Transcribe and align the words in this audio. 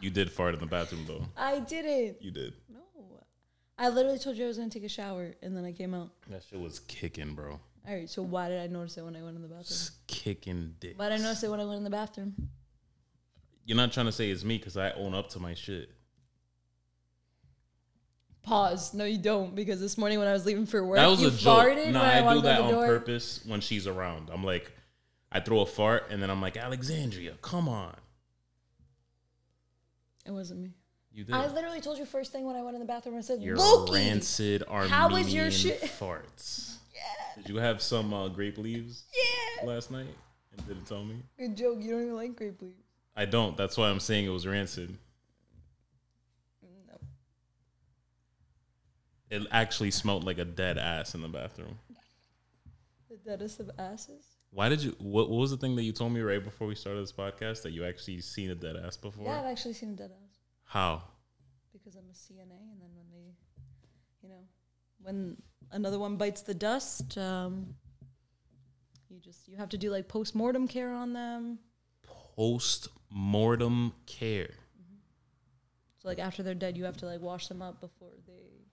You 0.00 0.10
did 0.10 0.30
fart 0.30 0.54
in 0.54 0.60
the 0.60 0.66
bathroom 0.66 1.04
though. 1.06 1.24
I 1.36 1.60
didn't. 1.60 2.20
You 2.22 2.30
did. 2.30 2.54
No. 2.72 2.80
I 3.78 3.88
literally 3.90 4.18
told 4.18 4.36
you 4.36 4.44
I 4.44 4.48
was 4.48 4.56
gonna 4.58 4.70
take 4.70 4.84
a 4.84 4.88
shower 4.88 5.34
and 5.42 5.56
then 5.56 5.64
I 5.64 5.72
came 5.72 5.92
out. 5.94 6.10
That 6.30 6.42
shit 6.48 6.58
was 6.60 6.80
kicking, 6.80 7.34
bro. 7.34 7.60
All 7.88 7.94
right, 7.94 8.08
so 8.10 8.22
why 8.22 8.48
did 8.48 8.60
I 8.60 8.66
notice 8.66 8.96
it 8.96 9.04
when 9.04 9.14
I 9.14 9.22
went 9.22 9.36
in 9.36 9.42
the 9.42 9.48
bathroom? 9.48 9.64
Just 9.64 10.06
kicking 10.08 10.74
dick. 10.80 10.94
Why 10.98 11.08
did 11.10 11.20
I 11.20 11.22
notice 11.22 11.42
it 11.44 11.50
when 11.50 11.60
I 11.60 11.64
went 11.64 11.76
in 11.78 11.84
the 11.84 11.90
bathroom? 11.90 12.34
You're 13.64 13.76
not 13.76 13.92
trying 13.92 14.06
to 14.06 14.12
say 14.12 14.30
it's 14.30 14.44
me 14.44 14.58
because 14.58 14.76
I 14.76 14.90
own 14.92 15.14
up 15.14 15.28
to 15.30 15.38
my 15.40 15.54
shit. 15.54 15.90
Pause. 18.42 18.94
No, 18.94 19.04
you 19.04 19.18
don't, 19.18 19.54
because 19.54 19.80
this 19.80 19.98
morning 19.98 20.18
when 20.20 20.28
I 20.28 20.32
was 20.32 20.46
leaving 20.46 20.66
for 20.66 20.84
work, 20.84 20.96
That 20.96 21.06
was 21.08 21.20
you 21.20 21.28
a 21.28 21.30
joke. 21.32 21.58
farted 21.66 21.92
No, 21.92 22.00
when 22.00 22.08
I, 22.10 22.22
walked 22.22 22.36
do 22.38 22.42
that 22.42 22.56
the 22.58 22.62
on 22.64 22.70
door. 22.72 22.86
purpose 22.86 23.40
when 23.44 23.60
she's 23.60 23.86
around. 23.88 24.30
I'm 24.32 24.44
like, 24.44 24.72
I 25.32 25.40
throw 25.40 25.60
a 25.60 25.66
fart 25.66 26.04
and 26.10 26.22
then 26.22 26.30
I'm 26.30 26.40
like, 26.40 26.56
Alexandria, 26.56 27.34
come 27.42 27.68
on. 27.68 27.94
It 30.26 30.32
wasn't 30.32 30.60
me. 30.60 30.74
You 31.12 31.24
did. 31.24 31.34
I 31.34 31.46
literally 31.46 31.80
told 31.80 31.98
you 31.98 32.04
first 32.04 32.32
thing 32.32 32.44
when 32.44 32.56
I 32.56 32.62
went 32.62 32.74
in 32.74 32.80
the 32.80 32.86
bathroom. 32.86 33.16
I 33.16 33.20
said, 33.20 33.40
Your 33.40 33.56
Loki. 33.56 33.92
rancid 33.94 34.62
Armenian 34.64 34.90
How 34.90 35.08
was 35.08 35.32
your 35.32 35.50
shit? 35.50 35.80
farts. 35.82 36.74
Did 37.36 37.48
you 37.50 37.56
have 37.56 37.80
some 37.82 38.12
uh, 38.12 38.28
grape 38.28 38.58
leaves 38.58 39.04
Yeah. 39.14 39.66
last 39.66 39.90
night 39.90 40.08
and 40.56 40.66
didn't 40.68 40.86
tell 40.86 41.04
me? 41.04 41.16
Good 41.38 41.56
joke. 41.56 41.78
You 41.80 41.92
don't 41.92 42.02
even 42.02 42.16
like 42.16 42.34
grape 42.36 42.60
leaves. 42.60 42.82
I 43.14 43.24
don't. 43.24 43.56
That's 43.56 43.76
why 43.76 43.88
I'm 43.88 44.00
saying 44.00 44.24
it 44.26 44.30
was 44.30 44.46
rancid. 44.46 44.96
No. 46.88 46.98
It 49.30 49.46
actually 49.50 49.90
smelled 49.90 50.24
like 50.24 50.38
a 50.38 50.44
dead 50.44 50.76
ass 50.78 51.14
in 51.14 51.22
the 51.22 51.28
bathroom. 51.28 51.78
The 53.10 53.16
deadest 53.16 53.60
of 53.60 53.70
asses. 53.78 54.35
Why 54.56 54.70
did 54.70 54.82
you? 54.82 54.96
What, 55.00 55.28
what 55.28 55.36
was 55.36 55.50
the 55.50 55.58
thing 55.58 55.76
that 55.76 55.82
you 55.82 55.92
told 55.92 56.12
me 56.12 56.22
right 56.22 56.42
before 56.42 56.66
we 56.66 56.74
started 56.74 57.02
this 57.02 57.12
podcast 57.12 57.60
that 57.64 57.72
you 57.72 57.84
actually 57.84 58.22
seen 58.22 58.50
a 58.50 58.54
dead 58.54 58.74
ass 58.74 58.96
before? 58.96 59.26
Yeah, 59.26 59.40
I've 59.40 59.44
actually 59.44 59.74
seen 59.74 59.90
a 59.90 59.96
dead 59.96 60.12
ass 60.12 60.38
How? 60.64 61.02
because 61.74 61.94
I'm 61.94 62.08
a 62.08 62.14
CNA, 62.14 62.72
and 62.72 62.80
then 62.80 62.88
when 62.94 63.06
they, 63.12 63.34
you 64.22 64.30
know, 64.30 64.40
when 65.02 65.36
another 65.72 65.98
one 65.98 66.16
bites 66.16 66.40
the 66.40 66.54
dust, 66.54 67.18
um, 67.18 67.74
you 69.10 69.20
just 69.20 69.46
you 69.46 69.58
have 69.58 69.68
to 69.68 69.76
do 69.76 69.90
like 69.90 70.08
post 70.08 70.34
mortem 70.34 70.66
care 70.66 70.94
on 70.94 71.12
them. 71.12 71.58
Post 72.34 72.88
mortem 73.10 73.92
care. 74.06 74.54
So 75.98 76.08
like 76.08 76.18
after 76.18 76.42
they're 76.42 76.54
dead, 76.54 76.78
you 76.78 76.84
have 76.84 76.96
to 76.96 77.04
like 77.04 77.20
wash 77.20 77.48
them 77.48 77.60
up 77.60 77.82
before 77.82 78.14
they. 78.26 78.64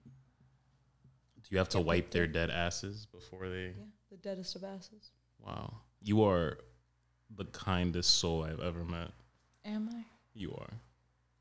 Do 1.42 1.48
you 1.50 1.58
have 1.58 1.68
to 1.68 1.80
wipe 1.80 2.10
their 2.10 2.26
dead 2.26 2.48
asses 2.48 3.04
before 3.04 3.50
they? 3.50 3.74
Yeah, 3.76 3.84
the 4.10 4.16
deadest 4.16 4.56
of 4.56 4.64
asses. 4.64 5.10
Wow. 5.44 5.74
You 6.02 6.24
are 6.24 6.58
the 7.34 7.44
kindest 7.46 8.18
soul 8.18 8.44
I've 8.44 8.60
ever 8.60 8.84
met. 8.84 9.10
Am 9.64 9.88
I? 9.92 10.04
You 10.34 10.54
are. 10.58 10.72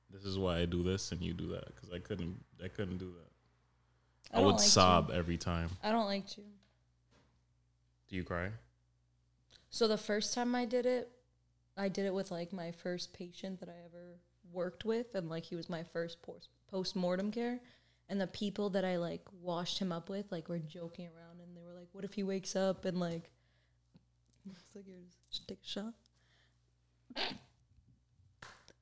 This 0.10 0.26
is 0.26 0.38
why 0.38 0.60
I 0.60 0.66
do 0.66 0.84
this 0.84 1.12
and 1.12 1.22
you 1.22 1.34
do 1.34 1.48
that 1.50 1.66
because 1.68 1.92
I 1.92 2.00
couldn't. 2.00 2.44
I 2.64 2.68
couldn't 2.68 2.98
do 2.98 3.12
that. 3.12 4.34
I, 4.34 4.38
don't 4.38 4.46
would 4.46 4.56
like 4.56 4.62
sob 4.62 5.12
every 5.12 5.38
time. 5.38 5.70
I 5.84 5.92
don't 5.92 6.06
like 6.06 6.28
to. 6.28 6.42
Do 8.10 8.16
you 8.16 8.24
cry? 8.24 8.50
So 9.70 9.88
the 9.88 9.98
first 9.98 10.34
time 10.34 10.54
I 10.54 10.66
did 10.66 10.86
it, 10.86 11.10
I 11.76 11.90
did 11.90 12.06
it 12.06 12.14
with 12.14 12.32
like 12.32 12.54
my 12.54 12.72
first 12.72 13.14
patient 13.14 13.60
that 13.60 13.70
I 13.70 13.86
ever 13.86 14.20
worked 14.52 14.86
with, 14.86 15.16
and 15.16 15.30
like 15.30 15.44
he 15.46 15.56
was 15.56 15.70
my 15.70 15.84
first 15.84 16.18
post 16.70 16.96
mortem 16.96 17.32
care. 17.32 17.60
And 18.10 18.20
the 18.22 18.28
people 18.28 18.70
that 18.72 18.86
I 18.86 18.98
like 18.98 19.22
washed 19.42 19.80
him 19.80 19.92
up 19.92 20.10
with, 20.10 20.32
like, 20.32 20.50
were 20.50 20.60
joking 20.60 21.08
around, 21.08 21.40
and 21.42 21.56
they 21.56 21.64
were 21.64 21.74
like, 21.74 21.88
"What 21.94 22.04
if 22.04 22.14
he 22.14 22.22
wakes 22.22 22.56
up 22.56 22.86
and 22.86 23.00
like?" 23.00 23.32
It's 24.52 24.64
like, 24.76 24.86
"Here, 24.86 24.96
just 25.30 25.48
take 25.48 25.60
a 25.64 25.68
shot." 25.68 25.94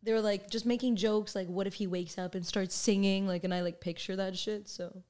They 0.03 0.13
were 0.13 0.21
like 0.21 0.49
just 0.49 0.65
making 0.65 0.95
jokes, 0.95 1.35
like, 1.35 1.47
"What 1.47 1.67
if 1.67 1.75
he 1.75 1.85
wakes 1.85 2.17
up 2.17 2.33
and 2.33 2.45
starts 2.45 2.75
singing?" 2.75 3.27
Like, 3.27 3.43
and 3.43 3.53
I 3.53 3.61
like 3.61 3.79
picture 3.79 4.15
that 4.15 4.35
shit. 4.37 4.67
So, 4.67 5.03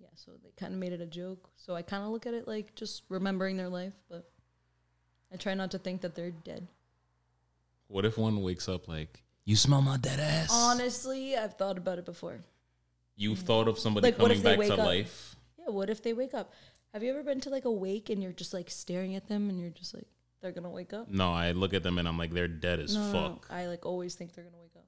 yeah, 0.00 0.08
so 0.16 0.32
they 0.42 0.50
kind 0.56 0.72
of 0.74 0.80
made 0.80 0.92
it 0.92 1.00
a 1.00 1.06
joke. 1.06 1.48
So 1.56 1.74
I 1.76 1.82
kind 1.82 2.02
of 2.02 2.10
look 2.10 2.26
at 2.26 2.34
it 2.34 2.48
like 2.48 2.74
just 2.74 3.04
remembering 3.08 3.56
their 3.56 3.68
life, 3.68 3.94
but 4.08 4.28
I 5.32 5.36
try 5.36 5.54
not 5.54 5.70
to 5.72 5.78
think 5.78 6.00
that 6.00 6.16
they're 6.16 6.32
dead. 6.32 6.66
What 7.86 8.04
if 8.04 8.18
one 8.18 8.42
wakes 8.42 8.68
up 8.68 8.88
like, 8.88 9.22
"You 9.44 9.54
smell 9.54 9.82
my 9.82 9.98
dead 9.98 10.18
ass"? 10.18 10.48
Honestly, 10.50 11.36
I've 11.36 11.54
thought 11.54 11.78
about 11.78 11.98
it 11.98 12.04
before. 12.04 12.40
You've 13.14 13.38
thought 13.40 13.68
of 13.68 13.78
somebody 13.78 14.08
Like, 14.08 14.18
what 14.18 14.32
coming 14.32 14.38
if 14.38 14.42
they 14.42 14.50
back 14.50 14.58
wake 14.58 14.68
to 14.68 14.74
up? 14.74 14.86
life. 14.86 15.36
Yeah, 15.58 15.70
what 15.70 15.90
if 15.90 16.02
they 16.02 16.12
wake 16.12 16.34
up? 16.34 16.52
Have 16.92 17.02
you 17.02 17.10
ever 17.10 17.22
been 17.22 17.40
to 17.40 17.50
like 17.50 17.64
a 17.64 17.70
wake 17.70 18.10
and 18.10 18.22
you're 18.22 18.32
just 18.32 18.54
like 18.54 18.70
staring 18.70 19.14
at 19.14 19.28
them 19.28 19.48
and 19.50 19.60
you're 19.60 19.70
just 19.70 19.94
like 19.94 20.06
they're 20.40 20.52
gonna 20.52 20.70
wake 20.70 20.92
up? 20.92 21.08
No, 21.10 21.32
I 21.32 21.52
look 21.52 21.74
at 21.74 21.82
them 21.82 21.98
and 21.98 22.06
I'm 22.08 22.16
like, 22.18 22.32
they're 22.32 22.48
dead 22.48 22.80
as 22.80 22.94
no, 22.94 23.00
no, 23.00 23.12
no. 23.12 23.28
fuck. 23.34 23.46
I 23.50 23.66
like 23.66 23.84
always 23.86 24.14
think 24.14 24.34
they're 24.34 24.44
gonna 24.44 24.56
wake 24.60 24.76
up. 24.76 24.84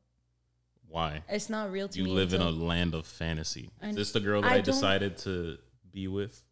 Why? 0.88 1.22
It's 1.28 1.48
not 1.50 1.70
real 1.70 1.88
to 1.88 1.98
You 1.98 2.04
me. 2.04 2.10
live 2.12 2.34
in 2.34 2.40
a 2.40 2.48
until- 2.48 2.66
land 2.66 2.94
of 2.94 3.06
fantasy. 3.06 3.70
I- 3.82 3.88
Is 3.90 3.96
this 3.96 4.12
the 4.12 4.20
girl 4.20 4.42
that 4.42 4.48
I 4.50 4.54
I, 4.54 4.56
don't- 4.56 4.64
decided 4.64 5.16
to 5.18 5.58
be 5.92 6.08
with? 6.08 6.42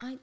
I 0.00 0.18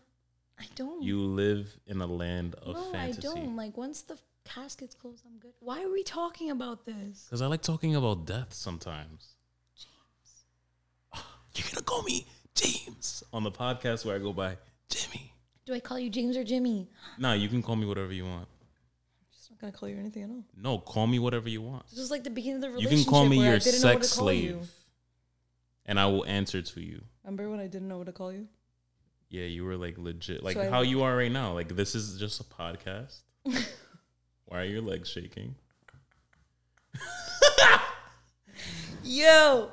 I 0.59 0.65
don't. 0.75 1.03
You 1.03 1.19
live 1.21 1.77
in 1.85 2.01
a 2.01 2.07
land 2.07 2.55
of 2.55 2.75
no, 2.75 2.91
fantasy. 2.91 3.27
I 3.27 3.33
don't. 3.33 3.55
Like 3.55 3.77
once 3.77 4.01
the 4.03 4.17
casket's 4.45 4.95
closed, 4.95 5.23
I'm 5.25 5.37
good. 5.39 5.53
Why 5.59 5.83
are 5.83 5.89
we 5.91 6.03
talking 6.03 6.49
about 6.51 6.85
this? 6.85 7.25
Because 7.25 7.41
I 7.41 7.47
like 7.47 7.61
talking 7.61 7.95
about 7.95 8.25
death 8.25 8.53
sometimes. 8.53 9.35
James. 9.75 11.23
You're 11.55 11.67
gonna 11.71 11.83
call 11.83 12.03
me 12.03 12.25
James 12.57 13.23
on 13.31 13.43
the 13.43 13.51
podcast 13.51 14.05
where 14.05 14.15
I 14.15 14.19
go 14.19 14.33
by 14.33 14.57
Jimmy. 14.89 15.31
Do 15.65 15.73
I 15.73 15.79
call 15.79 15.99
you 15.99 16.09
James 16.09 16.35
or 16.35 16.43
Jimmy? 16.43 16.89
Nah, 17.17 17.33
you 17.33 17.47
can 17.49 17.61
call 17.61 17.75
me 17.75 17.85
whatever 17.85 18.11
you 18.13 18.25
want. 18.25 18.47
I'm 18.47 19.27
just 19.33 19.51
not 19.51 19.59
gonna 19.59 19.71
call 19.73 19.89
you 19.89 19.97
anything 19.97 20.23
at 20.23 20.29
all. 20.29 20.43
No, 20.55 20.77
call 20.79 21.07
me 21.07 21.19
whatever 21.19 21.49
you 21.49 21.61
want. 21.61 21.87
This 21.89 21.99
is 21.99 22.09
like 22.11 22.23
the 22.23 22.29
beginning 22.29 22.55
of 22.57 22.61
the 22.61 22.69
relationship. 22.69 22.97
You 22.97 23.03
can 23.05 23.11
call 23.11 23.25
me 23.25 23.43
your 23.43 23.59
didn't 23.59 23.81
know 23.81 23.87
what 23.93 24.03
sex 24.03 24.09
slave, 24.09 24.43
you. 24.43 24.61
and 25.85 25.99
I 25.99 26.05
will 26.07 26.25
answer 26.25 26.61
to 26.61 26.81
you. 26.81 27.03
Remember 27.23 27.49
when 27.49 27.59
I 27.59 27.67
didn't 27.67 27.87
know 27.87 27.97
what 27.97 28.07
to 28.07 28.13
call 28.13 28.31
you? 28.33 28.47
Yeah, 29.29 29.43
you 29.43 29.65
were 29.65 29.75
like 29.75 29.97
legit, 29.97 30.41
like 30.43 30.55
So 30.55 30.61
I- 30.63 30.69
how 30.69 30.81
you 30.81 31.03
are 31.03 31.15
right 31.15 31.31
now. 31.31 31.53
Like 31.53 31.75
this 31.75 31.95
is 31.95 32.19
just 32.19 32.39
a 32.39 32.43
podcast. 32.43 33.19
Why 34.45 34.61
are 34.61 34.65
your 34.65 34.81
legs 34.81 35.09
shaking? 35.09 35.55
Yo. 39.03 39.71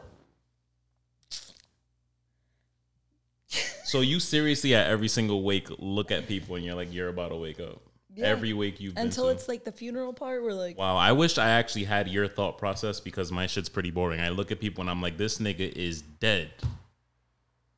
So 3.95 4.01
you 4.01 4.19
seriously 4.19 4.75
at 4.75 4.89
every 4.89 5.07
single 5.07 5.45
wake 5.45 5.69
look 5.79 6.11
at 6.11 6.27
people 6.27 6.57
and 6.57 6.65
you're 6.65 6.75
like 6.75 6.93
you're 6.93 7.11
about 7.11 7.29
to 7.29 7.37
wake 7.37 7.61
up. 7.61 7.81
Yeah. 8.13 8.27
Every 8.27 8.53
wake 8.53 8.81
you've 8.81 8.97
been 8.97 9.05
Until 9.05 9.29
it's 9.29 9.47
like 9.47 9.63
the 9.63 9.71
funeral 9.71 10.13
part 10.13 10.43
where 10.43 10.53
like 10.53 10.77
Wow, 10.77 10.97
I 10.97 11.13
wish 11.13 11.39
I 11.39 11.51
actually 11.51 11.85
had 11.85 12.09
your 12.09 12.27
thought 12.27 12.59
process 12.59 12.99
because 12.99 13.31
my 13.31 13.47
shit's 13.47 13.69
pretty 13.69 13.93
boring. 13.93 14.19
I 14.19 14.31
look 14.31 14.51
at 14.51 14.59
people 14.59 14.81
and 14.81 14.91
I'm 14.91 15.01
like, 15.01 15.17
this 15.17 15.39
nigga 15.39 15.73
is 15.73 16.03
dead. 16.03 16.51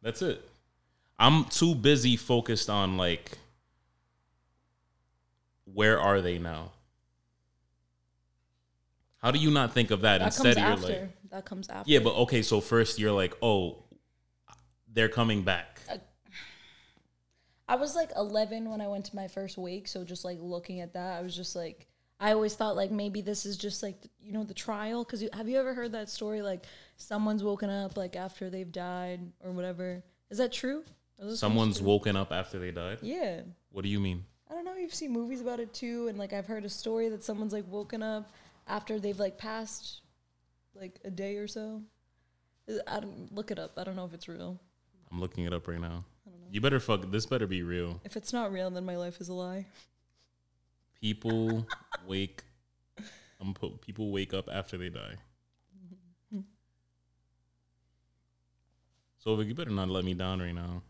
That's 0.00 0.22
it. 0.22 0.42
I'm 1.18 1.44
too 1.44 1.74
busy 1.74 2.16
focused 2.16 2.70
on 2.70 2.96
like, 2.96 3.36
where 5.66 6.00
are 6.00 6.22
they 6.22 6.38
now? 6.38 6.70
How 9.18 9.32
do 9.32 9.38
you 9.38 9.50
not 9.50 9.74
think 9.74 9.90
of 9.90 10.00
that, 10.00 10.20
that 10.20 10.28
instead 10.28 10.56
you're 10.56 10.64
after. 10.64 10.86
like, 10.86 11.30
that 11.30 11.44
comes 11.44 11.68
after. 11.68 11.90
yeah, 11.90 11.98
but 11.98 12.14
okay, 12.14 12.40
so 12.40 12.62
first 12.62 12.98
you're 12.98 13.12
like, 13.12 13.36
oh, 13.42 13.82
they're 14.90 15.10
coming 15.10 15.42
back. 15.42 15.75
I 17.68 17.76
was 17.76 17.96
like 17.96 18.10
11 18.16 18.70
when 18.70 18.80
I 18.80 18.86
went 18.86 19.06
to 19.06 19.16
my 19.16 19.28
first 19.28 19.58
wake, 19.58 19.88
so 19.88 20.04
just 20.04 20.24
like 20.24 20.38
looking 20.40 20.80
at 20.80 20.92
that, 20.94 21.18
I 21.18 21.22
was 21.22 21.34
just 21.34 21.56
like, 21.56 21.86
I 22.18 22.32
always 22.32 22.54
thought 22.54 22.76
like 22.76 22.90
maybe 22.90 23.20
this 23.20 23.44
is 23.44 23.56
just 23.56 23.82
like 23.82 23.96
you 24.20 24.32
know 24.32 24.44
the 24.44 24.54
trial 24.54 25.04
because 25.04 25.22
have 25.32 25.48
you 25.48 25.58
ever 25.58 25.74
heard 25.74 25.92
that 25.92 26.08
story 26.08 26.40
like 26.40 26.64
someone's 26.96 27.44
woken 27.44 27.68
up 27.68 27.96
like 27.96 28.16
after 28.16 28.48
they've 28.48 28.70
died 28.70 29.20
or 29.44 29.52
whatever? 29.52 30.02
Is 30.30 30.38
that 30.38 30.52
true? 30.52 30.84
Someone's 31.34 31.78
true? 31.78 31.86
woken 31.86 32.16
up 32.16 32.32
after 32.32 32.58
they 32.58 32.70
died. 32.70 32.98
Yeah, 33.02 33.40
What 33.70 33.82
do 33.82 33.88
you 33.88 34.00
mean? 34.00 34.24
I 34.50 34.54
don't 34.54 34.64
know. 34.64 34.76
You've 34.76 34.94
seen 34.94 35.12
movies 35.12 35.40
about 35.40 35.60
it 35.60 35.74
too, 35.74 36.08
and 36.08 36.18
like 36.18 36.32
I've 36.32 36.46
heard 36.46 36.64
a 36.64 36.68
story 36.68 37.08
that 37.08 37.24
someone's 37.24 37.52
like 37.52 37.64
woken 37.68 38.02
up 38.02 38.30
after 38.66 38.98
they've 38.98 39.18
like 39.18 39.38
passed 39.38 40.00
like 40.74 41.00
a 41.04 41.10
day 41.10 41.36
or 41.36 41.48
so. 41.48 41.82
I 42.86 43.00
don't 43.00 43.32
look 43.34 43.50
it 43.50 43.58
up. 43.58 43.72
I 43.76 43.84
don't 43.84 43.96
know 43.96 44.04
if 44.04 44.14
it's 44.14 44.28
real. 44.28 44.58
I'm 45.10 45.20
looking 45.20 45.44
it 45.44 45.52
up 45.52 45.68
right 45.68 45.80
now. 45.80 46.04
You 46.50 46.60
better 46.60 46.80
fuck. 46.80 47.10
This 47.10 47.26
better 47.26 47.46
be 47.46 47.62
real. 47.62 48.00
If 48.04 48.16
it's 48.16 48.32
not 48.32 48.52
real, 48.52 48.70
then 48.70 48.84
my 48.84 48.96
life 48.96 49.20
is 49.20 49.28
a 49.28 49.34
lie. 49.34 49.66
People 51.00 51.66
wake. 52.06 52.42
I'm 53.40 53.52
put. 53.52 53.80
People 53.80 54.10
wake 54.10 54.32
up 54.32 54.48
after 54.50 54.78
they 54.78 54.88
die. 54.88 55.16
So 59.26 59.40
you 59.40 59.54
better 59.56 59.72
not 59.72 59.88
let 59.88 60.04
me 60.04 60.14
down 60.14 60.38
right 60.38 60.54
now. 60.54 60.82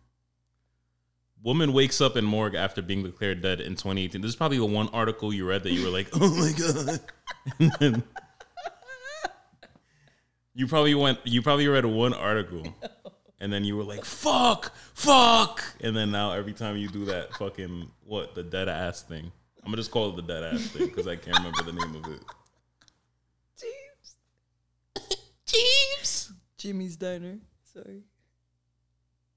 Woman 1.43 1.73
wakes 1.73 2.03
up 2.03 2.19
in 2.19 2.25
morgue 2.27 2.55
after 2.55 2.83
being 2.83 3.03
declared 3.03 3.41
dead 3.41 3.63
in 3.63 3.73
2018. 3.77 4.21
This 4.21 4.29
is 4.29 4.37
probably 4.37 4.59
the 4.59 4.67
one 4.67 4.91
article 4.93 5.33
you 5.33 5.49
read 5.49 5.63
that 5.63 5.73
you 5.73 5.85
were 5.85 5.91
like, 5.91 6.09
"Oh 6.21 6.35
my 6.35 6.53
god," 6.53 7.01
and 7.59 7.73
then 7.81 8.03
you 10.55 10.67
probably 10.67 10.95
went. 10.95 11.19
You 11.25 11.41
probably 11.41 11.67
read 11.67 11.87
one 11.87 12.13
article, 12.13 12.63
and 13.41 13.53
then 13.53 13.65
you 13.65 13.77
were 13.77 13.85
like, 13.85 14.05
"Fuck, 14.05 14.75
fuck," 14.95 15.63
and 15.81 15.97
then 15.97 16.11
now 16.11 16.33
every 16.33 16.53
time 16.53 16.77
you 16.77 16.89
do 16.89 17.05
that, 17.07 17.35
fucking 17.35 17.91
what 18.05 18.35
the 18.35 18.43
dead 18.43 18.69
ass 18.69 19.03
thing. 19.03 19.31
I'm 19.65 19.73
gonna 19.73 19.77
just 19.79 19.91
call 19.91 20.11
it 20.11 20.17
the 20.17 20.23
dead 20.23 20.45
ass 20.45 20.67
thing 20.69 20.87
because 20.87 21.07
I 21.07 21.17
can't 21.17 21.37
remember 21.39 21.63
the 21.65 21.73
name 21.73 21.97
of 21.97 22.11
it. 22.13 22.21
Jeeves, 23.59 24.17
Jeeves, 25.47 26.33
Jimmy's 26.57 26.97
Diner. 26.97 27.39
Sorry. 27.73 28.03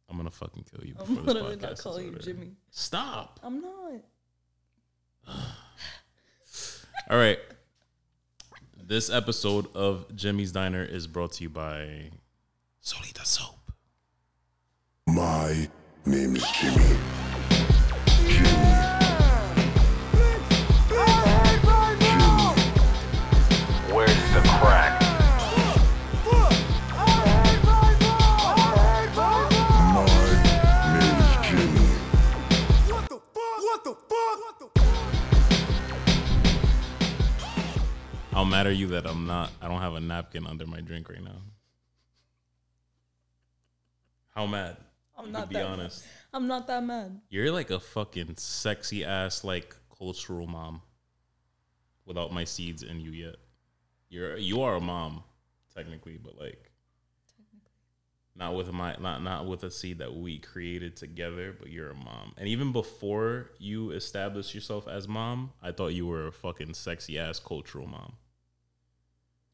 I'm 0.10 0.18
gonna 0.18 0.32
fucking 0.32 0.66
kill 0.70 0.86
you 0.86 0.96
I'm 1.00 1.06
before 1.06 1.16
this 1.24 1.26
literally 1.34 1.56
podcast 1.58 1.62
not 1.62 1.72
is 1.74 1.82
calling 1.82 2.06
you. 2.14 2.20
Jimmy. 2.20 2.52
Stop. 2.72 3.40
I'm 3.44 3.62
not. 3.62 4.02
All 7.10 7.18
right. 7.18 7.40
This 8.82 9.12
episode 9.12 9.68
of 9.76 10.16
Jimmy's 10.16 10.52
Diner 10.52 10.84
is 10.84 11.06
brought 11.06 11.34
to 11.34 11.44
you 11.44 11.50
by 11.50 12.10
Solita 12.82 13.24
Soap. 13.24 13.59
My 15.16 15.68
name 16.06 16.36
is 16.36 16.46
Jimmy. 16.52 16.84
Where's 23.92 24.34
the 24.34 24.42
crack? 24.60 25.02
My 29.82 30.06
name 30.94 31.18
is 31.18 31.36
Jimmy. 31.48 31.88
What 32.92 33.06
the 33.10 33.20
fuck? 33.34 33.60
What 33.64 33.84
the 33.84 33.94
fuck? 33.96 34.38
What 34.44 34.56
the 34.60 34.68
How 38.32 38.44
mad 38.44 38.68
are 38.68 38.72
you 38.72 38.88
that 38.90 39.08
I'm 39.08 39.26
not? 39.26 39.52
I 39.60 39.68
don't 39.68 39.82
have 39.82 39.96
a 39.96 40.00
napkin 40.00 40.46
under 40.46 40.68
my 40.68 40.82
drink 40.82 41.10
right 41.10 41.24
now. 41.24 41.42
How 44.36 44.46
mad? 44.46 44.78
I'm 45.20 45.32
not 45.32 45.42
could 45.42 45.50
be 45.50 45.56
that 45.56 45.66
honest. 45.66 46.06
Mad. 46.06 46.12
I'm 46.34 46.48
not 46.48 46.68
that 46.68 46.84
mad. 46.84 47.22
You're 47.30 47.52
like 47.52 47.70
a 47.70 47.80
fucking 47.80 48.36
sexy 48.38 49.04
ass 49.04 49.44
like 49.44 49.76
cultural 49.98 50.48
mom. 50.48 50.82
Without 52.06 52.34
my 52.34 52.44
seeds 52.44 52.82
in 52.82 53.00
you 53.00 53.12
yet. 53.12 53.36
You're 54.10 54.36
you 54.38 54.64
are 54.64 54.76
a 54.76 54.82
mom, 54.82 55.24
technically, 55.76 56.18
but 56.18 56.36
like 56.40 56.72
technically, 57.28 57.70
not 58.36 58.56
with 58.56 58.72
my 58.72 58.96
not 59.00 59.22
not 59.22 59.46
with 59.46 59.64
a 59.64 59.70
seed 59.70 60.00
that 60.00 60.16
we 60.16 60.40
created 60.40 60.96
together, 60.96 61.56
but 61.58 61.70
you're 61.70 61.92
a 61.92 61.96
mom. 61.96 62.34
And 62.38 62.48
even 62.48 62.72
before 62.72 63.52
you 63.60 63.92
established 63.92 64.56
yourself 64.56 64.88
as 64.88 65.08
mom, 65.08 65.52
I 65.62 65.72
thought 65.72 65.90
you 65.90 66.08
were 66.08 66.26
a 66.28 66.32
fucking 66.32 66.74
sexy 66.74 67.20
ass 67.20 67.40
cultural 67.40 67.86
mom. 67.86 68.14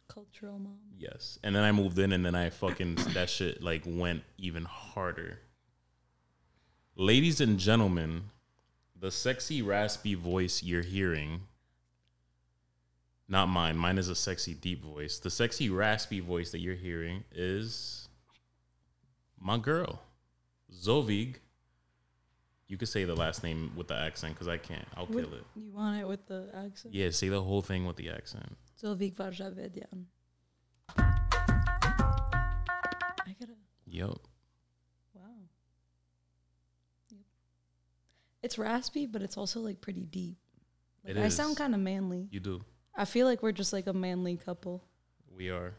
Cultural 0.08 0.58
mom. 0.58 0.78
Yes. 0.98 1.38
And 1.44 1.54
then 1.54 1.64
I 1.64 1.74
moved 1.74 2.00
in 2.00 2.14
and 2.14 2.26
then 2.26 2.36
I 2.36 2.52
fucking 2.52 2.96
that 3.14 3.30
shit 3.30 3.62
like 3.62 3.84
went 3.86 4.24
even 4.38 4.64
harder. 4.64 5.40
Ladies 6.96 7.42
and 7.42 7.60
gentlemen, 7.60 8.30
the 8.98 9.12
sexy 9.12 9.62
raspy 9.62 10.16
voice 10.16 10.64
you're 10.64 10.82
hearing 10.82 11.42
not 13.28 13.48
mine, 13.48 13.76
mine 13.76 13.98
is 13.98 14.08
a 14.08 14.16
sexy 14.16 14.54
deep 14.54 14.84
voice. 14.84 15.18
The 15.20 15.32
sexy 15.32 15.70
raspy 15.70 16.20
voice 16.20 16.52
that 16.52 16.60
you're 16.60 16.76
hearing 16.76 17.24
is 17.34 18.08
my 19.40 19.58
girl, 19.58 20.02
Zovig. 20.72 21.38
You 22.68 22.78
could 22.78 22.88
say 22.88 23.04
the 23.04 23.16
last 23.16 23.44
name 23.44 23.72
with 23.76 23.88
the 23.88 23.96
accent 23.96 24.34
because 24.34 24.48
I 24.48 24.58
can't. 24.58 24.88
I'll 24.96 25.08
kill 25.08 25.34
it. 25.34 25.44
You 25.56 25.72
want 25.72 26.00
it 26.00 26.08
with 26.08 26.26
the 26.28 26.50
accent? 26.56 26.94
Yeah, 26.94 27.10
say 27.12 27.30
the 27.30 27.42
whole 27.42 27.62
thing 27.62 27.86
with 27.86 27.96
the 27.96 28.10
accent. 28.10 28.58
Zovig 28.82 29.16
Varjavedian. 29.16 30.06
I 30.98 31.06
gotta. 33.40 33.54
Yup. 33.88 34.20
Wow. 35.14 35.22
Yep. 37.12 37.22
It's 38.46 38.60
raspy, 38.60 39.08
but 39.08 39.24
it's 39.24 39.38
also 39.38 39.60
like 39.60 39.82
pretty 39.82 40.04
deep. 40.04 40.38
Like, 41.04 41.18
I 41.18 41.22
is. 41.22 41.36
sound 41.36 41.58
kind 41.58 41.74
of 41.74 41.82
manly. 41.82 42.28
You 42.30 42.40
do. 42.40 42.62
I 42.96 43.06
feel 43.06 43.26
like 43.26 43.42
we're 43.42 43.52
just 43.52 43.74
like 43.74 43.88
a 43.88 43.94
manly 43.94 44.38
couple. 44.38 44.84
We 45.36 45.50
are. 45.50 45.74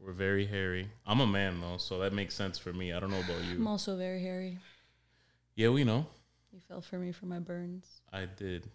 We're 0.00 0.14
very 0.14 0.46
hairy. 0.46 0.88
I'm 1.06 1.20
a 1.20 1.26
man 1.26 1.60
though, 1.60 1.76
so 1.76 1.98
that 1.98 2.14
makes 2.14 2.34
sense 2.34 2.56
for 2.56 2.72
me. 2.72 2.94
I 2.94 2.98
don't 2.98 3.10
know 3.10 3.20
about 3.20 3.44
you. 3.44 3.56
I'm 3.56 3.66
also 3.66 3.98
very 3.98 4.22
hairy. 4.22 4.58
Yeah, 5.54 5.68
we 5.68 5.84
know. 5.84 6.06
You 6.50 6.60
fell 6.66 6.80
for 6.80 6.98
me 6.98 7.12
for 7.12 7.26
my 7.26 7.38
burns, 7.40 8.00
I 8.10 8.24
did. 8.24 8.70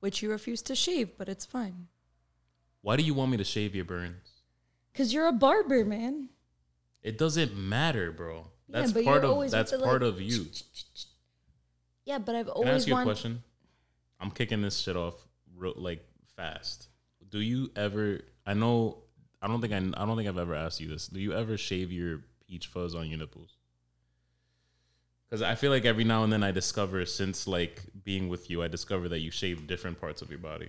which 0.00 0.20
you 0.20 0.30
refused 0.30 0.66
to 0.66 0.74
shave, 0.74 1.16
but 1.16 1.30
it's 1.30 1.46
fine. 1.46 1.88
Why 2.82 2.96
do 2.96 3.02
you 3.02 3.14
want 3.14 3.30
me 3.30 3.38
to 3.38 3.44
shave 3.44 3.74
your 3.74 3.86
burns? 3.86 4.42
Cause 4.94 5.14
you're 5.14 5.28
a 5.28 5.32
barber, 5.32 5.82
man. 5.82 6.28
It 7.02 7.16
doesn't 7.16 7.56
matter, 7.56 8.12
bro. 8.12 8.48
Yeah, 8.68 8.80
That's 8.80 8.92
but 8.92 9.04
part 9.04 9.24
of 9.24 9.50
that's 9.50 9.70
the, 9.70 9.78
like, 9.78 9.88
part 9.88 10.02
of 10.02 10.20
you. 10.20 10.46
Yeah, 12.04 12.18
but 12.18 12.34
I've 12.34 12.48
always. 12.48 12.64
Can 12.66 12.72
I 12.72 12.76
ask 12.76 12.88
you 12.88 12.96
a 12.98 13.02
question? 13.02 13.42
I'm 14.20 14.30
kicking 14.30 14.62
this 14.62 14.78
shit 14.78 14.96
off 14.96 15.14
real, 15.56 15.74
like 15.76 16.04
fast. 16.36 16.88
Do 17.28 17.40
you 17.40 17.70
ever? 17.76 18.20
I 18.46 18.54
know. 18.54 18.98
I 19.40 19.46
don't 19.48 19.60
think 19.60 19.72
I. 19.72 19.76
I 19.78 20.06
don't 20.06 20.16
think 20.16 20.28
I've 20.28 20.38
ever 20.38 20.54
asked 20.54 20.80
you 20.80 20.88
this. 20.88 21.06
Do 21.08 21.20
you 21.20 21.32
ever 21.34 21.56
shave 21.56 21.90
your 21.92 22.20
peach 22.48 22.66
fuzz 22.66 22.94
on 22.94 23.08
your 23.08 23.18
nipples? 23.18 23.56
Because 25.28 25.42
I 25.42 25.54
feel 25.54 25.70
like 25.70 25.84
every 25.86 26.04
now 26.04 26.24
and 26.24 26.32
then 26.32 26.42
I 26.42 26.50
discover, 26.50 27.06
since 27.06 27.46
like 27.46 27.82
being 28.04 28.28
with 28.28 28.50
you, 28.50 28.62
I 28.62 28.68
discover 28.68 29.08
that 29.08 29.20
you 29.20 29.30
shave 29.30 29.66
different 29.66 29.98
parts 30.00 30.20
of 30.20 30.28
your 30.28 30.38
body. 30.38 30.68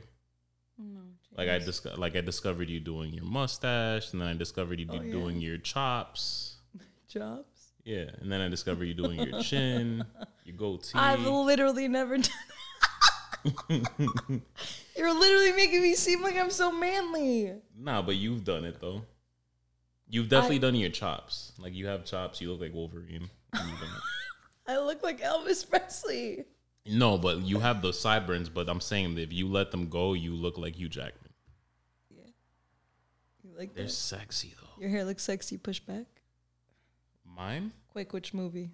No, 0.80 1.02
Like 1.38 1.50
I 1.50 1.60
dis- 1.60 1.86
like 1.98 2.16
I 2.16 2.22
discovered 2.22 2.70
you 2.70 2.80
doing 2.80 3.14
your 3.14 3.26
mustache, 3.26 4.14
and 4.14 4.22
then 4.22 4.30
I 4.30 4.34
discovered 4.34 4.80
you 4.80 4.88
Oh, 4.90 5.02
yeah. 5.02 5.12
doing 5.12 5.42
your 5.42 5.58
chops. 5.58 6.58
jobs. 7.10 7.53
Yeah, 7.86 8.06
and 8.22 8.32
then 8.32 8.40
I 8.42 8.48
discover 8.48 8.84
you 8.86 8.94
doing 8.94 9.20
your 9.20 9.42
chin, 9.42 10.06
your 10.46 10.56
goatee. 10.56 10.92
I've 10.98 11.26
literally 11.26 11.88
never 11.88 12.18
done. 12.18 12.30
You're 14.98 15.14
literally 15.20 15.52
making 15.52 15.82
me 15.82 15.96
seem 15.96 16.22
like 16.22 16.38
I'm 16.38 16.50
so 16.50 16.72
manly. 16.72 17.54
Nah, 17.78 18.02
but 18.02 18.16
you've 18.16 18.44
done 18.46 18.64
it 18.64 18.80
though. 18.80 19.02
You've 20.10 20.30
definitely 20.30 20.58
I- 20.58 20.60
done 20.60 20.76
your 20.76 20.92
chops. 20.92 21.52
Like 21.60 21.74
you 21.74 21.88
have 21.88 22.06
chops. 22.06 22.40
You 22.40 22.52
look 22.52 22.62
like 22.62 22.74
Wolverine. 22.74 23.30
when 23.52 23.68
you've 23.68 23.80
done 23.80 23.90
I 24.68 24.78
look 24.80 25.04
like 25.04 25.20
Elvis 25.22 25.70
Presley. 25.70 26.46
No, 26.86 27.18
but 27.18 27.40
you 27.42 27.60
have 27.60 27.82
the 27.82 27.92
sideburns. 27.92 28.48
But 28.48 28.70
I'm 28.70 28.80
saying 28.80 29.16
that 29.16 29.22
if 29.24 29.34
you 29.34 29.48
let 29.50 29.72
them 29.72 29.90
go, 29.90 30.14
you 30.14 30.34
look 30.36 30.58
like 30.58 30.76
Hugh 30.78 30.88
Jackman. 30.88 31.34
Yeah. 32.10 32.24
You 33.44 33.52
like 33.58 33.74
They're 33.76 33.86
that? 33.86 33.92
sexy 33.92 34.54
though. 34.62 34.82
Your 34.82 34.90
hair 34.90 35.04
looks 35.04 35.24
sexy. 35.24 35.58
Push 35.58 35.82
back. 35.82 36.06
Mine? 37.36 37.72
Quick, 37.92 38.14
which 38.14 38.34
movie? 38.34 38.72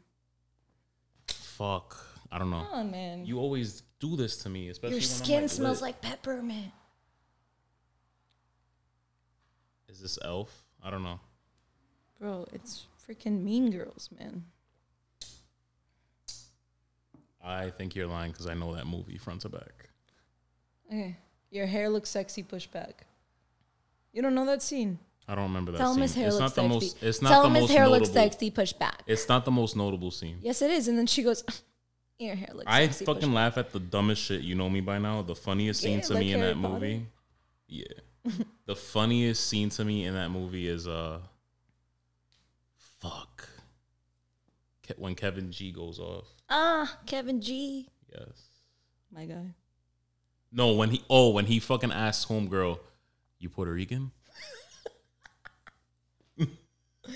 Fuck. 1.28 1.98
I 2.32 2.38
don't 2.38 2.52
know. 2.52 2.66
Come 2.70 2.80
on, 2.80 2.92
man. 2.92 3.26
You 3.26 3.40
always 3.40 3.84
do 4.00 4.16
this 4.16 4.38
to 4.44 4.50
me, 4.50 4.70
especially 4.70 4.98
Your 4.98 5.02
when 5.02 5.10
I'm, 5.10 5.26
skin 5.26 5.42
like, 5.44 5.50
smells 5.52 5.82
lit. 5.82 5.88
like 5.88 6.02
peppermint. 6.02 6.72
Is 9.88 10.00
this 10.02 10.20
Elf? 10.24 10.64
I 10.84 10.90
don't 10.90 11.04
know. 11.04 11.20
Bro, 12.20 12.48
it's 12.54 12.86
freaking 13.08 13.44
Mean 13.44 13.72
Girls, 13.72 14.10
man. 14.18 14.44
I 17.44 17.70
think 17.70 17.96
you're 17.96 18.08
lying 18.08 18.32
because 18.32 18.48
I 18.48 18.54
know 18.54 18.76
that 18.76 18.86
movie 18.86 19.18
front 19.18 19.42
to 19.42 19.50
back. 19.50 19.90
Okay. 20.88 21.16
Your 21.52 21.66
hair 21.66 21.90
looks 21.90 22.10
sexy. 22.10 22.44
Push 22.44 22.68
back. 22.68 23.06
You 24.14 24.22
don't 24.22 24.36
know 24.36 24.46
that 24.46 24.62
scene. 24.62 25.00
I 25.30 25.36
don't 25.36 25.44
remember 25.44 25.72
that 25.74 25.78
Tell 25.78 25.92
him 25.92 25.96
scene. 25.98 26.02
his 26.02 26.16
hair 26.16 26.28
it's 26.28 26.36
looks 26.38 26.42
not 26.42 26.56
the 26.56 26.62
sexy. 26.74 26.86
most. 26.96 27.04
It's 27.04 27.22
not 27.22 27.30
Tell 27.30 27.42
the 27.44 27.48
him 27.48 27.54
most 27.54 27.62
his 27.62 27.72
hair 27.72 27.80
notable. 27.86 28.00
looks 28.00 28.14
sexy. 28.14 28.50
Push 28.52 28.74
back. 28.74 29.04
It's 29.06 29.30
not 29.30 29.46
the 29.46 29.52
most 29.52 29.76
notable 29.76 30.10
scene. 30.12 30.40
Yes, 30.42 30.62
it 30.64 30.72
is. 30.72 30.88
And 30.88 30.98
then 30.98 31.06
she 31.06 31.22
goes, 31.24 31.44
"Your 32.18 32.36
hair 32.36 32.50
looks 32.54 32.66
I 32.68 32.88
sexy." 32.88 33.06
fucking 33.06 33.32
laugh 33.34 33.58
at 33.58 33.72
the 33.72 33.80
dumbest 33.80 34.22
shit. 34.24 34.42
You 34.42 34.56
know 34.56 34.70
me 34.70 34.82
by 34.82 34.98
now. 34.98 35.22
The 35.22 35.36
funniest 35.36 35.82
scene 35.82 36.00
Yeah, 36.00 36.04
to 36.06 36.14
like 36.14 36.20
me 36.22 36.34
in 36.34 36.40
Harry 36.40 36.54
that 36.54 36.62
Potter. 36.62 36.74
movie. 36.74 37.06
Yeah. 37.68 37.86
the 38.66 38.76
funniest 38.76 39.48
scene 39.48 39.70
to 39.70 39.86
me 39.86 40.06
in 40.06 40.16
that 40.16 40.30
movie 40.30 40.68
is 40.68 40.88
uh 40.88 41.20
fuck. 42.78 43.48
Ke- 44.88 44.98
When 44.98 45.16
Kevin 45.16 45.52
G 45.52 45.72
goes 45.72 46.00
off. 46.00 46.26
Ah, 46.50 46.98
Kevin 47.06 47.42
G. 47.42 47.88
Yes. 48.12 48.42
My 49.12 49.26
guy. 49.26 49.54
No, 50.52 50.74
when 50.74 50.90
he 50.90 51.04
oh, 51.10 51.30
when 51.30 51.46
he 51.46 51.60
fucking 51.60 51.92
asks 51.92 52.26
homegirl, 52.26 52.80
you 53.38 53.50
Puerto 53.50 53.72
Rican? 53.72 54.12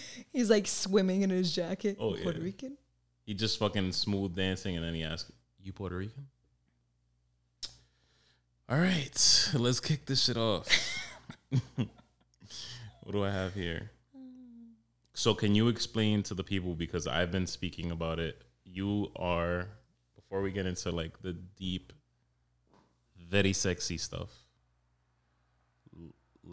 He's 0.31 0.50
like 0.50 0.67
swimming 0.67 1.21
in 1.21 1.29
his 1.29 1.53
jacket. 1.53 1.97
Oh, 2.00 2.13
Puerto 2.13 2.39
yeah. 2.39 2.45
Rican. 2.45 2.77
He 3.25 3.33
just 3.33 3.57
fucking 3.59 3.91
smooth 3.93 4.35
dancing 4.35 4.75
and 4.75 4.85
then 4.85 4.93
he 4.93 5.03
asks, 5.03 5.31
You 5.62 5.73
Puerto 5.73 5.95
Rican? 5.95 6.27
All 8.69 8.77
right, 8.77 9.50
let's 9.53 9.79
kick 9.79 10.05
this 10.05 10.23
shit 10.23 10.38
off. 10.38 10.67
what 11.75 13.12
do 13.12 13.23
I 13.23 13.29
have 13.29 13.53
here? 13.53 13.91
So, 15.13 15.35
can 15.35 15.53
you 15.53 15.67
explain 15.67 16.23
to 16.23 16.33
the 16.33 16.43
people 16.43 16.73
because 16.73 17.05
I've 17.05 17.31
been 17.31 17.45
speaking 17.45 17.91
about 17.91 18.19
it? 18.19 18.41
You 18.63 19.12
are, 19.15 19.67
before 20.15 20.41
we 20.41 20.51
get 20.51 20.65
into 20.65 20.91
like 20.91 21.21
the 21.21 21.33
deep, 21.33 21.93
very 23.29 23.53
sexy 23.53 23.97
stuff, 23.97 24.31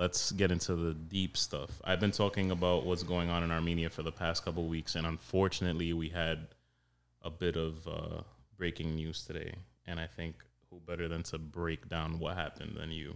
let's 0.00 0.32
get 0.32 0.50
into 0.50 0.74
the 0.74 0.94
deep 0.94 1.36
stuff. 1.36 1.70
I've 1.84 2.00
been 2.00 2.10
talking 2.10 2.50
about 2.50 2.86
what's 2.86 3.02
going 3.02 3.28
on 3.28 3.44
in 3.44 3.50
Armenia 3.50 3.90
for 3.90 4.02
the 4.02 4.10
past 4.10 4.42
couple 4.42 4.66
weeks, 4.66 4.94
and 4.94 5.06
unfortunately, 5.06 5.92
we 5.92 6.08
had 6.08 6.48
a 7.22 7.28
bit 7.28 7.56
of 7.56 7.86
uh, 7.86 8.22
breaking 8.56 8.94
news 8.94 9.24
today. 9.24 9.52
And 9.86 10.00
I 10.00 10.06
think 10.06 10.36
who 10.70 10.80
better 10.80 11.06
than 11.06 11.22
to 11.24 11.38
break 11.38 11.88
down 11.88 12.18
what 12.18 12.34
happened 12.34 12.76
than 12.78 12.90
you? 12.90 13.14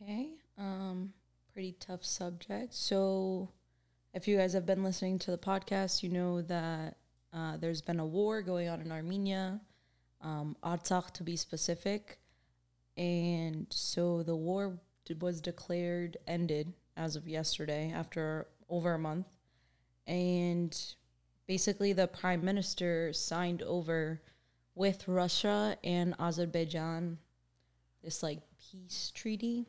Okay. 0.00 0.30
Um, 0.56 1.12
pretty 1.52 1.72
tough 1.78 2.02
subject. 2.02 2.72
So, 2.72 3.50
if 4.14 4.26
you 4.26 4.38
guys 4.38 4.54
have 4.54 4.64
been 4.64 4.82
listening 4.82 5.18
to 5.20 5.30
the 5.32 5.38
podcast, 5.38 6.02
you 6.02 6.08
know 6.08 6.40
that 6.42 6.96
uh, 7.34 7.58
there's 7.58 7.82
been 7.82 8.00
a 8.00 8.06
war 8.06 8.40
going 8.40 8.68
on 8.70 8.80
in 8.80 8.90
Armenia, 8.90 9.60
um, 10.22 10.56
Artsakh 10.64 11.10
to 11.12 11.22
be 11.22 11.36
specific. 11.36 12.21
And 12.96 13.66
so 13.70 14.22
the 14.22 14.36
war 14.36 14.78
was 15.20 15.40
declared 15.40 16.16
ended 16.26 16.72
as 16.96 17.16
of 17.16 17.26
yesterday 17.26 17.92
after 17.94 18.46
over 18.68 18.94
a 18.94 18.98
month. 18.98 19.26
And 20.06 20.78
basically, 21.46 21.92
the 21.92 22.06
prime 22.06 22.44
minister 22.44 23.12
signed 23.12 23.62
over 23.62 24.20
with 24.74 25.06
Russia 25.06 25.76
and 25.84 26.14
Azerbaijan 26.18 27.18
this 28.02 28.22
like 28.22 28.40
peace 28.58 29.12
treaty 29.14 29.66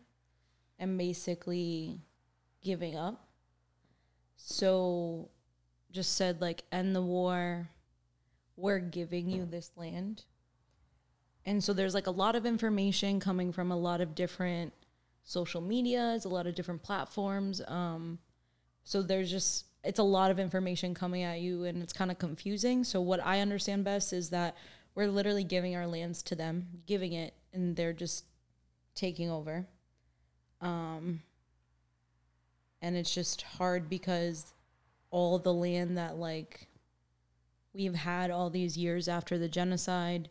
and 0.80 0.98
basically 0.98 2.00
giving 2.64 2.96
up. 2.96 3.28
So 4.36 5.30
just 5.92 6.16
said 6.16 6.42
like 6.42 6.64
end 6.72 6.96
the 6.96 7.02
war. 7.02 7.70
We're 8.56 8.80
giving 8.80 9.30
you 9.30 9.46
this 9.46 9.72
land. 9.76 10.24
And 11.46 11.64
so 11.64 11.74
there's 11.74 11.94
like 11.94 12.08
a 12.08 12.12
lot 12.12 12.36
of 12.36 12.46
information 12.46 13.20
coming 13.20 13.52
from 13.52 13.72
a 13.72 13.78
lot 13.78 14.02
of 14.02 14.16
different 14.16 14.74
social 15.24 15.62
medias, 15.62 16.26
a 16.26 16.30
lot 16.30 16.48
of 16.48 16.56
different 16.56 16.84
platforms. 16.84 17.62
Um, 17.68 18.20
so 18.84 19.02
there's 19.02 19.30
just 19.30 19.66
it's 19.84 20.00
a 20.00 20.04
lot 20.04 20.32
of 20.32 20.40
information 20.40 20.94
coming 20.94 21.24
at 21.24 21.42
you 21.42 21.66
and 21.66 21.84
it's 21.84 21.92
kind 21.92 22.10
of 22.10 22.18
confusing. 22.18 22.84
So 22.86 23.02
what 23.02 23.26
I 23.26 23.42
understand 23.42 23.84
best 23.84 24.14
is 24.14 24.30
that 24.30 24.56
we're 24.96 25.08
literally 25.08 25.44
giving 25.44 25.76
our 25.76 25.88
lands 25.88 26.22
to 26.24 26.36
them, 26.36 26.68
giving 26.86 27.14
it, 27.14 27.34
and 27.52 27.76
they're 27.76 27.94
just 27.94 28.26
taking 28.96 29.30
over. 29.30 29.68
Um, 30.62 31.22
and 32.82 32.96
it's 32.96 33.14
just 33.14 33.42
hard 33.42 33.90
because 33.90 34.54
all 35.10 35.38
the 35.40 35.54
land 35.54 35.98
that 35.98 36.18
like 36.18 36.68
we've 37.74 37.96
had 37.96 38.32
all 38.32 38.50
these 38.50 38.78
years 38.78 39.08
after 39.08 39.38
the 39.38 39.50
genocide 39.50 40.30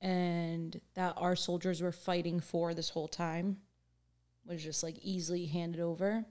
and 0.00 0.80
that 0.94 1.14
our 1.16 1.36
soldiers 1.36 1.82
were 1.82 1.92
fighting 1.92 2.40
for 2.40 2.74
this 2.74 2.90
whole 2.90 3.08
time 3.08 3.58
was 4.46 4.62
just 4.62 4.82
like 4.82 4.98
easily 5.02 5.46
handed 5.46 5.80
over. 5.80 6.24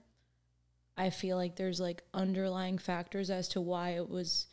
I 0.96 1.10
feel 1.10 1.36
like 1.36 1.56
there's 1.56 1.80
like 1.80 2.02
underlying 2.12 2.78
factors 2.78 3.30
as 3.30 3.48
to 3.48 3.60
why 3.60 3.90
it 3.90 4.08
was 4.08 4.46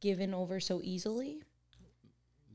given 0.00 0.32
over 0.32 0.60
so 0.60 0.80
easily. 0.82 1.42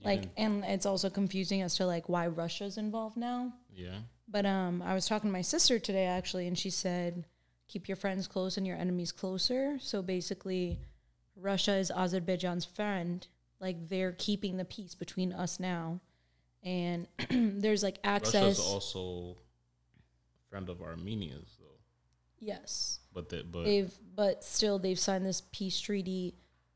Like 0.04 0.26
and 0.38 0.64
it's 0.66 0.86
also 0.86 1.10
confusing 1.10 1.64
as 1.64 1.76
to 1.78 1.86
like 1.86 2.08
why 2.08 2.28
Russia's 2.28 2.78
involved 2.78 3.18
now. 3.18 3.54
Yeah. 3.74 3.98
But 4.28 4.46
um, 4.46 4.82
I 4.82 4.94
was 4.94 5.08
talking 5.08 5.30
to 5.30 5.34
my 5.34 5.42
sister 5.42 5.80
today 5.80 6.06
actually, 6.06 6.48
and 6.48 6.58
she 6.58 6.70
said, 6.70 7.26
"Keep 7.68 7.88
your 7.88 7.96
friends 7.96 8.28
close 8.28 8.58
and 8.58 8.68
your 8.68 8.78
enemies 8.78 9.12
closer." 9.12 9.78
So 9.80 10.04
basically, 10.04 10.80
Russia 11.36 11.76
is 11.76 11.90
Azerbaijan's 11.90 12.66
friend. 12.66 13.26
Like 13.60 13.88
they're 13.88 14.14
keeping 14.14 14.58
the 14.58 14.66
peace 14.66 14.96
between 14.96 15.32
us 15.32 15.60
now, 15.60 16.02
and 16.64 17.08
there's 17.30 17.84
like 17.84 18.00
access. 18.04 18.60
Russia's 18.60 18.60
also 18.60 19.38
a 19.38 20.50
friend 20.50 20.70
of 20.70 20.82
Armenia's 20.82 21.58
though. 21.60 21.80
yes, 22.40 23.00
But 23.14 23.30
that 23.30 23.52
but 23.52 23.64
they've 23.64 23.94
but 24.16 24.44
still 24.44 24.80
they've 24.80 25.00
signed 25.00 25.26
this 25.26 25.42
peace 25.52 25.80
treaty 25.80 26.36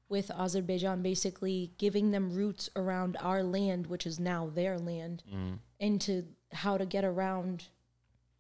with 0.10 0.32
Azerbaijan, 0.32 1.02
basically 1.04 1.72
giving 1.78 2.12
them 2.12 2.34
routes 2.34 2.70
around 2.76 3.16
our 3.22 3.44
land, 3.44 3.88
which 3.88 4.08
is 4.08 4.20
now 4.20 4.50
their 4.54 4.80
land, 4.80 5.24
mm-hmm. 5.30 5.56
into 5.80 6.26
how 6.52 6.78
to 6.78 6.86
get 6.86 7.06
around 7.06 7.68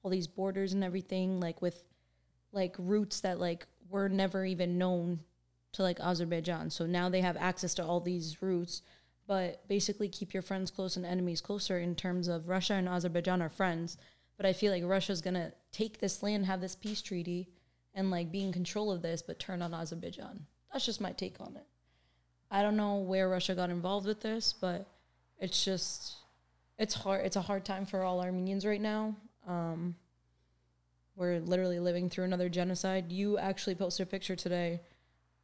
all 0.01 0.09
these 0.09 0.27
borders 0.27 0.73
and 0.73 0.83
everything, 0.83 1.39
like 1.39 1.61
with 1.61 1.83
like 2.51 2.75
routes 2.79 3.21
that 3.21 3.39
like 3.39 3.67
were 3.89 4.09
never 4.09 4.45
even 4.45 4.77
known 4.77 5.19
to 5.73 5.83
like 5.83 5.99
Azerbaijan. 5.99 6.69
So 6.69 6.85
now 6.85 7.09
they 7.09 7.21
have 7.21 7.37
access 7.37 7.73
to 7.75 7.85
all 7.85 7.99
these 7.99 8.41
routes. 8.41 8.81
But 9.27 9.67
basically, 9.67 10.09
keep 10.09 10.33
your 10.33 10.41
friends 10.41 10.71
close 10.71 10.95
and 10.97 11.05
enemies 11.05 11.41
closer 11.41 11.77
in 11.79 11.95
terms 11.95 12.27
of 12.27 12.49
Russia 12.49 12.73
and 12.73 12.89
Azerbaijan 12.89 13.41
are 13.41 13.49
friends. 13.49 13.97
But 14.37 14.45
I 14.45 14.53
feel 14.53 14.71
like 14.71 14.83
Russia's 14.83 15.21
gonna 15.21 15.53
take 15.71 15.99
this 15.99 16.23
land, 16.23 16.45
have 16.45 16.61
this 16.61 16.75
peace 16.75 17.01
treaty, 17.01 17.49
and 17.93 18.09
like 18.09 18.31
be 18.31 18.43
in 18.43 18.51
control 18.51 18.91
of 18.91 19.01
this, 19.01 19.21
but 19.21 19.39
turn 19.39 19.61
on 19.61 19.73
Azerbaijan. 19.73 20.45
That's 20.71 20.85
just 20.85 21.01
my 21.01 21.11
take 21.11 21.39
on 21.39 21.55
it. 21.55 21.65
I 22.49 22.61
don't 22.63 22.77
know 22.77 22.95
where 22.95 23.29
Russia 23.29 23.53
got 23.53 23.69
involved 23.69 24.07
with 24.07 24.21
this, 24.21 24.53
but 24.53 24.87
it's 25.37 25.63
just 25.63 26.15
it's 26.79 26.95
hard. 26.95 27.25
It's 27.25 27.35
a 27.35 27.41
hard 27.41 27.65
time 27.65 27.85
for 27.85 28.03
all 28.03 28.21
Armenians 28.21 28.65
right 28.65 28.81
now. 28.81 29.15
Um, 29.47 29.95
we're 31.15 31.39
literally 31.39 31.79
living 31.79 32.09
through 32.09 32.23
another 32.23 32.49
genocide. 32.49 33.11
You 33.11 33.37
actually 33.37 33.75
posted 33.75 34.07
a 34.07 34.09
picture 34.09 34.35
today 34.35 34.79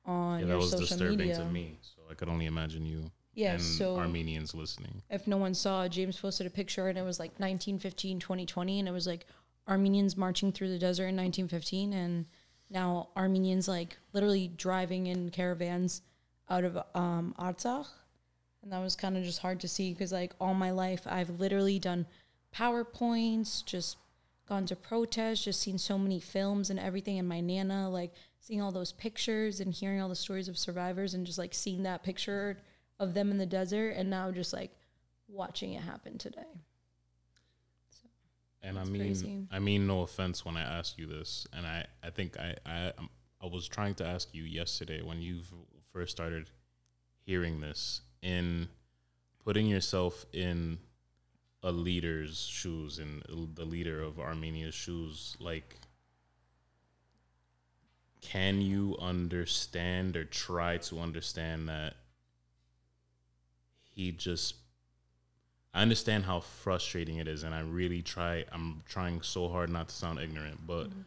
on 0.06 0.40
yeah, 0.40 0.46
your 0.48 0.56
that 0.56 0.62
was 0.62 0.72
disturbing 0.76 1.18
media. 1.18 1.38
to 1.38 1.46
me. 1.46 1.78
So 1.82 2.02
I 2.10 2.14
could 2.14 2.30
only 2.30 2.46
imagine 2.46 2.86
you 2.86 3.12
Yeah, 3.34 3.54
and 3.54 3.62
so- 3.62 3.98
Armenians 3.98 4.54
listening. 4.54 5.02
if 5.10 5.28
no 5.28 5.38
one 5.38 5.54
saw, 5.54 5.88
James 5.88 6.20
posted 6.20 6.48
a 6.48 6.50
picture 6.50 6.88
and 6.88 6.98
it 6.98 7.04
was 7.04 7.20
like 7.20 7.32
1915, 7.40 8.20
2020, 8.20 8.80
and 8.80 8.88
it 8.88 8.92
was 8.92 9.08
like 9.08 9.26
Armenians 9.68 10.16
marching 10.16 10.52
through 10.52 10.70
the 10.70 10.78
desert 10.80 11.08
in 11.08 11.16
1915, 11.16 11.94
and 11.94 12.26
now 12.70 13.10
Armenians 13.16 13.68
like 13.68 13.98
literally 14.14 14.48
driving 14.48 15.08
in 15.08 15.30
caravans 15.32 16.02
out 16.50 16.64
of 16.64 16.78
um, 16.94 17.34
Artsakh. 17.40 17.88
And 18.62 18.72
that 18.72 18.80
was 18.80 18.96
kind 18.96 19.16
of 19.18 19.24
just 19.24 19.40
hard 19.40 19.60
to 19.60 19.68
see 19.68 19.94
because, 19.94 20.12
like, 20.12 20.34
all 20.42 20.56
my 20.56 20.72
life, 20.72 21.02
I've 21.06 21.30
literally 21.40 21.78
done 21.78 22.08
PowerPoints, 22.76 23.64
just 23.66 23.98
gone 24.48 24.66
to 24.68 24.76
protests, 24.76 25.44
just 25.44 25.62
seen 25.62 25.78
so 25.78 25.98
many 25.98 26.20
films 26.20 26.70
and 26.70 26.80
everything. 26.80 27.20
And 27.20 27.28
my 27.30 27.42
Nana, 27.42 27.90
like, 27.90 28.14
seeing 28.46 28.62
all 28.62 28.72
those 28.72 28.92
pictures 28.92 29.60
and 29.60 29.74
hearing 29.74 30.00
all 30.00 30.08
the 30.08 30.16
stories 30.16 30.48
of 30.48 30.56
survivors 30.56 31.16
and 31.16 31.26
just 31.26 31.40
like 31.40 31.52
seeing 31.52 31.82
that 31.82 32.04
picture 32.04 32.60
of 33.00 33.16
them 33.16 33.32
in 33.32 33.40
the 33.40 33.46
desert 33.46 33.90
and 33.98 34.08
now 34.08 34.30
just 34.30 34.54
like 34.54 34.70
watching 35.28 35.74
it 35.74 35.82
happen 35.82 36.20
today. 36.20 36.62
And 38.62 38.78
I 38.78 38.84
mean, 38.84 39.02
crazy. 39.02 39.48
I 39.52 39.58
mean, 39.58 39.88
no 39.88 40.02
offense 40.02 40.46
when 40.46 40.58
I 40.58 40.62
ask 40.62 40.98
you 40.98 41.08
this, 41.08 41.48
and 41.54 41.66
I, 41.66 41.86
I 42.04 42.12
think 42.12 42.38
I, 42.40 42.56
I, 42.66 42.94
um, 42.98 43.10
I 43.42 43.48
was 43.48 43.68
trying 43.68 43.96
to 43.96 44.06
ask 44.06 44.34
you 44.34 44.44
yesterday 44.44 45.02
when 45.02 45.22
you 45.22 45.42
first 45.92 46.12
started 46.12 46.50
hearing 47.26 47.62
this, 47.62 48.02
in 48.22 48.68
putting 49.44 49.66
yourself 49.68 50.26
in 50.34 50.78
a 51.64 51.72
leader's 51.72 52.46
shoes, 52.46 53.00
in 53.00 53.22
the 53.56 53.66
leader 53.66 54.02
of 54.02 54.20
Armenia's 54.20 54.76
shoes, 54.76 55.36
like, 55.40 55.80
can 58.32 58.60
you 58.60 58.96
understand 59.00 60.18
or 60.18 60.24
try 60.24 60.78
to 60.78 61.00
understand 61.00 61.70
that 61.70 61.94
he 63.84 64.12
just 64.12 64.56
I 65.74 65.82
understand 65.82 66.24
how 66.24 66.40
frustrating 66.40 67.18
it 67.18 67.28
is, 67.28 67.44
and 67.44 67.54
I 67.54 67.60
really 67.60 68.02
try. 68.02 68.46
I'm 68.52 68.82
trying 68.88 69.22
so 69.22 69.50
hard 69.50 69.70
not 69.70 69.90
to 69.90 69.96
sound 69.96 70.20
ignorant, 70.20 70.66
but 70.66 70.86
mm-hmm. 70.86 71.02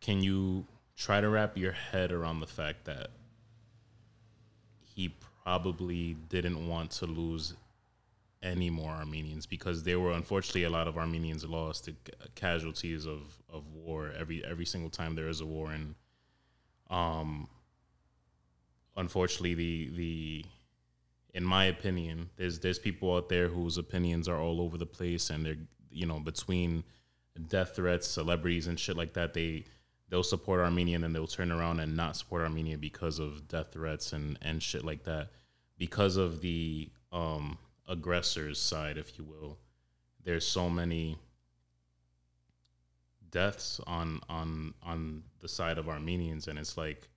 can 0.00 0.20
you 0.20 0.66
try 0.96 1.20
to 1.20 1.28
wrap 1.28 1.56
your 1.56 1.72
head 1.72 2.10
around 2.10 2.40
the 2.40 2.48
fact 2.48 2.86
that 2.86 3.10
he 4.84 5.14
probably 5.44 6.16
didn't 6.28 6.68
want 6.68 6.90
to 6.90 7.06
lose 7.06 7.54
any 8.42 8.70
more 8.70 8.90
Armenians 8.90 9.46
because 9.46 9.82
there 9.82 10.00
were 10.00 10.12
unfortunately 10.12 10.64
a 10.64 10.70
lot 10.70 10.88
of 10.88 10.96
Armenians 10.96 11.44
lost 11.44 11.84
to 11.84 11.94
casualties 12.34 13.06
of, 13.06 13.20
of 13.52 13.66
war 13.72 14.12
every 14.18 14.44
every 14.44 14.64
single 14.64 14.90
time 14.90 15.14
there 15.14 15.28
is 15.28 15.40
a 15.40 15.46
war, 15.46 15.70
and 15.70 15.94
um, 16.88 17.48
unfortunately 18.96 19.54
the 19.54 19.90
the 19.94 20.44
in 21.34 21.44
my 21.44 21.66
opinion, 21.66 22.30
there's 22.36 22.58
there's 22.60 22.78
people 22.78 23.14
out 23.14 23.28
there 23.28 23.48
whose 23.48 23.78
opinions 23.78 24.28
are 24.28 24.40
all 24.40 24.60
over 24.60 24.76
the 24.76 24.86
place, 24.86 25.30
and 25.30 25.44
they're 25.44 25.56
you 25.90 26.06
know 26.06 26.18
between 26.20 26.84
death 27.48 27.76
threats, 27.76 28.08
celebrities, 28.08 28.66
and 28.66 28.78
shit 28.78 28.96
like 28.96 29.12
that. 29.14 29.34
They 29.34 29.64
they'll 30.08 30.22
support 30.22 30.60
Armenia 30.60 30.96
and 30.96 31.04
then 31.04 31.12
they'll 31.12 31.26
turn 31.26 31.52
around 31.52 31.78
and 31.78 31.96
not 31.96 32.16
support 32.16 32.42
Armenia 32.42 32.76
because 32.76 33.18
of 33.18 33.46
death 33.48 33.72
threats 33.72 34.12
and 34.12 34.38
and 34.42 34.62
shit 34.62 34.84
like 34.84 35.04
that, 35.04 35.28
because 35.78 36.16
of 36.16 36.40
the 36.40 36.90
um 37.12 37.58
aggressor's 37.90 38.58
side, 38.58 38.96
if 38.96 39.18
you 39.18 39.24
will. 39.24 39.58
There's 40.24 40.46
so 40.46 40.70
many 40.70 41.18
deaths 43.30 43.80
on 43.86 44.20
on 44.28 44.74
on 44.82 45.24
the 45.40 45.48
side 45.48 45.78
of 45.78 45.88
Armenians, 45.88 46.48
and 46.48 46.58
it's 46.58 46.76
like 46.76 47.08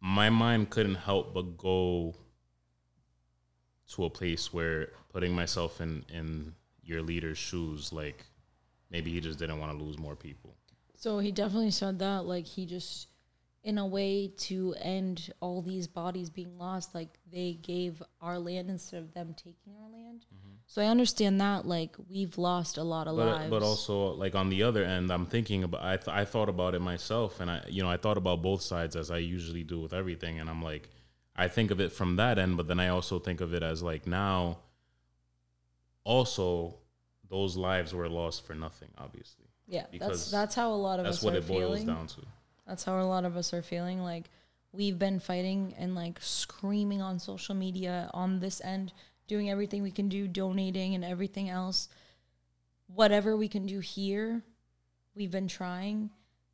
my 0.00 0.30
mind 0.30 0.70
couldn't 0.70 0.94
help 0.96 1.34
but 1.34 1.56
go 1.56 2.14
to 3.88 4.04
a 4.04 4.10
place 4.10 4.52
where 4.52 4.90
putting 5.12 5.34
myself 5.34 5.80
in 5.80 6.04
in 6.12 6.54
your 6.82 7.02
leader's 7.02 7.38
shoes 7.38 7.92
like 7.92 8.24
maybe 8.90 9.10
he 9.12 9.20
just 9.20 9.38
didn't 9.38 9.58
want 9.58 9.76
to 9.76 9.84
lose 9.84 9.98
more 9.98 10.16
people 10.16 10.56
So 10.94 11.18
he 11.18 11.32
definitely 11.32 11.70
said 11.70 11.98
that 11.98 12.24
like 12.26 12.46
he 12.46 12.66
just 12.66 13.08
in 13.68 13.76
a 13.76 13.86
way 13.86 14.32
to 14.36 14.74
end 14.80 15.30
all 15.40 15.60
these 15.60 15.86
bodies 15.86 16.30
being 16.30 16.56
lost 16.58 16.94
like 16.94 17.18
they 17.30 17.58
gave 17.62 18.02
our 18.20 18.38
land 18.38 18.70
instead 18.70 19.02
of 19.02 19.12
them 19.12 19.34
taking 19.36 19.74
our 19.82 19.90
land 19.90 20.24
mm-hmm. 20.34 20.54
so 20.66 20.80
i 20.80 20.86
understand 20.86 21.40
that 21.40 21.66
like 21.66 21.94
we've 22.08 22.38
lost 22.38 22.78
a 22.78 22.82
lot 22.82 23.06
of 23.06 23.16
but 23.16 23.28
uh, 23.28 23.36
lives 23.36 23.50
but 23.50 23.62
also 23.62 24.14
like 24.14 24.34
on 24.34 24.48
the 24.48 24.62
other 24.62 24.84
end, 24.84 25.10
I'm 25.10 25.26
thinking 25.26 25.64
about 25.64 25.82
I 25.84 25.96
th- 25.96 26.16
I 26.16 26.24
thought 26.24 26.48
about 26.48 26.74
it 26.74 26.80
myself, 26.80 27.40
and 27.40 27.50
I 27.50 27.62
you 27.68 27.82
know 27.82 27.90
I 27.90 27.96
thought 27.96 28.16
about 28.16 28.42
both 28.42 28.62
sides 28.62 28.96
as 28.96 29.10
I 29.10 29.18
usually 29.18 29.64
do 29.64 29.80
with 29.80 29.92
everything, 29.92 30.40
and 30.40 30.48
I'm 30.48 30.62
like, 30.62 30.88
I 31.36 31.48
think 31.48 31.70
of 31.70 31.80
it 31.80 31.92
from 31.92 32.16
that 32.16 32.38
end, 32.38 32.56
but 32.56 32.66
then 32.68 32.80
I 32.80 32.88
also 32.88 33.18
think 33.18 33.40
of 33.40 33.54
it 33.54 33.62
as 33.62 33.82
like 33.82 34.06
now. 34.06 34.58
Also, 36.04 36.74
those 37.28 37.56
lives 37.56 37.92
were 37.92 38.08
lost 38.08 38.46
for 38.46 38.54
nothing, 38.54 38.88
obviously. 38.96 39.44
yeah 39.66 39.84
because 39.90 40.08
that's 40.08 40.30
that's 40.30 40.54
how 40.54 40.72
a 40.72 40.80
lot 40.88 40.98
of 40.98 41.04
That's 41.04 41.18
us 41.18 41.22
what 41.22 41.34
it 41.34 41.46
boils 41.46 41.80
feeling 41.80 41.86
down 41.86 42.06
to. 42.06 42.22
That's 42.68 42.84
how 42.84 43.00
a 43.00 43.02
lot 43.02 43.24
of 43.24 43.36
us 43.36 43.54
are 43.54 43.62
feeling. 43.62 44.02
Like 44.02 44.26
we've 44.72 44.98
been 44.98 45.18
fighting 45.18 45.74
and 45.78 45.94
like 45.94 46.18
screaming 46.20 47.00
on 47.00 47.18
social 47.18 47.54
media 47.54 48.10
on 48.12 48.40
this 48.40 48.60
end, 48.62 48.92
doing 49.26 49.50
everything 49.50 49.82
we 49.82 49.90
can 49.90 50.08
do, 50.08 50.28
donating 50.28 50.94
and 50.94 51.04
everything 51.04 51.48
else. 51.48 51.88
Whatever 52.94 53.36
we 53.36 53.48
can 53.48 53.66
do 53.66 53.80
here, 53.80 54.42
we've 55.14 55.30
been 55.30 55.48
trying. 55.48 56.10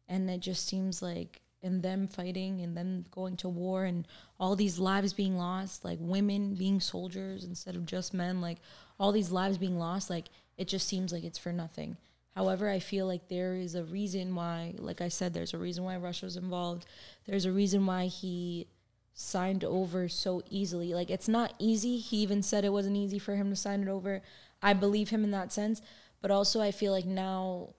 And 0.08 0.30
it 0.30 0.40
just 0.40 0.66
seems 0.66 1.02
like 1.02 1.40
in 1.62 1.80
them 1.80 2.06
fighting 2.06 2.60
and 2.60 2.76
them 2.76 3.06
going 3.10 3.36
to 3.38 3.48
war 3.48 3.84
and 3.84 4.06
all 4.38 4.54
these 4.54 4.78
lives 4.78 5.12
being 5.12 5.36
lost, 5.36 5.84
like 5.84 5.98
women 6.00 6.54
being 6.54 6.78
soldiers 6.78 7.42
instead 7.42 7.74
of 7.74 7.86
just 7.86 8.14
men, 8.14 8.40
like 8.40 8.58
all 9.00 9.10
these 9.10 9.32
lives 9.32 9.58
being 9.58 9.78
lost, 9.78 10.10
like 10.10 10.26
it 10.56 10.68
just 10.68 10.86
seems 10.86 11.12
like 11.12 11.24
it's 11.24 11.38
for 11.38 11.52
nothing. 11.52 11.96
However, 12.34 12.68
I 12.68 12.80
feel 12.80 13.06
like 13.06 13.28
there 13.28 13.54
is 13.54 13.74
a 13.74 13.84
reason 13.84 14.34
why, 14.34 14.74
like 14.78 15.00
I 15.00 15.08
said, 15.08 15.34
there's 15.34 15.54
a 15.54 15.58
reason 15.58 15.84
why 15.84 15.96
Russia 15.96 16.26
Russia's 16.26 16.36
involved. 16.36 16.86
There's 17.26 17.44
a 17.44 17.52
reason 17.52 17.86
why 17.86 18.06
he 18.06 18.66
signed 19.14 19.64
over 19.64 20.08
so 20.08 20.42
easily. 20.50 20.94
Like 20.94 21.10
it's 21.10 21.28
not 21.28 21.54
easy. 21.58 21.98
He 21.98 22.18
even 22.18 22.42
said 22.42 22.64
it 22.64 22.72
wasn't 22.72 22.96
easy 22.96 23.18
for 23.18 23.36
him 23.36 23.50
to 23.50 23.56
sign 23.56 23.82
it 23.82 23.88
over. 23.88 24.22
I 24.62 24.72
believe 24.72 25.10
him 25.10 25.22
in 25.24 25.30
that 25.30 25.52
sense, 25.52 25.80
but 26.20 26.30
also 26.30 26.60
I 26.60 26.72
feel 26.72 26.92
like 26.92 27.06
now 27.06 27.70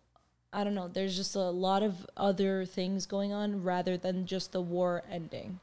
I 0.54 0.64
don't 0.64 0.76
know, 0.76 0.88
there's 0.88 1.18
just 1.18 1.36
a 1.36 1.50
lot 1.50 1.84
of 1.84 2.08
other 2.16 2.66
things 2.66 3.06
going 3.06 3.34
on 3.34 3.64
rather 3.64 3.98
than 3.98 4.26
just 4.26 4.54
the 4.54 4.62
war 4.62 5.04
ending. 5.12 5.60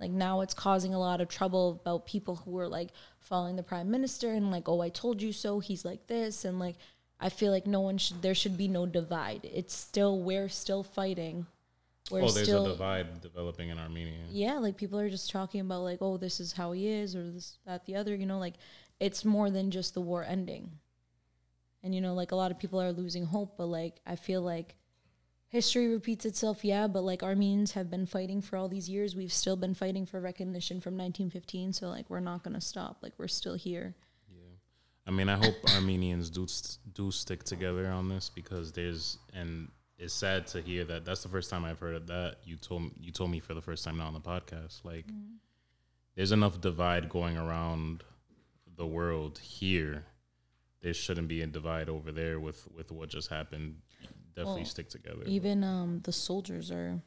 Like 0.00 0.10
now 0.10 0.40
it's 0.40 0.54
causing 0.54 0.94
a 0.94 0.98
lot 0.98 1.20
of 1.20 1.28
trouble 1.28 1.80
about 1.80 2.06
people 2.06 2.36
who 2.36 2.58
are 2.58 2.66
like 2.66 2.88
following 3.20 3.54
the 3.54 3.62
prime 3.62 3.88
minister 3.88 4.32
and 4.32 4.50
like, 4.50 4.68
oh, 4.68 4.80
I 4.80 4.88
told 4.88 5.22
you 5.22 5.32
so. 5.32 5.60
He's 5.60 5.84
like 5.84 6.08
this. 6.08 6.44
And 6.44 6.58
like, 6.58 6.74
I 7.22 7.28
feel 7.28 7.52
like 7.52 7.68
no 7.68 7.80
one 7.80 7.98
should, 7.98 8.20
there 8.20 8.34
should 8.34 8.58
be 8.58 8.66
no 8.66 8.84
divide. 8.84 9.48
It's 9.54 9.74
still, 9.74 10.20
we're 10.20 10.48
still 10.48 10.82
fighting. 10.82 11.46
We're 12.10 12.24
oh, 12.24 12.30
there's 12.30 12.48
still, 12.48 12.66
a 12.66 12.70
divide 12.70 13.20
developing 13.20 13.68
in 13.68 13.78
Armenia. 13.78 14.18
yeah, 14.28 14.58
like 14.58 14.76
people 14.76 14.98
are 14.98 15.08
just 15.08 15.30
talking 15.30 15.60
about 15.60 15.82
like, 15.82 15.98
oh, 16.00 16.16
this 16.16 16.40
is 16.40 16.52
how 16.52 16.72
he 16.72 16.88
is 16.88 17.14
or 17.14 17.30
this, 17.30 17.58
that, 17.64 17.86
the 17.86 17.94
other, 17.94 18.16
you 18.16 18.26
know, 18.26 18.40
like 18.40 18.54
it's 18.98 19.24
more 19.24 19.50
than 19.50 19.70
just 19.70 19.94
the 19.94 20.00
war 20.00 20.24
ending. 20.24 20.72
And, 21.84 21.94
you 21.94 22.00
know, 22.00 22.14
like 22.14 22.32
a 22.32 22.36
lot 22.36 22.50
of 22.50 22.58
people 22.58 22.82
are 22.82 22.92
losing 22.92 23.24
hope, 23.24 23.56
but 23.56 23.66
like 23.66 24.00
I 24.04 24.16
feel 24.16 24.42
like 24.42 24.74
history 25.46 25.86
repeats 25.86 26.24
itself, 26.24 26.64
yeah, 26.64 26.88
but 26.88 27.02
like 27.04 27.22
Armenians 27.22 27.72
have 27.72 27.88
been 27.88 28.06
fighting 28.06 28.42
for 28.42 28.56
all 28.56 28.68
these 28.68 28.88
years. 28.88 29.14
We've 29.14 29.32
still 29.32 29.56
been 29.56 29.74
fighting 29.74 30.06
for 30.06 30.20
recognition 30.20 30.80
from 30.80 30.94
1915. 30.94 31.72
So 31.72 31.86
like 31.86 32.10
we're 32.10 32.18
not 32.18 32.42
going 32.42 32.54
to 32.54 32.60
stop. 32.60 32.98
Like 33.00 33.12
we're 33.16 33.28
still 33.28 33.54
here. 33.54 33.94
I 35.06 35.10
mean, 35.10 35.28
I 35.28 35.36
hope 35.36 35.54
Armenians 35.74 36.30
do 36.30 36.46
do 36.92 37.10
stick 37.10 37.42
together 37.44 37.88
on 37.88 38.08
this 38.08 38.28
because 38.28 38.72
there's 38.72 39.18
and 39.34 39.68
it's 39.98 40.14
sad 40.14 40.46
to 40.48 40.60
hear 40.60 40.84
that 40.84 41.04
that's 41.04 41.22
the 41.22 41.28
first 41.28 41.50
time 41.50 41.64
I've 41.64 41.78
heard 41.78 41.94
of 41.94 42.06
that. 42.08 42.36
You 42.44 42.56
told 42.56 42.90
you 43.00 43.10
told 43.12 43.30
me 43.30 43.40
for 43.40 43.54
the 43.54 43.62
first 43.62 43.84
time 43.84 43.98
now 43.98 44.06
on 44.06 44.14
the 44.14 44.20
podcast. 44.20 44.84
Like, 44.84 45.06
there's 46.14 46.32
enough 46.32 46.60
divide 46.60 47.08
going 47.08 47.36
around 47.36 48.04
the 48.76 48.86
world 48.86 49.38
here. 49.38 50.04
There 50.82 50.94
shouldn't 50.94 51.28
be 51.28 51.42
a 51.42 51.46
divide 51.46 51.88
over 51.88 52.12
there 52.12 52.38
with 52.40 52.68
with 52.74 52.90
what 52.92 53.08
just 53.08 53.28
happened. 53.28 53.76
Definitely 54.34 54.62
Well, 54.62 54.70
stick 54.70 54.88
together. 54.88 55.22
Even 55.26 55.64
um 55.64 56.00
the 56.04 56.12
soldiers 56.12 56.70
are 56.70 57.00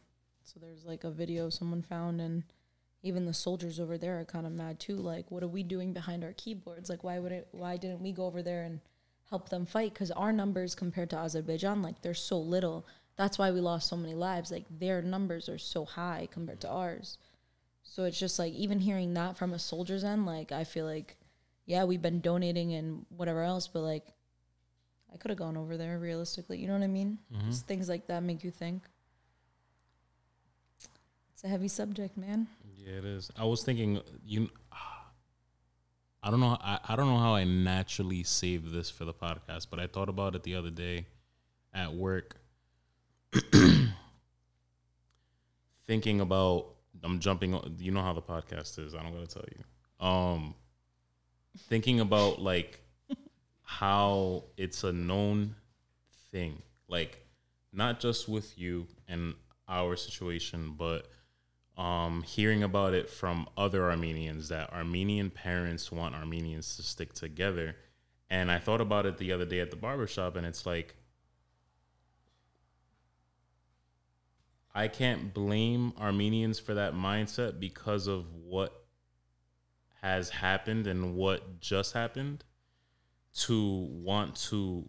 so 0.43 0.59
there's 0.59 0.85
like 0.85 1.03
a 1.03 1.11
video 1.11 1.49
someone 1.49 1.81
found 1.81 2.21
and 2.21 2.43
even 3.05 3.25
the 3.25 3.33
soldiers 3.33 3.79
over 3.79 3.97
there 3.97 4.19
are 4.19 4.25
kind 4.25 4.45
of 4.45 4.51
mad 4.51 4.79
too 4.79 4.95
like 4.95 5.29
what 5.29 5.43
are 5.43 5.47
we 5.47 5.63
doing 5.63 5.93
behind 5.93 6.23
our 6.23 6.33
keyboards 6.33 6.89
like 6.89 7.03
why 7.03 7.19
would 7.19 7.31
it 7.31 7.47
why 7.51 7.77
didn't 7.77 8.01
we 8.01 8.11
go 8.11 8.25
over 8.25 8.41
there 8.41 8.63
and 8.63 8.79
help 9.29 9.49
them 9.49 9.65
fight 9.65 9.93
cuz 9.93 10.11
our 10.11 10.33
numbers 10.33 10.75
compared 10.75 11.09
to 11.09 11.17
Azerbaijan 11.17 11.81
like 11.81 12.01
they're 12.01 12.13
so 12.13 12.39
little 12.39 12.85
that's 13.15 13.37
why 13.37 13.51
we 13.51 13.61
lost 13.61 13.87
so 13.87 13.95
many 13.95 14.13
lives 14.13 14.51
like 14.51 14.65
their 14.69 15.01
numbers 15.01 15.47
are 15.47 15.57
so 15.57 15.85
high 15.85 16.27
compared 16.31 16.59
to 16.61 16.69
ours 16.69 17.17
so 17.83 18.03
it's 18.03 18.19
just 18.19 18.39
like 18.39 18.53
even 18.53 18.79
hearing 18.79 19.13
that 19.13 19.37
from 19.37 19.53
a 19.53 19.59
soldier's 19.59 20.03
end 20.03 20.25
like 20.25 20.51
I 20.51 20.63
feel 20.63 20.85
like 20.85 21.17
yeah 21.65 21.83
we've 21.83 22.01
been 22.01 22.21
donating 22.21 22.73
and 22.73 23.05
whatever 23.09 23.43
else 23.43 23.67
but 23.67 23.81
like 23.81 24.15
I 25.15 25.17
could 25.17 25.31
have 25.31 25.37
gone 25.37 25.55
over 25.55 25.77
there 25.77 25.97
realistically. 25.97 26.59
You 26.59 26.67
know 26.67 26.73
what 26.73 26.83
I 26.83 26.87
mean? 26.87 27.17
Mm-hmm. 27.33 27.49
Just 27.49 27.67
things 27.67 27.87
like 27.87 28.07
that 28.07 28.21
make 28.21 28.43
you 28.43 28.51
think. 28.51 28.83
It's 31.35 31.43
a 31.43 31.49
heavy 31.49 31.67
subject, 31.67 32.15
man. 32.15 32.47
Yeah, 32.77 32.93
it 32.99 33.03
is. 33.05 33.29
I 33.37 33.43
was 33.43 33.61
thinking 33.61 33.99
you. 34.25 34.49
I 36.23 36.31
don't 36.31 36.39
know. 36.39 36.57
I, 36.61 36.79
I 36.87 36.95
don't 36.95 37.07
know 37.07 37.17
how 37.19 37.35
I 37.35 37.43
naturally 37.43 38.23
saved 38.23 38.71
this 38.73 38.89
for 38.89 39.03
the 39.03 39.13
podcast, 39.13 39.67
but 39.69 39.79
I 39.81 39.87
thought 39.87 40.07
about 40.07 40.33
it 40.35 40.43
the 40.43 40.55
other 40.55 40.69
day 40.71 41.05
at 41.73 41.93
work. 41.93 42.37
thinking 45.85 46.21
about 46.21 46.67
I'm 47.03 47.19
jumping. 47.19 47.53
on- 47.53 47.75
You 47.79 47.91
know 47.91 48.01
how 48.01 48.13
the 48.13 48.21
podcast 48.21 48.79
is. 48.79 48.95
I 48.95 49.03
don't 49.03 49.11
gotta 49.13 49.27
tell 49.27 49.43
you. 49.51 50.07
Um, 50.07 50.55
thinking 51.67 51.99
about 51.99 52.41
like 52.41 52.79
how 53.61 54.45
it's 54.57 54.85
a 54.85 54.93
known 54.93 55.55
thing, 56.31 56.61
like 56.87 57.25
not 57.73 57.99
just 57.99 58.29
with 58.29 58.57
you 58.57 58.87
and 59.07 59.33
our 59.67 59.95
situation, 59.97 60.75
but 60.77 61.07
um, 61.77 62.21
hearing 62.23 62.63
about 62.63 62.93
it 62.93 63.09
from 63.09 63.47
other 63.57 63.89
Armenians 63.89 64.49
that 64.49 64.71
Armenian 64.71 65.29
parents 65.29 65.91
want 65.91 66.15
Armenians 66.15 66.75
to 66.77 66.83
stick 66.83 67.13
together. 67.13 67.75
And 68.29 68.49
I 68.49 68.59
thought 68.59 68.81
about 68.81 69.05
it 69.05 69.17
the 69.17 69.31
other 69.31 69.45
day 69.45 69.59
at 69.59 69.69
the 69.69 69.75
barbershop, 69.75 70.35
and 70.35 70.45
it's 70.45 70.65
like, 70.65 70.95
I 74.73 74.87
can't 74.87 75.33
blame 75.33 75.93
Armenians 75.99 76.59
for 76.59 76.73
that 76.73 76.93
mindset 76.93 77.59
because 77.59 78.07
of 78.07 78.25
what 78.33 78.85
has 80.01 80.29
happened 80.29 80.87
and 80.87 81.15
what 81.15 81.59
just 81.59 81.93
happened 81.93 82.43
to 83.33 83.87
want 83.89 84.35
to 84.35 84.87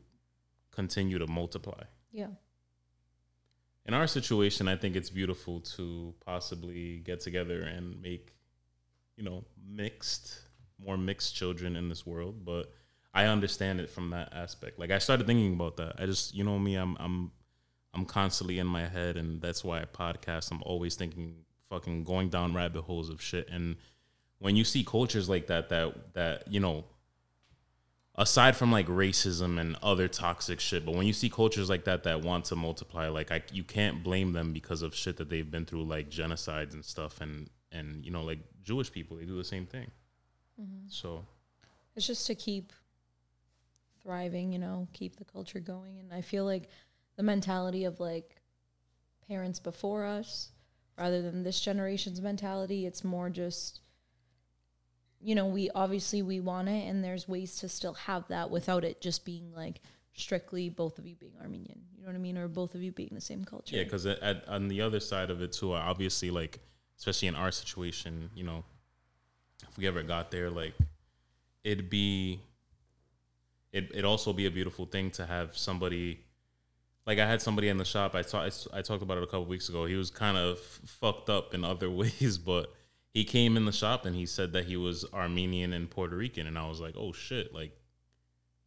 continue 0.73 1.19
to 1.19 1.27
multiply 1.27 1.83
Yeah. 2.13 2.29
In 3.87 3.95
our 3.95 4.07
situation, 4.07 4.69
I 4.69 4.77
think 4.77 4.97
it's 4.97 5.11
beautiful 5.11 5.61
to 5.77 6.15
possibly 6.25 6.99
get 6.99 7.21
together 7.21 7.63
and 7.63 8.01
make, 8.03 8.35
you 9.17 9.25
know, 9.25 9.45
mixed, 9.69 10.41
more 10.85 10.97
mixed 10.97 11.35
children 11.35 11.77
in 11.77 11.89
this 11.89 12.05
world. 12.05 12.45
But 12.45 12.73
I 13.15 13.27
understand 13.27 13.81
it 13.81 13.89
from 13.89 14.11
that 14.11 14.33
aspect. 14.35 14.79
Like 14.79 14.91
I 14.91 14.99
started 14.99 15.27
thinking 15.27 15.55
about 15.55 15.77
that. 15.77 15.95
I 15.99 16.07
just, 16.07 16.35
you 16.35 16.45
know, 16.45 16.59
me, 16.59 16.75
I'm, 16.75 16.97
I'm, 16.99 17.31
I'm 17.95 18.05
constantly 18.05 18.59
in 18.59 18.67
my 18.67 18.87
head, 18.87 19.17
and 19.17 19.41
that's 19.41 19.65
why 19.65 19.81
I 19.81 19.85
podcast. 19.85 20.51
I'm 20.51 20.63
always 20.65 20.97
thinking, 20.97 21.37
fucking 21.71 22.05
going 22.05 22.29
down 22.29 22.55
rabbit 22.55 22.83
holes 22.83 23.09
of 23.09 23.23
shit. 23.23 23.49
And 23.51 23.77
when 24.39 24.55
you 24.55 24.65
see 24.65 24.85
cultures 24.85 25.29
like 25.29 25.47
that, 25.47 25.71
that 25.71 26.13
that 26.13 26.53
you 26.53 26.61
know, 26.61 26.85
aside 28.19 28.57
from 28.57 28.73
like 28.73 28.87
racism 28.87 29.61
and 29.61 29.77
other 29.83 30.09
toxic 30.09 30.61
shit, 30.61 30.85
but 30.85 30.95
when 30.95 31.07
you 31.07 31.13
see 31.13 31.29
cultures 31.29 31.69
like 31.69 31.85
that 31.85 32.03
that 32.05 32.23
want 32.23 32.47
to 32.47 32.57
multiply, 32.57 33.09
like 33.09 33.31
I, 33.31 33.43
you 33.53 33.63
can't 33.63 34.03
blame 34.03 34.33
them 34.33 34.53
because 34.53 34.83
of 34.83 34.95
shit 34.95 35.17
that 35.19 35.29
they've 35.29 35.51
been 35.51 35.67
through, 35.67 35.85
like 35.85 36.11
genocides 36.11 36.73
and 36.73 36.85
stuff, 36.85 37.21
and 37.21 37.51
and 37.73 38.05
you 38.05 38.11
know, 38.11 38.23
like 38.23 38.39
Jewish 38.63 38.91
people, 38.91 39.17
they 39.17 39.25
do 39.25 39.37
the 39.37 39.45
same 39.45 39.67
thing. 39.67 39.91
Mm-hmm. 40.61 40.89
So 40.89 41.25
It's 41.95 42.07
just 42.07 42.27
to 42.27 42.35
keep 42.35 42.73
thriving, 44.03 44.53
you 44.53 44.59
know, 44.59 44.87
keep 44.93 45.17
the 45.17 45.25
culture 45.25 45.61
going. 45.61 45.99
And 45.99 46.13
I 46.13 46.21
feel 46.21 46.45
like 46.45 46.69
the 47.17 47.23
mentality 47.23 47.85
of 47.85 47.99
like 48.01 48.37
parents 49.29 49.59
before 49.59 50.05
us, 50.05 50.51
rather 50.99 51.23
than 51.23 51.43
this 51.43 51.61
generation's 51.61 52.21
mentality, 52.21 52.87
it's 52.87 53.03
more 53.03 53.29
just, 53.31 53.81
you 55.27 55.35
know, 55.35 55.47
we 55.47 55.69
obviously 55.75 56.23
we 56.23 56.39
want 56.39 56.69
it, 56.69 56.89
and 56.89 57.03
there's 57.03 57.27
ways 57.27 57.57
to 57.57 57.69
still 57.69 57.95
have 57.95 58.29
that 58.29 58.49
without 58.49 58.85
it 58.85 59.01
just 59.01 59.25
being 59.25 59.53
like 59.57 59.81
strictly 60.15 60.69
both 60.69 61.01
of 61.01 61.07
you 61.07 61.17
being 61.17 61.33
Armenian. 61.43 61.81
You 61.97 62.05
know 62.05 62.11
what 62.11 62.15
I 62.15 62.21
mean, 62.21 62.39
or 62.39 62.47
both 62.47 62.77
of 62.77 62.83
you 62.83 62.93
being 62.93 63.11
the 63.13 63.21
same 63.21 63.45
culture. 63.45 63.75
yeah, 63.75 63.83
because 63.83 64.07
on 64.07 64.69
the 64.69 64.81
other 64.81 65.01
side 65.01 65.31
of 65.31 65.43
it 65.43 65.51
too, 65.51 65.73
obviously, 65.75 66.31
like 66.31 66.61
especially 66.97 67.27
in 67.27 67.35
our 67.35 67.51
situation, 67.51 68.31
you 68.37 68.45
know, 68.45 68.63
if 69.69 69.77
we 69.77 69.89
ever 69.89 70.05
got 70.05 70.31
there, 70.31 70.49
like 70.49 70.75
it'd 71.65 71.91
be, 71.91 72.41
it 73.73 73.91
it'd 73.91 74.05
also 74.05 74.33
be 74.33 74.47
a 74.47 74.51
beautiful 74.51 74.87
thing 74.87 75.11
to 75.11 75.27
have 75.27 75.59
somebody 75.59 76.21
like 77.05 77.19
I 77.19 77.27
had 77.27 77.43
somebody 77.43 77.69
in 77.69 77.79
the 77.79 77.85
shop. 77.85 78.15
I 78.15 78.23
saw 78.23 78.45
I, 78.45 78.51
I 78.73 78.81
talked 78.81 79.03
about 79.03 79.19
it 79.19 79.25
a 79.25 79.27
couple 79.27 79.47
weeks 79.47 79.69
ago. 79.69 79.87
He 79.87 79.97
was 79.97 80.09
kind 80.09 80.37
of 80.37 80.61
fucked 80.61 81.31
up 81.31 81.53
in 81.53 81.65
other 81.65 81.91
ways, 82.03 82.39
but 82.39 82.73
he 83.17 83.25
came 83.25 83.57
in 83.57 83.65
the 83.65 83.73
shop 83.73 84.05
and 84.05 84.15
he 84.15 84.27
said 84.27 84.53
that 84.53 84.67
he 84.67 84.77
was 84.77 85.07
Armenian 85.15 85.73
and 85.73 85.89
Puerto 85.89 86.15
Rican, 86.15 86.47
and 86.47 86.59
I 86.59 86.69
was 86.69 86.83
like, 86.83 86.97
oh 86.99 87.13
shit, 87.13 87.55
like. 87.55 87.73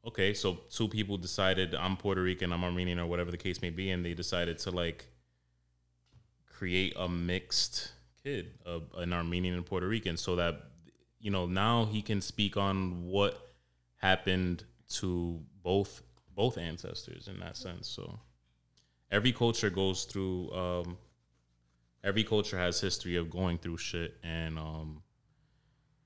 Okay, 0.07 0.33
so 0.33 0.61
two 0.71 0.87
people 0.87 1.17
decided 1.17 1.75
I'm 1.75 1.97
Puerto 1.97 2.23
Rican, 2.23 2.51
I'm 2.51 2.63
Armenian, 2.63 2.99
or 2.99 3.05
whatever 3.05 3.29
the 3.29 3.37
case 3.37 3.61
may 3.61 3.69
be, 3.69 3.91
and 3.91 4.03
they 4.03 4.15
decided 4.15 4.57
to 4.59 4.71
like 4.71 5.05
create 6.47 6.93
a 6.97 7.07
mixed 7.07 7.91
kid, 8.23 8.53
a, 8.65 8.79
an 8.97 9.13
Armenian 9.13 9.53
and 9.53 9.65
Puerto 9.65 9.87
Rican, 9.87 10.17
so 10.17 10.37
that 10.37 10.55
you 11.19 11.29
know 11.29 11.45
now 11.45 11.85
he 11.85 12.01
can 12.01 12.19
speak 12.19 12.57
on 12.57 13.03
what 13.03 13.53
happened 13.97 14.63
to 14.95 15.41
both 15.61 16.01
both 16.33 16.57
ancestors 16.57 17.27
in 17.27 17.39
that 17.41 17.55
sense. 17.55 17.87
So 17.87 18.19
every 19.11 19.31
culture 19.31 19.69
goes 19.69 20.05
through. 20.05 20.51
Um, 20.53 20.97
every 22.03 22.23
culture 22.23 22.57
has 22.57 22.79
history 22.79 23.15
of 23.15 23.29
going 23.29 23.57
through 23.57 23.77
shit, 23.77 24.15
and 24.23 24.57
um, 24.57 25.01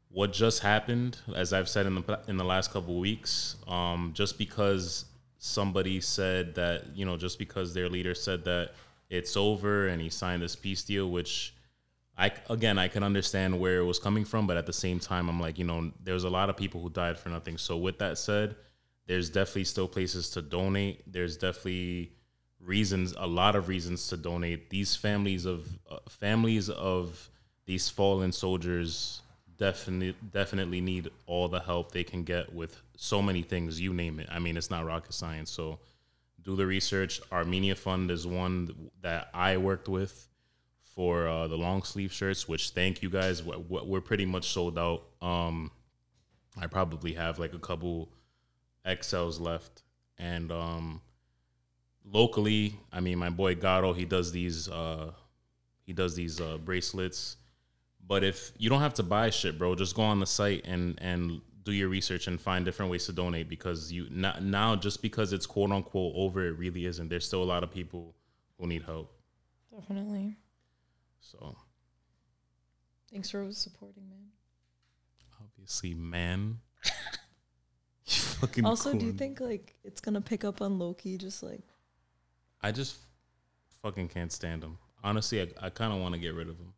what 0.10 0.32
just 0.32 0.62
happened, 0.62 1.18
as 1.36 1.54
I've 1.54 1.70
said 1.70 1.86
in 1.86 1.96
the 1.96 2.20
in 2.28 2.38
the 2.38 2.44
last 2.44 2.72
couple 2.72 3.00
weeks, 3.00 3.56
um, 3.68 4.12
just 4.14 4.38
because 4.38 5.06
somebody 5.38 6.00
said 6.00 6.56
that 6.56 6.96
you 6.96 7.06
know, 7.06 7.18
just 7.18 7.40
because 7.40 7.74
their 7.74 7.90
leader 7.90 8.16
said 8.16 8.46
that 8.46 8.72
it's 9.10 9.36
over 9.36 9.88
and 9.88 10.02
he 10.02 10.10
signed 10.10 10.42
this 10.42 10.56
peace 10.56 10.84
deal, 10.84 11.10
which 11.10 11.54
I 12.18 12.32
again 12.50 12.78
I 12.78 12.88
can 12.88 13.04
understand 13.04 13.60
where 13.60 13.80
it 13.80 13.86
was 13.86 14.00
coming 14.00 14.26
from, 14.26 14.46
but 14.48 14.58
at 14.58 14.66
the 14.66 14.74
same 14.74 15.00
time, 15.00 15.30
I'm 15.30 15.40
like, 15.40 15.58
you 15.58 15.66
know, 15.66 15.92
there's 16.04 16.24
a 16.24 16.30
lot 16.30 16.50
of 16.50 16.58
people 16.58 16.82
who 16.82 16.90
died 16.90 17.18
for 17.18 17.30
nothing. 17.30 17.58
So 17.58 17.78
with 17.78 18.00
that 18.00 18.18
said, 18.18 18.56
there's 19.08 19.30
definitely 19.30 19.66
still 19.66 19.88
places 19.88 20.30
to 20.32 20.42
donate. 20.42 21.12
There's 21.12 21.38
definitely 21.38 22.14
reasons, 22.66 23.14
a 23.18 23.28
lot 23.28 23.56
of 23.56 23.68
reasons 23.68 24.08
to 24.08 24.18
donate. 24.18 24.70
These 24.70 24.96
families 24.96 25.46
of 25.46 25.68
uh, 25.90 25.98
families 26.10 26.70
of 26.70 27.30
these 27.66 27.90
fallen 27.90 28.32
soldiers 28.32 29.22
definitely 29.58 30.16
definitely 30.32 30.82
need 30.82 31.10
all 31.26 31.48
the 31.48 31.60
help 31.60 31.92
they 31.92 32.04
can 32.04 32.24
get 32.24 32.54
with 32.54 32.82
so 32.98 33.22
many 33.22 33.42
things. 33.42 33.80
You 33.80 33.94
name 33.94 34.20
it. 34.20 34.28
I 34.32 34.40
mean, 34.40 34.58
it's 34.58 34.70
not 34.70 34.86
rocket 34.86 35.14
science. 35.14 35.52
So 35.52 35.80
do 36.42 36.56
the 36.56 36.66
research. 36.66 37.22
Armenia 37.32 37.76
Fund 37.76 38.12
is 38.12 38.28
one 38.28 38.90
that 39.02 39.30
I 39.34 39.58
worked 39.58 39.88
with 39.88 40.28
for 40.84 41.28
uh, 41.28 41.48
the 41.48 41.56
long 41.56 41.84
sleeve 41.84 42.12
shirts. 42.12 42.48
Which 42.48 42.70
thank 42.70 43.02
you 43.02 43.10
guys. 43.10 43.44
We're, 43.44 44.02
pretty 44.02 44.26
much 44.26 44.52
sold 44.52 44.78
out. 44.78 45.04
Um, 45.22 45.72
I 46.58 46.68
probably 46.68 47.14
have 47.14 47.40
like 47.40 47.54
a 47.54 47.60
couple 47.60 48.10
XLs 48.86 49.40
left, 49.40 49.84
and 50.18 50.52
um, 50.52 51.02
locally, 52.06 52.80
I 52.92 53.00
mean, 53.00 53.18
my 53.18 53.30
boy 53.30 53.56
Gato, 53.56 53.94
he 53.94 54.06
does 54.06 54.32
these. 54.32 54.70
Uh, 54.70 55.12
he 55.86 55.94
does 55.94 56.16
these 56.16 56.40
uh, 56.40 56.58
bracelets. 56.58 57.38
But 58.06 58.24
if 58.24 58.52
you 58.58 58.70
don't 58.70 58.82
have 58.82 58.94
to 58.96 59.04
buy 59.04 59.30
shit, 59.30 59.58
bro, 59.58 59.76
just 59.76 59.96
go 59.96 60.04
on 60.04 60.20
the 60.20 60.26
site 60.26 60.66
and 60.66 60.98
and 61.02 61.42
do 61.64 61.72
your 61.72 61.88
research 61.88 62.28
and 62.28 62.40
find 62.40 62.66
different 62.66 62.92
ways 62.92 63.06
to 63.06 63.14
donate 63.14 63.48
because 63.48 63.92
you 63.92 64.08
now, 64.12 64.36
now 64.42 64.76
just 64.76 65.02
because 65.02 65.32
it's 65.32 65.46
quote 65.46 65.72
unquote 65.72 66.14
over, 66.16 66.46
it 66.46 66.58
really 66.58 66.86
isn't. 66.86 67.10
There's 67.10 67.26
still 67.26 67.44
a 67.44 67.46
lot 67.46 67.64
of 67.64 67.72
people 67.72 68.14
who 68.60 68.68
need 68.68 68.84
help. 68.84 69.14
Definitely. 69.74 70.36
So 71.22 71.56
Thanks 73.12 73.30
for 73.30 73.50
supporting, 73.52 74.10
man. 74.10 74.32
obviously, 75.42 75.94
man. 75.94 76.60
you 78.06 78.22
fucking 78.22 78.66
Also, 78.66 78.94
do 78.94 79.06
you 79.06 79.14
think 79.14 79.40
like 79.40 79.76
it's 79.84 80.02
gonna 80.02 80.22
pick 80.22 80.44
up 80.44 80.62
on 80.62 80.78
Loki? 80.80 81.18
Just 81.18 81.42
like 81.44 81.62
I 82.64 82.72
just 82.72 82.96
fucking 83.82 84.08
can't 84.08 84.32
stand 84.32 84.64
him. 84.64 84.78
Honestly, 85.04 85.42
I, 85.42 85.48
I 85.66 85.70
kind 85.70 85.94
of 85.94 86.00
want 86.00 86.16
to 86.16 86.20
get 86.20 86.34
rid 86.34 86.48
of 86.48 86.58
him. 86.58 86.74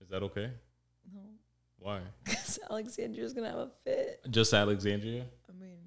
Is 0.00 0.08
that 0.10 0.22
okay? 0.22 0.50
no, 1.12 1.20
Why? 1.80 2.00
because 2.24 2.58
Alexandria's 2.70 3.32
gonna 3.32 3.48
have 3.48 3.58
a 3.58 3.70
fit. 3.84 4.20
Just 4.30 4.54
Alexandria? 4.54 5.24
I 5.48 5.52
mean, 5.60 5.78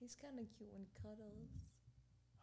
he's 0.00 0.16
kind 0.20 0.38
of 0.38 0.44
cute 0.58 0.70
when 0.72 0.82
he 0.82 0.88
cuddles. 1.00 1.48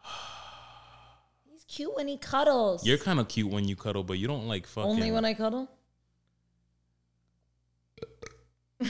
he's 1.51 1.65
cute 1.65 1.95
when 1.95 2.07
he 2.07 2.17
cuddles. 2.17 2.85
You're 2.85 2.97
kind 2.97 3.19
of 3.19 3.27
cute 3.27 3.51
when 3.51 3.67
you 3.67 3.75
cuddle, 3.75 4.03
but 4.03 4.17
you 4.17 4.27
don't 4.27 4.47
like 4.47 4.65
fucking. 4.65 4.89
only 4.89 5.11
when 5.11 5.25
I 5.25 5.33
cuddle. 5.33 5.69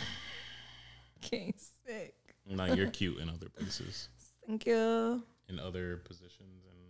Okay, 1.23 1.53
sick. 1.85 2.15
No, 2.45 2.65
you're 2.65 2.89
cute 2.89 3.19
in 3.19 3.29
other 3.29 3.47
places, 3.47 4.09
Thank 4.45 4.65
you. 4.65 5.23
In 5.51 5.59
other 5.59 5.97
positions, 5.97 6.63
and 6.65 6.81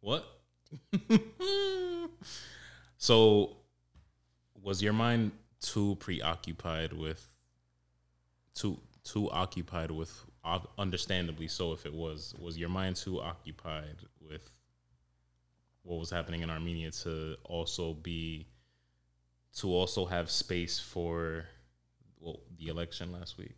what? 0.00 0.24
so, 2.96 3.56
was 4.62 4.82
your 4.82 4.92
mind 4.92 5.32
too 5.60 5.96
preoccupied 6.00 6.92
with 6.92 7.28
too 8.54 8.78
too 9.02 9.30
occupied 9.30 9.90
with 9.90 10.24
understandably 10.78 11.48
so 11.48 11.72
if 11.72 11.86
it 11.86 11.92
was 11.92 12.34
was 12.38 12.58
your 12.58 12.68
mind 12.68 12.96
too 12.96 13.20
occupied 13.20 13.96
with 14.20 14.50
what 15.82 15.98
was 15.98 16.10
happening 16.10 16.42
in 16.42 16.50
Armenia 16.50 16.90
to 16.90 17.36
also 17.44 17.94
be 17.94 18.46
to 19.54 19.68
also 19.68 20.04
have 20.04 20.30
space 20.30 20.78
for 20.78 21.44
well, 22.20 22.40
the 22.58 22.68
election 22.68 23.12
last 23.12 23.38
week 23.38 23.54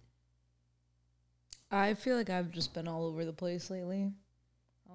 I 1.70 1.94
feel 1.94 2.16
like 2.16 2.30
I've 2.30 2.50
just 2.50 2.74
been 2.74 2.86
all 2.88 3.06
over 3.06 3.24
the 3.24 3.32
place 3.32 3.70
lately, 3.70 4.12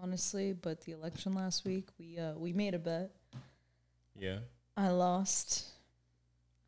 honestly. 0.02 0.54
But 0.54 0.82
the 0.82 0.94
election 0.94 1.34
last 1.34 1.66
week, 1.66 1.90
we 2.00 2.18
uh, 2.18 2.34
we 2.34 2.54
made 2.54 2.74
a 2.74 2.80
bet. 2.80 3.12
yeah 4.18 4.40
I 4.78 4.90
lost. 4.90 5.66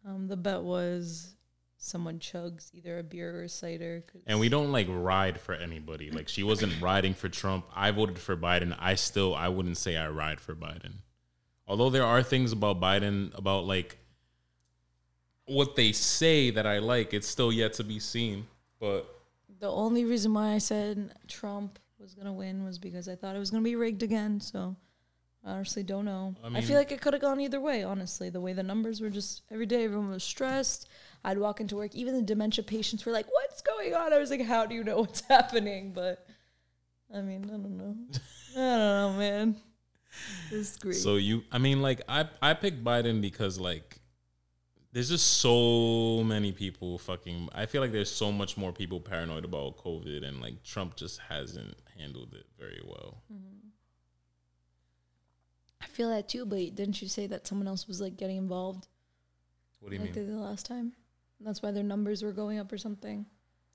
Um, 0.06 0.28
the 0.28 0.36
bet 0.36 0.62
was 0.62 1.36
someone 1.78 2.18
chugs 2.18 2.70
either 2.74 3.00
a 3.00 3.04
beer 3.04 3.38
or 3.38 3.44
a 3.44 3.50
cider. 3.50 4.04
And 4.26 4.40
we 4.40 4.50
don't 4.50 4.72
like 4.72 4.88
ride 4.90 5.40
for 5.40 5.54
anybody. 5.54 6.12
Like 6.12 6.30
she 6.30 6.44
wasn't 6.44 6.82
riding 6.82 7.14
for 7.14 7.28
Trump. 7.28 7.66
I 7.76 7.92
voted 7.92 8.20
for 8.20 8.38
Biden. 8.38 8.76
I 8.80 8.96
still 8.96 9.36
I 9.36 9.50
wouldn't 9.50 9.78
say 9.78 9.98
I 9.98 10.10
ride 10.10 10.40
for 10.40 10.56
Biden. 10.56 10.94
Although 11.68 11.90
there 11.90 12.06
are 12.06 12.24
things 12.24 12.52
about 12.52 12.80
Biden 12.80 13.38
about 13.38 13.66
like 13.66 13.98
what 15.46 15.76
they 15.76 15.92
say 15.92 16.52
that 16.52 16.66
I 16.66 16.80
like, 16.80 17.14
it's 17.14 17.28
still 17.28 17.52
yet 17.52 17.74
to 17.74 17.84
be 17.84 18.00
seen. 18.00 18.48
But 18.80 19.06
the 19.64 19.72
only 19.72 20.04
reason 20.04 20.34
why 20.34 20.52
I 20.52 20.58
said 20.58 21.14
Trump 21.30 21.80
was 21.98 22.14
gonna 22.14 22.34
win 22.34 22.66
was 22.66 22.78
because 22.78 23.08
I 23.08 23.16
thought 23.16 23.34
it 23.34 23.40
was 23.40 23.50
gonna 23.50 23.64
be 23.64 23.78
rigged 23.78 24.04
again. 24.04 24.42
So 24.42 24.76
I 25.42 25.52
honestly 25.52 25.84
don't 25.84 26.04
know. 26.04 26.36
I 26.44 26.58
I, 26.58 26.62
feel 26.62 26.76
like 26.76 26.92
it 26.92 27.00
could 27.00 27.14
have 27.14 27.22
gone 27.22 27.40
either 27.40 27.62
way. 27.62 27.82
Honestly, 27.82 28.30
the 28.30 28.42
way 28.42 28.52
the 28.52 28.62
numbers 28.62 29.00
were 29.00 29.10
just 29.10 29.44
every 29.50 29.66
day, 29.66 29.86
everyone 29.86 30.10
was 30.10 30.22
stressed. 30.22 30.90
I'd 31.24 31.38
walk 31.38 31.62
into 31.62 31.78
work, 31.78 31.96
even 31.96 32.14
the 32.14 32.22
dementia 32.22 32.66
patients 32.66 33.06
were 33.06 33.14
like, 33.14 33.26
"What's 33.32 33.62
going 33.62 33.96
on?" 33.96 34.12
I 34.12 34.18
was 34.18 34.32
like, 34.32 34.42
"How 34.42 34.66
do 34.66 34.76
you 34.76 34.84
know 34.84 34.98
what's 35.00 35.22
happening?" 35.30 35.94
But 35.94 36.28
I 37.16 37.22
mean, 37.22 37.46
I 37.46 37.52
don't 37.52 37.78
know. 37.78 37.96
I 38.12 38.60
don't 38.60 39.14
know, 39.14 39.14
man. 39.18 39.56
It's 40.52 40.76
great. 40.84 40.96
so 40.98 41.16
you 41.16 41.46
I 41.54 41.58
mean 41.58 41.82
like 41.82 42.02
I 42.10 42.28
I 42.42 42.54
picked 42.54 42.84
Biden 42.84 43.22
because 43.22 43.58
like 43.58 44.02
there's 44.94 45.10
just 45.10 45.40
so 45.40 46.24
many 46.24 46.52
people 46.52 47.00
fucking 47.00 47.50
I 47.54 47.66
feel 47.66 47.82
like 47.82 47.92
there's 47.92 48.12
so 48.12 48.32
much 48.32 48.58
more 48.58 48.72
people 48.72 49.00
paranoid 49.00 49.44
about 49.44 49.78
COVID 49.78 50.24
and 50.26 50.40
like 50.40 50.64
Trump 50.64 50.96
just 50.96 51.20
hasn't 51.20 51.76
handled 51.98 52.34
it 52.34 52.46
very 52.58 52.82
well. 52.86 53.24
Mm-hmm. 53.34 53.70
I 55.82 55.86
feel 55.88 56.10
that 56.10 56.30
too. 56.30 56.46
But 56.46 56.76
didn't 56.76 57.02
you 57.02 57.08
say 57.08 57.28
that 57.28 57.48
someone 57.48 57.68
else 57.68 57.88
was 57.88 58.00
like 58.00 58.18
getting 58.18 58.38
involved? 58.38 58.88
What 59.80 59.90
do 59.90 59.96
you 59.96 60.02
like 60.02 60.16
mean? 60.16 60.28
did 60.28 60.36
last 60.36 60.68
time. 60.68 60.94
And 61.40 61.48
that's 61.48 61.62
why 61.62 61.72
their 61.72 61.84
numbers 61.84 62.24
were 62.24 62.32
going 62.32 62.60
up 62.60 62.72
or 62.72 62.78
something. 62.78 63.26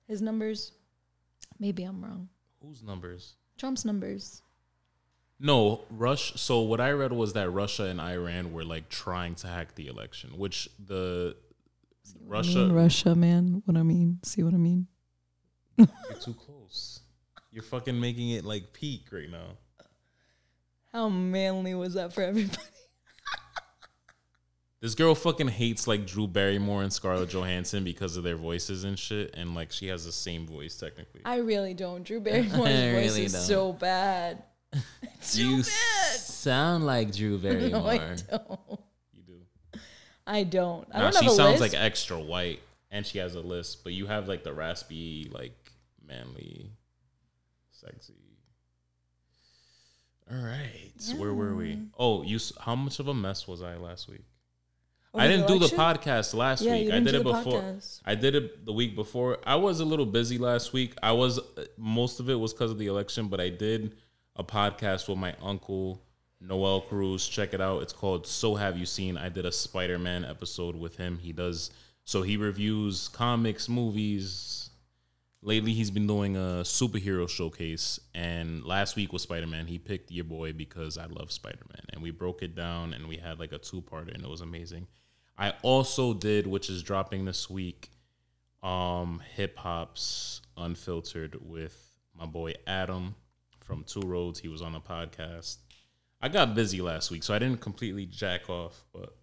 His 0.07 0.21
numbers. 0.21 0.71
Maybe 1.59 1.83
I'm 1.83 2.03
wrong. 2.03 2.29
Whose 2.63 2.81
numbers? 2.81 3.35
Trump's 3.57 3.83
numbers. 3.83 4.41
No, 5.39 5.85
Rush. 5.89 6.33
So 6.35 6.61
what 6.61 6.81
I 6.81 6.91
read 6.91 7.13
was 7.13 7.33
that 7.33 7.49
Russia 7.49 7.85
and 7.85 8.01
Iran 8.01 8.51
were 8.51 8.65
like 8.65 8.89
trying 8.89 9.35
to 9.35 9.47
hack 9.47 9.75
the 9.75 9.87
election, 9.87 10.31
which 10.37 10.67
the 10.83 11.35
Russia. 12.25 12.69
Russia, 12.71 13.15
man. 13.15 13.61
What 13.65 13.77
I 13.77 13.83
mean? 13.83 14.19
See 14.23 14.43
what 14.43 14.53
I 14.53 14.57
mean? 14.57 14.87
You're 15.77 15.87
too 16.19 16.33
close. 16.33 16.99
You're 17.51 17.63
fucking 17.63 17.99
making 17.99 18.31
it 18.31 18.43
like 18.43 18.73
peak 18.73 19.05
right 19.11 19.29
now. 19.29 19.57
How 20.91 21.07
manly 21.07 21.73
was 21.73 21.93
that 21.93 22.13
for 22.13 22.21
everybody? 22.21 22.57
This 24.81 24.95
girl 24.95 25.13
fucking 25.13 25.49
hates 25.49 25.87
like 25.87 26.07
Drew 26.07 26.25
Barrymore 26.25 26.83
and 26.83 26.93
Scarlett 26.93 27.29
Johansson 27.29 27.83
because 27.83 28.15
of 28.15 28.23
their 28.23 28.37
voices 28.37 28.85
and 28.85 28.97
shit, 28.97 29.35
and 29.35 29.53
like 29.53 29.73
she 29.73 29.87
has 29.87 30.05
the 30.05 30.11
same 30.11 30.47
voice 30.47 30.77
technically. 30.77 31.19
I 31.25 31.37
really 31.37 31.73
don't. 31.73 32.03
Drew 32.03 32.21
Barrymore's 32.21 32.53
voice 32.55 32.67
really 32.67 33.25
is 33.25 33.33
don't. 33.33 33.41
so 33.41 33.73
bad. 33.73 34.41
It's 35.01 35.31
so 35.33 35.41
you 35.41 35.57
bad. 35.57 35.65
sound 36.19 36.85
like 36.85 37.13
Drew 37.13 37.37
Barrymore. 37.37 37.69
No, 37.71 37.87
I 37.87 37.97
don't. 37.97 38.79
You 39.13 39.21
do. 39.27 39.79
I 40.25 40.43
don't. 40.43 40.87
I 40.93 40.97
Nah, 40.99 41.03
don't 41.11 41.19
she 41.19 41.25
have 41.25 41.33
a 41.33 41.35
sounds 41.35 41.59
list. 41.61 41.73
like 41.73 41.81
extra 41.83 42.19
white, 42.19 42.61
and 42.89 43.05
she 43.05 43.17
has 43.17 43.35
a 43.35 43.41
list, 43.41 43.83
but 43.83 43.93
you 43.93 44.05
have 44.07 44.27
like 44.27 44.43
the 44.43 44.53
raspy, 44.53 45.29
like 45.33 45.71
manly, 46.07 46.71
sexy. 47.71 48.13
All 50.31 50.37
right. 50.37 50.91
So 50.97 51.15
where 51.15 51.33
were 51.33 51.55
we? 51.55 51.79
Oh, 51.97 52.23
you. 52.23 52.39
How 52.59 52.75
much 52.75 52.99
of 52.99 53.07
a 53.07 53.13
mess 53.13 53.47
was 53.47 53.61
I 53.61 53.75
last 53.75 54.07
week? 54.07 54.21
Oh, 55.13 55.19
I 55.19 55.27
didn't 55.27 55.47
do 55.47 55.53
the 55.57 55.65
election? 55.73 55.79
podcast 55.79 56.33
last 56.35 56.61
Yeah, 56.61 56.73
week. 56.73 56.83
you 56.85 56.89
I 56.89 56.93
didn't 56.99 57.05
did 57.05 57.11
do 57.13 57.17
it 57.21 57.23
the 57.23 57.31
before. 57.33 57.61
podcast. 57.61 58.01
I 58.05 58.13
did 58.15 58.35
it 58.35 58.65
the 58.65 58.73
week 58.73 58.95
before. 58.95 59.39
I 59.43 59.55
was 59.55 59.79
a 59.79 59.85
little 59.85 60.05
busy 60.05 60.37
last 60.37 60.71
week. 60.71 60.93
I 61.01 61.13
was 61.13 61.39
uh, 61.39 61.65
most 61.77 62.19
of 62.19 62.29
it 62.29 62.35
was 62.35 62.53
because 62.53 62.69
of 62.69 62.77
the 62.77 62.85
election, 62.87 63.27
but 63.27 63.41
I 63.41 63.49
did 63.49 63.95
a 64.39 64.43
podcast 64.43 65.09
with 65.09 65.17
my 65.17 65.35
uncle 65.41 66.01
Noel 66.39 66.79
Cruz. 66.79 67.27
Check 67.27 67.53
it 67.53 67.59
out. 67.59 67.83
It's 67.83 67.91
called 67.91 68.25
So 68.25 68.55
Have 68.55 68.77
You 68.77 68.85
Seen? 68.85 69.17
I 69.17 69.27
did 69.27 69.45
a 69.45 69.51
Spider-Man 69.51 70.23
episode 70.23 70.77
with 70.77 70.95
him. 70.95 71.19
He 71.19 71.33
does 71.33 71.71
so 72.05 72.21
he 72.23 72.37
reviews 72.37 73.09
comics, 73.09 73.67
movies. 73.67 74.69
Lately 75.41 75.73
he's 75.73 75.91
been 75.91 76.07
doing 76.07 76.37
a 76.37 76.63
superhero 76.63 77.29
showcase 77.29 77.99
and 78.15 78.63
last 78.63 78.95
week 78.95 79.11
was 79.11 79.23
Spider-Man. 79.23 79.67
He 79.67 79.77
picked 79.77 80.09
your 80.09 80.23
boy 80.23 80.53
because 80.53 80.97
I 80.97 81.05
love 81.05 81.31
Spider-Man 81.33 81.83
and 81.89 82.01
we 82.01 82.11
broke 82.11 82.41
it 82.41 82.55
down 82.55 82.93
and 82.93 83.09
we 83.09 83.17
had 83.17 83.39
like 83.39 83.51
a 83.51 83.57
two-parter 83.57 84.13
and 84.13 84.23
it 84.23 84.29
was 84.29 84.41
amazing. 84.41 84.87
I 85.37 85.53
also 85.63 86.13
did, 86.13 86.47
which 86.47 86.69
is 86.69 86.81
dropping 86.81 87.25
this 87.25 87.49
week, 87.49 87.89
um, 88.63 89.21
hip 89.35 89.57
hop's 89.57 90.41
unfiltered 90.55 91.37
with 91.41 91.91
my 92.17 92.25
boy 92.25 92.53
Adam 92.65 93.15
from 93.69 93.83
Two 93.83 94.01
Roads. 94.01 94.39
He 94.39 94.47
was 94.47 94.63
on 94.63 94.73
a 94.73 94.81
podcast. 94.81 95.57
I 96.19 96.27
got 96.27 96.55
busy 96.55 96.81
last 96.81 97.11
week, 97.11 97.21
so 97.23 97.35
I 97.35 97.39
didn't 97.39 97.61
completely 97.61 98.07
jack 98.07 98.49
off, 98.49 98.83
but 98.91 99.15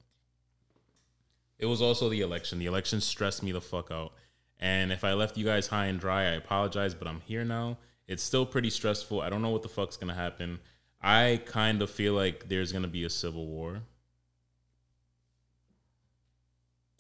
it 1.59 1.67
was 1.67 1.83
also 1.83 2.09
the 2.09 2.21
election. 2.21 2.61
The 2.61 2.67
election 2.67 3.01
stressed 3.01 3.43
me 3.43 3.51
the 3.51 3.61
fuck 3.61 3.91
out. 3.91 4.13
And 4.61 4.93
if 4.93 5.03
I 5.03 5.15
left 5.15 5.37
you 5.37 5.45
guys 5.45 5.67
high 5.67 5.87
and 5.87 5.99
dry, 5.99 6.23
I 6.23 6.35
apologize, 6.37 6.95
but 6.95 7.09
I'm 7.09 7.21
here 7.23 7.45
now. 7.45 7.79
It's 8.07 8.23
still 8.23 8.47
pretty 8.47 8.71
stressful. 8.71 9.21
I 9.21 9.29
don't 9.31 9.43
know 9.43 9.51
what 9.51 9.63
the 9.63 9.69
fuck's 9.69 9.97
gonna 9.97 10.15
happen. 10.15 10.61
I 11.03 11.43
kind 11.45 11.83
of 11.83 11.91
feel 11.91 12.15
like 12.15 12.49
there's 12.49 12.73
gonna 12.73 12.87
be 12.89 13.05
a 13.05 13.11
civil 13.11 13.47
war. 13.49 13.83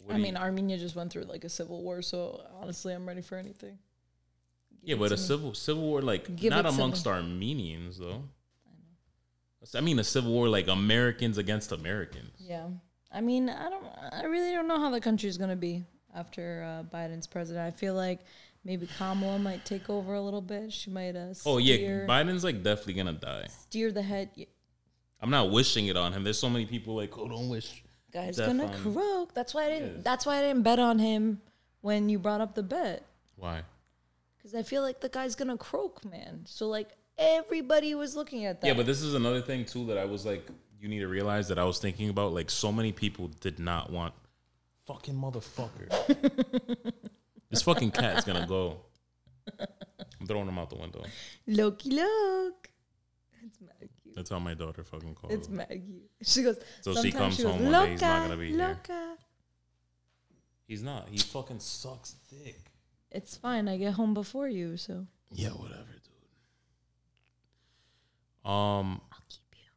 What 0.02 0.16
I 0.16 0.18
mean, 0.18 0.34
you- 0.34 0.40
Armenia 0.40 0.78
just 0.78 0.96
went 0.96 1.12
through 1.12 1.24
like 1.24 1.44
a 1.44 1.48
civil 1.48 1.82
war, 1.82 2.02
so 2.02 2.44
honestly, 2.60 2.92
I'm 2.92 3.06
ready 3.06 3.22
for 3.22 3.36
anything. 3.38 3.78
Yeah, 4.86 4.96
but 4.96 5.12
a 5.12 5.16
civil 5.16 5.52
civil 5.52 5.82
war 5.82 6.00
like 6.00 6.36
Give 6.36 6.50
not 6.50 6.64
it 6.64 6.72
amongst 6.72 7.06
Armenians 7.06 7.98
though. 7.98 8.22
I 9.74 9.80
mean 9.80 9.98
a 9.98 10.04
civil 10.04 10.32
war 10.32 10.48
like 10.48 10.68
Americans 10.68 11.38
against 11.38 11.72
Americans. 11.72 12.30
Yeah, 12.38 12.68
I 13.12 13.20
mean, 13.20 13.48
I 13.48 13.68
don't, 13.68 13.84
I 14.12 14.24
really 14.26 14.52
don't 14.52 14.68
know 14.68 14.78
how 14.78 14.90
the 14.90 15.00
country's 15.00 15.38
gonna 15.38 15.56
be 15.56 15.84
after 16.14 16.62
uh, 16.62 16.96
Biden's 16.96 17.26
president. 17.26 17.66
I 17.66 17.70
feel 17.76 17.94
like 17.94 18.20
maybe 18.64 18.86
Kamala 18.98 19.38
might 19.38 19.64
take 19.64 19.90
over 19.90 20.14
a 20.14 20.20
little 20.20 20.40
bit. 20.40 20.72
She 20.72 20.90
might 20.90 21.16
uh, 21.16 21.34
steer, 21.34 21.52
Oh 21.52 21.58
yeah, 21.58 22.06
Biden's 22.06 22.44
like 22.44 22.62
definitely 22.62 22.94
gonna 22.94 23.12
die. 23.14 23.48
steer 23.48 23.90
the 23.90 24.02
head. 24.02 24.30
I'm 25.20 25.30
not 25.30 25.50
wishing 25.50 25.86
it 25.86 25.96
on 25.96 26.12
him. 26.12 26.24
There's 26.24 26.38
so 26.38 26.50
many 26.50 26.66
people 26.66 26.94
like, 26.94 27.16
oh, 27.18 27.26
don't 27.26 27.48
wish. 27.48 27.82
Guy's 28.12 28.38
gonna 28.38 28.72
croak. 28.82 29.34
That's 29.34 29.52
why 29.52 29.64
I 29.64 29.68
didn't. 29.70 30.04
That's 30.04 30.26
why 30.26 30.38
I 30.38 30.42
didn't 30.42 30.62
bet 30.62 30.78
on 30.78 30.98
him 30.98 31.40
when 31.80 32.08
you 32.08 32.18
brought 32.18 32.40
up 32.40 32.54
the 32.54 32.62
bet. 32.62 33.02
Why? 33.36 33.62
Because 34.46 34.60
I 34.60 34.62
feel 34.62 34.82
like 34.82 35.00
the 35.00 35.08
guy's 35.08 35.34
gonna 35.34 35.56
croak, 35.56 36.04
man. 36.04 36.44
So 36.46 36.68
like 36.68 36.90
everybody 37.18 37.96
was 37.96 38.14
looking 38.14 38.44
at 38.44 38.60
that. 38.60 38.66
Yeah, 38.68 38.74
but 38.74 38.86
this 38.86 39.02
is 39.02 39.14
another 39.14 39.40
thing 39.40 39.64
too 39.64 39.86
that 39.86 39.98
I 39.98 40.04
was 40.04 40.24
like, 40.24 40.46
you 40.80 40.86
need 40.86 41.00
to 41.00 41.08
realize 41.08 41.48
that 41.48 41.58
I 41.58 41.64
was 41.64 41.80
thinking 41.80 42.10
about. 42.10 42.32
Like, 42.32 42.48
so 42.48 42.70
many 42.70 42.92
people 42.92 43.26
did 43.40 43.58
not 43.58 43.90
want 43.90 44.14
fucking 44.86 45.16
motherfucker. 45.16 45.90
this 47.50 47.62
fucking 47.62 47.90
cat's 47.90 48.24
gonna 48.24 48.46
go. 48.46 48.76
I'm 49.58 50.28
throwing 50.28 50.46
him 50.46 50.60
out 50.60 50.70
the 50.70 50.76
window. 50.76 51.02
Loki, 51.48 51.90
look. 51.90 52.70
It's 53.44 53.60
mad 53.60 53.88
cute. 54.00 54.14
That's 54.14 54.30
how 54.30 54.38
my 54.38 54.54
daughter 54.54 54.84
fucking 54.84 55.16
calls. 55.16 55.32
It's 55.32 55.48
him. 55.48 55.56
mad 55.56 55.70
cute. 55.70 56.08
She 56.22 56.44
goes. 56.44 56.60
So 56.82 56.94
she 57.02 57.10
comes 57.10 57.36
goes, 57.36 57.46
home 57.46 57.64
one 57.64 57.72
day, 57.72 57.90
he's 57.90 58.00
not 58.00 58.22
gonna 58.22 58.36
be 58.36 58.52
here." 58.52 58.78
He's 60.68 60.84
not. 60.84 61.08
He 61.08 61.18
fucking 61.18 61.58
sucks 61.58 62.14
dick. 62.30 62.60
It's 63.10 63.36
fine. 63.36 63.68
I 63.68 63.76
get 63.76 63.94
home 63.94 64.14
before 64.14 64.48
you, 64.48 64.76
so 64.76 65.06
Yeah, 65.32 65.50
whatever, 65.50 65.82
dude. 65.92 66.12
Um, 68.50 69.00
I'll 69.12 69.24
keep 69.28 69.42
you. 69.54 69.70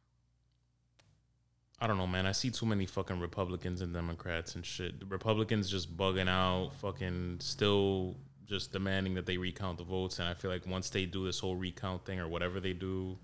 I 1.80 1.86
don't 1.86 1.98
know, 1.98 2.06
man. 2.06 2.26
I 2.26 2.32
see 2.32 2.50
too 2.50 2.66
many 2.66 2.86
fucking 2.86 3.18
Republicans 3.20 3.80
and 3.80 3.94
Democrats 3.94 4.54
and 4.54 4.64
shit. 4.64 5.00
The 5.00 5.06
Republicans 5.06 5.70
just 5.70 5.96
bugging 5.96 6.28
out, 6.28 6.74
fucking 6.74 7.38
still 7.40 8.16
just 8.46 8.72
demanding 8.72 9.14
that 9.14 9.26
they 9.26 9.38
recount 9.38 9.78
the 9.78 9.84
votes. 9.84 10.18
And 10.18 10.28
I 10.28 10.34
feel 10.34 10.50
like 10.50 10.66
once 10.66 10.90
they 10.90 11.06
do 11.06 11.24
this 11.24 11.38
whole 11.38 11.56
recount 11.56 12.04
thing 12.04 12.18
or 12.20 12.28
whatever 12.28 12.60
they 12.60 12.72
do, 12.72 13.16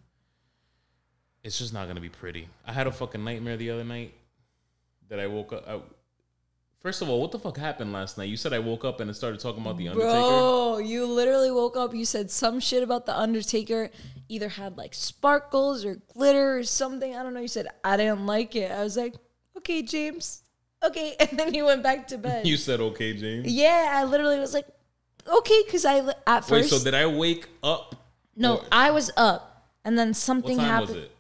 it's 1.42 1.59
just 1.59 1.75
not 1.75 1.87
gonna 1.88 2.01
be 2.01 2.09
pretty. 2.09 2.49
I 2.64 2.73
had 2.73 2.87
a 2.87 2.92
fucking 2.92 3.23
nightmare 3.23 3.57
the 3.57 3.71
other 3.71 3.85
night 3.85 4.14
that 5.09 5.21
I 5.21 5.27
woke 5.27 5.53
up. 5.53 5.95
I, 6.87 6.88
first 6.88 7.03
of 7.03 7.09
all, 7.09 7.20
what 7.20 7.33
the 7.33 7.38
fuck 7.38 7.57
happened 7.57 7.92
last 7.92 8.16
night? 8.16 8.29
You 8.29 8.37
said 8.37 8.53
I 8.53 8.61
woke 8.61 8.85
up 8.85 9.01
and 9.01 9.11
it 9.11 9.14
started 9.14 9.40
talking 9.40 9.61
about 9.61 9.77
the 9.77 9.88
Undertaker. 9.88 10.12
Bro, 10.12 10.79
you 10.79 11.05
literally 11.07 11.51
woke 11.51 11.77
up. 11.77 11.94
You 11.94 12.05
said 12.05 12.31
some 12.31 12.61
shit 12.61 12.83
about 12.83 13.07
the 13.07 13.18
Undertaker. 13.18 13.90
Either 14.29 14.49
had 14.49 14.77
like 14.77 14.94
sparkles 14.94 15.85
or 15.85 15.96
glitter 16.14 16.59
or 16.59 16.64
something. 16.64 17.14
I 17.16 17.22
don't 17.22 17.35
know. 17.35 17.40
You 17.40 17.49
said 17.49 17.66
I 17.85 17.96
didn't 17.96 18.27
like 18.27 18.55
it. 18.57 18.70
I 18.70 18.85
was 18.85 18.96
like, 18.96 19.14
okay, 19.59 19.83
James. 19.83 20.42
Okay, 20.85 21.16
and 21.20 21.38
then 21.38 21.55
you 21.55 21.64
went 21.64 21.83
back 21.83 22.07
to 22.09 22.18
bed. 22.18 22.46
You 22.46 22.57
said 22.57 22.81
okay, 22.81 23.14
James. 23.16 23.46
yeah, 23.53 23.90
I 23.94 24.05
literally 24.05 24.38
was 24.38 24.55
like, 24.55 24.66
okay, 25.27 25.62
because 25.64 25.85
I 25.85 25.99
at 26.27 26.49
Wait, 26.49 26.62
first 26.62 26.70
so 26.70 26.85
did 26.85 26.94
I 26.94 27.07
wake 27.07 27.49
up? 27.62 27.96
no, 28.37 28.59
or- 28.59 28.64
I 28.70 28.90
was 28.92 29.11
up, 29.16 29.70
and 29.85 29.99
then 29.99 30.09
What 30.09 30.16
something 30.16 30.57
time 30.59 30.66
happened. 30.66 30.88
was 30.90 31.05
it? 31.05 31.12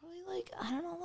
Probably 0.00 0.22
like 0.26 0.50
I 0.60 0.70
don't 0.70 0.82
know, 0.84 0.97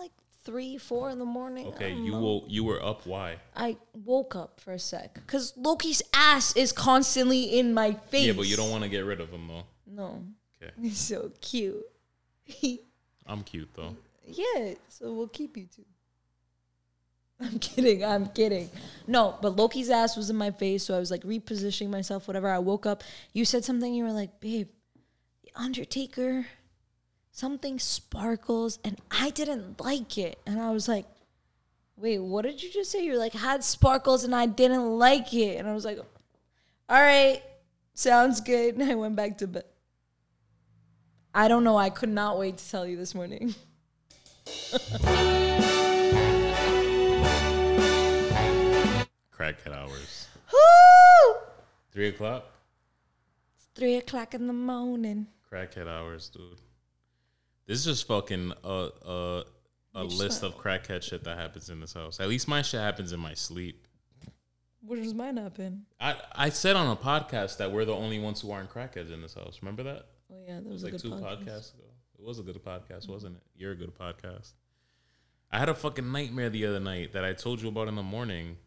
three, 0.43 0.77
four 0.77 1.09
in 1.09 1.19
the 1.19 1.25
morning. 1.25 1.67
Okay, 1.67 1.93
you 1.93 2.11
know. 2.11 2.19
woke. 2.21 2.45
You 2.47 2.63
were 2.63 2.83
up. 2.83 3.05
Why? 3.05 3.37
I 3.55 3.77
woke 3.93 4.35
up 4.35 4.59
for 4.59 4.73
a 4.73 4.79
sec 4.79 5.13
because 5.15 5.53
Loki's 5.57 6.01
ass 6.13 6.55
is 6.55 6.71
constantly 6.71 7.57
in 7.59 7.73
my 7.73 7.93
face. 7.93 8.27
Yeah, 8.27 8.33
but 8.33 8.47
you 8.47 8.55
don't 8.55 8.69
want 8.71 8.83
to 8.83 8.89
get 8.89 9.01
rid 9.05 9.19
of 9.21 9.29
him 9.29 9.47
though. 9.47 9.63
No, 9.87 10.23
Okay, 10.61 10.71
he's 10.81 10.97
so 10.97 11.31
cute. 11.41 11.83
I'm 13.25 13.43
cute 13.43 13.69
though. 13.73 13.95
yeah, 14.27 14.73
so 14.89 15.13
we'll 15.13 15.27
keep 15.27 15.55
you 15.57 15.65
two. 15.73 15.85
I'm 17.39 17.59
kidding. 17.59 18.05
I'm 18.05 18.27
kidding. 18.27 18.69
No, 19.07 19.35
but 19.41 19.55
Loki's 19.55 19.89
ass 19.89 20.15
was 20.15 20.29
in 20.29 20.35
my 20.35 20.51
face, 20.51 20.83
so 20.83 20.95
I 20.95 20.99
was 20.99 21.11
like 21.11 21.23
repositioning 21.23 21.89
myself. 21.89 22.27
Whatever. 22.27 22.47
I 22.49 22.59
woke 22.59 22.85
up. 22.85 23.03
You 23.33 23.43
said 23.43 23.65
something. 23.65 23.93
You 23.93 24.03
were 24.05 24.11
like, 24.13 24.39
"Babe, 24.39 24.67
the 25.43 25.51
Undertaker, 25.55 26.45
something 27.33 27.77
sparkles," 27.79 28.79
and 28.85 29.01
I 29.11 29.31
didn't 29.31 29.81
like 29.81 30.17
it. 30.17 30.39
And 30.45 30.61
I 30.61 30.71
was 30.71 30.87
like, 30.87 31.05
"Wait, 31.97 32.19
what 32.19 32.43
did 32.43 32.63
you 32.63 32.71
just 32.71 32.91
say?" 32.91 33.03
You're 33.03 33.17
like, 33.17 33.33
"Had 33.33 33.65
sparkles," 33.65 34.23
and 34.23 34.33
I 34.33 34.45
didn't 34.45 34.97
like 34.97 35.33
it. 35.33 35.57
And 35.57 35.67
I 35.67 35.73
was 35.73 35.83
like, 35.83 35.99
"All 36.87 37.01
right, 37.01 37.43
sounds 37.93 38.39
good." 38.39 38.77
And 38.77 38.89
I 38.89 38.95
went 38.95 39.17
back 39.17 39.39
to 39.39 39.47
bed. 39.47 39.65
I 41.35 41.47
don't 41.47 41.65
know. 41.65 41.77
I 41.77 41.89
could 41.89 42.09
not 42.09 42.37
wait 42.37 42.57
to 42.59 42.69
tell 42.69 42.87
you 42.87 42.95
this 42.95 43.13
morning. 43.13 43.55
Crackhead 49.43 49.73
hours. 49.73 50.27
Woo! 50.53 51.35
Three 51.91 52.09
o'clock. 52.09 52.45
It's 53.55 53.67
Three 53.75 53.95
o'clock 53.95 54.33
in 54.33 54.47
the 54.47 54.53
morning. 54.53 55.27
Crackhead 55.51 55.87
hours, 55.87 56.29
dude. 56.29 56.61
This 57.65 57.79
is 57.79 57.85
just 57.85 58.07
fucking 58.07 58.53
a 58.63 58.89
a, 59.05 59.43
a 59.95 60.03
list 60.03 60.43
of 60.43 60.57
crackhead 60.57 61.03
shit 61.03 61.23
that 61.23 61.37
happens 61.37 61.69
in 61.69 61.79
this 61.79 61.93
house. 61.93 62.19
At 62.19 62.27
least 62.27 62.47
my 62.47 62.61
shit 62.61 62.81
happens 62.81 63.13
in 63.13 63.19
my 63.19 63.33
sleep. 63.33 63.87
What 64.81 65.01
does 65.01 65.13
mine 65.13 65.37
happen? 65.37 65.85
I, 65.99 66.15
I 66.33 66.49
said 66.49 66.75
on 66.75 66.87
a 66.87 66.95
podcast 66.95 67.57
that 67.57 67.71
we're 67.71 67.85
the 67.85 67.95
only 67.95 68.19
ones 68.19 68.41
who 68.41 68.51
aren't 68.51 68.69
crackheads 68.69 69.13
in 69.13 69.21
this 69.21 69.33
house. 69.33 69.59
Remember 69.61 69.83
that? 69.83 70.07
Oh 70.29 70.35
yeah, 70.45 70.55
that 70.59 70.65
It 70.65 70.71
was, 70.71 70.83
like 70.83 70.91
good 70.93 71.01
two 71.01 71.11
podcast. 71.11 71.45
podcasts 71.45 71.73
ago. 71.73 71.83
It 72.19 72.25
was 72.25 72.39
a 72.39 72.43
good 72.43 72.63
podcast, 72.63 73.03
mm-hmm. 73.03 73.11
wasn't 73.13 73.35
it? 73.37 73.43
You're 73.55 73.71
a 73.71 73.77
good 73.77 73.97
podcast. 73.97 74.51
I 75.51 75.59
had 75.59 75.69
a 75.69 75.75
fucking 75.75 76.11
nightmare 76.11 76.49
the 76.49 76.65
other 76.65 76.79
night 76.79 77.13
that 77.13 77.23
I 77.23 77.33
told 77.33 77.61
you 77.61 77.69
about 77.69 77.87
in 77.87 77.95
the 77.95 78.03
morning. 78.03 78.57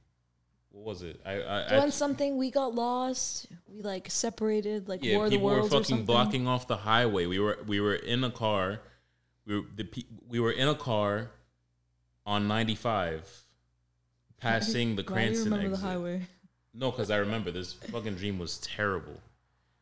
What 0.77 0.85
was 0.85 1.03
it? 1.03 1.21
I, 1.25 1.41
I, 1.41 1.67
I 1.67 1.81
Doing 1.81 1.91
something, 1.91 2.37
we 2.37 2.51
got 2.51 2.75
lost. 2.75 3.47
We 3.67 3.81
like 3.81 4.11
separated, 4.11 4.89
like 4.89 5.03
yeah, 5.03 5.17
War 5.17 5.25
of 5.25 5.31
the 5.31 5.39
were 5.39 5.69
fucking 5.69 6.05
blocking 6.05 6.47
off 6.47 6.69
the 6.69 6.77
highway. 6.77 7.25
We 7.25 7.39
were 7.39 7.59
we 7.67 7.81
were 7.81 7.95
in 7.95 8.23
a 8.25 8.31
car. 8.31 8.81
We 9.47 9.61
were 9.61 9.67
the 9.75 9.85
pe- 9.85 10.05
we 10.29 10.39
were 10.39 10.53
in 10.53 10.69
a 10.69 10.75
car 10.75 11.31
on 12.27 12.47
95 12.47 13.45
passing 14.39 14.97
the 14.97 15.03
Cranston 15.15 15.55
exit. 15.55 15.71
the 15.71 15.77
highway? 15.79 16.27
No, 16.75 16.91
because 16.91 17.11
I 17.11 17.17
remember 17.17 17.51
this 17.51 17.73
fucking 17.73 18.17
dream 18.17 18.39
was 18.39 18.59
terrible. 18.59 19.19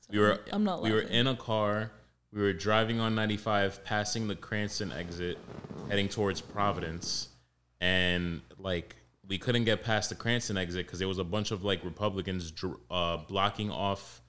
We 0.09 0.21
were 0.21 0.39
I'm 0.53 0.63
not 0.63 0.81
we 0.81 0.93
were 0.93 1.01
in 1.01 1.27
a 1.27 1.35
car. 1.35 1.91
We 2.33 2.41
were 2.41 2.53
driving 2.53 3.01
on 3.01 3.15
95, 3.15 3.85
passing 3.85 4.27
the 4.29 4.35
Cranston 4.37 4.93
exit, 4.93 5.39
heading 5.89 6.09
towards 6.09 6.41
Providence, 6.41 7.29
and 7.81 8.43
like 8.59 8.97
we 9.29 9.39
couldn't 9.39 9.65
get 9.65 9.83
past 9.83 10.09
the 10.11 10.15
Cranston 10.15 10.57
exit 10.57 10.87
because 10.87 10.99
there 10.99 11.09
was 11.09 11.19
a 11.19 11.25
bunch 11.25 11.51
of 11.51 11.65
like 11.65 11.85
Republicans 11.85 12.51
dr- 12.51 12.79
uh, 12.91 13.17
blocking 13.19 13.71
off 13.71 14.21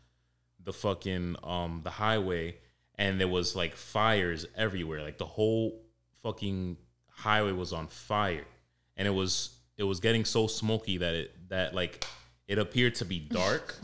the 0.63 0.73
fucking 0.73 1.35
um 1.43 1.81
the 1.83 1.89
highway, 1.89 2.57
and 2.95 3.19
there 3.19 3.27
was 3.27 3.55
like 3.55 3.75
fires 3.75 4.45
everywhere. 4.55 5.01
Like 5.01 5.17
the 5.17 5.25
whole 5.25 5.81
fucking 6.23 6.77
highway 7.09 7.51
was 7.51 7.73
on 7.73 7.87
fire, 7.87 8.45
and 8.97 9.07
it 9.07 9.11
was 9.11 9.57
it 9.77 9.83
was 9.83 9.99
getting 9.99 10.25
so 10.25 10.47
smoky 10.47 10.97
that 10.97 11.13
it 11.13 11.49
that 11.49 11.73
like 11.73 12.05
it 12.47 12.57
appeared 12.57 12.95
to 12.95 13.05
be 13.05 13.19
dark. 13.19 13.75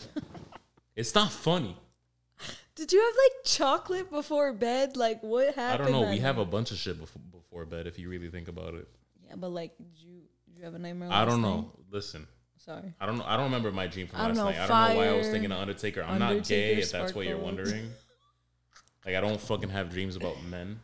it's 0.96 1.14
not 1.16 1.32
funny. 1.32 1.76
Did 2.74 2.94
you 2.94 3.00
have 3.00 3.14
like 3.14 3.46
chocolate 3.46 4.10
before 4.10 4.54
bed? 4.54 4.98
Like 4.98 5.22
what 5.22 5.54
happened? 5.56 5.90
I 5.90 5.92
don't 5.92 5.92
know. 5.92 6.10
We 6.10 6.20
have 6.20 6.38
a 6.38 6.46
bunch 6.46 6.72
of 6.72 6.78
shit 6.78 7.00
before, 7.00 7.22
before 7.32 7.66
bed. 7.66 7.86
If 7.86 8.00
you 8.00 8.10
really 8.10 8.30
think 8.30 8.48
about 8.48 8.74
it, 8.74 8.88
Yeah, 9.28 9.36
but 9.36 9.50
like, 9.50 9.74
you 9.98 10.22
you 10.62 10.66
have 10.66 10.76
a 10.76 10.80
nightmare? 10.80 11.10
I 11.12 11.26
don't 11.26 11.42
night? 11.42 11.48
know. 11.48 11.72
Listen, 11.92 12.28
Sorry. 12.58 12.94
I 13.00 13.08
don't 13.08 13.18
know. 13.18 13.24
I 13.26 13.36
don't 13.36 13.46
remember 13.46 13.72
my 13.72 13.88
dream 13.88 14.08
from 14.08 14.20
last 14.20 14.38
know, 14.38 14.46
night. 14.46 14.60
I 14.60 14.68
don't 14.68 14.90
know 14.90 14.96
why 15.02 15.08
I 15.08 15.18
was 15.18 15.28
thinking 15.28 15.52
of 15.52 15.58
Undertaker. 15.60 16.04
I'm 16.04 16.20
not 16.20 16.30
gay. 16.30 16.36
Undertaker, 16.36 16.82
If 16.82 16.92
that's 16.92 17.16
what 17.16 17.26
you're 17.26 17.38
wondering. 17.40 17.90
Like 19.04 19.16
I 19.16 19.22
don't 19.22 19.42
fucking 19.42 19.72
have 19.72 19.90
dreams 19.90 20.16
about 20.16 20.44
men. 20.44 20.80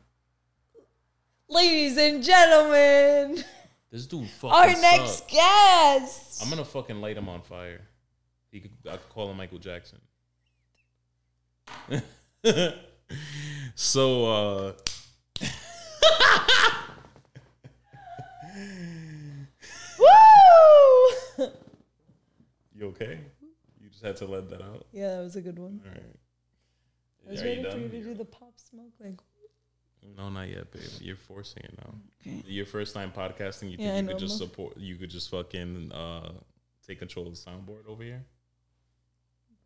Ladies 1.47 1.97
and 1.99 2.23
gentlemen, 2.23 3.43
This 3.91 4.07
dude 4.07 4.27
fucking 4.27 4.57
our 4.57 4.81
next 4.81 5.19
sucks. 5.19 5.31
guest. 5.31 6.41
I'm 6.43 6.49
gonna 6.49 6.65
fucking 6.65 6.99
light 6.99 7.15
him 7.15 7.29
on 7.29 7.43
fire. 7.43 7.81
He 8.51 8.61
could, 8.61 8.71
I 8.89 8.93
could 8.97 9.09
call 9.09 9.29
him 9.29 9.37
Michael 9.37 9.59
Jackson. 9.59 9.99
so, 13.75 14.25
uh, 14.25 14.73
Woo! 19.99 21.47
You 22.77 22.87
okay? 22.87 23.19
You 23.81 23.89
just 23.89 24.03
had 24.03 24.17
to 24.17 24.25
let 24.25 24.49
that 24.49 24.61
out. 24.61 24.85
yeah, 24.91 25.15
that 25.17 25.23
was 25.23 25.35
a 25.35 25.41
good 25.41 25.57
one. 25.59 25.81
All 25.85 25.91
right. 25.91 26.03
I 27.27 27.31
was 27.31 27.41
Are 27.41 27.43
you 27.45 27.49
waiting 27.63 27.71
for 27.71 27.77
you 27.77 27.89
to 27.89 28.03
do 28.09 28.13
the 28.13 28.25
pop 28.25 28.53
smoke. 28.57 28.91
Like, 28.99 29.19
No, 30.17 30.29
not 30.29 30.47
yet, 30.49 30.71
babe. 30.71 30.81
You're 31.01 31.15
forcing 31.15 31.63
it 31.63 31.77
now. 31.77 31.93
Okay. 32.21 32.43
Your 32.47 32.65
first 32.65 32.93
time 32.93 33.11
podcasting, 33.15 33.71
you 33.71 33.77
think 33.77 33.81
Yeah, 33.81 33.99
you 34.01 34.07
could 34.07 34.19
just 34.19 34.37
support? 34.37 34.77
You 34.77 34.95
could 34.95 35.09
just 35.09 35.29
fucking 35.29 35.91
uh, 35.91 36.31
take 36.87 36.99
control 36.99 37.27
of 37.27 37.33
the 37.35 37.39
soundboard 37.51 37.87
over 37.87 38.03
here. 38.03 38.23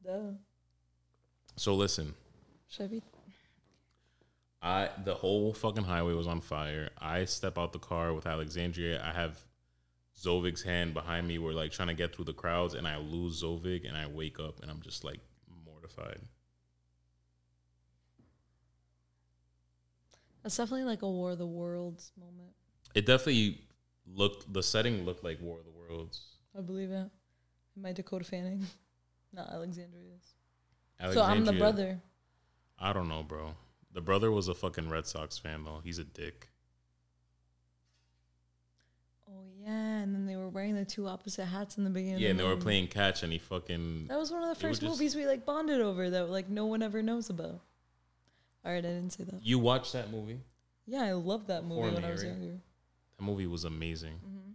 duh. 0.04 0.34
So 1.58 1.76
listen, 1.76 2.13
Should 2.69 2.84
I 2.84 2.88
be? 2.88 3.04
I 4.63 4.89
the 5.04 5.13
whole 5.15 5.54
fucking 5.54 5.84
highway 5.84 6.13
was 6.13 6.28
on 6.28 6.39
fire. 6.41 6.89
I 7.00 7.26
step 7.26 7.58
out 7.58 7.74
the 7.74 7.80
car 7.80 8.13
with 8.13 8.26
Alexandria. 8.28 9.04
I 9.04 9.12
have 9.12 9.39
Zovig's 10.22 10.62
hand 10.62 10.94
behind 10.94 11.28
me. 11.28 11.40
We're 11.40 11.54
like 11.54 11.72
trying 11.72 11.88
to 11.88 11.94
get 11.94 12.16
through 12.16 12.26
the 12.26 12.34
crowds, 12.34 12.74
and 12.74 12.88
I 12.88 12.98
lose 12.98 13.44
Zovig, 13.44 13.88
and 13.88 13.98
I 13.98 14.08
wake 14.08 14.40
up, 14.40 14.62
and 14.62 14.70
I'm 14.70 14.82
just 14.82 15.04
like 15.04 15.20
mortified. 15.66 16.22
That's 20.44 20.58
definitely 20.58 20.86
like 20.86 21.02
a 21.02 21.10
War 21.10 21.32
of 21.32 21.38
the 21.38 21.48
Worlds 21.48 22.12
moment. 22.20 22.52
It 22.96 23.06
definitely 23.06 23.62
looked. 24.08 24.52
The 24.52 24.64
setting 24.64 25.06
looked 25.06 25.24
like 25.24 25.40
War 25.42 25.60
of 25.60 25.66
the 25.66 25.72
Worlds. 25.72 26.22
I 26.58 26.62
believe 26.62 26.92
it. 26.92 27.10
Am 27.78 27.86
I 27.86 27.94
Dakota 27.94 28.26
Fanning? 28.26 28.66
Not 29.34 29.50
Alexandria's. 29.50 30.34
So 31.14 31.24
I'm 31.24 31.46
the 31.46 31.54
brother. 31.54 32.00
I 32.78 32.94
don't 32.94 33.08
know, 33.08 33.24
bro. 33.24 33.56
The 33.94 34.02
brother 34.02 34.32
was 34.32 34.48
a 34.48 34.54
fucking 34.54 34.90
Red 34.90 35.08
Sox 35.08 35.38
fan 35.38 35.64
though. 35.64 35.82
He's 35.84 36.00
a 36.00 36.04
dick. 36.04 36.50
Oh 39.28 39.44
yeah, 39.63 39.97
and 40.00 40.15
then 40.15 40.26
they 40.26 40.36
were 40.36 40.50
wearing 40.50 40.76
the 40.76 40.86
two 40.86 41.08
opposite 41.08 41.45
hats 41.45 41.78
in 41.78 41.84
the 41.84 41.89
beginning. 41.89 42.19
Yeah, 42.19 42.30
and 42.30 42.39
they 42.39 42.43
were 42.43 42.56
playing 42.56 42.88
catch, 42.88 43.24
and 43.24 43.32
he 43.32 43.38
fucking. 43.38 44.08
That 44.08 44.17
was 44.17 44.32
one 44.32 44.41
of 44.41 44.50
the 44.50 44.56
first 44.56 44.82
movies 44.82 45.15
we 45.15 45.28
like 45.28 45.45
bonded 45.45 45.82
over 45.82 46.10
that 46.10 46.30
like 46.30 46.50
no 46.50 46.65
one 46.65 46.82
ever 46.82 47.02
knows 47.04 47.30
about. 47.30 47.62
All 48.63 48.71
right, 48.71 48.78
I 48.78 48.82
didn't 48.82 49.12
say 49.12 49.24
that. 49.26 49.43
You 49.43 49.60
watched 49.60 49.93
that 49.93 50.12
movie? 50.12 50.39
Yeah, 50.86 51.04
I 51.04 51.13
loved 51.13 51.47
that 51.47 51.63
movie 51.63 51.82
Before 51.82 52.02
when 52.02 52.06
I 52.06 52.12
was 52.12 52.24
younger. 52.24 52.60
That 53.17 53.24
movie 53.24 53.47
was 53.47 53.63
amazing. 53.65 54.13
Mm-hmm. 54.13 54.52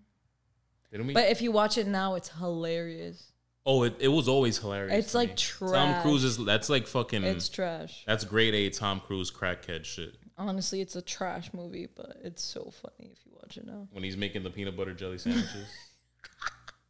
Didn't 0.90 1.06
we? 1.06 1.14
But 1.14 1.30
if 1.30 1.40
you 1.42 1.52
watch 1.52 1.78
it 1.78 1.86
now, 1.86 2.14
it's 2.14 2.28
hilarious. 2.28 3.32
oh, 3.64 3.84
it, 3.84 3.96
it 3.98 4.08
was 4.08 4.28
always 4.28 4.58
hilarious. 4.58 5.04
It's 5.04 5.14
like 5.14 5.30
me. 5.30 5.36
trash. 5.36 5.72
Tom 5.72 6.02
Cruise 6.02 6.24
is 6.24 6.44
that's 6.44 6.68
like 6.68 6.86
fucking. 6.86 7.24
It's 7.24 7.48
trash. 7.48 8.04
that's 8.06 8.24
grade 8.24 8.54
A 8.54 8.70
Tom 8.70 9.00
Cruise 9.00 9.30
crackhead 9.30 9.84
shit. 9.84 10.16
Honestly, 10.38 10.80
it's 10.82 10.96
a 10.96 11.02
trash 11.02 11.50
movie, 11.54 11.88
but 11.94 12.18
it's 12.22 12.42
so 12.42 12.70
funny 12.82 13.10
if 13.12 13.18
you 13.24 13.32
watch 13.34 13.56
it 13.56 13.66
now. 13.66 13.88
When 13.92 14.04
he's 14.04 14.16
making 14.16 14.42
the 14.42 14.50
peanut 14.50 14.76
butter 14.76 14.92
jelly 14.94 15.18
sandwiches. 15.18 15.66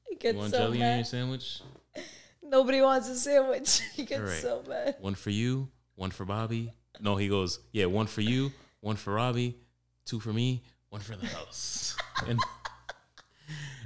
He 0.09 0.29
you 0.29 0.35
want 0.35 0.51
so 0.53 0.59
jelly 0.59 0.83
on 0.83 0.97
your 0.97 1.05
sandwich? 1.05 1.61
Nobody 2.43 2.81
wants 2.81 3.09
a 3.09 3.17
sandwich. 3.17 3.81
He 3.95 4.05
gets 4.05 4.21
Alright. 4.21 4.41
so 4.41 4.63
mad. 4.67 4.97
One 5.01 5.15
for 5.15 5.31
you, 5.31 5.69
one 5.95 6.11
for 6.11 6.25
Bobby. 6.25 6.73
No, 7.01 7.17
he 7.17 7.29
goes, 7.29 7.59
yeah, 7.73 7.85
one 7.87 8.07
for 8.07 8.23
you, 8.23 8.51
one 8.81 8.97
for 8.97 9.13
Robbie, 9.15 9.57
two 10.07 10.19
for 10.21 10.33
me, 10.33 10.63
one 10.89 11.03
for 11.03 11.17
the 11.17 11.27
house. 11.27 11.97
and 12.27 12.41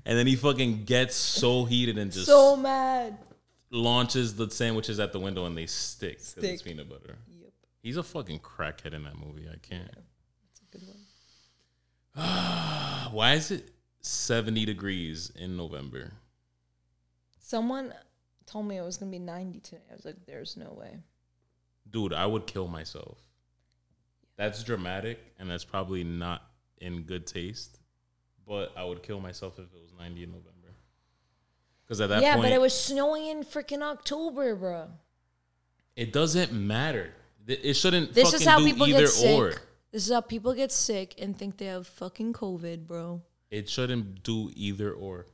and 0.07 0.17
then 0.19 0.27
he 0.27 0.37
fucking 0.37 0.85
gets 0.85 1.17
so 1.17 1.65
heated 1.65 1.99
and 1.99 2.13
just 2.13 2.27
So 2.27 2.57
mad. 2.57 3.19
launches 3.71 4.37
the 4.37 4.49
sandwiches 4.51 5.01
at 5.01 5.13
the 5.13 5.19
window 5.21 5.47
and 5.47 5.57
they 5.57 5.67
stick 5.67 6.19
because 6.19 6.35
it's 6.37 6.61
Stick. 6.61 6.65
peanut 6.65 6.89
butter. 6.89 7.19
He's 7.83 7.97
a 7.97 8.03
fucking 8.03 8.41
crackhead 8.41 8.93
in 8.93 9.05
that 9.05 9.19
movie. 9.19 9.49
I 9.49 9.57
can't. 9.57 9.91
it's 10.51 10.61
a 10.61 10.79
good 10.79 10.87
one. 10.87 10.97
Why 13.13 13.35
is 13.35 13.51
it 13.51 13.71
70 14.01 14.65
degrees 14.67 15.33
in 15.37 15.57
November? 15.57 16.13
Someone 17.39 17.95
told 18.47 18.67
me 18.67 18.77
it 18.77 18.83
was 18.83 18.97
gonna 18.97 19.11
be 19.11 19.19
90 19.19 19.61
today. 19.61 19.83
I 19.91 19.95
was 19.95 20.05
like, 20.05 20.27
"There's 20.27 20.57
no 20.57 20.73
way." 20.73 20.99
Dude, 21.91 22.13
I 22.13 22.27
would 22.27 22.47
kill 22.47 22.69
myself. 22.69 23.19
That's 24.37 24.63
dramatic 24.63 25.19
and 25.39 25.51
that's 25.51 25.65
probably 25.65 26.05
not 26.05 26.43
in 26.79 27.03
good 27.03 27.27
taste, 27.27 27.79
but 28.47 28.73
I 28.77 28.85
would 28.85 29.03
kill 29.03 29.21
myself 29.21 29.59
if 29.59 29.67
it 29.67 29.81
was 29.81 29.93
90 29.99 30.23
in 30.23 30.31
November. 30.31 30.75
Because 31.85 32.01
at 32.01 32.09
that 32.11 32.23
yeah, 32.23 32.35
point, 32.35 32.47
but 32.47 32.53
it 32.53 32.61
was 32.61 32.79
snowing 32.79 33.27
in 33.27 33.43
freaking 33.43 33.83
October, 33.83 34.55
bro. 34.55 34.89
it 35.97 36.13
doesn't 36.13 36.53
matter. 36.53 37.13
It 37.47 37.75
shouldn't 37.75 38.13
This 38.15 38.33
is 38.35 38.45
how 38.45 38.59
people 38.63 38.87
get 38.87 39.09
sick. 39.09 39.39
or. 39.39 39.53
This 39.93 40.07
is 40.07 40.13
how 40.13 40.21
people 40.21 40.55
get 40.55 40.71
sick 40.71 41.15
and 41.21 41.37
think 41.37 41.57
they 41.57 41.67
have 41.67 41.87
fucking 41.87 42.33
COVID, 42.33 42.87
bro. 42.87 43.23
It 43.51 43.69
shouldn't 43.69 44.23
do 44.23 44.51
either 44.55 44.93
or. 44.93 45.27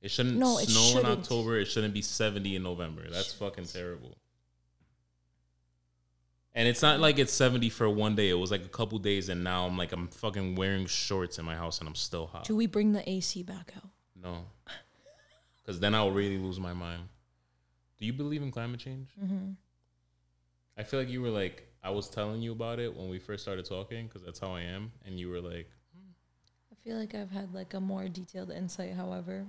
It 0.00 0.10
shouldn't 0.10 0.36
No, 0.36 0.58
it 0.58 0.68
snow 0.68 0.80
in 0.80 1.04
shouldn't. 1.04 1.18
October. 1.20 1.58
It 1.58 1.66
shouldn't 1.66 1.92
be 1.94 2.02
70 2.02 2.56
in 2.56 2.62
November. 2.62 3.02
That's 3.10 3.32
fucking 3.34 3.66
terrible. 3.66 4.16
And 6.54 6.68
it's 6.68 6.82
not 6.82 7.00
like 7.00 7.18
it's 7.18 7.32
70 7.32 7.70
for 7.70 7.88
one 7.88 8.14
day. 8.14 8.28
It 8.28 8.34
was 8.34 8.50
like 8.50 8.64
a 8.64 8.68
couple 8.68 8.98
days, 8.98 9.28
and 9.30 9.42
now 9.42 9.66
I'm 9.66 9.78
like, 9.78 9.92
I'm 9.92 10.08
fucking 10.08 10.54
wearing 10.54 10.86
shorts 10.86 11.38
in 11.38 11.44
my 11.46 11.56
house 11.56 11.78
and 11.78 11.88
I'm 11.88 11.94
still 11.94 12.26
hot. 12.26 12.44
Do 12.44 12.56
we 12.56 12.66
bring 12.66 12.92
the 12.92 13.08
AC 13.08 13.42
back 13.42 13.72
out? 13.76 13.88
No. 14.22 14.44
Because 15.62 15.80
then 15.80 15.94
I'll 15.94 16.10
really 16.10 16.38
lose 16.38 16.58
my 16.60 16.72
mind. 16.72 17.04
Do 17.98 18.06
you 18.06 18.12
believe 18.12 18.42
in 18.42 18.50
climate 18.50 18.80
change? 18.80 19.08
Mm-hmm. 19.22 19.52
I 20.82 20.84
feel 20.84 20.98
like 20.98 21.08
you 21.08 21.22
were 21.22 21.30
like, 21.30 21.68
I 21.84 21.90
was 21.90 22.08
telling 22.08 22.42
you 22.42 22.50
about 22.50 22.80
it 22.80 22.92
when 22.92 23.08
we 23.08 23.20
first 23.20 23.44
started 23.44 23.64
talking, 23.64 24.08
because 24.08 24.24
that's 24.24 24.40
how 24.40 24.50
I 24.50 24.62
am. 24.62 24.90
And 25.06 25.16
you 25.16 25.28
were 25.28 25.40
like, 25.40 25.70
I 26.72 26.74
feel 26.82 26.96
like 26.96 27.14
I've 27.14 27.30
had 27.30 27.54
like 27.54 27.74
a 27.74 27.80
more 27.80 28.08
detailed 28.08 28.50
insight, 28.50 28.92
however. 28.94 29.46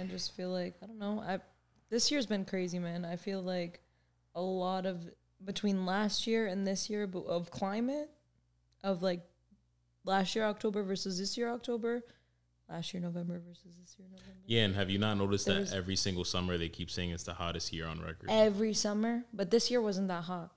I 0.00 0.04
just 0.04 0.34
feel 0.34 0.48
like 0.48 0.76
I 0.82 0.86
don't 0.86 0.98
know. 0.98 1.20
I 1.20 1.40
this 1.90 2.10
year's 2.10 2.24
been 2.24 2.46
crazy, 2.46 2.78
man. 2.78 3.04
I 3.04 3.16
feel 3.16 3.42
like 3.42 3.80
a 4.34 4.40
lot 4.40 4.86
of 4.86 5.04
between 5.44 5.84
last 5.84 6.26
year 6.26 6.46
and 6.46 6.66
this 6.66 6.88
year 6.88 7.06
of 7.28 7.50
climate 7.50 8.08
of 8.82 9.02
like 9.02 9.20
last 10.04 10.34
year 10.34 10.46
October 10.46 10.82
versus 10.84 11.18
this 11.18 11.36
year 11.36 11.50
October, 11.50 12.02
last 12.68 12.92
year 12.94 13.02
November 13.02 13.40
versus 13.46 13.76
this 13.80 13.96
year 13.98 14.08
November. 14.10 14.40
yeah. 14.46 14.62
And 14.64 14.74
have 14.74 14.90
you 14.90 14.98
not 14.98 15.16
noticed 15.18 15.46
There 15.46 15.62
that 15.64 15.74
every 15.74 15.96
single 15.96 16.24
summer 16.24 16.56
they 16.58 16.68
keep 16.68 16.90
saying 16.90 17.10
it's 17.10 17.24
the 17.24 17.34
hottest 17.34 17.72
year 17.72 17.86
on 17.86 18.00
record? 18.00 18.28
Every 18.30 18.74
summer, 18.74 19.24
but 19.32 19.50
this 19.50 19.70
year 19.70 19.80
wasn't 19.80 20.08
that 20.08 20.24
hot. 20.24 20.52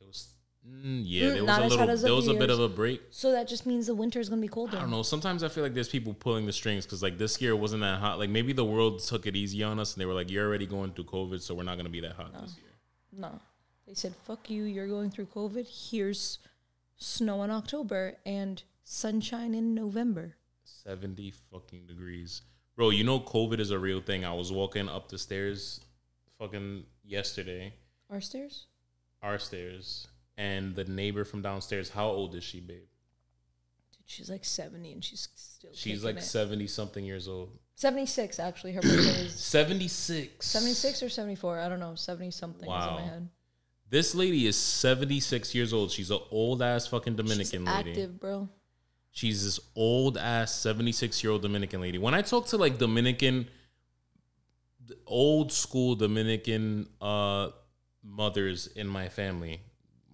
It 0.00 0.06
was, 0.06 0.34
mm, 0.66 1.02
yeah, 1.04 1.22
Mm, 1.24 1.34
there 1.34 1.44
was 1.44 1.58
a 1.74 1.84
little, 1.84 1.96
there 1.96 2.14
was 2.14 2.28
a 2.28 2.34
bit 2.34 2.50
of 2.50 2.60
a 2.60 2.68
break. 2.68 3.02
So 3.10 3.32
that 3.32 3.46
just 3.48 3.66
means 3.66 3.86
the 3.86 3.94
winter 3.94 4.20
is 4.20 4.28
gonna 4.28 4.40
be 4.40 4.48
colder. 4.48 4.76
I 4.76 4.80
don't 4.80 4.90
know. 4.90 5.02
Sometimes 5.02 5.42
I 5.42 5.48
feel 5.48 5.62
like 5.62 5.74
there's 5.74 5.88
people 5.88 6.14
pulling 6.14 6.46
the 6.46 6.52
strings 6.52 6.86
because 6.86 7.02
like 7.02 7.18
this 7.18 7.40
year 7.40 7.54
wasn't 7.54 7.82
that 7.82 8.00
hot. 8.00 8.18
Like 8.18 8.30
maybe 8.30 8.52
the 8.52 8.64
world 8.64 9.00
took 9.00 9.26
it 9.26 9.36
easy 9.36 9.62
on 9.62 9.78
us 9.78 9.94
and 9.94 10.00
they 10.00 10.06
were 10.06 10.14
like, 10.14 10.30
"You're 10.30 10.46
already 10.46 10.66
going 10.66 10.92
through 10.92 11.04
COVID, 11.04 11.40
so 11.40 11.54
we're 11.54 11.62
not 11.64 11.76
gonna 11.76 11.88
be 11.90 12.00
that 12.00 12.12
hot 12.12 12.32
this 12.40 12.56
year." 12.56 12.66
No. 13.12 13.40
They 13.86 13.94
said, 13.94 14.14
fuck 14.24 14.48
you, 14.48 14.62
you're 14.62 14.86
going 14.86 15.10
through 15.10 15.26
COVID. 15.26 15.66
Here's 15.90 16.38
snow 16.96 17.42
in 17.42 17.50
October 17.50 18.18
and 18.24 18.62
sunshine 18.84 19.52
in 19.52 19.74
November. 19.74 20.36
Seventy 20.84 21.30
fucking 21.52 21.86
degrees, 21.86 22.42
bro. 22.76 22.90
You 22.90 23.04
know 23.04 23.20
COVID 23.20 23.58
is 23.60 23.70
a 23.70 23.78
real 23.78 24.00
thing. 24.00 24.24
I 24.24 24.32
was 24.32 24.50
walking 24.52 24.88
up 24.88 25.08
the 25.08 25.18
stairs, 25.18 25.80
fucking 26.38 26.84
yesterday, 27.04 27.74
Our 28.10 28.20
stairs? 28.20 28.66
our 29.22 29.38
stairs, 29.38 30.06
and 30.38 30.74
the 30.74 30.84
neighbor 30.84 31.24
from 31.24 31.42
downstairs. 31.42 31.90
How 31.90 32.08
old 32.08 32.34
is 32.34 32.44
she, 32.44 32.60
babe? 32.60 32.78
Dude, 33.92 34.02
she's 34.06 34.30
like 34.30 34.44
70 34.44 34.92
and 34.92 35.04
she's 35.04 35.28
still 35.34 35.70
She's 35.74 36.02
like 36.04 36.16
it. 36.16 36.22
seventy 36.22 36.66
something 36.66 37.04
years 37.04 37.28
old. 37.28 37.50
76, 37.74 38.38
actually. 38.38 38.72
Her 38.72 38.80
birthday 38.82 38.96
is 39.26 39.34
Seventy 39.34 39.88
six. 39.88 40.46
76 40.46 41.02
or 41.02 41.08
74. 41.08 41.60
I 41.60 41.68
don't 41.68 41.80
know. 41.80 41.94
70 41.94 42.30
something 42.30 42.62
is 42.62 42.66
in 42.66 42.70
Wow. 42.72 42.94
my 42.96 43.02
head. 43.02 43.28
This 43.88 44.14
lady 44.14 44.46
is 44.46 44.56
76 44.56 45.54
years 45.54 45.72
old. 45.72 45.90
She's 45.90 46.10
an 46.10 46.20
old 46.30 46.62
ass 46.62 46.86
fucking 46.86 47.14
She's 47.16 47.22
Dominican 47.28 47.64
lady. 47.64 47.90
active, 47.90 48.20
bro. 48.20 48.48
She's 49.12 49.44
this 49.44 49.60
old 49.74 50.16
ass 50.16 50.54
76 50.54 51.22
year 51.22 51.32
old 51.32 51.42
Dominican 51.42 51.80
lady. 51.80 51.98
When 51.98 52.14
I 52.14 52.22
talk 52.22 52.46
to 52.48 52.56
like 52.56 52.78
Dominican, 52.78 53.48
old 55.06 55.52
school 55.52 55.96
Dominican 55.96 56.88
uh, 57.00 57.48
mothers 58.02 58.68
in 58.68 58.86
my 58.86 59.08
family, 59.08 59.62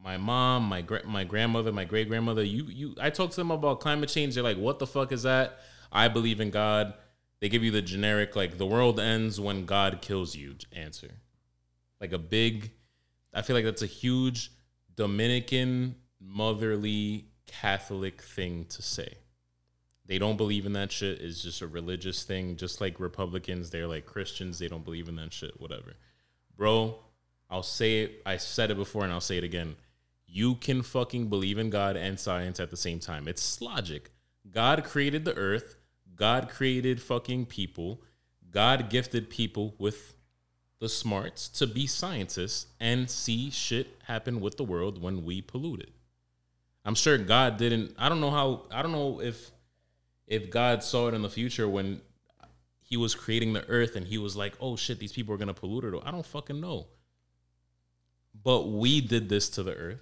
my 0.02 0.16
mom, 0.16 0.64
my 0.64 0.82
gra- 0.82 1.06
my 1.06 1.24
grandmother, 1.24 1.72
my 1.72 1.84
great 1.84 2.08
grandmother, 2.08 2.42
you 2.42 2.64
you, 2.64 2.94
I 3.00 3.10
talk 3.10 3.30
to 3.30 3.36
them 3.36 3.50
about 3.50 3.80
climate 3.80 4.08
change. 4.08 4.34
They're 4.34 4.44
like, 4.44 4.56
"What 4.56 4.78
the 4.78 4.86
fuck 4.86 5.12
is 5.12 5.24
that?" 5.24 5.58
I 5.92 6.08
believe 6.08 6.40
in 6.40 6.50
God. 6.50 6.94
They 7.40 7.48
give 7.48 7.62
you 7.62 7.70
the 7.70 7.82
generic 7.82 8.34
like 8.34 8.56
the 8.56 8.66
world 8.66 8.98
ends 8.98 9.38
when 9.40 9.66
God 9.66 10.00
kills 10.00 10.34
you 10.34 10.54
answer, 10.72 11.10
like 12.00 12.12
a 12.12 12.18
big. 12.18 12.70
I 13.34 13.42
feel 13.42 13.54
like 13.56 13.64
that's 13.64 13.82
a 13.82 13.86
huge 13.86 14.52
Dominican 14.94 15.96
motherly 16.20 17.26
Catholic 17.46 18.22
thing 18.22 18.66
to 18.70 18.82
say. 18.82 19.14
They 20.06 20.18
don't 20.18 20.36
believe 20.36 20.66
in 20.66 20.72
that 20.74 20.92
shit. 20.92 21.20
It's 21.20 21.42
just 21.42 21.62
a 21.62 21.66
religious 21.66 22.22
thing. 22.22 22.56
Just 22.56 22.80
like 22.80 23.00
Republicans, 23.00 23.70
they're 23.70 23.88
like 23.88 24.06
Christians. 24.06 24.58
They 24.58 24.68
don't 24.68 24.84
believe 24.84 25.08
in 25.08 25.16
that 25.16 25.32
shit. 25.32 25.60
Whatever, 25.60 25.94
bro. 26.56 26.96
I'll 27.48 27.62
say 27.62 28.02
it. 28.02 28.22
I 28.26 28.38
said 28.38 28.70
it 28.70 28.76
before, 28.76 29.04
and 29.04 29.12
I'll 29.12 29.20
say 29.20 29.38
it 29.38 29.44
again. 29.44 29.76
You 30.26 30.56
can 30.56 30.82
fucking 30.82 31.28
believe 31.28 31.58
in 31.58 31.70
God 31.70 31.96
and 31.96 32.18
science 32.18 32.58
at 32.58 32.70
the 32.70 32.76
same 32.76 32.98
time. 32.98 33.28
It's 33.28 33.60
logic. 33.60 34.10
God 34.50 34.84
created 34.84 35.24
the 35.24 35.36
earth. 35.36 35.76
God 36.14 36.48
created 36.48 37.00
fucking 37.00 37.46
people. 37.46 38.02
God 38.50 38.90
gifted 38.90 39.30
people 39.30 39.74
with 39.78 40.14
the 40.78 40.88
smarts 40.88 41.48
to 41.48 41.66
be 41.66 41.86
scientists 41.86 42.66
and 42.80 43.08
see 43.08 43.50
shit 43.50 43.98
happen 44.04 44.40
with 44.40 44.56
the 44.56 44.64
world 44.64 45.00
when 45.00 45.24
we 45.24 45.40
pollute 45.40 45.80
it. 45.80 45.90
I'm 46.86 46.94
sure 46.94 47.18
God 47.18 47.56
didn't. 47.56 47.94
I 47.98 48.08
don't 48.08 48.20
know 48.20 48.30
how. 48.30 48.62
I 48.70 48.80
don't 48.80 48.92
know 48.92 49.20
if 49.20 49.50
if 50.28 50.48
God 50.50 50.84
saw 50.84 51.08
it 51.08 51.14
in 51.14 51.22
the 51.22 51.28
future 51.28 51.68
when 51.68 52.00
He 52.80 52.96
was 52.96 53.14
creating 53.14 53.52
the 53.52 53.66
earth 53.68 53.96
and 53.96 54.06
He 54.06 54.18
was 54.18 54.36
like, 54.36 54.54
"Oh 54.60 54.76
shit, 54.76 55.00
these 55.00 55.12
people 55.12 55.34
are 55.34 55.36
gonna 55.36 55.52
pollute 55.52 55.84
it." 55.84 56.02
I 56.06 56.12
don't 56.12 56.24
fucking 56.24 56.60
know. 56.60 56.86
But 58.42 58.68
we 58.68 59.00
did 59.00 59.28
this 59.28 59.48
to 59.50 59.64
the 59.64 59.74
earth. 59.74 60.00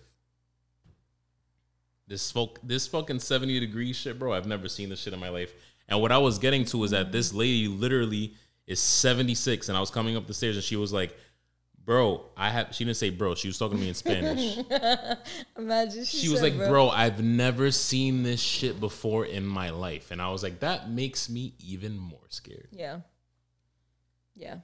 This 2.07 2.31
folk, 2.31 2.59
this 2.63 2.87
fucking 2.87 3.21
70 3.21 3.61
degree 3.61 3.95
shit, 3.95 4.19
bro. 4.19 4.35
I've 4.35 4.47
never 4.47 4.69
seen 4.69 4.91
this 4.91 5.01
shit 5.01 5.15
in 5.15 5.21
my 5.21 5.31
life. 5.31 5.55
And 5.89 6.03
what 6.03 6.13
I 6.13 6.19
was 6.19 6.39
getting 6.39 6.67
to 6.67 6.85
is 6.85 6.91
that 6.91 7.13
this 7.13 7.33
lady 7.33 7.67
literally 7.67 8.35
is 8.67 8.81
76, 8.81 9.69
and 9.69 9.79
I 9.79 9.81
was 9.81 9.91
coming 9.91 10.17
up 10.17 10.27
the 10.27 10.35
stairs 10.35 10.57
and 10.57 10.65
she 10.65 10.77
was 10.77 10.93
like, 10.93 11.17
Bro, 11.85 12.25
I 12.37 12.49
have 12.51 12.75
she 12.75 12.85
didn't 12.85 12.97
say 12.97 13.11
bro, 13.11 13.35
she 13.35 13.49
was 13.49 13.59
talking 13.59 13.77
to 13.77 13.83
me 13.83 13.89
in 13.89 13.95
Spanish. 13.95 14.59
Imagine 15.59 16.05
she, 16.05 16.19
she 16.19 16.29
was 16.31 16.41
like, 16.41 16.57
bro, 16.57 16.89
I've 16.89 17.23
never 17.23 17.71
seen 17.71 18.23
this 18.23 18.41
shit 18.41 18.81
before 18.81 19.27
in 19.27 19.47
my 19.47 19.71
life. 19.71 20.11
And 20.11 20.23
I 20.23 20.31
was 20.31 20.43
like, 20.43 20.61
that 20.61 20.89
makes 20.89 21.29
me 21.29 21.53
even 21.59 21.99
more 21.99 22.25
scared. 22.31 22.69
Yeah. 22.73 23.01
Yeah. 24.35 24.59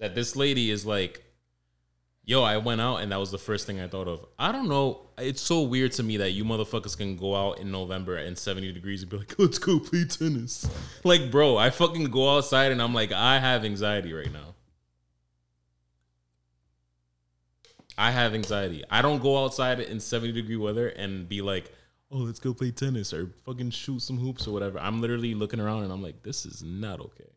That 0.00 0.14
this 0.14 0.36
lady 0.36 0.70
is 0.70 0.84
like, 0.84 1.24
yo, 2.24 2.42
I 2.42 2.58
went 2.58 2.82
out 2.82 2.96
and 2.96 3.10
that 3.12 3.18
was 3.18 3.30
the 3.30 3.38
first 3.38 3.66
thing 3.66 3.80
I 3.80 3.88
thought 3.88 4.08
of. 4.08 4.26
I 4.38 4.52
don't 4.52 4.68
know. 4.68 5.08
It's 5.16 5.40
so 5.40 5.62
weird 5.62 5.92
to 5.92 6.02
me 6.02 6.18
that 6.18 6.32
you 6.32 6.44
motherfuckers 6.44 6.96
can 6.96 7.16
go 7.16 7.34
out 7.34 7.58
in 7.58 7.70
November 7.70 8.16
and 8.16 8.36
70 8.36 8.72
degrees 8.72 9.00
and 9.00 9.10
be 9.10 9.16
like, 9.16 9.38
let's 9.38 9.58
go 9.58 9.78
play 9.78 10.04
tennis. 10.04 10.68
Like, 11.04 11.30
bro, 11.30 11.56
I 11.56 11.70
fucking 11.70 12.04
go 12.04 12.36
outside 12.36 12.70
and 12.70 12.82
I'm 12.82 12.92
like, 12.92 13.12
I 13.12 13.38
have 13.38 13.64
anxiety 13.64 14.12
right 14.12 14.32
now. 14.32 14.54
I 17.96 18.10
have 18.10 18.34
anxiety. 18.34 18.84
I 18.90 19.02
don't 19.02 19.22
go 19.22 19.44
outside 19.44 19.80
in 19.80 20.00
70 20.00 20.32
degree 20.32 20.56
weather 20.56 20.88
and 20.88 21.28
be 21.28 21.42
like, 21.42 21.72
oh, 22.10 22.18
let's 22.18 22.40
go 22.40 22.54
play 22.54 22.70
tennis 22.70 23.12
or 23.12 23.30
fucking 23.44 23.70
shoot 23.70 24.00
some 24.02 24.18
hoops 24.18 24.46
or 24.46 24.52
whatever. 24.52 24.78
I'm 24.78 25.00
literally 25.00 25.34
looking 25.34 25.60
around 25.60 25.84
and 25.84 25.92
I'm 25.92 26.02
like, 26.02 26.22
this 26.22 26.46
is 26.46 26.62
not 26.62 27.00
okay. 27.00 27.30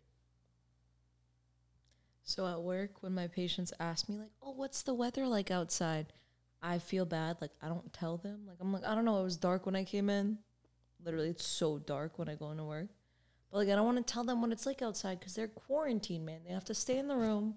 So 2.23 2.45
at 2.45 2.61
work, 2.61 3.01
when 3.03 3.15
my 3.15 3.27
patients 3.27 3.71
ask 3.79 4.09
me 4.09 4.17
like, 4.17 4.31
"Oh, 4.41 4.51
what's 4.51 4.81
the 4.81 4.93
weather 4.93 5.25
like 5.25 5.49
outside?" 5.49 6.11
I 6.61 6.77
feel 6.77 7.05
bad. 7.05 7.37
Like 7.39 7.51
I 7.61 7.69
don't 7.69 7.93
tell 7.93 8.17
them. 8.17 8.41
Like 8.45 8.57
I'm 8.59 8.73
like, 8.73 8.83
I 8.83 8.95
don't 8.95 9.05
know. 9.05 9.21
It 9.21 9.23
was 9.23 9.37
dark 9.37 9.65
when 9.65 9.77
I 9.77 9.85
came 9.85 10.09
in. 10.09 10.37
Literally, 11.05 11.29
it's 11.29 11.45
so 11.47 11.77
dark 11.79 12.19
when 12.19 12.27
I 12.27 12.35
go 12.35 12.51
into 12.51 12.65
work. 12.65 12.89
But 13.49 13.59
like, 13.59 13.69
I 13.69 13.75
don't 13.75 13.85
want 13.85 14.05
to 14.05 14.13
tell 14.13 14.25
them 14.25 14.41
what 14.41 14.51
it's 14.51 14.65
like 14.65 14.81
outside 14.81 15.19
because 15.19 15.35
they're 15.35 15.47
quarantined, 15.47 16.25
man. 16.25 16.41
They 16.45 16.53
have 16.53 16.65
to 16.65 16.75
stay 16.75 16.97
in 16.97 17.07
the 17.07 17.15
room. 17.15 17.55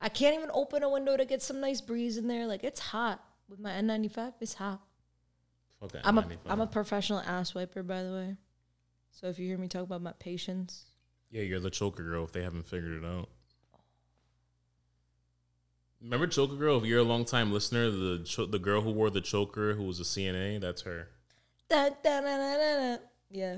I 0.00 0.08
can't 0.08 0.34
even 0.34 0.50
open 0.54 0.82
a 0.82 0.88
window 0.88 1.16
to 1.16 1.24
get 1.24 1.42
some 1.42 1.60
nice 1.60 1.80
breeze 1.80 2.16
in 2.16 2.26
there. 2.28 2.46
Like 2.46 2.64
it's 2.64 2.80
hot 2.80 3.22
with 3.48 3.60
my 3.60 3.70
N95. 3.70 4.34
It's 4.40 4.54
hot. 4.54 4.80
Okay. 5.82 6.00
I'm 6.04 6.18
a 6.18 6.22
95. 6.22 6.52
am 6.52 6.60
a 6.60 6.66
professional 6.66 7.20
ass 7.20 7.54
wiper, 7.54 7.82
by 7.82 8.02
the 8.02 8.12
way. 8.12 8.36
So 9.10 9.26
if 9.28 9.38
you 9.38 9.46
hear 9.46 9.58
me 9.58 9.68
talk 9.68 9.82
about 9.82 10.02
my 10.02 10.12
patients, 10.18 10.84
Yeah, 11.30 11.42
you're 11.42 11.60
the 11.60 11.70
choker 11.70 12.02
girl 12.02 12.24
if 12.24 12.32
they 12.32 12.42
haven't 12.42 12.66
figured 12.66 13.02
it 13.02 13.06
out. 13.06 13.28
Remember 16.00 16.26
choker 16.26 16.56
girl? 16.56 16.78
If 16.78 16.84
you're 16.84 17.00
a 17.00 17.04
long 17.04 17.24
time 17.26 17.52
listener, 17.52 17.90
the 17.90 18.22
cho- 18.24 18.46
the 18.46 18.58
girl 18.58 18.80
who 18.80 18.90
wore 18.90 19.10
the 19.10 19.20
choker 19.20 19.74
who 19.74 19.84
was 19.84 20.00
a 20.00 20.04
CNA, 20.04 20.60
that's 20.60 20.82
her. 20.82 21.08
Da, 21.68 21.90
da, 22.02 22.20
da, 22.20 22.22
da, 22.22 22.56
da, 22.56 22.96
da. 22.96 23.02
Yeah. 23.30 23.56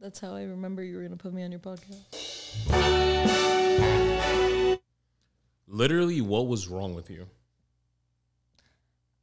That's 0.00 0.18
how 0.18 0.34
I 0.34 0.44
remember 0.44 0.82
you 0.82 0.94
were 0.96 1.02
going 1.02 1.16
to 1.16 1.22
put 1.22 1.34
me 1.34 1.42
on 1.44 1.50
your 1.50 1.60
podcast. 1.60 3.56
Literally, 5.70 6.20
what 6.20 6.48
was 6.48 6.66
wrong 6.68 6.94
with 6.94 7.10
you? 7.10 7.26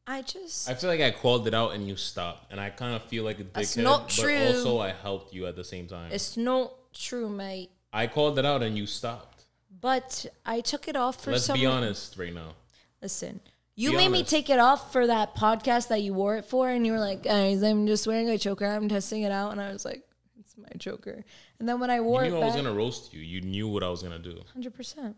I 0.05 0.21
just. 0.21 0.69
I 0.69 0.73
feel 0.73 0.89
like 0.89 1.01
I 1.01 1.11
called 1.11 1.47
it 1.47 1.53
out 1.53 1.73
and 1.73 1.87
you 1.87 1.97
stopped, 1.97 2.49
and 2.51 2.59
I 2.61 2.69
kind 2.69 2.95
of 2.95 3.03
feel 3.03 3.23
like 3.25 3.39
a 3.39 3.43
That's 3.43 3.75
dickhead. 3.75 3.83
not 3.83 4.01
but 4.07 4.09
true. 4.23 4.37
also, 4.47 4.79
I 4.79 4.93
helped 4.93 5.33
you 5.33 5.45
at 5.47 5.55
the 5.57 5.63
same 5.65 5.87
time. 5.87 6.11
it's 6.11 6.37
not 6.37 6.71
true, 6.93 7.27
mate. 7.29 7.71
I 7.91 8.07
called 8.07 8.39
it 8.39 8.45
out 8.45 8.63
and 8.63 8.77
you 8.77 8.85
stopped. 8.85 9.43
But 9.81 10.25
I 10.45 10.61
took 10.61 10.87
it 10.87 10.95
off 10.95 11.21
for 11.23 11.31
Let's 11.31 11.45
some. 11.45 11.59
be 11.59 11.65
honest 11.65 12.17
right 12.17 12.33
now. 12.33 12.53
Listen, 13.01 13.39
you 13.75 13.91
Be 13.91 13.97
made 13.97 14.09
me 14.09 14.23
take 14.23 14.49
it 14.49 14.59
off 14.59 14.91
for 14.91 15.05
that 15.07 15.35
podcast 15.35 15.89
that 15.89 16.01
you 16.01 16.13
wore 16.13 16.37
it 16.37 16.45
for, 16.45 16.69
and 16.69 16.85
you 16.85 16.93
were 16.93 16.99
like, 16.99 17.23
guys, 17.23 17.61
I'm 17.61 17.85
just 17.85 18.07
wearing 18.07 18.29
a 18.29 18.37
choker. 18.37 18.65
I'm 18.65 18.87
testing 18.89 19.23
it 19.23 19.31
out. 19.31 19.51
And 19.51 19.61
I 19.61 19.71
was 19.73 19.83
like, 19.85 20.03
it's 20.39 20.55
my 20.57 20.69
choker. 20.79 21.23
And 21.59 21.67
then 21.69 21.79
when 21.79 21.89
I 21.91 21.99
wore 21.99 22.23
You 22.23 22.31
knew 22.31 22.37
it 22.37 22.41
I 22.41 22.45
was 22.45 22.55
back, 22.55 22.63
gonna 22.63 22.75
roast 22.75 23.13
you. 23.13 23.19
You 23.19 23.41
knew 23.41 23.67
what 23.67 23.83
I 23.83 23.89
was 23.89 24.01
gonna 24.01 24.17
do. 24.19 24.39
100%. 24.57 25.13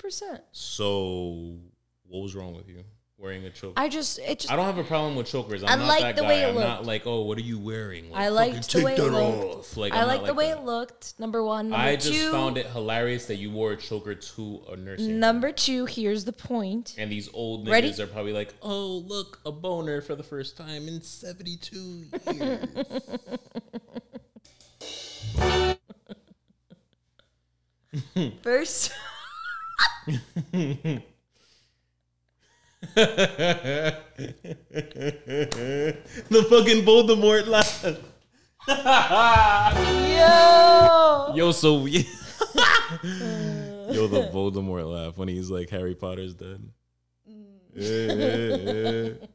100%. 0.00 0.40
So, 0.52 1.56
what 2.06 2.22
was 2.22 2.34
wrong 2.34 2.54
with 2.54 2.68
you 2.68 2.84
wearing 3.16 3.44
a 3.44 3.50
choker? 3.50 3.74
I 3.76 3.88
just, 3.88 4.18
it 4.20 4.40
just, 4.40 4.52
I 4.52 4.56
don't 4.56 4.66
have 4.66 4.78
a 4.78 4.84
problem 4.84 5.16
with 5.16 5.26
chokers. 5.26 5.62
I'm 5.64 5.70
I 5.70 5.74
not 5.76 5.88
like 5.88 6.00
that 6.02 6.16
the 6.16 6.22
guy. 6.22 6.28
way 6.28 6.42
it 6.42 6.48
I'm 6.48 6.54
not 6.54 6.84
like, 6.86 7.02
oh, 7.06 7.22
what 7.22 7.36
are 7.38 7.42
you 7.42 7.58
wearing? 7.58 8.10
Like, 8.10 8.20
I 8.22 8.28
liked 8.28 8.56
fucking 8.66 8.80
the 8.80 8.84
way 8.84 8.96
take 8.96 9.06
it 9.06 9.10
that 9.10 9.12
looked. 9.12 9.58
off. 9.58 9.76
Like, 9.76 9.92
I 9.92 10.04
like 10.04 10.24
the 10.24 10.34
way 10.34 10.50
that. 10.50 10.58
it 10.58 10.64
looked. 10.64 11.14
Number 11.18 11.42
one. 11.42 11.70
Number 11.70 11.84
I 11.84 11.96
two, 11.96 12.10
just 12.12 12.30
found 12.30 12.58
it 12.58 12.66
hilarious 12.66 13.26
that 13.26 13.36
you 13.36 13.50
wore 13.50 13.72
a 13.72 13.76
choker 13.76 14.14
to 14.14 14.62
a 14.70 14.76
nursing. 14.76 15.10
home. 15.10 15.20
Number 15.20 15.50
two, 15.52 15.86
here's 15.86 16.24
the 16.24 16.32
point. 16.32 16.94
And 16.98 17.10
these 17.10 17.28
old 17.34 17.66
niggas 17.66 17.70
Ready? 17.72 18.02
are 18.02 18.06
probably 18.06 18.32
like, 18.32 18.54
oh, 18.62 19.04
look, 19.06 19.40
a 19.44 19.52
boner 19.52 20.00
for 20.00 20.14
the 20.14 20.22
first 20.22 20.56
time 20.56 20.86
in 20.88 21.02
72 21.02 22.04
years. 22.32 22.66
First, 28.42 28.92
the 32.94 33.52
fucking 36.48 36.84
Voldemort 36.84 37.46
laugh. 37.46 37.84
yo, 40.18 41.32
Yo, 41.34 41.52
so 41.52 41.80
we. 41.80 41.92
Yo, 43.02 44.06
the 44.06 44.30
Voldemort 44.32 44.90
laugh 44.90 45.18
when 45.18 45.28
he's 45.28 45.50
like, 45.50 45.68
Harry 45.70 45.94
Potter's 45.94 46.34
dead. 46.34 46.62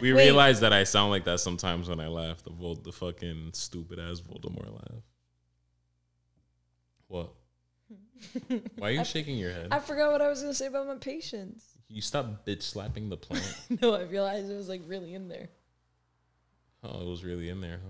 we 0.00 0.12
realize 0.12 0.60
that 0.60 0.72
I 0.72 0.84
sound 0.84 1.10
like 1.10 1.24
that 1.24 1.40
sometimes 1.40 1.88
when 1.88 2.00
I 2.00 2.08
laugh. 2.08 2.42
The 2.42 2.50
Vol- 2.50 2.76
the 2.76 2.92
fucking 2.92 3.50
stupid 3.52 3.98
ass 3.98 4.20
Voldemort 4.20 4.72
laugh. 4.72 5.02
What? 7.08 7.32
Why 8.78 8.88
are 8.88 8.92
you 8.92 9.04
shaking 9.04 9.36
your 9.38 9.52
head? 9.52 9.68
I 9.70 9.78
forgot 9.78 10.12
what 10.12 10.22
I 10.22 10.28
was 10.28 10.40
gonna 10.40 10.54
say 10.54 10.66
about 10.66 10.86
my 10.86 10.96
patients. 10.96 11.64
You 11.88 12.00
stop 12.02 12.46
bitch 12.46 12.62
slapping 12.62 13.08
the 13.08 13.16
plant. 13.16 13.56
No, 13.82 13.94
I 13.94 14.02
realized 14.02 14.50
it 14.50 14.56
was 14.56 14.68
like 14.68 14.82
really 14.86 15.14
in 15.14 15.28
there. 15.28 15.48
Oh, 16.82 17.00
it 17.00 17.06
was 17.06 17.24
really 17.24 17.48
in 17.48 17.60
there, 17.60 17.80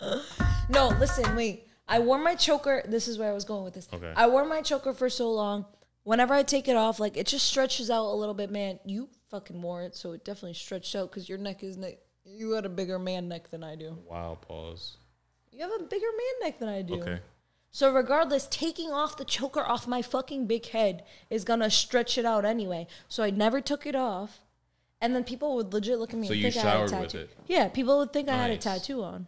huh? 0.00 0.20
No, 0.68 0.88
listen, 0.98 1.36
wait. 1.36 1.68
I 1.86 1.98
wore 1.98 2.18
my 2.18 2.34
choker. 2.34 2.82
This 2.86 3.08
is 3.08 3.18
where 3.18 3.30
I 3.30 3.34
was 3.34 3.44
going 3.44 3.64
with 3.64 3.74
this. 3.74 3.88
Okay. 3.92 4.12
I 4.16 4.26
wore 4.26 4.46
my 4.46 4.62
choker 4.62 4.94
for 4.94 5.10
so 5.10 5.30
long. 5.30 5.66
Whenever 6.04 6.32
I 6.34 6.42
take 6.42 6.68
it 6.68 6.76
off, 6.76 6.98
like 6.98 7.16
it 7.16 7.26
just 7.26 7.46
stretches 7.46 7.90
out 7.90 8.06
a 8.06 8.16
little 8.16 8.34
bit, 8.34 8.50
man. 8.50 8.78
You 8.84 9.08
fucking 9.30 9.60
wore 9.60 9.82
it, 9.82 9.94
so 9.94 10.12
it 10.12 10.24
definitely 10.24 10.54
stretched 10.54 10.94
out 10.94 11.10
because 11.10 11.28
your 11.28 11.38
neck 11.38 11.62
is 11.62 11.76
neck. 11.76 11.98
You 12.24 12.52
had 12.52 12.64
a 12.64 12.70
bigger 12.70 12.98
man 12.98 13.28
neck 13.28 13.50
than 13.50 13.62
I 13.62 13.76
do. 13.76 13.98
Wow, 14.08 14.38
pause. 14.40 14.96
You 15.52 15.60
have 15.60 15.72
a 15.78 15.84
bigger 15.84 16.06
man 16.06 16.48
neck 16.48 16.58
than 16.58 16.68
I 16.68 16.82
do. 16.82 16.94
Okay. 16.94 17.20
So 17.74 17.92
regardless, 17.92 18.46
taking 18.52 18.92
off 18.92 19.16
the 19.16 19.24
choker 19.24 19.58
off 19.60 19.88
my 19.88 20.00
fucking 20.00 20.46
big 20.46 20.66
head 20.68 21.02
is 21.28 21.42
gonna 21.42 21.68
stretch 21.68 22.16
it 22.16 22.24
out 22.24 22.44
anyway. 22.44 22.86
So 23.08 23.24
I 23.24 23.30
never 23.30 23.60
took 23.60 23.84
it 23.84 23.96
off. 23.96 24.42
And 25.00 25.12
then 25.12 25.24
people 25.24 25.56
would 25.56 25.72
legit 25.72 25.98
look 25.98 26.14
at 26.14 26.20
me 26.20 26.28
So 26.28 26.34
and 26.34 26.40
you 26.40 26.52
think 26.52 26.64
I 26.64 26.68
had 26.70 26.76
a 26.84 26.88
showered 26.88 27.00
with 27.02 27.10
tattoo. 27.10 27.24
it? 27.24 27.36
Yeah, 27.48 27.66
people 27.66 27.98
would 27.98 28.12
think 28.12 28.28
I 28.28 28.36
had 28.36 28.50
a 28.50 28.54
Nice. 28.54 28.62
tattoo 28.62 29.02
on. 29.02 29.26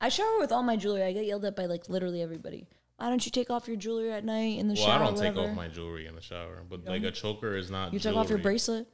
I 0.00 0.08
shower 0.08 0.40
with 0.40 0.50
all 0.50 0.64
my 0.64 0.74
jewelry. 0.74 1.04
I 1.04 1.12
get 1.12 1.24
yelled 1.24 1.44
at 1.44 1.54
by 1.54 1.66
like 1.66 1.88
literally 1.88 2.20
everybody. 2.20 2.66
Why 2.96 3.08
don't 3.08 3.24
you 3.24 3.30
take 3.30 3.48
off 3.48 3.68
your 3.68 3.76
jewelry 3.76 4.10
at 4.10 4.24
night 4.24 4.58
in 4.58 4.66
the 4.66 4.74
shower? 4.74 4.86
Well, 4.88 4.96
shower? 4.98 5.02
I 5.02 5.06
don't 5.06 5.16
take 5.20 5.34
whatever? 5.36 5.50
off 5.52 5.56
my 5.56 5.68
jewelry 5.68 6.06
in 6.08 6.16
the 6.16 6.20
shower, 6.20 6.64
but 6.68 6.84
like 6.84 7.04
a 7.04 7.12
choker 7.12 7.54
is 7.56 7.70
not. 7.70 7.92
You 7.92 8.00
took 8.00 8.10
jewelry. 8.10 8.18
off 8.24 8.28
your 8.28 8.38
bracelet. 8.40 8.88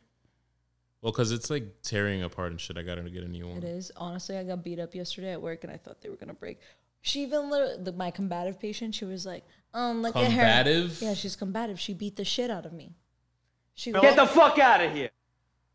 Well, 1.01 1.13
because 1.13 1.33
it's 1.33 1.49
like 1.49 1.81
tearing 1.83 2.23
apart 2.23 2.51
and 2.51 2.61
shit. 2.61 2.77
I 2.77 2.83
gotta 2.83 3.01
get 3.09 3.23
a 3.23 3.29
new 3.29 3.49
one. 3.49 3.57
It 3.57 3.65
is. 3.65 3.91
Honestly, 3.97 4.37
I 4.37 4.45
got 4.45 4.63
beat 4.63 4.79
up 4.79 4.95
yesterday 4.95 5.33
at 5.33 5.41
work 5.41 5.65
and 5.65 5.73
I 5.73 5.79
thought 5.79 6.03
they 6.03 6.11
were 6.11 6.17
gonna 6.17 6.35
break. 6.35 6.59
She 7.01 7.23
even 7.23 7.51
literally, 7.51 7.83
the, 7.83 7.93
my 7.93 8.11
combative 8.11 8.59
patient, 8.61 8.95
she 8.95 9.05
was 9.05 9.25
like, 9.25 9.45
um, 9.75 10.03
look 10.03 10.17
at 10.17 10.33
her. 10.33 10.41
Combative? 10.41 11.01
Yeah, 11.01 11.15
she's 11.15 11.37
combative. 11.37 11.79
She 11.79 11.95
beat 11.95 12.17
the 12.17 12.25
shit 12.25 12.51
out 12.51 12.67
of 12.67 12.73
me. 12.73 12.95
She 13.75 13.93
Get 13.93 14.17
the 14.17 14.27
fuck 14.27 14.59
out 14.59 14.83
of 14.83 14.93
here. 14.93 15.11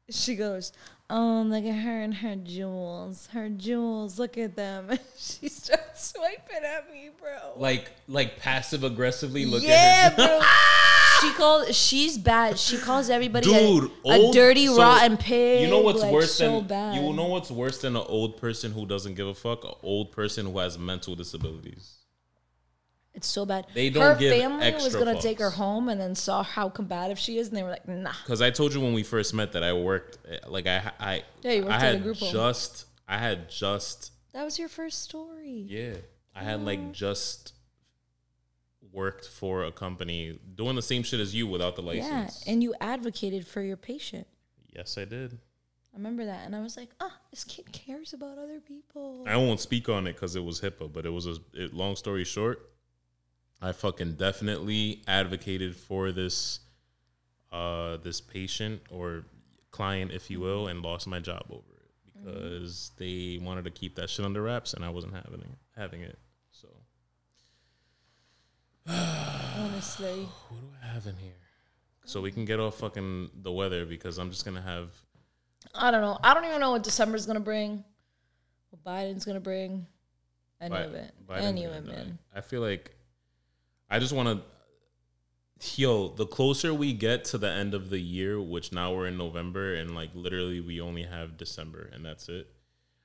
she 0.10 0.36
goes, 0.36 0.74
um, 1.14 1.52
look 1.52 1.64
at 1.64 1.76
her 1.76 2.02
and 2.02 2.14
her 2.16 2.36
jewels. 2.36 3.28
Her 3.28 3.48
jewels, 3.48 4.18
look 4.18 4.36
at 4.36 4.56
them. 4.56 4.90
she 5.18 5.48
starts 5.48 6.12
swiping 6.12 6.66
at 6.66 6.92
me, 6.92 7.12
bro. 7.20 7.54
Like 7.56 7.92
like 8.08 8.40
passive 8.40 8.84
aggressively 8.84 9.46
look 9.46 9.62
yeah, 9.62 10.10
at 10.12 10.14
her. 10.14 10.28
bro. 10.28 10.42
she 11.22 11.34
calls. 11.34 11.76
She's 11.76 12.18
bad. 12.18 12.58
She 12.58 12.78
calls 12.78 13.12
everybody 13.12 13.46
Dude, 13.46 13.92
a, 14.06 14.10
a 14.10 14.18
old- 14.18 14.34
dirty, 14.34 14.66
so, 14.66 14.80
rotten 14.80 15.18
pig. 15.18 15.62
You 15.62 15.68
know 15.68 15.82
what's 15.82 16.02
like, 16.02 16.12
worse 16.12 16.34
so 16.34 16.60
than 16.60 16.68
bad. 16.68 16.96
you 16.96 17.14
know 17.14 17.28
what's 17.28 17.52
worse 17.52 17.80
than 17.80 17.96
an 17.96 18.06
old 18.08 18.38
person 18.38 18.72
who 18.72 18.88
doesn't 18.88 19.14
give 19.14 19.28
a 19.28 19.36
fuck? 19.36 19.64
An 19.66 19.74
old 19.84 20.12
person 20.12 20.48
who 20.48 20.58
has 20.58 20.80
mental 20.80 21.14
disabilities. 21.16 22.03
It's 23.16 23.28
so 23.28 23.46
bad. 23.46 23.68
They 23.76 23.90
don't 23.92 24.02
her 24.04 24.16
give 24.16 24.36
family 24.36 24.72
was 24.74 24.96
gonna 24.96 25.22
take 25.22 25.38
her 25.40 25.52
home 25.52 25.88
and 25.88 26.02
then 26.02 26.16
saw 26.16 26.42
how 26.42 26.70
combative 26.70 27.20
she 27.20 27.38
is, 27.38 27.48
and 27.50 27.56
they 27.58 27.62
were 27.64 27.70
like, 27.70 27.88
"Nah." 27.88 28.12
Because 28.24 28.42
I 28.42 28.50
told 28.50 28.74
you 28.74 28.82
when 28.82 28.94
we 28.94 29.04
first 29.04 29.34
met 29.36 29.52
that 29.52 29.64
I 29.64 29.72
worked 29.74 30.18
eh, 30.28 30.40
like 30.48 30.66
I 30.66 30.92
I 31.00 31.24
Yeah, 31.44 31.52
you 31.52 31.62
worked 31.62 31.74
I 31.74 31.76
at 31.76 31.82
a 31.82 31.86
had 31.98 32.04
group 32.04 32.18
home. 32.18 32.32
just 32.32 32.86
I 33.08 33.18
had 33.20 33.50
just 33.50 34.12
That 34.34 34.44
was 34.44 34.58
your 34.58 34.68
first 34.70 35.04
story. 35.04 35.66
yeah 35.70 35.94
I 36.36 36.44
had 36.44 36.66
like 36.66 36.92
just 36.92 37.54
worked 38.92 39.28
for 39.28 39.64
a 39.64 39.72
company 39.72 40.40
doing 40.56 40.76
the 40.76 40.82
same 40.82 41.04
shit 41.04 41.20
as 41.20 41.34
you 41.36 41.46
without 41.48 41.76
the 41.76 41.82
license. 41.84 42.44
Yeah, 42.46 42.52
and 42.52 42.62
you 42.64 42.74
advocated 42.82 43.46
for 43.48 43.62
your 43.62 43.78
patient. 43.78 44.28
yes, 44.76 44.98
I 44.98 45.06
did. 45.06 45.34
I 45.94 45.98
remember 45.98 46.26
that, 46.26 46.46
and 46.48 46.56
I 46.56 46.62
was 46.62 46.76
like, 46.76 46.90
"Ah, 47.00 47.16
this 47.30 47.44
kid 47.44 47.72
cares 47.72 48.14
about 48.14 48.40
other 48.40 48.60
people." 48.60 49.24
I 49.28 49.38
won't 49.38 49.60
speak 49.60 49.88
on 49.90 50.08
it 50.08 50.14
because 50.14 50.36
it 50.36 50.44
was 50.44 50.60
HIPAA, 50.62 50.92
but 50.92 51.06
it 51.06 51.12
was 51.12 51.28
a 51.28 51.36
it, 51.54 51.72
long 51.76 51.96
story 51.96 52.24
short. 52.24 52.72
I 53.64 53.72
fucking 53.72 54.16
definitely 54.16 55.02
advocated 55.08 55.74
for 55.76 56.12
this, 56.12 56.60
uh, 57.52 57.96
this 57.98 58.20
patient 58.20 58.82
or 58.92 59.24
client, 59.72 60.12
if 60.12 60.30
you 60.30 60.42
will, 60.42 60.68
and 60.68 60.82
lost 60.82 61.08
my 61.08 61.20
job 61.20 61.46
over 61.50 61.64
it 61.78 61.92
because 62.14 62.92
they 62.98 63.40
wanted 63.42 63.64
to 63.64 63.72
keep 63.72 63.96
that 63.96 64.10
shit 64.10 64.26
under 64.26 64.42
wraps, 64.42 64.74
and 64.74 64.84
I 64.84 64.90
wasn't 64.90 65.14
having 65.14 65.40
it, 65.40 65.58
having 65.78 66.02
it. 66.02 66.20
So 66.52 66.68
Honestly, 68.86 70.28
what 70.50 70.60
do 70.60 70.68
I 70.84 70.94
have 70.94 71.08
in 71.08 71.16
here? 71.16 71.32
So 72.04 72.20
we 72.20 72.32
can 72.32 72.44
get 72.44 72.60
off 72.60 72.80
fucking 72.80 73.30
the 73.44 73.52
weather 73.52 73.86
because 73.86 74.18
I'm 74.18 74.30
just 74.30 74.44
gonna 74.44 74.62
have 74.62 74.90
I 75.74 75.90
don't 75.90 76.02
know. 76.02 76.20
I 76.22 76.34
don't 76.34 76.44
even 76.46 76.60
know 76.60 76.72
what 76.72 76.84
December's 76.84 77.26
gonna 77.26 77.40
bring. 77.40 77.84
What 78.72 78.84
Biden's 78.84 79.24
gonna 79.24 79.40
bring. 79.40 79.88
Any 80.60 80.76
Bi- 80.76 80.82
of 80.82 80.94
it. 80.94 81.14
Biden's 81.28 81.46
Any 81.46 81.64
of 81.64 81.74
it, 81.74 81.86
man. 81.86 82.20
I 82.36 82.42
feel 82.42 82.62
like 82.62 82.96
I 83.94 84.00
just 84.00 84.12
want 84.12 84.28
to. 84.28 85.80
Yo, 85.80 86.10
the 86.10 86.26
closer 86.26 86.74
we 86.74 86.94
get 86.94 87.26
to 87.26 87.38
the 87.38 87.48
end 87.48 87.76
of 87.76 87.92
the 87.92 88.00
year, 88.00 88.42
which 88.42 88.74
now 88.74 88.92
we're 88.92 89.06
in 89.06 89.18
November, 89.18 89.76
and 89.76 89.94
like 89.94 90.10
literally 90.16 90.60
we 90.62 90.82
only 90.82 91.04
have 91.04 91.38
December, 91.38 91.92
and 91.94 92.04
that's 92.04 92.28
it. 92.28 92.48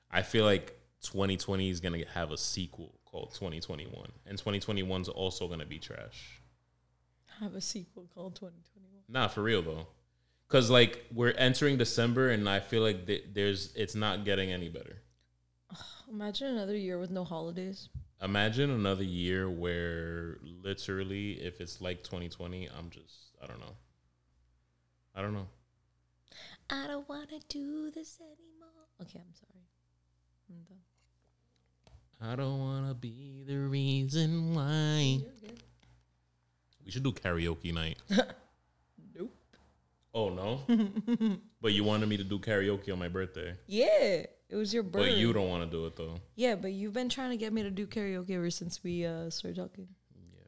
I 0.09 0.23
feel 0.23 0.45
like 0.45 0.79
2020 1.03 1.69
is 1.69 1.79
gonna 1.79 2.03
have 2.15 2.31
a 2.31 2.37
sequel 2.37 2.95
called 3.05 3.35
2021, 3.35 4.11
and 4.25 4.35
2021 4.35 5.01
is 5.01 5.09
also 5.09 5.47
gonna 5.47 5.67
be 5.67 5.77
trash. 5.77 6.41
Have 7.39 7.53
a 7.53 7.61
sequel 7.61 8.09
called 8.15 8.35
2021. 8.35 9.03
Nah, 9.07 9.27
for 9.27 9.43
real 9.43 9.61
though, 9.61 9.85
because 10.47 10.71
like 10.71 11.05
we're 11.13 11.33
entering 11.37 11.77
December, 11.77 12.31
and 12.31 12.49
I 12.49 12.61
feel 12.61 12.81
like 12.81 13.05
th- 13.05 13.25
there's 13.31 13.75
it's 13.75 13.93
not 13.93 14.25
getting 14.25 14.51
any 14.51 14.69
better. 14.69 15.03
Imagine 16.09 16.47
another 16.47 16.75
year 16.75 16.97
with 16.99 17.11
no 17.11 17.23
holidays. 17.23 17.89
imagine 18.21 18.69
another 18.71 19.03
year 19.03 19.49
where 19.49 20.37
literally 20.63 21.33
if 21.33 21.61
it's 21.61 21.79
like 21.79 22.03
2020 22.03 22.67
i'm 22.77 22.89
just 22.89 23.15
i 23.41 23.47
don't 23.47 23.59
know 23.61 23.75
i 25.15 25.21
don't 25.21 25.33
know 25.33 25.47
I 26.71 26.85
don't 26.85 27.07
wanna 27.09 27.39
do 27.49 27.89
this 27.89 28.19
anymore. 28.21 28.85
Okay, 29.01 29.17
I'm 29.19 29.33
sorry. 29.33 29.63
I'm 30.49 30.61
done. 30.69 30.83
i 32.31 32.35
don't 32.35 32.59
want 32.59 32.87
to 32.89 32.93
be 32.93 33.43
the 33.47 33.57
reason 33.57 34.53
why 34.53 35.21
we 36.85 36.91
should 36.91 37.03
do 37.03 37.11
karaoke 37.11 37.73
night 37.73 37.97
Nope. 39.15 39.33
oh 40.13 40.29
no 40.29 40.59
but 41.61 41.73
you 41.73 41.83
wanted 41.83 42.07
me 42.09 42.17
to 42.17 42.23
do 42.23 42.37
karaoke 42.39 42.91
on 42.91 42.99
my 42.99 43.07
birthday 43.07 43.53
Yeah, 43.67 44.25
it 44.49 44.55
was 44.55 44.73
your 44.73 44.83
birthday. 44.83 45.09
but 45.11 45.17
you 45.17 45.31
don't 45.33 45.47
want 45.49 45.63
to 45.63 45.69
do 45.69 45.85
it 45.85 45.95
though 45.95 46.15
Yeah, 46.35 46.55
but 46.55 46.71
you've 46.71 46.93
been 46.93 47.09
trying 47.09 47.29
to 47.31 47.37
get 47.37 47.53
me 47.53 47.63
to 47.63 47.69
do 47.71 47.85
karaoke 47.87 48.31
ever 48.31 48.49
since 48.49 48.83
we 48.83 49.05
uh, 49.05 49.29
started 49.29 49.55
talking. 49.57 49.87
yeah 50.33 50.43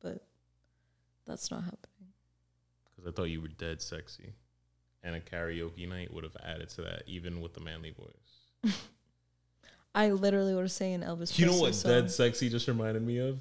But 0.00 0.24
that's 1.26 1.50
not 1.50 1.62
happening. 1.64 2.08
because 2.90 3.06
i 3.08 3.14
thought 3.14 3.30
you 3.30 3.40
were 3.40 3.48
dead 3.48 3.80
sexy 3.80 4.32
and 5.04 5.14
a 5.16 5.20
karaoke 5.20 5.88
night 5.88 6.12
would 6.12 6.24
have 6.24 6.36
added 6.44 6.68
to 6.70 6.82
that 6.82 7.02
even 7.06 7.40
with 7.40 7.54
the 7.54 7.60
manly 7.60 7.90
voice 7.92 8.74
I 9.94 10.10
literally 10.10 10.54
was 10.54 10.72
saying 10.72 11.00
Elvis. 11.00 11.38
you 11.38 11.44
know 11.44 11.58
what 11.60 11.74
song. 11.74 11.90
dead 11.90 12.10
sexy 12.10 12.48
just 12.48 12.66
reminded 12.66 13.02
me 13.02 13.18
of 13.18 13.40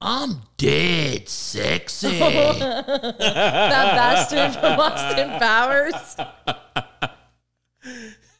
I'm 0.00 0.40
dead 0.56 1.28
sexy. 1.28 2.08
that 2.18 3.16
bastard 3.18 4.52
from 4.60 4.78
Austin 4.80 5.30
Powers. 5.38 6.16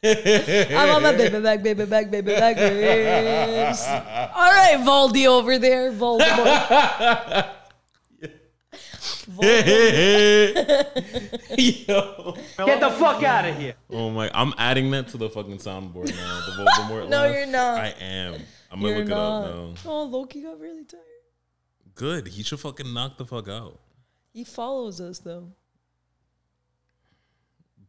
I'm 0.05 0.89
on 0.91 1.03
my 1.03 1.15
baby 1.15 1.39
back, 1.39 1.63
baby 1.63 1.85
back, 1.85 2.11
baby 2.11 2.33
back 2.33 2.57
ribs. 2.57 3.83
All 3.87 4.51
right, 4.51 4.77
Voldy 4.79 5.25
over 5.27 5.57
there, 5.57 5.91
Voldemort. 5.91 7.45
Yo. 11.57 12.37
Get 12.65 12.79
the 12.79 12.91
fuck 12.97 13.23
out 13.23 13.45
of 13.45 13.57
here. 13.57 13.73
Oh 13.89 14.09
my! 14.11 14.29
I'm 14.33 14.53
adding 14.57 14.91
that 14.91 15.07
to 15.09 15.17
the 15.17 15.29
fucking 15.29 15.57
soundboard 15.57 16.15
now. 16.15 16.41
The 16.45 16.63
Voldemort. 16.63 17.09
No, 17.09 17.21
laugh. 17.21 17.33
you're 17.33 17.45
not. 17.47 17.79
I 17.79 17.93
am. 17.99 18.41
I'm 18.71 18.81
gonna 18.81 18.89
You're 18.89 18.99
look 18.99 19.07
not. 19.09 19.45
it 19.45 19.49
up 19.49 19.55
now. 19.55 19.73
Oh, 19.85 20.03
Loki 20.03 20.41
got 20.41 20.59
really 20.59 20.85
tired. 20.85 21.01
Good. 21.95 22.27
He 22.27 22.43
should 22.43 22.59
fucking 22.59 22.93
knock 22.93 23.17
the 23.17 23.25
fuck 23.25 23.47
out. 23.47 23.79
He 24.33 24.43
follows 24.43 24.99
us 24.99 25.19
though. 25.19 25.53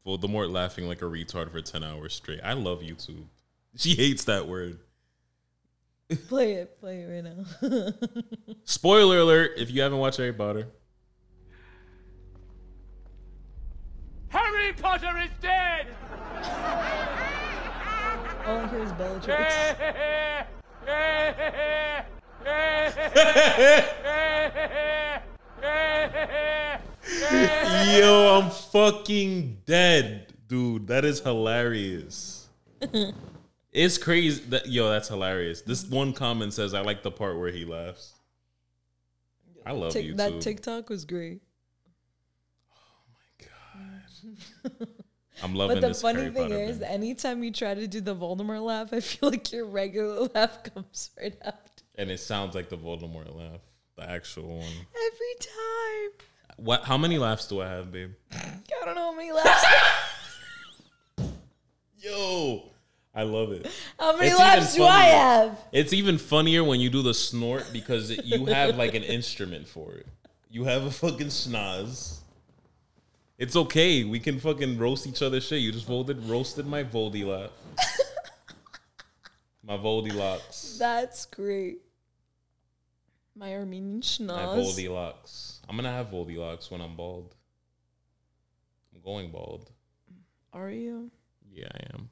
Voldemort 0.07 0.53
laughing 0.53 0.87
like 0.87 1.03
a 1.03 1.07
retard 1.07 1.51
for 1.51 1.61
ten 1.61 1.83
hours 1.83 2.15
straight. 2.15 2.41
I 2.45 2.53
love 2.53 2.81
YouTube. 2.81 3.25
She 3.79 3.95
hates 3.95 4.25
that 4.25 4.49
word. 4.49 4.79
Play 6.29 6.55
it, 6.55 6.81
play 6.81 7.03
it 7.03 7.09
right 7.09 7.23
now. 7.23 7.93
Spoiler 8.65 9.19
alert! 9.19 9.51
If 9.59 9.71
you 9.71 9.83
haven't 9.83 9.99
watched 9.99 10.17
Harry 10.17 10.33
Potter, 10.33 10.69
Harry 14.29 14.73
Potter 14.73 15.19
is 15.19 15.29
dead. 15.43 15.89
All 18.47 18.57
I 18.57 18.69
hear 18.69 18.83
is 18.83 18.93
Bellatrix. 18.93 19.55
Yo, 27.21 28.41
I'm 28.43 28.51
fucking 28.51 29.59
dead, 29.67 30.33
dude. 30.49 30.87
That 30.89 31.05
is 31.05 31.21
hilarious. 31.21 32.49
it's 33.73 33.99
crazy. 33.99 34.43
That 34.49 34.69
yo, 34.69 34.89
that's 34.89 35.09
hilarious. 35.09 35.63
This 35.63 35.85
one 35.87 36.13
comment 36.13 36.53
says, 36.53 36.75
"I 36.75 36.81
like 36.81 37.03
the 37.03 37.11
part 37.11 37.39
where 37.39 37.51
he 37.51 37.65
laughs." 37.65 38.13
I 39.65 39.73
love 39.73 39.93
Tik- 39.93 40.07
YouTube. 40.07 40.17
that 40.19 40.41
TikTok 40.41 40.89
was 40.89 41.05
great. 41.05 41.41
Oh 42.73 43.43
my 43.43 44.71
god. 44.71 44.89
I'm 45.43 45.55
loving 45.55 45.81
this. 45.81 45.81
But 45.81 45.81
the 45.81 45.89
this 45.89 46.03
funny 46.03 46.21
Harry 46.21 46.33
thing 46.33 46.51
Potter 46.51 46.63
is, 46.63 46.79
thing. 46.79 46.89
anytime 46.89 47.43
you 47.45 47.51
try 47.51 47.75
to 47.75 47.87
do 47.87 48.01
the 48.01 48.15
Voldemort 48.15 48.63
laugh, 48.65 48.93
I 48.93 49.01
feel 49.01 49.31
like 49.31 49.53
your 49.53 49.67
regular 49.67 50.29
laugh 50.35 50.63
comes 50.63 51.11
right 51.21 51.37
after. 51.45 51.83
and 51.97 52.11
it 52.11 52.21
sounds 52.21 52.55
like 52.55 52.69
the 52.69 52.79
Voldemort 52.79 53.35
laugh, 53.37 53.61
the 53.97 54.09
actual 54.09 54.59
one. 54.59 54.65
Every 54.65 55.35
time. 55.41 56.27
What? 56.57 56.85
How 56.85 56.97
many 56.99 57.19
laughs 57.19 57.47
do 57.47 57.61
I 57.61 57.69
have, 57.69 57.93
babe? 57.93 58.13
I 58.33 58.85
don't 58.85 58.95
know 58.95 59.11
how 59.13 59.17
many 59.17 59.33
laughs. 59.33 59.65
Yo, 61.99 62.71
I 63.15 63.23
love 63.25 63.53
it. 63.53 63.67
How 63.99 64.17
many 64.17 64.29
It's 64.29 64.39
laps 64.39 64.75
do 64.75 64.85
I 64.85 64.89
funnier. 64.89 65.15
have? 65.17 65.59
It's 65.73 65.93
even 65.93 66.19
funnier 66.19 66.63
when 66.65 66.81
you 66.81 66.91
do 66.91 67.03
the 67.03 67.15
snort 67.15 67.69
because 67.73 68.11
it- 68.11 68.25
you 68.25 68.47
have 68.47 68.77
like 68.77 68.95
an 68.95 69.03
instrument 69.03 69.67
for 69.67 69.93
it. 69.95 70.07
You 70.51 70.65
have 70.65 70.85
a 70.85 70.91
fucking 70.91 71.27
schnoz. 71.29 72.19
It's 73.39 73.57
okay. 73.57 74.05
We 74.05 74.19
can 74.21 74.39
fucking 74.41 74.79
roast 74.79 75.07
each 75.07 75.21
other 75.21 75.41
shit. 75.41 75.61
You 75.61 75.73
just 75.73 75.87
voted 75.87 76.25
roasted 76.27 76.67
my 76.67 76.85
Voldy 76.85 77.25
laugh. 77.27 77.51
my 79.63 79.77
Voldy 79.77 80.15
locks. 80.15 80.77
That's 80.79 81.27
great. 81.27 81.79
My 83.35 83.55
Armenian 83.55 83.97
My 83.99 84.01
schnoz. 84.03 84.57
Voldy 84.57 84.89
locks. 84.91 85.56
I'm 85.69 85.77
gonna 85.77 85.91
have 85.93 86.09
Voldy 86.11 86.37
locks 86.37 86.71
when 86.71 86.81
I'm 86.81 86.97
bald. 86.97 87.35
I'm 88.95 89.01
going 89.03 89.31
bald. 89.31 89.71
Are 90.53 90.71
you? 90.71 91.11
Yeah, 91.53 91.69
I 91.75 91.95
am. 91.95 92.09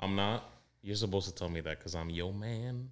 I'm 0.00 0.16
not. 0.16 0.44
You're 0.82 0.96
supposed 0.96 1.28
to 1.28 1.34
tell 1.34 1.48
me 1.48 1.60
that 1.62 1.78
because 1.78 1.94
I'm 1.94 2.10
yo 2.10 2.32
man. 2.32 2.90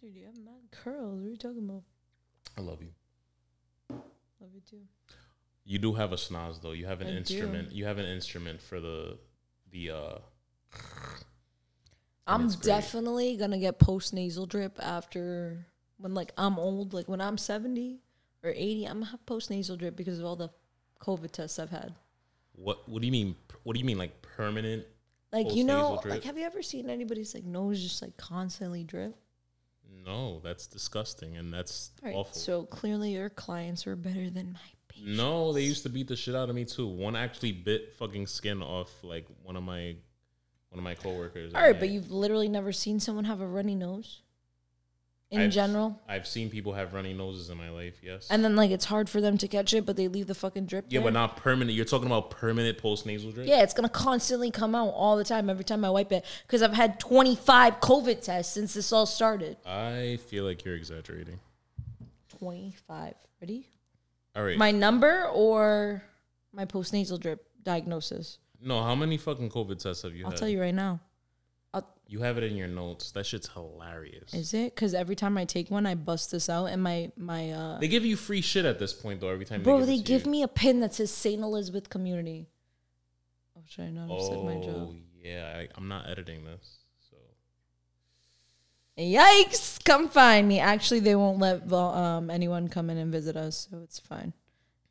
Dude, 0.00 0.14
you 0.14 0.26
have 0.26 0.36
mad 0.38 0.70
curls. 0.70 1.20
What 1.20 1.26
are 1.26 1.30
you 1.30 1.36
talking 1.36 1.64
about? 1.68 1.82
I 2.58 2.60
love 2.60 2.80
you. 2.82 2.88
Love 3.90 4.50
you 4.54 4.60
too. 4.68 4.82
You 5.64 5.78
do 5.78 5.94
have 5.94 6.12
a 6.12 6.16
schnoz 6.16 6.60
though. 6.60 6.72
You 6.72 6.86
have 6.86 7.00
an 7.00 7.08
I 7.08 7.10
do. 7.12 7.16
instrument. 7.18 7.72
You 7.72 7.86
have 7.86 7.98
an 7.98 8.06
instrument 8.06 8.60
for 8.60 8.80
the 8.80 9.18
the 9.70 9.90
uh 9.90 10.18
I'm 12.26 12.48
definitely 12.48 13.36
gonna 13.36 13.58
get 13.58 13.78
post 13.78 14.12
nasal 14.12 14.46
drip 14.46 14.78
after 14.82 15.66
when 15.98 16.14
like 16.14 16.32
I'm 16.36 16.58
old, 16.58 16.94
like 16.94 17.08
when 17.08 17.20
I'm 17.20 17.38
70 17.38 18.00
or 18.42 18.50
80, 18.50 18.84
I'm 18.84 18.94
gonna 18.94 19.06
have 19.06 19.26
post 19.26 19.50
nasal 19.50 19.76
drip 19.76 19.96
because 19.96 20.18
of 20.18 20.24
all 20.24 20.36
the 20.36 20.50
COVID 21.00 21.30
tests 21.30 21.58
I've 21.58 21.70
had. 21.70 21.94
what 22.54 22.88
what 22.88 23.00
do 23.00 23.06
you 23.06 23.12
mean 23.12 23.36
what 23.62 23.74
do 23.74 23.80
you 23.80 23.84
mean 23.86 23.98
like 23.98 24.22
permanent? 24.22 24.84
Like 25.32 25.54
you 25.54 25.64
know, 25.64 25.98
drip? 26.02 26.14
like 26.14 26.24
have 26.24 26.38
you 26.38 26.44
ever 26.44 26.62
seen 26.62 26.88
anybody's 26.88 27.34
like 27.34 27.44
nose 27.44 27.82
just 27.82 28.00
like 28.02 28.16
constantly 28.16 28.84
drip? 28.84 29.14
No, 30.04 30.40
that's 30.40 30.66
disgusting 30.66 31.36
and 31.36 31.52
that's 31.52 31.90
right, 32.02 32.14
awful. 32.14 32.34
so 32.34 32.64
clearly 32.64 33.12
your 33.12 33.28
clients 33.28 33.86
were 33.86 33.96
better 33.96 34.30
than 34.30 34.52
my 34.52 34.60
patients. 34.88 35.16
no, 35.16 35.52
they 35.52 35.62
used 35.62 35.82
to 35.82 35.88
beat 35.88 36.06
the 36.06 36.16
shit 36.16 36.34
out 36.34 36.48
of 36.48 36.54
me 36.54 36.64
too. 36.64 36.86
One 36.86 37.16
actually 37.16 37.52
bit 37.52 37.92
fucking 37.94 38.26
skin 38.28 38.62
off 38.62 38.90
like 39.02 39.26
one 39.42 39.56
of 39.56 39.64
my 39.64 39.96
one 40.70 40.78
of 40.78 40.84
my 40.84 40.94
coworkers. 40.94 41.54
All 41.54 41.60
right, 41.60 41.78
but 41.78 41.88
you've 41.88 42.10
literally 42.10 42.48
never 42.48 42.72
seen 42.72 43.00
someone 43.00 43.24
have 43.24 43.40
a 43.40 43.46
runny 43.46 43.74
nose 43.74 44.20
in 45.30 45.40
I've- 45.40 45.50
general. 45.52 46.00
I've 46.08 46.26
seen 46.26 46.50
people 46.50 46.72
have 46.74 46.92
runny 46.94 47.12
noses 47.12 47.50
in 47.50 47.58
my 47.58 47.68
life, 47.70 47.98
yes. 48.02 48.28
And 48.30 48.44
then 48.44 48.54
like 48.54 48.70
it's 48.70 48.84
hard 48.84 49.08
for 49.08 49.20
them 49.20 49.36
to 49.38 49.48
catch 49.48 49.74
it, 49.74 49.84
but 49.84 49.96
they 49.96 50.06
leave 50.08 50.26
the 50.28 50.34
fucking 50.34 50.66
drip. 50.66 50.86
yeah, 50.88 51.00
there. 51.00 51.06
but 51.06 51.12
not 51.12 51.36
permanent. 51.36 51.74
You're 51.76 51.84
talking 51.84 52.06
about 52.06 52.30
permanent 52.30 52.78
post 52.78 53.06
nasal 53.06 53.32
drip? 53.32 53.46
Yeah, 53.48 53.62
it's 53.62 53.74
gonna 53.74 53.88
constantly 53.88 54.50
come 54.50 54.74
out 54.74 54.90
all 54.90 55.16
the 55.16 55.24
time 55.24 55.50
every 55.50 55.64
time 55.64 55.84
I 55.84 55.90
wipe 55.90 56.12
it 56.12 56.24
because 56.46 56.62
I've 56.62 56.74
had 56.74 57.00
25 57.00 57.80
COVID 57.80 58.20
tests 58.22 58.54
since 58.54 58.74
this 58.74 58.92
all 58.92 59.04
started. 59.06 59.56
I 59.66 60.18
feel 60.28 60.44
like 60.44 60.64
you're 60.64 60.76
exaggerating. 60.76 61.40
25. 62.38 63.14
Ready? 63.40 63.66
All 64.34 64.44
right. 64.44 64.56
My 64.58 64.70
number 64.70 65.26
or 65.32 66.02
my 66.52 66.64
postnasal 66.66 67.18
drip 67.20 67.44
diagnosis? 67.62 68.38
no, 68.62 68.82
how 68.82 68.94
many 68.94 69.16
fucking 69.18 69.50
COVID 69.50 69.78
tests 69.82 70.02
have 70.02 70.14
you 70.14 70.24
I'll 70.24 70.30
had? 70.30 70.38
tell 70.38 70.48
you 70.48 70.60
right 70.60 70.74
now. 70.74 70.98
You 72.08 72.20
have 72.20 72.38
it 72.38 72.44
in 72.44 72.56
your 72.56 72.68
notes. 72.68 73.10
That 73.12 73.26
shit's 73.26 73.48
hilarious. 73.48 74.32
Is 74.32 74.54
it? 74.54 74.74
Because 74.74 74.94
every 74.94 75.16
time 75.16 75.36
I 75.36 75.44
take 75.44 75.70
one, 75.70 75.86
I 75.86 75.96
bust 75.96 76.30
this 76.30 76.48
out, 76.48 76.66
and 76.66 76.82
my 76.82 77.10
my 77.16 77.50
uh. 77.50 77.78
They 77.78 77.88
give 77.88 78.04
you 78.04 78.16
free 78.16 78.40
shit 78.40 78.64
at 78.64 78.78
this 78.78 78.92
point, 78.92 79.20
though. 79.20 79.28
Every 79.28 79.44
time 79.44 79.62
Bro, 79.62 79.80
they 79.80 79.86
they 79.86 79.96
give, 79.96 80.04
to 80.04 80.12
give 80.12 80.26
me 80.26 80.42
a 80.42 80.48
pin 80.48 80.80
that 80.80 80.94
says 80.94 81.10
St. 81.10 81.42
Elizabeth 81.42 81.90
Community. 81.90 82.46
Oh, 83.56 83.62
should 83.66 83.86
I 83.86 83.90
not 83.90 84.08
have 84.08 84.22
said 84.22 84.44
my 84.44 84.54
job? 84.54 84.88
Oh 84.90 84.94
yeah, 85.20 85.52
I, 85.56 85.68
I'm 85.74 85.88
not 85.88 86.08
editing 86.08 86.44
this. 86.44 86.78
So 87.10 87.16
Yikes! 89.02 89.82
Come 89.84 90.08
find 90.08 90.46
me. 90.46 90.60
Actually, 90.60 91.00
they 91.00 91.16
won't 91.16 91.40
let 91.40 91.72
um, 91.72 92.30
anyone 92.30 92.68
come 92.68 92.88
in 92.88 92.98
and 92.98 93.10
visit 93.10 93.36
us, 93.36 93.66
so 93.68 93.80
it's 93.82 93.98
fine. 93.98 94.32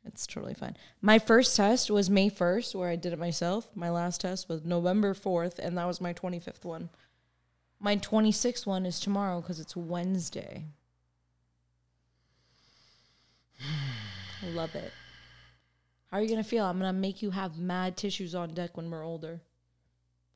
It's 0.04 0.26
totally 0.26 0.54
fine. 0.54 0.76
My 1.00 1.18
first 1.18 1.56
test 1.56 1.90
was 1.90 2.08
May 2.08 2.30
1st, 2.30 2.74
where 2.74 2.88
I 2.88 2.96
did 2.96 3.12
it 3.12 3.18
myself. 3.18 3.68
My 3.74 3.90
last 3.90 4.20
test 4.20 4.48
was 4.48 4.64
November 4.64 5.14
4th, 5.14 5.58
and 5.58 5.76
that 5.76 5.86
was 5.86 6.00
my 6.00 6.12
25th 6.14 6.64
one. 6.64 6.90
My 7.78 7.96
26th 7.96 8.66
one 8.66 8.86
is 8.86 8.98
tomorrow 8.98 9.40
because 9.40 9.60
it's 9.60 9.76
Wednesday. 9.76 10.64
Love 14.42 14.74
it. 14.74 14.92
How 16.10 16.18
are 16.18 16.22
you 16.22 16.28
going 16.28 16.42
to 16.42 16.48
feel? 16.48 16.64
I'm 16.64 16.78
going 16.78 16.92
to 16.92 16.98
make 16.98 17.22
you 17.22 17.30
have 17.30 17.58
mad 17.58 17.96
tissues 17.96 18.34
on 18.34 18.54
deck 18.54 18.76
when 18.76 18.90
we're 18.90 19.04
older 19.04 19.40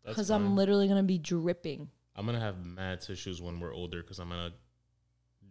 because. 0.05 0.30
I'm 0.30 0.57
literally 0.57 0.86
going 0.86 1.01
to 1.01 1.07
be 1.07 1.18
dripping. 1.18 1.88
I'm 2.20 2.26
gonna 2.26 2.41
have 2.41 2.64
mad 2.64 3.01
tissues 3.01 3.41
when 3.41 3.61
we're 3.61 3.74
older 3.74 4.03
because 4.03 4.18
I'm 4.18 4.28
gonna 4.28 4.53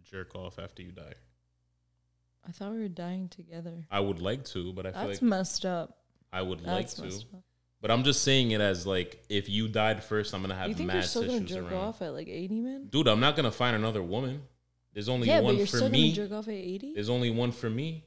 jerk 0.04 0.36
off 0.36 0.60
after 0.60 0.82
you 0.82 0.92
die. 0.92 1.14
I 2.46 2.52
thought 2.52 2.72
we 2.72 2.78
were 2.78 2.88
dying 2.88 3.28
together. 3.28 3.86
I 3.90 3.98
would 3.98 4.20
like 4.20 4.44
to, 4.46 4.72
but 4.72 4.86
I 4.86 4.92
feel 4.92 5.08
That's 5.08 5.20
like 5.20 5.28
messed 5.28 5.66
up. 5.66 5.98
I 6.32 6.42
would 6.42 6.62
like 6.62 6.88
to. 6.90 7.08
up. 7.08 7.42
But 7.80 7.90
I'm 7.90 8.04
just 8.04 8.22
saying 8.22 8.50
it 8.50 8.60
as 8.60 8.86
like 8.86 9.22
if 9.28 9.48
you 9.48 9.66
died 9.68 10.04
first, 10.04 10.34
I'm 10.34 10.42
gonna 10.42 10.54
have 10.54 10.68
You 10.68 10.74
think 10.74 10.88
mad 10.88 10.94
you're 10.94 11.02
still 11.02 11.22
gonna 11.22 11.40
tissues 11.40 11.50
jerk 11.50 11.72
around. 11.72 11.74
off 11.74 12.02
at 12.02 12.12
like 12.12 12.28
80, 12.28 12.60
man? 12.60 12.86
Dude, 12.90 13.08
I'm 13.08 13.20
not 13.20 13.36
gonna 13.36 13.50
find 13.50 13.74
another 13.74 14.02
woman. 14.02 14.42
There's 14.92 15.08
only 15.08 15.28
yeah, 15.28 15.40
one 15.40 15.54
but 15.54 15.58
you're 15.58 15.66
for 15.66 15.76
still 15.78 15.88
me. 15.88 16.12
gonna 16.12 16.28
jerk 16.28 16.38
off 16.38 16.48
at 16.48 16.54
80. 16.54 16.94
There's 16.94 17.08
only 17.08 17.30
one 17.30 17.52
for 17.52 17.70
me, 17.70 18.04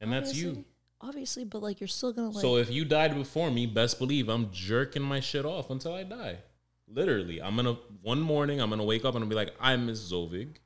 and 0.00 0.12
that's 0.12 0.34
you. 0.34 0.48
Obviously. 0.48 0.64
Obviously, 1.02 1.44
but 1.44 1.62
like 1.62 1.80
you're 1.80 1.88
still 1.88 2.12
gonna 2.12 2.28
like. 2.30 2.42
so 2.42 2.56
if 2.56 2.70
you 2.70 2.84
died 2.84 3.14
before 3.14 3.50
me, 3.50 3.66
best 3.66 3.98
believe 3.98 4.28
I'm 4.28 4.50
jerking 4.52 5.02
my 5.02 5.20
shit 5.20 5.44
off 5.46 5.70
until 5.70 5.94
I 5.94 6.02
die. 6.04 6.38
Literally, 6.86 7.40
I'm 7.40 7.56
gonna 7.56 7.76
one 8.02 8.20
morning 8.20 8.60
I'm 8.60 8.70
gonna 8.70 8.84
wake 8.84 9.04
up 9.04 9.14
and 9.14 9.24
I'll 9.24 9.28
be 9.28 9.34
like, 9.36 9.54
I'm 9.60 9.86
Miss 9.86 10.12
Zovig. 10.12 10.56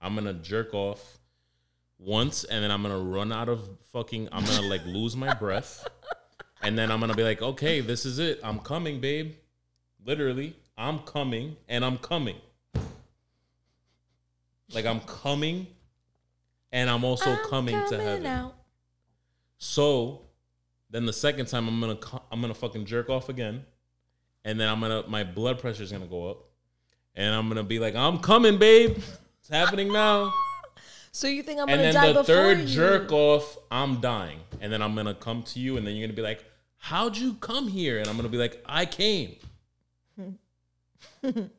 I'm 0.00 0.14
gonna 0.14 0.34
jerk 0.34 0.74
off 0.74 1.18
once, 1.98 2.44
and 2.44 2.62
then 2.62 2.70
I'm 2.70 2.82
gonna 2.82 2.98
run 2.98 3.32
out 3.32 3.48
of 3.48 3.66
fucking. 3.92 4.28
I'm 4.30 4.44
gonna 4.44 4.68
like 4.68 4.84
lose 4.84 5.16
my 5.16 5.32
breath, 5.34 5.86
and 6.66 6.76
then 6.76 6.90
I'm 6.90 6.98
gonna 6.98 7.14
be 7.14 7.22
like, 7.22 7.40
okay, 7.42 7.80
this 7.80 8.04
is 8.04 8.18
it. 8.18 8.40
I'm 8.42 8.58
coming, 8.58 9.00
babe. 9.00 9.34
Literally, 10.04 10.56
I'm 10.76 10.98
coming, 11.00 11.56
and 11.68 11.84
I'm 11.84 11.96
coming. 11.98 12.36
Like 14.74 14.84
I'm 14.84 15.00
coming, 15.00 15.68
and 16.72 16.90
I'm 16.90 17.04
also 17.04 17.30
I'm 17.30 17.48
coming, 17.48 17.74
to 17.88 17.98
heaven. 17.98 18.26
out. 18.26 18.54
So 19.58 20.22
then 20.90 21.06
the 21.06 21.12
second 21.12 21.46
time 21.46 21.68
I'm 21.68 21.80
gonna 21.80 21.98
I'm 22.32 22.40
gonna 22.40 22.52
fucking 22.54 22.84
jerk 22.84 23.08
off 23.10 23.28
again, 23.28 23.64
and 24.44 24.58
then 24.58 24.68
I'm 24.68 24.80
gonna 24.80 25.04
my 25.06 25.22
blood 25.22 25.60
pressure 25.60 25.84
is 25.84 25.92
gonna 25.92 26.06
go 26.06 26.28
up, 26.30 26.38
and 27.14 27.32
I'm 27.32 27.46
gonna 27.48 27.62
be 27.62 27.78
like, 27.78 27.94
I'm 27.94 28.18
coming, 28.18 28.58
babe. 28.58 28.98
It's 29.40 29.48
happening 29.48 29.92
now. 29.92 30.34
So 31.12 31.28
you 31.28 31.42
think 31.42 31.58
I'm 31.60 31.68
and 31.70 31.80
gonna 31.80 31.92
die 31.94 32.12
before 32.12 32.18
And 32.18 32.26
then 32.26 32.58
the 32.58 32.64
third 32.66 32.68
you? 32.68 32.74
jerk 32.74 33.10
off, 33.10 33.56
I'm 33.70 34.02
dying, 34.02 34.38
and 34.60 34.70
then 34.70 34.82
I'm 34.82 34.94
gonna 34.94 35.14
come 35.14 35.42
to 35.44 35.58
you, 35.58 35.78
and 35.78 35.86
then 35.86 35.96
you're 35.96 36.06
gonna 36.06 36.14
be 36.14 36.20
like, 36.20 36.44
How'd 36.86 37.16
you 37.16 37.34
come 37.34 37.66
here? 37.66 37.98
And 37.98 38.06
I'm 38.06 38.14
gonna 38.14 38.28
be 38.28 38.38
like, 38.38 38.62
I 38.64 38.86
came. 38.86 39.34
that 41.20 41.50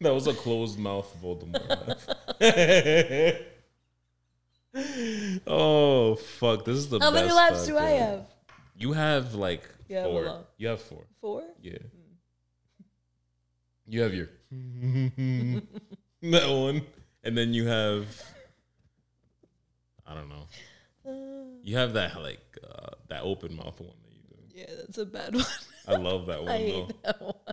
was 0.00 0.26
a 0.26 0.34
closed 0.34 0.76
mouth 0.76 1.16
Voldemort. 1.22 1.96
oh 5.46 6.16
fuck! 6.16 6.64
This 6.64 6.78
is 6.78 6.88
the 6.88 6.98
best 6.98 7.12
How 7.12 7.14
many 7.14 7.32
laps 7.32 7.64
do 7.64 7.78
I 7.78 7.90
have? 7.90 8.26
You 8.76 8.92
have 8.92 9.34
like 9.34 9.62
You 9.88 9.98
have 9.98 10.10
four. 10.10 10.44
You 10.56 10.66
have 10.66 10.80
four. 10.80 11.04
Four. 11.20 11.44
Yeah. 11.62 11.78
You 13.86 14.00
have 14.00 14.12
your 14.12 14.30
that 16.22 16.22
one, 16.22 16.82
and 17.22 17.38
then 17.38 17.54
you 17.54 17.68
have 17.68 18.35
I 20.06 20.14
don't 20.14 20.28
know. 20.28 20.46
You 21.62 21.76
have 21.76 21.92
that 21.94 22.20
like 22.22 22.40
uh, 22.68 22.90
that 23.08 23.22
open 23.22 23.56
mouth 23.56 23.80
one 23.80 23.90
that 24.04 24.12
you 24.12 24.20
do. 24.28 24.36
Yeah, 24.60 24.66
that's 24.80 24.98
a 24.98 25.06
bad 25.06 25.34
one. 25.34 25.44
I 25.88 25.94
love 25.96 26.26
that 26.26 26.42
one 26.42 26.48
I 26.52 26.58
though. 26.58 26.64
hate 26.86 27.02
that 27.04 27.22
one. 27.22 27.34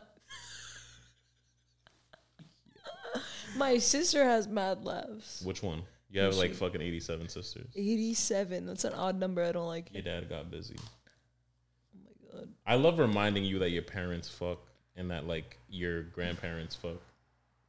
My 3.58 3.78
sister 3.78 4.24
has 4.24 4.48
mad 4.48 4.84
laughs. 4.86 5.42
Which 5.46 5.62
one? 5.62 5.84
You 6.10 6.22
have 6.22 6.36
like 6.36 6.54
fucking 6.54 6.82
eighty-seven 6.82 7.28
sisters. 7.30 7.68
87. 7.76 8.68
That's 8.68 8.84
an 8.84 8.94
odd 8.94 9.20
number. 9.20 9.44
I 9.44 9.52
don't 9.52 9.68
like 9.68 9.90
Your 9.92 10.02
it. 10.02 10.06
dad 10.06 10.30
got 10.30 10.52
busy. 10.52 10.76
Oh 10.80 12.00
my 12.04 12.40
god. 12.40 12.50
I 12.68 12.76
love 12.76 13.00
reminding 13.00 13.46
you 13.46 13.58
that 13.60 13.72
your 13.72 13.82
parents 13.82 14.30
fuck 14.30 14.60
and 14.96 15.10
that 15.10 15.26
like 15.28 15.58
your 15.70 16.04
grandparents 16.04 16.76
fuck 16.76 16.98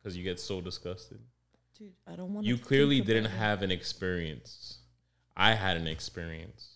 because 0.02 0.14
you 0.16 0.24
get 0.24 0.38
so 0.38 0.60
disgusted. 0.60 1.20
Dude, 1.78 1.92
I 2.06 2.14
don't 2.16 2.32
want 2.32 2.46
You 2.46 2.56
clearly 2.56 3.00
didn't 3.00 3.30
have 3.32 3.62
an 3.62 3.70
experience. 3.70 4.78
I 5.36 5.54
had 5.54 5.76
an 5.76 5.86
experience. 5.88 6.68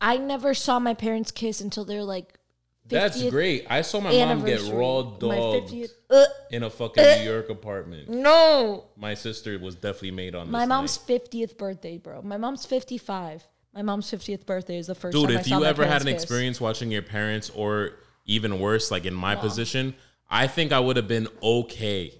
I 0.00 0.16
never 0.16 0.54
saw 0.54 0.78
my 0.78 0.94
parents 0.94 1.30
kiss 1.30 1.60
until 1.60 1.84
they're 1.84 2.04
like 2.04 2.38
That's 2.86 3.22
great. 3.30 3.66
I 3.68 3.82
saw 3.82 4.00
my 4.00 4.12
mom 4.12 4.44
get 4.44 4.62
raw 4.72 5.02
My 5.02 5.18
dogged 5.18 5.90
uh, 6.08 6.24
in 6.50 6.62
a 6.62 6.70
fucking 6.70 7.02
New 7.02 7.30
York 7.30 7.50
apartment. 7.50 8.08
no. 8.08 8.84
My 8.96 9.14
sister 9.14 9.58
was 9.58 9.74
definitely 9.74 10.12
made 10.12 10.34
on 10.34 10.46
this 10.46 10.52
My 10.52 10.66
mom's 10.66 10.98
night. 11.08 11.24
50th 11.30 11.58
birthday, 11.58 11.98
bro. 11.98 12.22
My 12.22 12.36
mom's 12.36 12.64
55. 12.64 13.46
My 13.74 13.82
mom's 13.82 14.10
50th 14.10 14.46
birthday 14.46 14.78
is 14.78 14.86
the 14.88 14.94
first 14.94 15.14
Dude, 15.16 15.28
time 15.28 15.36
I 15.36 15.40
if 15.40 15.46
saw 15.46 15.56
you 15.56 15.60
my 15.62 15.68
ever 15.68 15.84
had 15.86 16.00
an 16.02 16.08
kiss. 16.08 16.22
experience 16.22 16.60
watching 16.60 16.90
your 16.90 17.02
parents, 17.02 17.50
or 17.50 17.92
even 18.24 18.58
worse, 18.58 18.90
like 18.90 19.04
in 19.04 19.14
my 19.14 19.36
position, 19.36 19.94
I 20.28 20.46
think 20.46 20.72
I 20.72 20.80
would 20.80 20.96
have 20.96 21.06
been 21.08 21.28
okay 21.42 22.14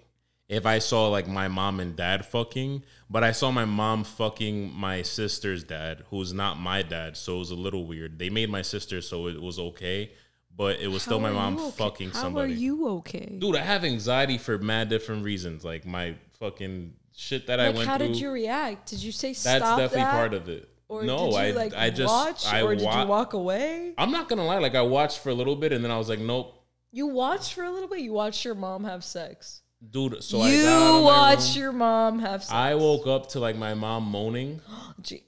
if 0.51 0.67
I 0.67 0.81
saw 0.81 1.07
like 1.09 1.29
my 1.29 1.47
mom 1.47 1.79
and 1.79 1.95
dad 1.95 2.27
fucking, 2.27 2.83
but 3.09 3.23
I 3.23 3.31
saw 3.31 3.53
my 3.53 3.65
mom 3.65 4.03
fucking 4.03 4.73
my 4.75 5.03
sister's 5.03 5.63
dad, 5.63 6.03
who's 6.11 6.33
not 6.33 6.59
my 6.59 6.83
dad, 6.83 7.17
so 7.17 7.37
it 7.37 7.39
was 7.39 7.51
a 7.53 7.55
little 7.55 7.87
weird. 7.87 8.19
They 8.19 8.31
made 8.31 8.51
my 8.51 8.63
sister, 8.63 9.01
so 9.01 9.29
it 9.29 9.41
was 9.41 9.61
okay, 9.61 10.11
but 10.55 10.81
it 10.81 10.89
was 10.89 11.03
still 11.05 11.21
my 11.21 11.31
mom 11.31 11.57
okay? 11.57 11.71
fucking 11.71 12.11
How 12.11 12.23
somebody. 12.23 12.53
are 12.53 12.57
you 12.57 12.89
okay? 12.99 13.37
Dude, 13.39 13.55
I 13.55 13.61
have 13.63 13.85
anxiety 13.85 14.39
for 14.39 14.59
mad 14.59 14.89
different 14.89 15.25
reasons, 15.25 15.65
like 15.65 15.87
my 15.87 16.17
fucking 16.41 16.95
shit 17.15 17.47
that 17.47 17.61
I 17.61 17.69
went 17.71 17.87
how 17.87 17.97
through. 17.97 18.07
How 18.09 18.13
did 18.13 18.21
you 18.21 18.31
react? 18.33 18.91
Did 18.91 19.03
you 19.05 19.13
say 19.13 19.33
stop? 19.33 19.61
That's 19.61 19.71
definitely 19.77 20.01
that? 20.01 20.11
part 20.11 20.35
of 20.35 20.49
it. 20.49 20.69
Or 20.89 21.05
no, 21.05 21.27
did 21.27 21.31
you, 21.31 21.39
I 21.39 21.51
like, 21.53 21.75
I 21.75 21.91
just 21.91 22.13
watch, 22.13 22.45
I 22.47 22.63
or 22.63 22.75
did 22.75 22.85
wa- 22.85 23.03
you 23.03 23.07
walk 23.07 23.35
away? 23.35 23.95
I'm 23.97 24.11
not 24.11 24.29
gonna 24.29 24.45
lie, 24.45 24.59
like 24.59 24.75
I 24.75 24.83
watched 24.83 25.21
for 25.21 25.31
a 25.31 25.35
little 25.35 25.55
bit 25.55 25.73
and 25.73 25.85
then 25.85 25.93
I 25.93 25.99
was 25.99 26.09
like, 26.09 26.19
nope, 26.19 26.61
You 26.91 27.07
watched 27.07 27.55
for 27.55 27.63
a 27.63 27.71
little 27.71 27.89
bit. 27.89 28.01
You 28.01 28.13
watched 28.13 28.45
your 28.45 28.57
mom 28.57 28.83
have 28.83 29.05
sex. 29.05 29.63
Dude. 29.89 30.23
So 30.23 30.41
I 30.41 30.51
you 30.51 30.63
got 30.63 30.73
out 30.73 30.89
of 30.89 30.95
my 30.95 31.01
watched 31.03 31.55
room. 31.57 31.63
your 31.63 31.73
mom 31.73 32.19
have 32.21 32.43
sex. 32.43 32.53
I 32.53 32.75
woke 32.75 33.07
up 33.07 33.29
to 33.31 33.41
like 33.41 33.57
my 33.57 33.75
mom 33.75 34.05
moaning. 34.05 34.61
Jeez, 35.03 35.23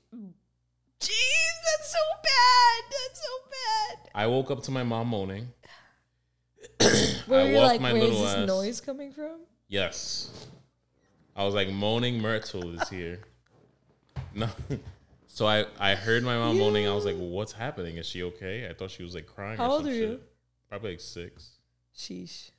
that's 1.00 1.90
so 1.92 1.98
bad. 2.22 2.84
That's 2.90 3.20
so 3.20 3.30
bad. 3.50 4.10
I 4.14 4.26
woke 4.26 4.50
up 4.50 4.62
to 4.64 4.70
my 4.70 4.82
mom 4.82 5.08
moaning. 5.08 5.48
Where 7.26 7.40
I 7.40 7.48
you're 7.48 7.60
like, 7.60 7.80
my 7.80 7.92
where's 7.92 8.10
this 8.10 8.34
ass. 8.34 8.46
noise 8.46 8.80
coming 8.80 9.12
from? 9.12 9.40
Yes, 9.68 10.46
I 11.34 11.44
was 11.44 11.54
like 11.54 11.70
moaning. 11.70 12.20
Myrtle 12.20 12.78
is 12.80 12.88
here. 12.88 13.20
No, 14.34 14.48
so 15.26 15.46
I 15.46 15.66
I 15.78 15.94
heard 15.94 16.22
my 16.22 16.36
mom 16.38 16.58
moaning. 16.58 16.88
I 16.88 16.94
was 16.94 17.04
like, 17.04 17.16
what's 17.16 17.52
happening? 17.52 17.98
Is 17.98 18.06
she 18.06 18.22
okay? 18.22 18.66
I 18.66 18.72
thought 18.72 18.90
she 18.90 19.02
was 19.02 19.14
like 19.14 19.26
crying. 19.26 19.58
How 19.58 19.72
old 19.72 19.86
are 19.86 19.90
shit. 19.90 19.96
you? 20.08 20.20
Probably 20.70 20.92
like 20.92 21.00
six. 21.00 21.58
Sheesh. 21.94 22.51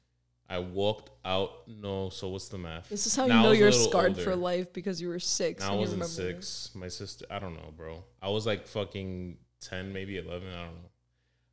I 0.53 0.59
walked 0.59 1.09
out. 1.25 1.67
No, 1.67 2.09
so 2.09 2.27
what's 2.29 2.47
the 2.47 2.59
math? 2.59 2.87
This 2.87 3.07
is 3.07 3.15
how 3.15 3.25
Now 3.25 3.37
you 3.37 3.43
know 3.43 3.51
you're 3.53 3.71
scarred 3.71 4.15
for 4.15 4.35
life 4.35 4.71
because 4.71 5.01
you 5.01 5.07
were 5.07 5.17
six. 5.17 5.63
I 5.63 5.73
wasn't 5.73 6.05
six. 6.05 6.69
My 6.75 6.89
sister, 6.89 7.25
I 7.31 7.39
don't 7.39 7.55
know, 7.55 7.73
bro. 7.75 8.03
I 8.21 8.29
was 8.29 8.45
like 8.45 8.67
fucking 8.67 9.37
ten, 9.59 9.91
maybe 9.91 10.17
eleven. 10.17 10.49
I 10.49 10.63
don't 10.65 10.75
know. 10.75 10.89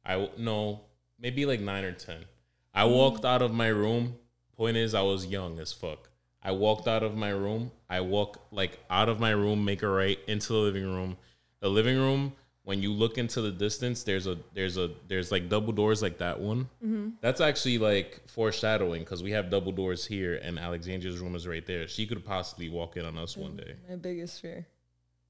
I 0.05 0.42
no, 0.42 0.80
maybe 1.18 1.46
like 1.46 1.61
nine 1.61 1.84
or 1.84 1.92
ten. 1.92 2.26
I 2.74 2.82
Mm. 2.84 2.94
walked 2.94 3.24
out 3.24 3.40
of 3.40 3.55
my 3.55 3.68
room. 3.68 4.16
Point 4.55 4.76
is, 4.76 4.94
I 4.94 5.01
was 5.01 5.24
young 5.24 5.59
as 5.61 5.72
fuck. 5.72 6.11
I 6.42 6.53
walked 6.53 6.86
out 6.86 7.03
of 7.03 7.16
my 7.16 7.30
room. 7.30 7.70
I 7.88 8.03
walk 8.03 8.48
like 8.51 8.80
out 8.90 9.09
of 9.09 9.18
my 9.18 9.30
room, 9.30 9.64
make 9.64 9.82
a 9.82 9.88
right 9.88 10.18
into 10.28 10.53
the 10.53 10.59
living 10.59 10.84
room. 10.84 11.16
The 11.61 11.70
living 11.70 11.96
room. 11.96 12.34
When 12.64 12.82
you 12.82 12.92
look 12.92 13.18
into 13.18 13.40
the 13.40 13.50
distance, 13.50 14.02
there's 14.02 14.26
a 14.26 14.38
there's 14.54 14.76
a 14.76 14.90
there's 15.08 15.32
like 15.32 15.48
double 15.48 15.72
doors 15.72 16.02
like 16.02 16.18
that 16.18 16.38
one. 16.38 16.68
Mm-hmm. 16.84 17.08
That's 17.20 17.40
actually 17.40 17.78
like 17.78 18.22
foreshadowing 18.28 19.02
because 19.02 19.22
we 19.22 19.30
have 19.32 19.50
double 19.50 19.72
doors 19.72 20.04
here, 20.04 20.34
and 20.42 20.58
Alexandria's 20.58 21.18
room 21.18 21.34
is 21.34 21.48
right 21.48 21.66
there. 21.66 21.88
She 21.88 22.06
could 22.06 22.24
possibly 22.24 22.68
walk 22.68 22.96
in 22.96 23.04
on 23.04 23.18
us 23.18 23.36
one 23.36 23.56
day. 23.56 23.74
My 23.88 23.96
biggest 23.96 24.40
fear. 24.40 24.66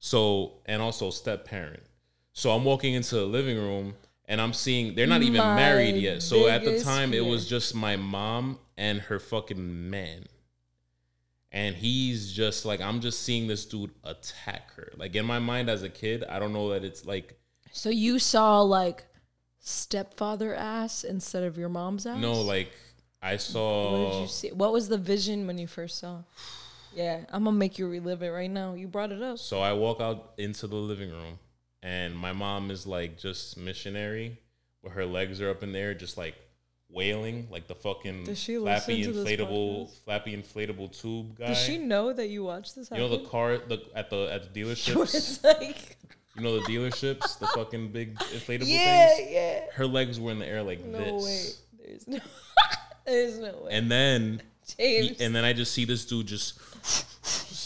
So 0.00 0.54
and 0.66 0.82
also 0.82 1.10
step 1.10 1.44
parent. 1.44 1.82
So 2.32 2.50
I'm 2.50 2.64
walking 2.64 2.94
into 2.94 3.16
the 3.16 3.26
living 3.26 3.58
room 3.58 3.94
and 4.30 4.40
I'm 4.40 4.52
seeing 4.52 4.94
they're 4.94 5.06
not 5.06 5.22
even 5.22 5.38
My 5.38 5.56
married 5.56 5.96
yet. 5.96 6.22
So 6.22 6.48
at 6.48 6.64
the 6.64 6.80
time 6.80 7.12
it 7.12 7.24
was 7.24 7.48
just 7.48 7.74
my 7.74 7.96
mom 7.96 8.58
and 8.76 9.00
her 9.00 9.18
fucking 9.18 9.90
man. 9.90 10.24
And 11.52 11.74
he's 11.74 12.32
just 12.32 12.64
like 12.64 12.80
I'm 12.80 13.00
just 13.00 13.22
seeing 13.22 13.46
this 13.48 13.64
dude 13.64 13.90
attack 14.04 14.72
her. 14.74 14.92
Like 14.96 15.16
in 15.16 15.24
my 15.26 15.38
mind 15.40 15.68
as 15.68 15.82
a 15.82 15.88
kid, 15.88 16.24
I 16.28 16.38
don't 16.38 16.52
know 16.52 16.70
that 16.70 16.84
it's 16.84 17.04
like 17.04 17.38
So 17.72 17.88
you 17.90 18.18
saw 18.18 18.60
like 18.62 19.04
stepfather 19.58 20.54
ass 20.54 21.04
instead 21.04 21.42
of 21.44 21.58
your 21.58 21.68
mom's 21.68 22.06
ass? 22.06 22.20
no, 22.20 22.40
like 22.40 22.70
I 23.22 23.32
What 23.32 23.38
did 23.38 23.40
saw 23.42 24.20
you 24.22 24.28
see? 24.28 24.52
What 24.52 24.72
was 24.72 24.88
the 24.88 24.96
vision 24.98 25.46
when 25.46 25.58
you 25.58 25.66
first 25.66 25.98
saw? 25.98 26.22
Yeah, 26.94 27.20
I'm 27.32 27.44
gonna 27.44 27.56
make 27.56 27.78
you 27.78 27.88
relive 27.88 28.22
it 28.22 28.30
right 28.30 28.50
now. 28.50 28.74
You 28.74 28.88
brought 28.88 29.12
it 29.12 29.22
up. 29.22 29.38
So 29.38 29.60
I 29.60 29.72
walk 29.72 30.00
out 30.00 30.32
into 30.38 30.66
the 30.66 30.76
living 30.76 31.10
room, 31.10 31.38
and 31.82 32.16
my 32.16 32.32
mom 32.32 32.70
is 32.70 32.86
like 32.86 33.18
just 33.18 33.56
missionary, 33.56 34.38
where 34.80 34.94
her 34.94 35.06
legs 35.06 35.40
are 35.40 35.50
up 35.50 35.62
in 35.62 35.72
there, 35.72 35.94
just 35.94 36.16
like 36.16 36.34
wailing, 36.92 37.48
like 37.50 37.66
the 37.68 37.74
fucking 37.74 38.24
flappy 38.24 38.58
listen 38.62 39.02
to 39.02 39.12
this 39.12 39.28
inflatable, 39.38 39.90
flappy 40.04 40.36
inflatable 40.36 40.98
tube 41.00 41.38
guy. 41.38 41.48
Does 41.48 41.58
she 41.58 41.78
know 41.78 42.12
that 42.12 42.28
you 42.28 42.44
watched 42.44 42.76
this? 42.76 42.90
you 42.90 42.98
know 42.98 43.08
the 43.08 43.24
car, 43.28 43.58
the 43.58 43.82
at 43.94 44.10
the 44.10 44.28
at 44.32 44.52
the 44.52 44.60
dealerships. 44.62 45.42
like, 45.44 45.96
you 46.36 46.42
know 46.42 46.58
the 46.60 46.64
dealerships, 46.66 47.38
the 47.38 47.46
fucking 47.48 47.92
big 47.92 48.16
inflatable 48.18 48.62
yeah, 48.66 49.08
things. 49.08 49.30
yeah. 49.30 49.60
Her 49.74 49.86
legs 49.86 50.18
were 50.20 50.30
in 50.32 50.38
the 50.38 50.46
air 50.46 50.62
like 50.62 50.84
No 50.84 50.98
this, 51.20 51.60
way. 51.78 51.86
There's 51.86 52.08
no. 52.08 52.18
There's 53.06 53.38
no 53.38 53.62
way. 53.64 53.70
and 53.72 53.90
then 53.90 54.42
he- 54.76 55.08
James. 55.08 55.20
and 55.20 55.34
then 55.34 55.44
I 55.44 55.52
just 55.52 55.72
see 55.72 55.84
this 55.84 56.04
dude 56.04 56.26
just. 56.26 56.58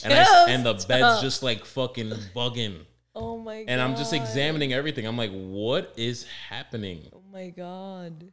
And, 0.04 0.12
I, 0.12 0.50
and 0.50 0.66
the 0.66 0.74
bed's 0.86 1.22
just 1.22 1.42
like 1.42 1.64
fucking 1.64 2.10
bugging. 2.34 2.80
oh 3.14 3.38
my 3.38 3.62
god. 3.62 3.70
And 3.70 3.80
I'm 3.80 3.96
just 3.96 4.12
examining 4.12 4.72
everything. 4.74 5.06
I'm 5.06 5.16
like, 5.16 5.30
what 5.32 5.92
is 5.96 6.26
happening? 6.48 7.08
Oh 7.14 7.22
my 7.32 7.48
god. 7.48 8.30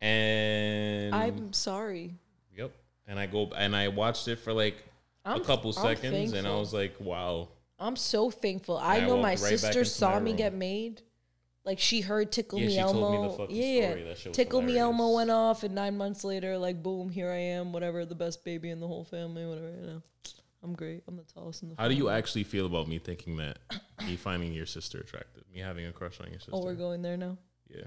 And 0.00 1.14
I'm 1.14 1.52
sorry. 1.52 2.14
yep. 2.56 2.72
And 3.06 3.18
I 3.18 3.26
go 3.26 3.50
and 3.56 3.74
I 3.74 3.88
watched 3.88 4.28
it 4.28 4.36
for 4.36 4.52
like 4.52 4.76
I'm 5.24 5.40
a 5.40 5.44
couple 5.44 5.74
I'm 5.76 5.96
seconds, 5.96 6.32
and 6.32 6.46
I 6.46 6.54
was 6.54 6.72
like, 6.72 6.94
wow. 7.00 7.48
I'm 7.78 7.96
so 7.96 8.30
thankful. 8.30 8.76
I 8.78 8.98
I 8.98 9.06
know 9.06 9.16
my 9.18 9.30
right 9.30 9.38
sister 9.38 9.84
saw 9.84 10.14
my 10.14 10.20
me 10.20 10.32
get 10.32 10.54
made. 10.54 11.02
Like 11.64 11.78
she 11.78 12.00
heard 12.00 12.32
Tickle 12.32 12.58
Yeah, 12.60 12.66
Me 12.66 12.72
she 12.72 12.80
told 12.80 12.94
me 12.94 13.00
the 13.00 13.22
Elmo. 13.24 13.36
fucking 13.36 13.56
yeah, 13.56 13.88
story. 13.88 14.02
That 14.04 14.18
shit 14.18 14.26
was 14.28 14.36
Tickle 14.36 14.62
Me 14.62 14.78
Elmo 14.78 15.14
went 15.14 15.30
off, 15.30 15.64
and 15.64 15.74
nine 15.74 15.98
months 15.98 16.24
later, 16.24 16.56
like 16.56 16.82
boom, 16.82 17.10
here 17.10 17.30
I 17.30 17.36
am. 17.36 17.72
Whatever, 17.72 18.06
the 18.06 18.14
best 18.14 18.42
baby 18.42 18.70
in 18.70 18.80
the 18.80 18.86
whole 18.86 19.04
family. 19.04 19.44
Whatever, 19.44 19.70
you 19.70 19.86
know. 19.86 20.02
I'm 20.62 20.74
great. 20.74 21.02
I'm 21.06 21.16
the 21.16 21.24
tallest 21.24 21.62
in 21.62 21.68
the. 21.68 21.74
How 21.76 21.88
do 21.88 21.94
you 21.94 22.08
actually 22.08 22.44
feel 22.44 22.66
about 22.66 22.88
me 22.88 22.98
thinking 22.98 23.36
that 23.36 23.58
me 24.06 24.16
finding 24.16 24.52
your 24.52 24.66
sister 24.66 24.98
attractive, 24.98 25.44
me 25.54 25.60
having 25.60 25.86
a 25.86 25.92
crush 25.92 26.20
on 26.20 26.30
your 26.30 26.40
sister? 26.40 26.52
Oh, 26.54 26.64
we're 26.64 26.74
going 26.74 27.02
there 27.02 27.16
now. 27.16 27.36
Yeah. 27.68 27.84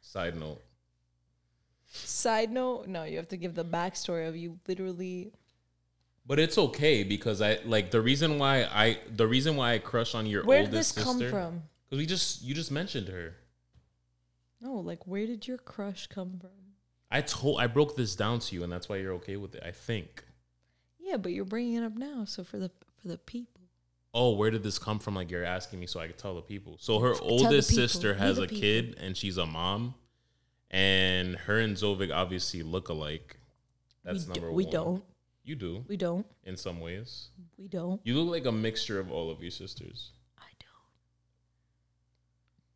Side 0.00 0.34
note. 0.34 0.62
Side 1.94 2.50
note: 2.50 2.86
No, 2.88 3.04
you 3.04 3.18
have 3.18 3.28
to 3.28 3.36
give 3.36 3.54
the 3.54 3.64
backstory 3.64 4.26
of 4.26 4.34
you 4.34 4.58
literally. 4.66 5.32
But 6.24 6.38
it's 6.38 6.56
okay 6.56 7.02
because 7.02 7.42
I 7.42 7.58
like 7.64 7.90
the 7.90 8.00
reason 8.00 8.38
why 8.38 8.64
I 8.64 8.98
the 9.14 9.26
reason 9.26 9.56
why 9.56 9.74
I 9.74 9.78
crush 9.78 10.14
on 10.14 10.24
your 10.26 10.44
Where 10.44 10.62
did 10.62 10.70
this 10.70 10.96
oldest 10.96 11.06
come 11.06 11.18
sister. 11.18 11.30
from? 11.30 11.62
Because 11.88 11.98
we 11.98 12.06
just 12.06 12.42
you 12.42 12.54
just 12.54 12.70
mentioned 12.70 13.08
her. 13.08 13.34
No, 14.60 14.74
like 14.74 15.06
where 15.06 15.26
did 15.26 15.46
your 15.46 15.58
crush 15.58 16.06
come 16.06 16.38
from? 16.40 16.50
I 17.10 17.20
told 17.20 17.60
I 17.60 17.66
broke 17.66 17.96
this 17.96 18.16
down 18.16 18.38
to 18.38 18.54
you, 18.54 18.62
and 18.62 18.72
that's 18.72 18.88
why 18.88 18.96
you're 18.96 19.14
okay 19.14 19.36
with 19.36 19.54
it. 19.54 19.62
I 19.66 19.72
think. 19.72 20.24
Yeah, 20.98 21.18
but 21.18 21.32
you're 21.32 21.44
bringing 21.44 21.74
it 21.74 21.84
up 21.84 21.96
now, 21.96 22.24
so 22.24 22.42
for 22.44 22.58
the 22.58 22.70
for 23.02 23.08
the 23.08 23.18
people. 23.18 23.60
Oh, 24.14 24.32
where 24.34 24.50
did 24.50 24.62
this 24.62 24.78
come 24.78 24.98
from? 24.98 25.16
Like 25.16 25.30
you're 25.30 25.44
asking 25.44 25.80
me, 25.80 25.86
so 25.86 25.98
I 26.00 26.06
could 26.06 26.18
tell 26.18 26.34
the 26.36 26.42
people. 26.42 26.76
So 26.78 27.00
her 27.00 27.14
the 27.14 27.20
oldest 27.20 27.70
people. 27.70 27.88
sister 27.88 28.14
has 28.14 28.36
the 28.36 28.44
a 28.44 28.46
people. 28.46 28.60
kid, 28.60 28.96
and 29.00 29.16
she's 29.16 29.36
a 29.36 29.44
mom, 29.46 29.94
and 30.72 31.36
her 31.36 31.58
and 31.58 31.76
Zovig 31.76 32.14
obviously 32.14 32.62
look 32.62 32.88
alike. 32.88 33.36
That's 34.04 34.26
we, 34.26 34.34
d- 34.34 34.40
number 34.40 34.52
we 34.52 34.64
one. 34.64 34.66
We 34.66 34.70
don't. 34.70 35.04
You 35.44 35.56
do 35.56 35.84
We 35.88 35.96
don't. 35.96 36.24
in 36.44 36.56
some 36.56 36.78
ways. 36.80 37.28
We 37.58 37.66
don't. 37.68 38.00
You 38.04 38.18
look 38.20 38.30
like 38.30 38.46
a 38.46 38.52
mixture 38.52 39.00
of 39.00 39.10
all 39.10 39.30
of 39.30 39.42
your 39.42 39.50
sisters. 39.50 40.12
I 40.38 40.46
don't. 40.60 40.86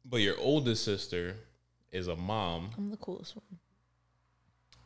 But 0.05 0.17
your 0.19 0.37
oldest 0.39 0.85
sister 0.85 1.37
is 1.93 2.09
a 2.09 2.17
mom, 2.17 2.71
I'm 2.77 2.91
the 2.91 2.97
coolest 2.97 3.37
one. 3.37 3.59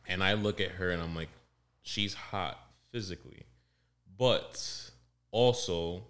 and 0.07 0.23
I 0.23 0.33
look 0.33 0.61
at 0.61 0.71
her 0.71 0.91
and 0.91 1.01
I'm 1.01 1.15
like, 1.15 1.29
she's 1.81 2.13
hot 2.13 2.57
physically, 2.91 3.43
but 4.17 4.91
also, 5.31 6.03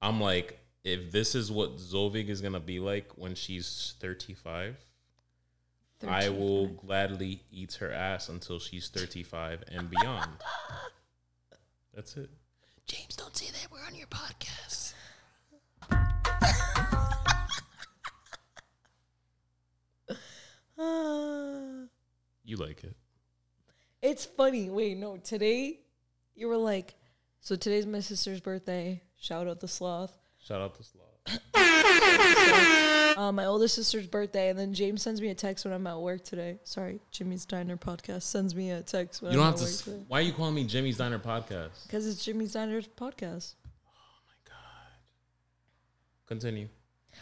I'm 0.00 0.20
like, 0.20 0.60
if 0.84 1.10
this 1.10 1.34
is 1.34 1.50
what 1.50 1.76
Zovig 1.78 2.28
is 2.28 2.40
gonna 2.40 2.60
be 2.60 2.78
like 2.78 3.10
when 3.16 3.34
she's 3.34 3.94
35, 4.00 4.76
I 6.06 6.28
will 6.28 6.66
gladly 6.68 7.42
eat 7.50 7.74
her 7.74 7.92
ass 7.92 8.28
until 8.28 8.58
she's 8.58 8.88
35 8.88 9.64
and 9.72 9.90
beyond. 9.90 10.30
That's 11.94 12.16
it. 12.16 12.30
James, 12.86 13.16
don't 13.16 13.36
say 13.36 13.46
that. 13.52 13.68
We're 13.72 13.84
on 13.86 13.94
your 13.94 14.06
podcast. 14.08 14.92
You 22.44 22.56
like 22.56 22.84
it. 22.84 22.94
It's 24.02 24.24
funny. 24.24 24.70
Wait, 24.70 24.96
no. 24.96 25.16
Today, 25.16 25.80
you 26.34 26.46
were 26.46 26.56
like, 26.56 26.94
so 27.40 27.56
today's 27.56 27.86
my 27.86 28.00
sister's 28.00 28.40
birthday. 28.40 29.02
Shout 29.18 29.48
out 29.48 29.60
the 29.60 29.68
sloth. 29.68 30.16
Shout 30.38 30.60
out 30.60 30.74
to 30.76 30.84
Uh, 33.16 33.32
my 33.32 33.46
oldest 33.46 33.74
sister's 33.74 34.06
birthday, 34.06 34.50
and 34.50 34.58
then 34.58 34.74
James 34.74 35.00
sends 35.00 35.22
me 35.22 35.30
a 35.30 35.34
text 35.34 35.64
when 35.64 35.72
I'm 35.72 35.86
at 35.86 35.98
work 35.98 36.22
today. 36.22 36.58
Sorry, 36.64 37.00
Jimmy's 37.10 37.46
Diner 37.46 37.78
podcast 37.78 38.24
sends 38.24 38.54
me 38.54 38.70
a 38.72 38.82
text 38.82 39.22
when 39.22 39.32
You 39.32 39.38
don't 39.38 39.46
I'm 39.46 39.52
have 39.52 39.60
at 39.62 39.66
to. 39.66 39.72
work 39.72 39.72
s- 39.72 39.80
today. 39.84 40.04
Why 40.06 40.18
are 40.18 40.22
you 40.22 40.32
calling 40.34 40.54
me 40.54 40.64
Jimmy's 40.64 40.98
Diner 40.98 41.18
Podcast? 41.18 41.84
Because 41.84 42.06
it's 42.06 42.22
Jimmy's 42.22 42.52
Diner 42.52 42.82
podcast. 42.82 43.54
Oh 43.86 44.18
my 44.26 44.34
god. 44.46 44.98
Continue. 46.26 46.68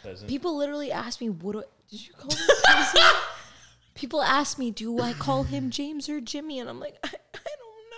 Peasant. 0.03 0.29
People 0.29 0.57
literally 0.57 0.91
ask 0.91 1.21
me, 1.21 1.29
"What 1.29 1.53
do 1.53 1.59
I, 1.59 1.63
did 1.89 2.05
you 2.07 2.13
call 2.13 2.29
him?" 2.29 2.45
peasant?" 2.65 3.15
People 3.95 4.21
ask 4.21 4.59
me, 4.59 4.71
"Do 4.71 4.99
I 4.99 5.13
call 5.13 5.43
him 5.43 5.69
James 5.69 6.09
or 6.09 6.19
Jimmy?" 6.19 6.59
And 6.59 6.69
I'm 6.69 6.81
like, 6.81 6.97
I, 7.05 7.07
I 7.07 7.11
don't 7.61 7.89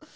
know. 0.00 0.08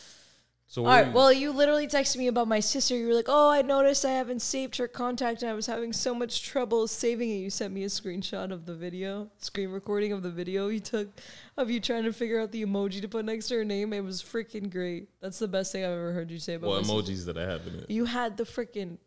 So 0.71 0.83
All 0.85 0.89
right. 0.89 1.07
you- 1.07 1.13
Well, 1.15 1.33
you 1.33 1.51
literally 1.51 1.87
texted 1.87 2.19
me 2.19 2.27
about 2.27 2.47
my 2.47 2.61
sister. 2.61 2.95
You 2.95 3.07
were 3.09 3.15
like, 3.15 3.25
"Oh, 3.29 3.49
I 3.49 3.63
noticed 3.63 4.05
I 4.05 4.11
haven't 4.11 4.41
saved 4.43 4.77
her 4.77 4.87
contact, 4.87 5.41
and 5.43 5.51
I 5.51 5.55
was 5.55 5.65
having 5.65 5.95
so 5.95 6.15
much 6.15 6.43
trouble 6.43 6.87
saving 6.87 7.31
it." 7.31 7.37
You 7.37 7.49
sent 7.49 7.73
me 7.73 7.85
a 7.85 7.87
screenshot 7.87 8.53
of 8.53 8.67
the 8.67 8.75
video, 8.75 9.31
screen 9.39 9.71
recording 9.71 10.13
of 10.13 10.23
the 10.23 10.31
video 10.31 10.69
you 10.69 10.81
took 10.81 11.09
of 11.57 11.71
you 11.71 11.81
trying 11.81 12.05
to 12.05 12.13
figure 12.13 12.39
out 12.39 12.53
the 12.53 12.63
emoji 12.67 13.01
to 13.01 13.09
put 13.09 13.25
next 13.25 13.49
to 13.49 13.55
her 13.55 13.65
name. 13.65 13.95
It 13.95 14.03
was 14.05 14.23
freaking 14.23 14.71
great. 14.71 15.09
That's 15.21 15.39
the 15.39 15.49
best 15.49 15.73
thing 15.73 15.85
I've 15.87 15.91
ever 15.93 16.13
heard 16.13 16.31
you 16.31 16.39
say 16.39 16.55
about 16.55 16.69
what 16.69 16.85
sister. 16.85 16.95
emojis 16.95 17.25
did 17.25 17.39
I 17.39 17.51
have 17.51 17.67
in 17.67 17.75
it? 17.77 17.91
You 17.91 18.05
had 18.05 18.37
the 18.37 18.45
freaking. 18.45 18.99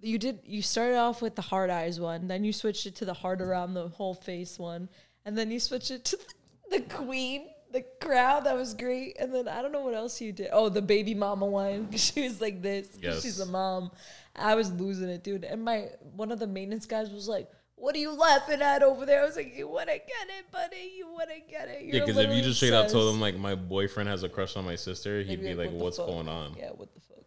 You 0.00 0.18
did. 0.18 0.38
You 0.44 0.62
started 0.62 0.98
off 0.98 1.20
with 1.20 1.34
the 1.34 1.42
hard 1.42 1.68
eyes 1.68 1.98
one, 1.98 2.28
then 2.28 2.44
you 2.44 2.52
switched 2.52 2.86
it 2.86 2.94
to 2.94 3.04
the 3.04 3.14
heart 3.14 3.42
around 3.42 3.74
the 3.74 3.88
whole 3.88 4.14
face 4.14 4.56
one, 4.56 4.88
and 5.24 5.36
then 5.36 5.50
you 5.50 5.58
switched 5.58 5.90
it 5.90 6.04
to 6.04 6.16
the, 6.16 6.78
the 6.78 6.80
queen, 6.82 7.48
the 7.72 7.84
crowd. 8.00 8.44
That 8.44 8.56
was 8.56 8.74
great. 8.74 9.16
And 9.18 9.34
then 9.34 9.48
I 9.48 9.62
don't 9.62 9.72
know 9.72 9.82
what 9.82 9.94
else 9.94 10.20
you 10.20 10.32
did. 10.32 10.48
Oh, 10.52 10.68
the 10.68 10.82
baby 10.82 11.14
mama 11.14 11.46
one. 11.46 11.88
She 11.96 12.22
was 12.22 12.40
like 12.40 12.62
this 12.62 12.88
Yes. 13.00 13.22
She's 13.22 13.40
a 13.40 13.46
mom. 13.46 13.90
I 14.36 14.54
was 14.54 14.72
losing 14.72 15.08
it, 15.08 15.24
dude. 15.24 15.44
And 15.44 15.64
my 15.64 15.88
one 16.14 16.30
of 16.30 16.38
the 16.38 16.46
maintenance 16.46 16.86
guys 16.86 17.10
was 17.10 17.28
like. 17.28 17.48
What 17.80 17.94
are 17.94 17.98
you 17.98 18.10
laughing 18.10 18.60
at 18.60 18.82
over 18.82 19.06
there? 19.06 19.22
I 19.22 19.24
was 19.24 19.36
like, 19.36 19.56
you 19.56 19.68
wanna 19.68 19.92
get 19.92 20.26
it, 20.36 20.50
buddy. 20.50 20.94
You 20.96 21.12
wanna 21.12 21.38
get 21.48 21.68
it. 21.68 21.84
Yeah, 21.84 21.94
You're 21.94 22.06
because 22.06 22.18
if 22.18 22.34
you 22.34 22.42
just 22.42 22.56
straight 22.56 22.72
out 22.72 22.88
told 22.88 23.04
obsessed." 23.04 23.14
him 23.14 23.20
like 23.20 23.36
my 23.36 23.54
boyfriend 23.54 24.08
has 24.08 24.24
a 24.24 24.28
crush 24.28 24.56
on 24.56 24.64
my 24.64 24.74
sister, 24.74 25.22
he'd 25.22 25.40
be 25.40 25.54
like, 25.54 25.70
"What 25.70 25.84
"What's 25.84 25.96
fuck?" 25.96 26.08
going 26.08 26.28
on?" 26.28 26.56
Yeah, 26.58 26.70
what 26.70 26.92
the 26.92 27.00
fuck? 27.02 27.24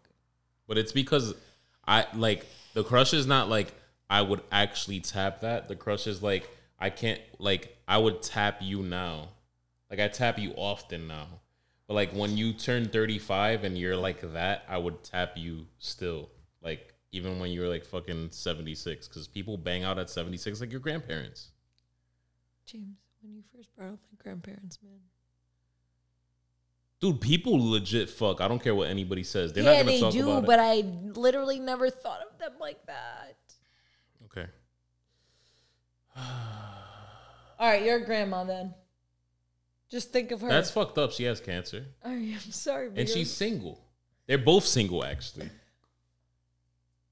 But 0.67 0.77
it's 0.77 0.91
because 0.91 1.35
I 1.87 2.05
like 2.13 2.45
the 2.73 2.83
crush 2.83 3.13
is 3.13 3.27
not 3.27 3.47
like 3.47 3.73
I 4.09 4.21
would 4.21 4.41
actually 4.51 4.99
tap 4.99 5.39
that. 5.39 5.69
The 5.69 5.77
crush 5.77 6.05
is 6.05 6.21
like 6.21 6.49
I 6.77 6.89
can't 6.89 7.21
like 7.39 7.77
I 7.87 7.97
would 7.97 8.21
tap 8.21 8.57
you 8.59 8.83
now. 8.83 9.29
Like 9.91 9.99
I 9.99 10.07
tap 10.07 10.39
you 10.39 10.53
often 10.55 11.07
now. 11.07 11.27
But 11.87 11.95
like 11.95 12.13
when 12.13 12.37
you 12.37 12.53
turn 12.53 12.87
35 12.87 13.65
and 13.65 13.77
you're 13.77 13.97
like 13.97 14.21
that, 14.33 14.63
I 14.69 14.77
would 14.77 15.03
tap 15.03 15.33
you 15.35 15.67
still. 15.77 16.29
Like 16.63 16.93
even 17.11 17.39
when 17.39 17.51
you're 17.51 17.67
like 17.67 17.83
fucking 17.83 18.29
76 18.31 19.07
cuz 19.09 19.27
people 19.27 19.57
bang 19.57 19.83
out 19.83 19.99
at 19.99 20.09
76 20.09 20.61
like 20.61 20.71
your 20.71 20.79
grandparents. 20.79 21.51
James, 22.65 22.99
when 23.21 23.33
you 23.33 23.43
first 23.53 23.75
brought 23.75 23.91
up 23.93 23.99
my 24.09 24.23
grandparents, 24.23 24.79
man. 24.81 25.01
Dude, 27.01 27.19
people 27.19 27.71
legit 27.71 28.09
fuck. 28.09 28.39
I 28.39 28.47
don't 28.47 28.63
care 28.63 28.75
what 28.75 28.87
anybody 28.87 29.23
says. 29.23 29.51
They're 29.51 29.63
yeah, 29.63 29.77
not 29.77 29.85
going 29.85 29.87
to 29.87 29.91
they 29.93 29.99
talk 29.99 30.13
do, 30.13 30.29
about 30.29 30.45
but 30.45 30.59
it. 30.59 30.61
I 30.61 30.83
literally 31.19 31.59
never 31.59 31.89
thought 31.89 32.21
of 32.21 32.37
them 32.37 32.53
like 32.59 32.85
that. 32.85 33.37
Okay. 34.25 34.45
All 36.15 37.67
right, 37.67 37.83
you're 37.83 37.97
a 37.97 38.05
grandma 38.05 38.43
then. 38.43 38.75
Just 39.91 40.11
think 40.13 40.31
of 40.31 40.41
her. 40.41 40.47
That's 40.47 40.71
fucked 40.71 40.97
up. 40.97 41.11
She 41.11 41.25
has 41.25 41.39
cancer. 41.41 41.85
Right, 42.05 42.33
I'm 42.33 42.51
sorry, 42.51 42.89
and 42.95 43.07
she's 43.09 43.29
single. 43.31 43.79
They're 44.25 44.37
both 44.37 44.65
single, 44.65 45.03
actually. 45.03 45.49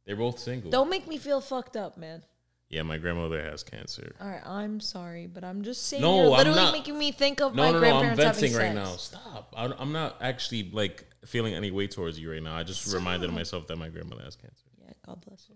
They're 0.06 0.16
both 0.16 0.40
single. 0.40 0.72
Don't 0.72 0.90
make 0.90 1.08
me 1.08 1.18
feel 1.18 1.42
fucked 1.42 1.76
up, 1.78 1.98
man. 1.98 2.24
Yeah, 2.70 2.84
my 2.84 2.98
grandmother 2.98 3.42
has 3.44 3.64
cancer. 3.64 4.16
All 4.22 4.28
right, 4.28 4.46
I'm 4.46 4.80
sorry, 4.80 5.26
but 5.28 5.44
I'm 5.44 5.64
just 5.64 5.88
saying 5.88 6.02
No, 6.04 6.16
you're 6.24 6.32
I'm 6.34 6.38
literally 6.38 6.60
not- 6.60 6.74
making 6.74 6.98
me 6.98 7.12
think 7.12 7.42
of 7.42 7.56
No, 7.56 7.64
my 7.64 7.72
no, 7.72 7.80
no. 7.80 7.88
I'm 7.96 8.00
grandparents 8.06 8.40
venting 8.40 8.58
right 8.58 8.76
sex. 8.76 8.76
now. 8.76 8.96
Stop. 8.96 9.54
I, 9.58 9.74
I'm 9.80 9.92
not 9.92 10.18
actually 10.22 10.70
like 10.72 11.06
feeling 11.26 11.54
any 11.56 11.72
way 11.72 11.88
towards 11.88 12.20
you 12.20 12.32
right 12.32 12.42
now. 12.44 12.56
I 12.56 12.62
just 12.64 12.94
reminded 12.94 13.32
myself 13.34 13.66
that 13.68 13.78
my 13.78 13.90
grandmother 13.90 14.24
has 14.24 14.36
cancer, 14.36 14.66
Yeah, 14.80 14.92
God 15.06 15.20
bless 15.26 15.48
her. 15.48 15.56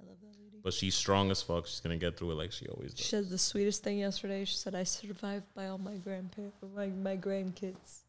I 0.00 0.06
love 0.08 0.18
that 0.22 0.38
lady. 0.40 0.51
But 0.62 0.72
she's 0.72 0.94
strong 0.94 1.30
as 1.30 1.42
fuck. 1.42 1.66
She's 1.66 1.80
gonna 1.80 1.96
get 1.96 2.16
through 2.16 2.32
it 2.32 2.34
like 2.36 2.52
she 2.52 2.66
always 2.68 2.92
does. 2.94 3.00
She 3.04 3.10
said 3.10 3.28
the 3.28 3.38
sweetest 3.38 3.82
thing 3.82 3.98
yesterday. 3.98 4.44
She 4.44 4.56
said, 4.56 4.74
"I 4.74 4.84
survived 4.84 5.46
by 5.54 5.66
all 5.68 5.78
my 5.78 5.96
grandparents, 5.96 6.56
my 6.74 6.86
my 6.88 7.16
grandkids." 7.16 8.00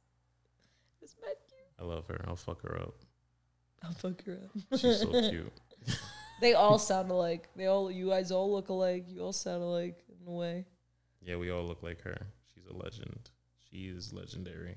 It's 1.02 1.16
mad 1.22 1.36
cute. 1.50 1.68
I 1.80 1.84
love 1.84 2.08
her. 2.08 2.24
I'll 2.28 2.36
fuck 2.36 2.62
her 2.62 2.80
up. 2.80 2.96
I'll 3.84 3.92
fuck 3.94 4.24
her 4.26 4.40
up. 4.46 4.80
She's 4.80 5.02
so 5.02 5.12
cute. 5.30 5.52
They 6.42 6.54
all 6.54 6.80
sound 6.80 7.12
alike. 7.12 7.48
They 7.56 7.68
all, 7.68 7.92
you 7.92 8.10
guys 8.10 8.32
all 8.32 8.52
look 8.52 8.70
alike. 8.70 9.06
You 9.08 9.22
all 9.22 9.34
sound 9.34 9.62
alike 9.64 10.04
in 10.22 10.28
a 10.28 10.36
way. 10.36 10.66
Yeah, 11.22 11.36
we 11.38 11.52
all 11.52 11.64
look 11.64 11.84
like 11.84 12.02
her. 12.02 12.18
She's 12.54 12.66
a 12.66 12.74
legend. 12.74 13.30
She 13.70 13.86
is 13.88 14.12
legendary. 14.14 14.76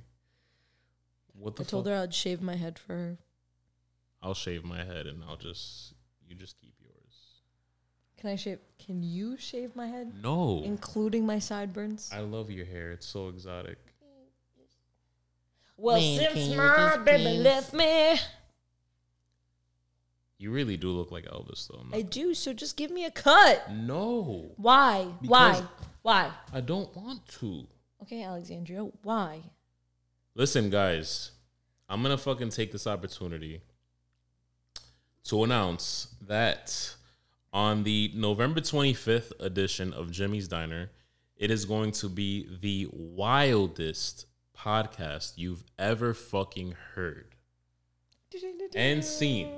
What 1.34 1.56
the 1.56 1.62
I 1.62 1.66
told 1.66 1.84
fuck? 1.84 1.92
her 1.92 2.02
I'd 2.02 2.14
shave 2.14 2.40
my 2.40 2.56
head 2.56 2.78
for 2.78 2.92
her. 2.94 3.18
I'll 4.22 4.34
shave 4.34 4.64
my 4.64 4.84
head 4.84 5.06
and 5.06 5.22
I'll 5.28 5.36
just 5.36 5.94
you 6.28 6.34
just 6.34 6.60
keep. 6.60 6.74
Can 8.26 8.32
I 8.32 8.36
shave? 8.36 8.58
Can 8.84 9.04
you 9.04 9.36
shave 9.36 9.76
my 9.76 9.86
head, 9.86 10.12
No. 10.20 10.60
including 10.64 11.24
my 11.24 11.38
sideburns? 11.38 12.10
I 12.12 12.18
love 12.18 12.50
your 12.50 12.64
hair. 12.66 12.90
It's 12.90 13.06
so 13.06 13.28
exotic. 13.28 13.78
Well, 15.76 16.00
Man, 16.00 16.34
since 16.34 16.56
my 16.56 16.96
baby 16.96 17.22
please- 17.22 17.40
left 17.44 17.72
me, 17.72 18.18
You 20.38 20.50
really 20.50 20.76
do 20.76 20.90
look 20.90 21.12
like 21.12 21.24
Elvis 21.26 21.68
though. 21.68 21.78
I'm 21.78 21.94
I 21.94 22.02
do. 22.02 22.34
So 22.34 22.52
just 22.52 22.76
give 22.76 22.90
me 22.90 23.04
a 23.04 23.10
cut. 23.12 23.70
No. 23.70 24.50
Why? 24.56 25.04
Because- 25.22 25.62
Why? 25.62 25.68
Why? 26.02 26.32
I 26.52 26.60
don't 26.62 26.94
want 26.96 27.26
to. 27.38 27.68
Okay, 28.02 28.24
Alexandria. 28.24 28.80
Why? 29.04 29.40
Listen, 30.34 30.68
guys, 30.68 31.30
I'm 31.88 32.02
gonna 32.02 32.18
fucking 32.18 32.50
take 32.50 32.72
this 32.72 32.88
opportunity 32.88 33.62
to 35.24 35.44
announce 35.44 36.08
that 36.22 36.96
on 37.56 37.84
the 37.84 38.12
November 38.14 38.60
25th 38.60 39.32
edition 39.40 39.94
of 39.94 40.10
Jimmy's 40.10 40.46
Diner, 40.46 40.90
it 41.38 41.50
is 41.50 41.64
going 41.64 41.90
to 41.92 42.10
be 42.10 42.46
the 42.60 42.86
wildest 42.92 44.26
podcast 44.54 45.32
you've 45.36 45.64
ever 45.78 46.12
fucking 46.12 46.74
heard 46.94 47.34
and 48.74 49.02
seen. 49.02 49.48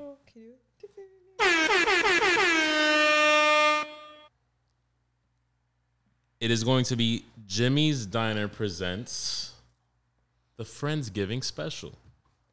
It 6.40 6.52
is 6.52 6.62
going 6.62 6.84
to 6.84 6.94
be 6.94 7.24
Jimmy's 7.48 8.06
Diner 8.06 8.46
presents 8.46 9.54
the 10.56 10.62
Friendsgiving 10.62 11.42
special. 11.42 11.98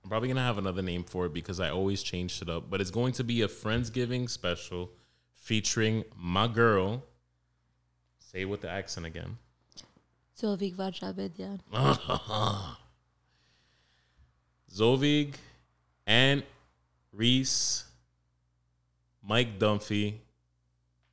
I'm 0.03 0.09
probably 0.09 0.27
gonna 0.27 0.41
have 0.41 0.57
another 0.57 0.81
name 0.81 1.03
for 1.03 1.27
it 1.27 1.33
because 1.35 1.59
I 1.59 1.69
always 1.69 2.01
changed 2.01 2.41
it 2.41 2.49
up, 2.49 2.67
but 2.67 2.81
it's 2.81 2.89
going 2.89 3.13
to 3.13 3.23
be 3.23 3.43
a 3.43 3.47
Friendsgiving 3.47 4.27
special 4.27 4.89
featuring 5.45 6.03
my 6.17 6.47
girl. 6.47 7.03
Say 8.17 8.41
it 8.41 8.45
with 8.45 8.61
the 8.61 8.69
accent 8.69 9.05
again. 9.05 9.37
Zovig 10.41 10.75
Vajabedyan. 10.75 11.59
Zovig, 14.73 15.35
and 16.07 16.41
Reese, 17.13 17.85
Mike 19.23 19.59
Dunphy, 19.59 20.15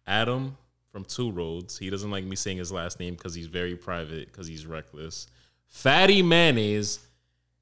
Adam 0.06 0.56
from 0.90 1.04
Two 1.04 1.30
Roads. 1.30 1.76
He 1.76 1.90
doesn't 1.90 2.10
like 2.10 2.24
me 2.24 2.34
saying 2.34 2.56
his 2.56 2.72
last 2.72 2.98
name 2.98 3.14
because 3.14 3.34
he's 3.34 3.46
very 3.48 3.76
private, 3.76 4.32
because 4.32 4.46
he's 4.46 4.64
reckless. 4.64 5.26
Fatty 5.66 6.22
Mayonnaise, 6.22 7.00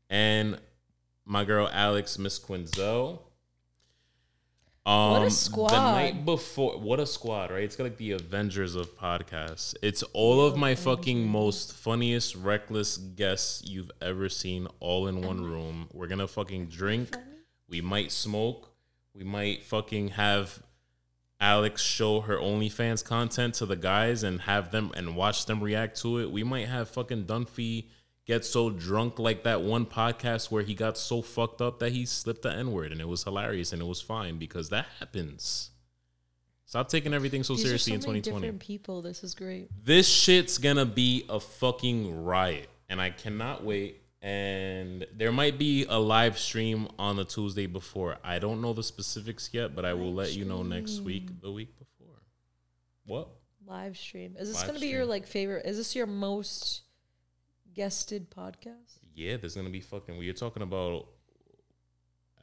and 0.09 0.59
my 1.25 1.45
girl 1.45 1.69
Alex 1.73 2.17
Miss 2.17 2.39
Quinzel. 2.39 3.19
Um, 4.87 5.11
What 5.11 5.23
a 5.23 5.31
squad! 5.31 5.71
The 5.71 5.93
night 5.93 6.25
before, 6.25 6.79
what 6.79 7.01
a 7.01 7.07
squad, 7.07 7.51
right? 7.51 7.63
It's 7.63 7.77
got 7.77 7.85
like 7.85 7.99
the 7.99 8.13
Avengers 8.13 8.75
of 8.75 8.97
podcasts. 8.97 9.75
It's 9.83 10.03
all 10.15 10.47
of 10.47 10.57
my 10.57 10.75
fucking 10.75 11.29
most 11.29 11.75
funniest, 11.75 12.35
reckless 12.35 12.97
guests 12.97 13.63
you've 13.67 13.91
ever 14.01 14.29
seen 14.31 14.67
all 14.81 15.07
in 15.07 15.21
one 15.21 15.45
room. 15.45 15.89
We're 15.93 16.07
gonna 16.07 16.27
fucking 16.29 16.69
drink. 16.69 17.15
We 17.69 17.83
might 17.83 18.11
smoke. 18.11 18.71
We 19.15 19.23
might 19.23 19.63
fucking 19.65 20.09
have 20.09 20.63
Alex 21.41 21.83
show 21.83 22.21
her 22.23 22.37
OnlyFans 22.37 23.05
content 23.05 23.55
to 23.55 23.67
the 23.67 23.77
guys 23.77 24.23
and 24.23 24.43
have 24.43 24.71
them 24.71 24.93
and 24.97 25.15
watch 25.15 25.45
them 25.47 25.63
react 25.63 26.01
to 26.03 26.19
it. 26.19 26.31
We 26.31 26.43
might 26.43 26.69
have 26.69 26.89
fucking 26.89 27.25
Dunphy 27.25 27.87
get 28.31 28.45
so 28.45 28.71
drunk 28.71 29.19
like 29.19 29.43
that 29.43 29.61
one 29.61 29.85
podcast 29.85 30.53
where 30.53 30.63
he 30.63 30.73
got 30.73 30.97
so 30.97 31.21
fucked 31.21 31.61
up 31.61 31.81
that 31.81 31.91
he 31.91 32.07
slipped 32.07 32.43
the 32.43 32.53
N 32.53 32.71
word 32.71 32.93
and 32.93 33.01
it 33.01 33.09
was 33.09 33.25
hilarious 33.25 33.73
and 33.73 33.83
it 33.83 33.87
was 33.87 34.01
fine 34.01 34.39
because 34.39 34.69
that 34.69 34.87
happens. 35.01 35.71
Stop 36.65 36.89
taking 36.89 37.13
everything 37.13 37.43
so 37.43 37.55
These 37.55 37.65
seriously 37.65 37.95
in 37.95 38.01
so 38.01 38.07
many 38.07 38.21
2020. 38.21 38.47
different 38.47 38.61
people. 38.61 39.03
This 39.03 39.25
is 39.25 39.35
great. 39.35 39.69
This 39.85 40.09
shit's 40.09 40.59
gonna 40.59 40.87
be 40.87 41.25
a 41.29 41.41
fucking 41.41 42.25
riot, 42.25 42.69
and 42.89 43.01
I 43.01 43.11
cannot 43.11 43.65
wait. 43.65 44.01
And 44.23 45.05
there 45.17 45.33
might 45.33 45.59
be 45.59 45.87
a 45.89 45.99
live 45.99 46.39
stream 46.39 46.87
on 47.01 47.17
the 47.17 47.25
Tuesday 47.25 47.67
before. 47.67 48.19
I 48.23 48.39
don't 48.39 48.61
know 48.61 48.73
the 48.73 48.85
specifics 48.85 49.51
yet, 49.53 49.75
but 49.75 49.85
I 49.85 49.95
will 49.95 50.15
let 50.15 50.35
you 50.37 50.45
know 50.45 50.63
next 50.63 51.01
week, 51.01 51.41
the 51.41 51.51
week 51.51 51.77
before. 51.77 52.23
What? 53.07 53.29
Live 53.67 53.97
stream. 53.99 54.37
Is 54.39 54.53
this 54.53 54.65
Live 54.65 54.75
to 54.75 54.81
be 54.81 54.89
your 54.89 55.05
like 55.05 55.27
favorite? 55.27 55.67
Is 55.67 55.79
this 55.79 55.97
your 55.97 56.07
most 56.07 56.83
guested 57.75 58.31
podcast? 58.31 58.99
Yeah, 59.15 59.37
there's 59.37 59.55
gonna 59.55 59.71
be 59.71 59.81
fucking. 59.81 60.17
We 60.17 60.29
are 60.29 60.35
talking 60.35 60.63
about 60.63 61.07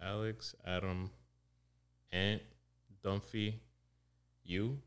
Alex, 0.02 0.56
Adam, 0.66 1.10
Ant, 2.12 2.42
Dunphy, 3.04 3.56
you, 4.44 4.80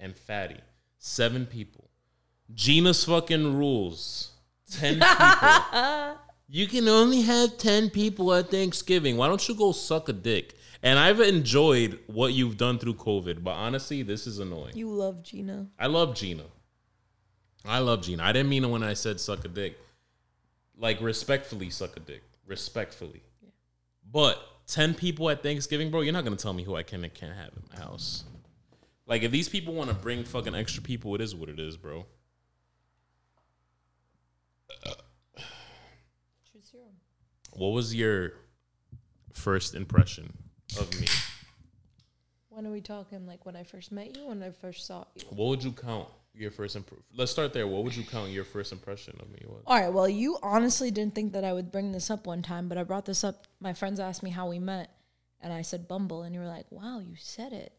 and 0.00 0.16
Fatty. 0.16 0.60
Seven 0.98 1.46
people. 1.46 1.90
Gina's 2.54 3.04
fucking 3.04 3.56
rules. 3.56 4.32
Ten 4.70 4.94
people. 4.94 6.16
you 6.48 6.66
can 6.66 6.88
only 6.88 7.22
have 7.22 7.58
ten 7.58 7.90
people 7.90 8.32
at 8.34 8.50
Thanksgiving. 8.50 9.16
Why 9.16 9.28
don't 9.28 9.46
you 9.48 9.54
go 9.54 9.72
suck 9.72 10.08
a 10.08 10.12
dick? 10.12 10.54
And 10.82 10.98
I've 10.98 11.20
enjoyed 11.20 11.98
what 12.08 12.34
you've 12.34 12.58
done 12.58 12.78
through 12.78 12.96
COVID, 12.96 13.42
but 13.42 13.52
honestly, 13.52 14.02
this 14.02 14.26
is 14.26 14.38
annoying. 14.38 14.76
You 14.76 14.90
love 14.90 15.22
Gina. 15.22 15.68
I 15.78 15.86
love 15.86 16.14
Gina. 16.14 16.44
I 17.64 17.78
love 17.78 18.02
Gina. 18.02 18.22
I 18.22 18.32
didn't 18.32 18.50
mean 18.50 18.64
it 18.64 18.68
when 18.68 18.82
I 18.82 18.94
said 18.94 19.20
suck 19.20 19.44
a 19.44 19.48
dick. 19.48 19.78
Like 20.76 21.00
respectfully 21.00 21.70
suck 21.70 21.96
a 21.96 22.00
dick. 22.00 22.22
Respectfully. 22.46 23.22
But 24.10 24.38
10 24.66 24.94
people 24.94 25.30
at 25.30 25.42
Thanksgiving, 25.42 25.90
bro, 25.90 26.02
you're 26.02 26.12
not 26.12 26.24
gonna 26.24 26.36
tell 26.36 26.52
me 26.52 26.62
who 26.62 26.76
I 26.76 26.82
can 26.82 27.04
and 27.04 27.14
can't 27.14 27.34
have 27.34 27.50
in 27.56 27.62
my 27.72 27.82
house. 27.82 28.24
Like 29.06 29.22
if 29.22 29.30
these 29.30 29.48
people 29.48 29.74
want 29.74 29.90
to 29.90 29.94
bring 29.94 30.24
fucking 30.24 30.54
extra 30.54 30.82
people, 30.82 31.14
it 31.14 31.20
is 31.20 31.34
what 31.34 31.48
it 31.48 31.58
is, 31.58 31.76
bro. 31.76 32.06
Choose 36.52 36.70
your 36.72 36.82
own. 36.82 36.94
What 37.52 37.68
was 37.68 37.94
your 37.94 38.34
first 39.32 39.74
impression 39.74 40.32
of 40.78 40.98
me? 41.00 41.06
When 42.48 42.66
are 42.66 42.70
we 42.70 42.80
talking? 42.80 43.26
Like 43.26 43.44
when 43.46 43.56
I 43.56 43.64
first 43.64 43.90
met 43.90 44.16
you, 44.16 44.28
when 44.28 44.42
I 44.42 44.50
first 44.50 44.86
saw 44.86 45.04
you? 45.14 45.22
What 45.30 45.48
would 45.48 45.64
you 45.64 45.72
count 45.72 46.08
your 46.34 46.50
first 46.50 46.76
imp- 46.76 46.90
Let's 47.16 47.30
start 47.32 47.52
there. 47.52 47.66
What 47.66 47.84
would 47.84 47.94
you 47.96 48.02
count 48.04 48.30
your 48.30 48.44
first 48.44 48.72
impression 48.72 49.16
of 49.20 49.30
me 49.30 49.40
was? 49.46 49.62
All 49.66 49.78
right. 49.80 49.92
Well, 49.92 50.08
you 50.08 50.36
honestly 50.42 50.90
didn't 50.90 51.14
think 51.14 51.32
that 51.32 51.44
I 51.44 51.52
would 51.52 51.70
bring 51.72 51.92
this 51.92 52.10
up 52.10 52.26
one 52.26 52.42
time, 52.42 52.68
but 52.68 52.76
I 52.78 52.82
brought 52.84 53.04
this 53.06 53.22
up. 53.24 53.46
My 53.60 53.72
friends 53.72 54.00
asked 54.00 54.22
me 54.22 54.30
how 54.30 54.48
we 54.48 54.58
met, 54.58 54.90
and 55.40 55.52
I 55.52 55.62
said 55.62 55.86
Bumble, 55.88 56.22
and 56.22 56.34
you 56.34 56.40
were 56.40 56.46
like, 56.48 56.66
"Wow, 56.70 56.98
you 57.00 57.14
said 57.16 57.52
it." 57.52 57.72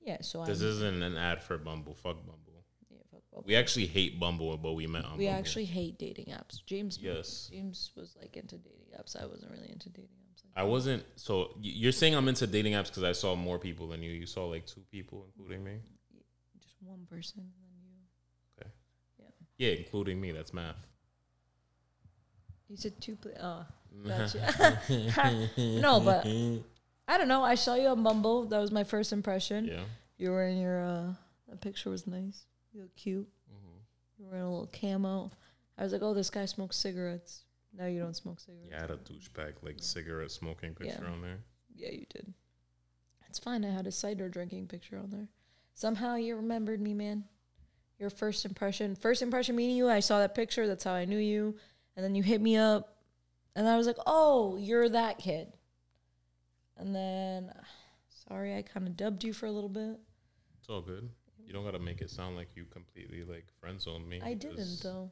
Yeah. 0.00 0.18
So 0.20 0.42
I. 0.42 0.46
This 0.46 0.60
isn't 0.62 1.02
an 1.02 1.16
ad 1.16 1.42
for 1.42 1.58
Bumble. 1.58 1.94
Fuck 1.94 2.16
Bumble. 2.26 2.64
yeah, 2.90 2.98
fuck 3.10 3.22
Bumble. 3.32 3.44
We 3.46 3.56
actually 3.56 3.86
hate 3.86 4.20
Bumble, 4.20 4.56
but 4.58 4.72
we 4.74 4.86
met 4.86 5.04
on 5.04 5.16
We 5.18 5.26
Bumble. 5.26 5.38
actually 5.38 5.64
hate 5.64 5.98
dating 5.98 6.26
apps. 6.26 6.64
James. 6.66 6.98
Yes. 7.00 7.48
James 7.50 7.90
was 7.96 8.16
like 8.20 8.36
into 8.36 8.56
dating 8.58 8.88
apps. 8.98 9.20
I 9.20 9.26
wasn't 9.26 9.50
really 9.50 9.70
into 9.70 9.88
dating 9.88 10.10
apps. 10.10 10.42
I 10.54 10.62
wasn't. 10.62 11.04
So 11.16 11.50
you're 11.60 11.92
saying 11.92 12.14
I'm 12.14 12.28
into 12.28 12.46
dating 12.46 12.74
apps 12.74 12.86
because 12.88 13.02
I 13.02 13.12
saw 13.12 13.34
more 13.34 13.58
people 13.58 13.88
than 13.88 14.02
you. 14.02 14.10
You 14.10 14.26
saw 14.26 14.46
like 14.46 14.66
two 14.66 14.82
people, 14.90 15.26
including 15.26 15.64
me. 15.64 15.78
One 16.86 17.06
person 17.10 17.42
than 17.60 17.78
you. 17.82 18.60
Okay. 18.60 18.70
Yeah. 19.18 19.68
Yeah, 19.68 19.74
including 19.78 20.20
me. 20.20 20.32
That's 20.32 20.52
math. 20.54 20.76
You 22.68 22.76
said 22.76 23.00
two. 23.00 23.16
Pl- 23.16 23.32
oh, 23.40 23.64
gotcha. 24.06 24.80
no, 25.58 26.00
but 26.00 26.26
I 27.08 27.18
don't 27.18 27.28
know. 27.28 27.42
I 27.42 27.54
saw 27.54 27.74
you 27.74 27.88
on 27.88 28.02
Bumble. 28.02 28.46
That 28.46 28.58
was 28.60 28.72
my 28.72 28.84
first 28.84 29.12
impression. 29.12 29.66
Yeah. 29.66 29.82
You 30.18 30.30
were 30.30 30.46
in 30.46 30.58
your. 30.58 30.82
uh 30.82 31.12
That 31.48 31.60
picture 31.60 31.90
was 31.90 32.06
nice. 32.06 32.44
You 32.72 32.82
look 32.82 32.96
cute. 32.96 33.28
Mm-hmm. 33.52 33.78
You 34.18 34.26
were 34.26 34.36
in 34.36 34.42
a 34.42 34.50
little 34.50 34.70
camo. 34.72 35.30
I 35.78 35.82
was 35.84 35.92
like, 35.92 36.02
oh, 36.02 36.14
this 36.14 36.30
guy 36.30 36.46
smokes 36.46 36.76
cigarettes. 36.76 37.42
Now 37.76 37.86
you 37.86 38.00
don't 38.00 38.16
smoke 38.16 38.40
cigarettes. 38.40 38.68
Yeah, 38.70 38.78
I 38.78 38.80
had 38.80 38.90
a 38.90 38.96
douchebag 38.96 39.54
like 39.62 39.76
cigarette 39.78 40.30
smoking 40.30 40.74
picture 40.74 41.02
Yeah. 41.04 41.10
on 41.12 41.20
there. 41.22 41.38
Yeah, 41.74 41.90
you 41.92 42.06
did. 42.08 42.32
It's 43.28 43.38
fine. 43.38 43.64
I 43.64 43.70
had 43.70 43.86
a 43.86 43.92
cider 43.92 44.28
drinking 44.30 44.66
picture 44.68 44.96
on 44.98 45.10
there. 45.10 45.28
Somehow 45.76 46.14
you 46.14 46.36
remembered 46.36 46.80
me, 46.80 46.94
man. 46.94 47.24
Your 47.98 48.08
first 48.08 48.46
impression. 48.46 48.94
First 48.94 49.20
impression 49.20 49.56
meeting 49.56 49.76
you, 49.76 49.90
I 49.90 50.00
saw 50.00 50.20
that 50.20 50.34
picture. 50.34 50.66
That's 50.66 50.84
how 50.84 50.94
I 50.94 51.04
knew 51.04 51.18
you. 51.18 51.54
And 51.94 52.04
then 52.04 52.14
you 52.14 52.22
hit 52.22 52.40
me 52.40 52.56
up. 52.56 52.96
And 53.54 53.68
I 53.68 53.76
was 53.76 53.86
like, 53.86 53.98
oh, 54.06 54.56
you're 54.56 54.88
that 54.88 55.18
kid. 55.18 55.52
And 56.78 56.94
then, 56.94 57.52
sorry, 58.28 58.56
I 58.56 58.62
kind 58.62 58.86
of 58.86 58.96
dubbed 58.96 59.22
you 59.22 59.34
for 59.34 59.44
a 59.44 59.52
little 59.52 59.68
bit. 59.68 59.98
It's 60.58 60.70
all 60.70 60.80
good. 60.80 61.10
You 61.46 61.52
don't 61.52 61.64
gotta 61.64 61.78
make 61.78 62.00
it 62.00 62.08
sound 62.10 62.36
like 62.36 62.48
you 62.56 62.64
completely 62.64 63.22
like 63.22 63.44
friend 63.60 63.78
zoned 63.80 64.08
me. 64.08 64.20
I 64.24 64.32
didn't, 64.32 64.80
though. 64.82 65.10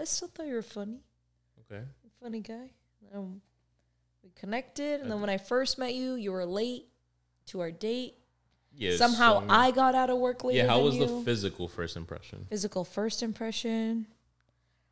I 0.00 0.04
still 0.04 0.28
thought 0.28 0.46
you 0.46 0.54
were 0.54 0.62
funny. 0.62 1.00
Okay. 1.70 1.82
Funny 2.22 2.40
guy. 2.40 2.70
Um, 3.12 3.40
we 4.22 4.30
connected. 4.36 5.00
And 5.00 5.10
then 5.10 5.20
when 5.20 5.28
I 5.28 5.38
first 5.38 5.76
met 5.76 5.92
you, 5.94 6.14
you 6.14 6.30
were 6.30 6.46
late 6.46 6.86
to 7.46 7.60
our 7.60 7.72
date. 7.72 8.14
Yeah. 8.74 8.96
Somehow 8.96 9.40
so- 9.40 9.46
I 9.48 9.70
got 9.70 9.94
out 9.94 10.10
of 10.10 10.18
work 10.18 10.44
later. 10.44 10.58
Yeah. 10.58 10.68
How 10.68 10.80
was 10.80 10.98
the 10.98 11.08
physical 11.24 11.68
first 11.68 11.96
impression? 11.96 12.46
physical 12.48 12.84
first 12.84 13.22
impression. 13.22 14.06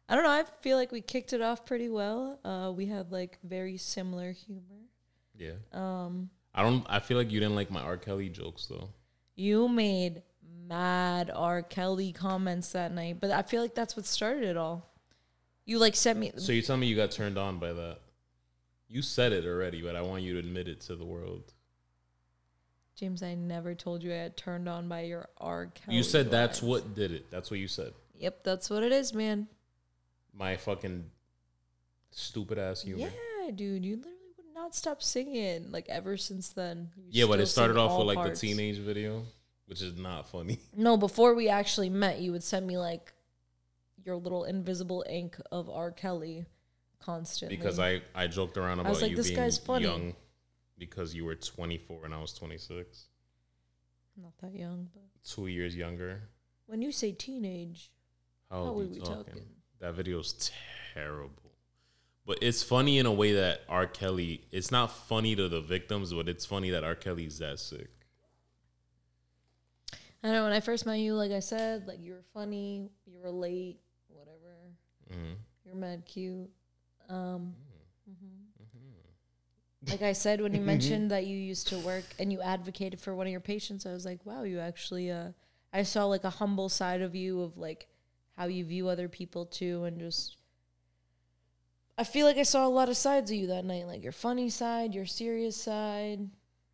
I 0.08 0.14
don't 0.14 0.24
know. 0.24 0.30
I 0.30 0.44
feel 0.62 0.76
like 0.78 0.90
we 0.90 1.00
kicked 1.02 1.32
it 1.32 1.42
off 1.42 1.66
pretty 1.66 1.88
well. 1.88 2.38
Uh, 2.44 2.72
we 2.72 2.86
had 2.86 3.12
like 3.12 3.38
very 3.44 3.76
similar 3.76 4.32
humor. 4.32 4.62
Yeah. 5.36 5.52
Um, 5.72 6.30
I 6.54 6.62
don't. 6.62 6.84
I 6.88 6.98
feel 7.00 7.18
like 7.18 7.30
you 7.30 7.40
didn't 7.40 7.54
like 7.54 7.70
my 7.70 7.80
R. 7.82 7.96
Kelly 7.96 8.28
jokes 8.28 8.66
though. 8.66 8.88
you 9.36 9.68
made 9.68 10.22
mad 10.66 11.30
R. 11.34 11.62
Kelly 11.62 12.12
comments 12.12 12.72
that 12.72 12.92
night, 12.92 13.18
but 13.20 13.30
I 13.30 13.42
feel 13.42 13.62
like 13.62 13.74
that's 13.74 13.96
what 13.96 14.06
started 14.06 14.44
it 14.44 14.56
all. 14.56 14.90
You 15.64 15.78
like 15.78 15.94
sent 15.94 16.18
me. 16.18 16.32
So 16.36 16.52
you 16.52 16.62
tell 16.62 16.76
me 16.76 16.86
you 16.86 16.96
got 16.96 17.10
turned 17.10 17.38
on 17.38 17.58
by 17.58 17.72
that? 17.74 17.98
You 18.88 19.02
said 19.02 19.32
it 19.32 19.44
already, 19.44 19.82
but 19.82 19.94
I 19.94 20.00
want 20.02 20.22
you 20.22 20.32
to 20.34 20.38
admit 20.38 20.66
it 20.68 20.80
to 20.82 20.96
the 20.96 21.04
world. 21.04 21.52
James, 22.98 23.22
I 23.22 23.34
never 23.34 23.76
told 23.76 24.02
you 24.02 24.10
I 24.12 24.16
had 24.16 24.36
turned 24.36 24.68
on 24.68 24.88
by 24.88 25.02
your 25.02 25.28
R. 25.38 25.66
Kelly. 25.66 25.96
you 25.96 26.02
said 26.02 26.32
that's 26.32 26.62
lines. 26.62 26.68
what 26.68 26.94
did 26.96 27.12
it. 27.12 27.30
That's 27.30 27.48
what 27.48 27.60
you 27.60 27.68
said. 27.68 27.92
Yep, 28.18 28.42
that's 28.42 28.68
what 28.68 28.82
it 28.82 28.90
is, 28.90 29.14
man. 29.14 29.46
My 30.34 30.56
fucking 30.56 31.04
stupid 32.10 32.58
ass 32.58 32.82
humor. 32.82 33.08
Yeah, 33.44 33.50
dude, 33.52 33.84
you 33.84 33.96
literally 33.96 34.16
would 34.36 34.52
not 34.52 34.74
stop 34.74 35.00
singing 35.00 35.70
like 35.70 35.88
ever 35.88 36.16
since 36.16 36.48
then. 36.48 36.90
You 36.96 37.04
Yeah, 37.22 37.26
but 37.26 37.38
it 37.38 37.46
started 37.46 37.76
off 37.76 37.96
with 37.96 38.08
like 38.08 38.16
parts. 38.16 38.40
the 38.40 38.48
teenage 38.48 38.78
video, 38.78 39.22
which 39.66 39.80
is 39.80 39.96
not 39.96 40.28
funny. 40.28 40.58
No, 40.76 40.96
before 40.96 41.34
we 41.34 41.48
actually 41.48 41.90
met, 41.90 42.18
you 42.18 42.32
would 42.32 42.42
send 42.42 42.66
me 42.66 42.78
like 42.78 43.12
your 44.04 44.16
little 44.16 44.42
invisible 44.42 45.04
ink 45.08 45.36
of 45.52 45.70
R. 45.70 45.92
Kelly 45.92 46.46
constantly. 47.00 47.56
because 47.56 47.78
I 47.78 48.02
I 48.12 48.26
joked 48.26 48.56
around 48.56 48.78
I 48.80 48.82
about 48.82 48.90
was 48.90 49.02
like, 49.02 49.10
you 49.12 49.16
"This 49.16 49.28
being 49.28 49.38
guy's 49.38 49.58
funny." 49.58 49.84
young 49.84 50.14
because 50.78 51.14
you 51.14 51.24
were 51.24 51.34
24 51.34 52.04
and 52.04 52.14
I 52.14 52.20
was 52.20 52.32
26, 52.32 53.06
I'm 54.16 54.22
not 54.24 54.32
that 54.42 54.54
young, 54.58 54.88
but 54.94 55.02
two 55.24 55.46
years 55.46 55.76
younger. 55.76 56.22
when 56.66 56.82
you 56.82 56.92
say 56.92 57.12
teenage, 57.12 57.90
How, 58.50 58.56
How 58.56 58.62
old 58.70 58.82
old 58.82 58.90
we 58.92 58.98
talking? 59.00 59.24
talking? 59.24 59.42
That 59.80 59.94
video's 59.94 60.50
terrible. 60.94 61.32
But 62.26 62.38
it's 62.42 62.62
funny 62.62 62.98
in 62.98 63.06
a 63.06 63.12
way 63.12 63.32
that 63.34 63.62
R. 63.70 63.86
Kelly. 63.86 64.44
It's 64.52 64.70
not 64.70 64.90
funny 64.90 65.34
to 65.36 65.48
the 65.48 65.60
victims, 65.62 66.12
but 66.12 66.28
it's 66.28 66.44
funny 66.44 66.68
that 66.70 66.84
R. 66.84 66.94
Kelly's 66.94 67.38
that 67.38 67.58
sick. 67.58 67.88
I 70.22 70.32
know 70.32 70.42
when 70.44 70.52
I 70.52 70.60
first 70.60 70.84
met 70.84 70.98
you, 70.98 71.14
like 71.14 71.30
I 71.30 71.38
said, 71.38 71.86
like 71.86 72.00
you 72.02 72.12
were 72.12 72.24
funny, 72.34 72.90
you 73.06 73.20
were 73.22 73.30
late, 73.30 73.78
whatever. 74.08 74.56
hmm 75.10 75.34
You're 75.64 75.74
mad 75.76 76.04
cute. 76.06 76.50
Um, 77.08 77.16
Mm-hmm. 77.16 77.67
Like 79.90 80.02
I 80.02 80.12
said, 80.12 80.40
when 80.40 80.54
you 80.54 80.60
mentioned 80.60 81.10
that 81.10 81.26
you 81.26 81.36
used 81.36 81.68
to 81.68 81.78
work 81.78 82.04
and 82.18 82.32
you 82.32 82.40
advocated 82.40 83.00
for 83.00 83.14
one 83.14 83.26
of 83.26 83.30
your 83.30 83.40
patients, 83.40 83.86
I 83.86 83.92
was 83.92 84.04
like, 84.04 84.24
wow, 84.24 84.42
you 84.42 84.60
actually. 84.60 85.10
Uh, 85.10 85.28
I 85.72 85.82
saw 85.82 86.06
like 86.06 86.24
a 86.24 86.30
humble 86.30 86.68
side 86.68 87.02
of 87.02 87.14
you 87.14 87.42
of 87.42 87.58
like 87.58 87.88
how 88.36 88.46
you 88.46 88.64
view 88.64 88.88
other 88.88 89.08
people 89.08 89.46
too, 89.46 89.84
and 89.84 89.98
just. 89.98 90.36
I 91.96 92.04
feel 92.04 92.26
like 92.26 92.36
I 92.36 92.44
saw 92.44 92.66
a 92.66 92.68
lot 92.68 92.88
of 92.88 92.96
sides 92.96 93.30
of 93.30 93.36
you 93.36 93.48
that 93.48 93.64
night, 93.64 93.86
like 93.86 94.02
your 94.02 94.12
funny 94.12 94.50
side, 94.50 94.94
your 94.94 95.06
serious 95.06 95.56
side, 95.56 96.28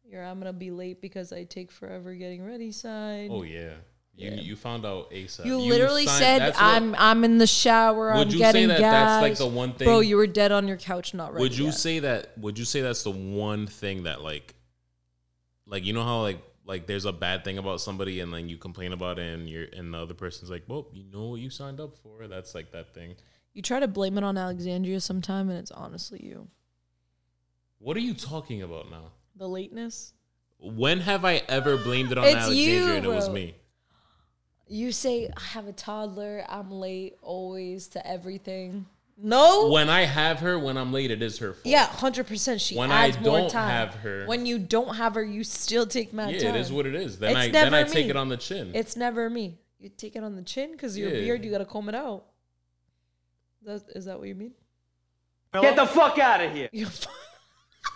your 0.05 0.23
I'm 0.23 0.39
gonna 0.39 0.53
be 0.53 0.71
late 0.71 1.01
because 1.01 1.33
I 1.33 1.45
take 1.45 1.71
forever 1.71 2.15
getting 2.15 2.45
ready 2.45 2.73
side. 2.73 3.31
Oh 3.33 3.43
yeah, 3.43 3.75
you 4.17 4.31
Yeah. 4.31 4.41
you 4.41 4.57
found 4.57 4.87
out 4.87 5.11
ASAP. 5.11 5.45
You 5.45 5.59
literally 5.59 6.07
signed- 6.07 6.19
said 6.19 6.43
what- 6.55 6.61
I'm 6.63 6.95
I'm 6.97 7.25
in 7.25 7.39
the 7.39 7.47
shower. 7.47 8.15
Would 8.15 8.29
I'm 8.29 8.31
you 8.31 8.39
getting 8.39 8.63
say 8.65 8.67
that 8.67 8.79
gas. 8.79 8.93
that's 8.93 9.23
like 9.23 9.39
the 9.39 9.47
one 9.55 9.73
thing? 9.75 9.87
Bro, 9.87 10.01
you 10.01 10.17
were 10.17 10.27
dead 10.27 10.53
on 10.53 10.69
your 10.69 10.77
couch, 10.77 11.15
not 11.15 11.33
ready. 11.33 11.43
would 11.43 11.57
you 11.57 11.67
yet. 11.67 11.75
say 11.75 11.99
that? 12.01 12.37
Would 12.39 12.59
you 12.59 12.65
say 12.65 12.81
that's 12.81 13.03
the 13.03 13.11
one 13.11 13.67
thing 13.67 14.05
that 14.05 14.23
like, 14.23 14.55
like 15.67 15.85
you 15.85 15.93
know 15.93 16.05
how 16.05 16.21
like 16.23 16.39
like 16.67 16.87
there's 16.87 17.05
a 17.05 17.13
bad 17.13 17.45
thing 17.45 17.59
about 17.59 17.81
somebody 17.81 18.21
and 18.21 18.33
then 18.33 18.49
you 18.49 18.57
complain 18.57 18.93
about 18.93 19.19
it 19.19 19.35
and 19.35 19.49
you're 19.51 19.67
and 19.73 19.93
the 19.93 19.99
other 19.99 20.15
person's 20.15 20.51
like, 20.51 20.63
well, 20.69 20.87
you 20.93 21.05
know 21.13 21.31
what 21.31 21.41
you 21.41 21.51
signed 21.51 21.81
up 21.81 21.97
for. 21.99 22.27
That's 22.29 22.55
like 22.55 22.71
that 22.73 22.95
thing. 22.95 23.17
you 23.53 23.63
try 23.63 23.79
to 23.81 23.87
blame 23.89 24.17
it 24.19 24.25
on 24.25 24.37
Alexandria 24.39 25.01
sometime, 25.01 25.49
and 25.51 25.59
it's 25.59 25.71
honestly 25.71 26.21
you. 26.25 26.49
What 27.79 27.97
are 27.97 28.01
you 28.01 28.15
talking 28.15 28.63
about 28.63 28.91
now? 28.91 29.13
The 29.37 29.49
lateness. 29.49 30.13
When 30.59 31.01
have 31.01 31.25
I 31.25 31.43
ever 31.49 31.77
blamed 31.77 32.13
it 32.13 32.19
on 32.19 32.25
It's 32.25 32.35
Alexandria 32.35 32.87
you, 32.87 32.93
and 32.95 33.05
it 33.05 33.09
was 33.09 33.29
me? 33.29 33.55
You 34.67 34.93
say 34.93 35.31
I 35.37 35.41
have 35.41 35.67
a 35.69 35.73
toddler. 35.73 36.45
I'm 36.49 36.71
late 36.71 37.17
always 37.23 37.89
to 37.89 38.07
everything. 38.07 38.87
No. 39.17 39.69
When 39.71 39.89
I 39.89 40.03
have 40.03 40.41
her, 40.41 40.59
when 40.59 40.77
I'm 40.77 40.93
late, 40.93 41.11
it 41.13 41.23
is 41.23 41.39
her 41.39 41.53
fault. 41.53 41.67
yeah, 41.67 41.87
hundred 41.87 42.27
percent. 42.27 42.61
She 42.61 42.77
When 42.77 42.91
I 42.91 43.09
adds 43.09 43.21
more 43.21 43.41
don't 43.41 43.51
time. 43.51 43.69
have 43.71 43.95
her- 43.97 44.25
When 44.27 44.45
you 44.47 44.59
don't 44.59 44.97
have 44.97 45.15
her, 45.15 45.23
you 45.23 45.45
still 45.45 45.87
take 45.87 46.13
my 46.13 46.31
Yeah, 46.31 46.39
time. 46.47 46.55
it 46.57 46.61
is 46.61 46.73
what 46.73 46.87
it 46.87 46.95
is. 46.97 47.19
Then 47.19 47.31
It's 47.31 47.39
I 47.39 47.51
then 47.51 47.67
I 47.75 47.79
never 47.83 47.91
take 47.93 48.07
me. 48.07 48.11
it 48.11 48.17
on 48.17 48.29
the 48.29 48.37
chin. 48.37 48.73
It's 48.75 48.97
never 48.97 49.31
me. 49.31 49.59
You 49.79 49.91
take 49.91 50.17
it 50.17 50.25
on 50.25 50.35
the 50.35 50.43
chin 50.43 50.73
because 50.73 50.99
your 50.99 51.11
Yeah. 51.11 51.21
beard. 51.21 51.45
You 51.45 51.51
gotta 51.53 51.65
comb 51.67 51.89
it 51.89 51.95
out. 51.95 52.25
That, 53.63 53.83
is 53.95 54.07
that 54.07 54.19
what 54.19 54.27
you 54.29 54.35
mean? 54.35 54.53
Get 55.53 55.77
the 55.77 55.87
fuck 55.87 56.19
out 56.19 56.41
of 56.41 56.53
here. 56.53 56.69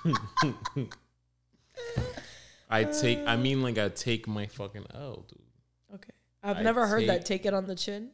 I 2.70 2.84
take. 2.84 3.18
I 3.26 3.36
mean, 3.36 3.62
like 3.62 3.78
I 3.78 3.88
take 3.88 4.28
my 4.28 4.46
fucking 4.46 4.86
L, 4.94 5.24
dude. 5.28 5.40
I've 6.42 6.58
I 6.58 6.62
never 6.62 6.86
heard 6.86 7.08
that. 7.08 7.24
take- 7.24 7.42
Take 7.42 7.46
it 7.46 7.54
on 7.54 7.66
the 7.66 7.74
chin. 7.74 8.10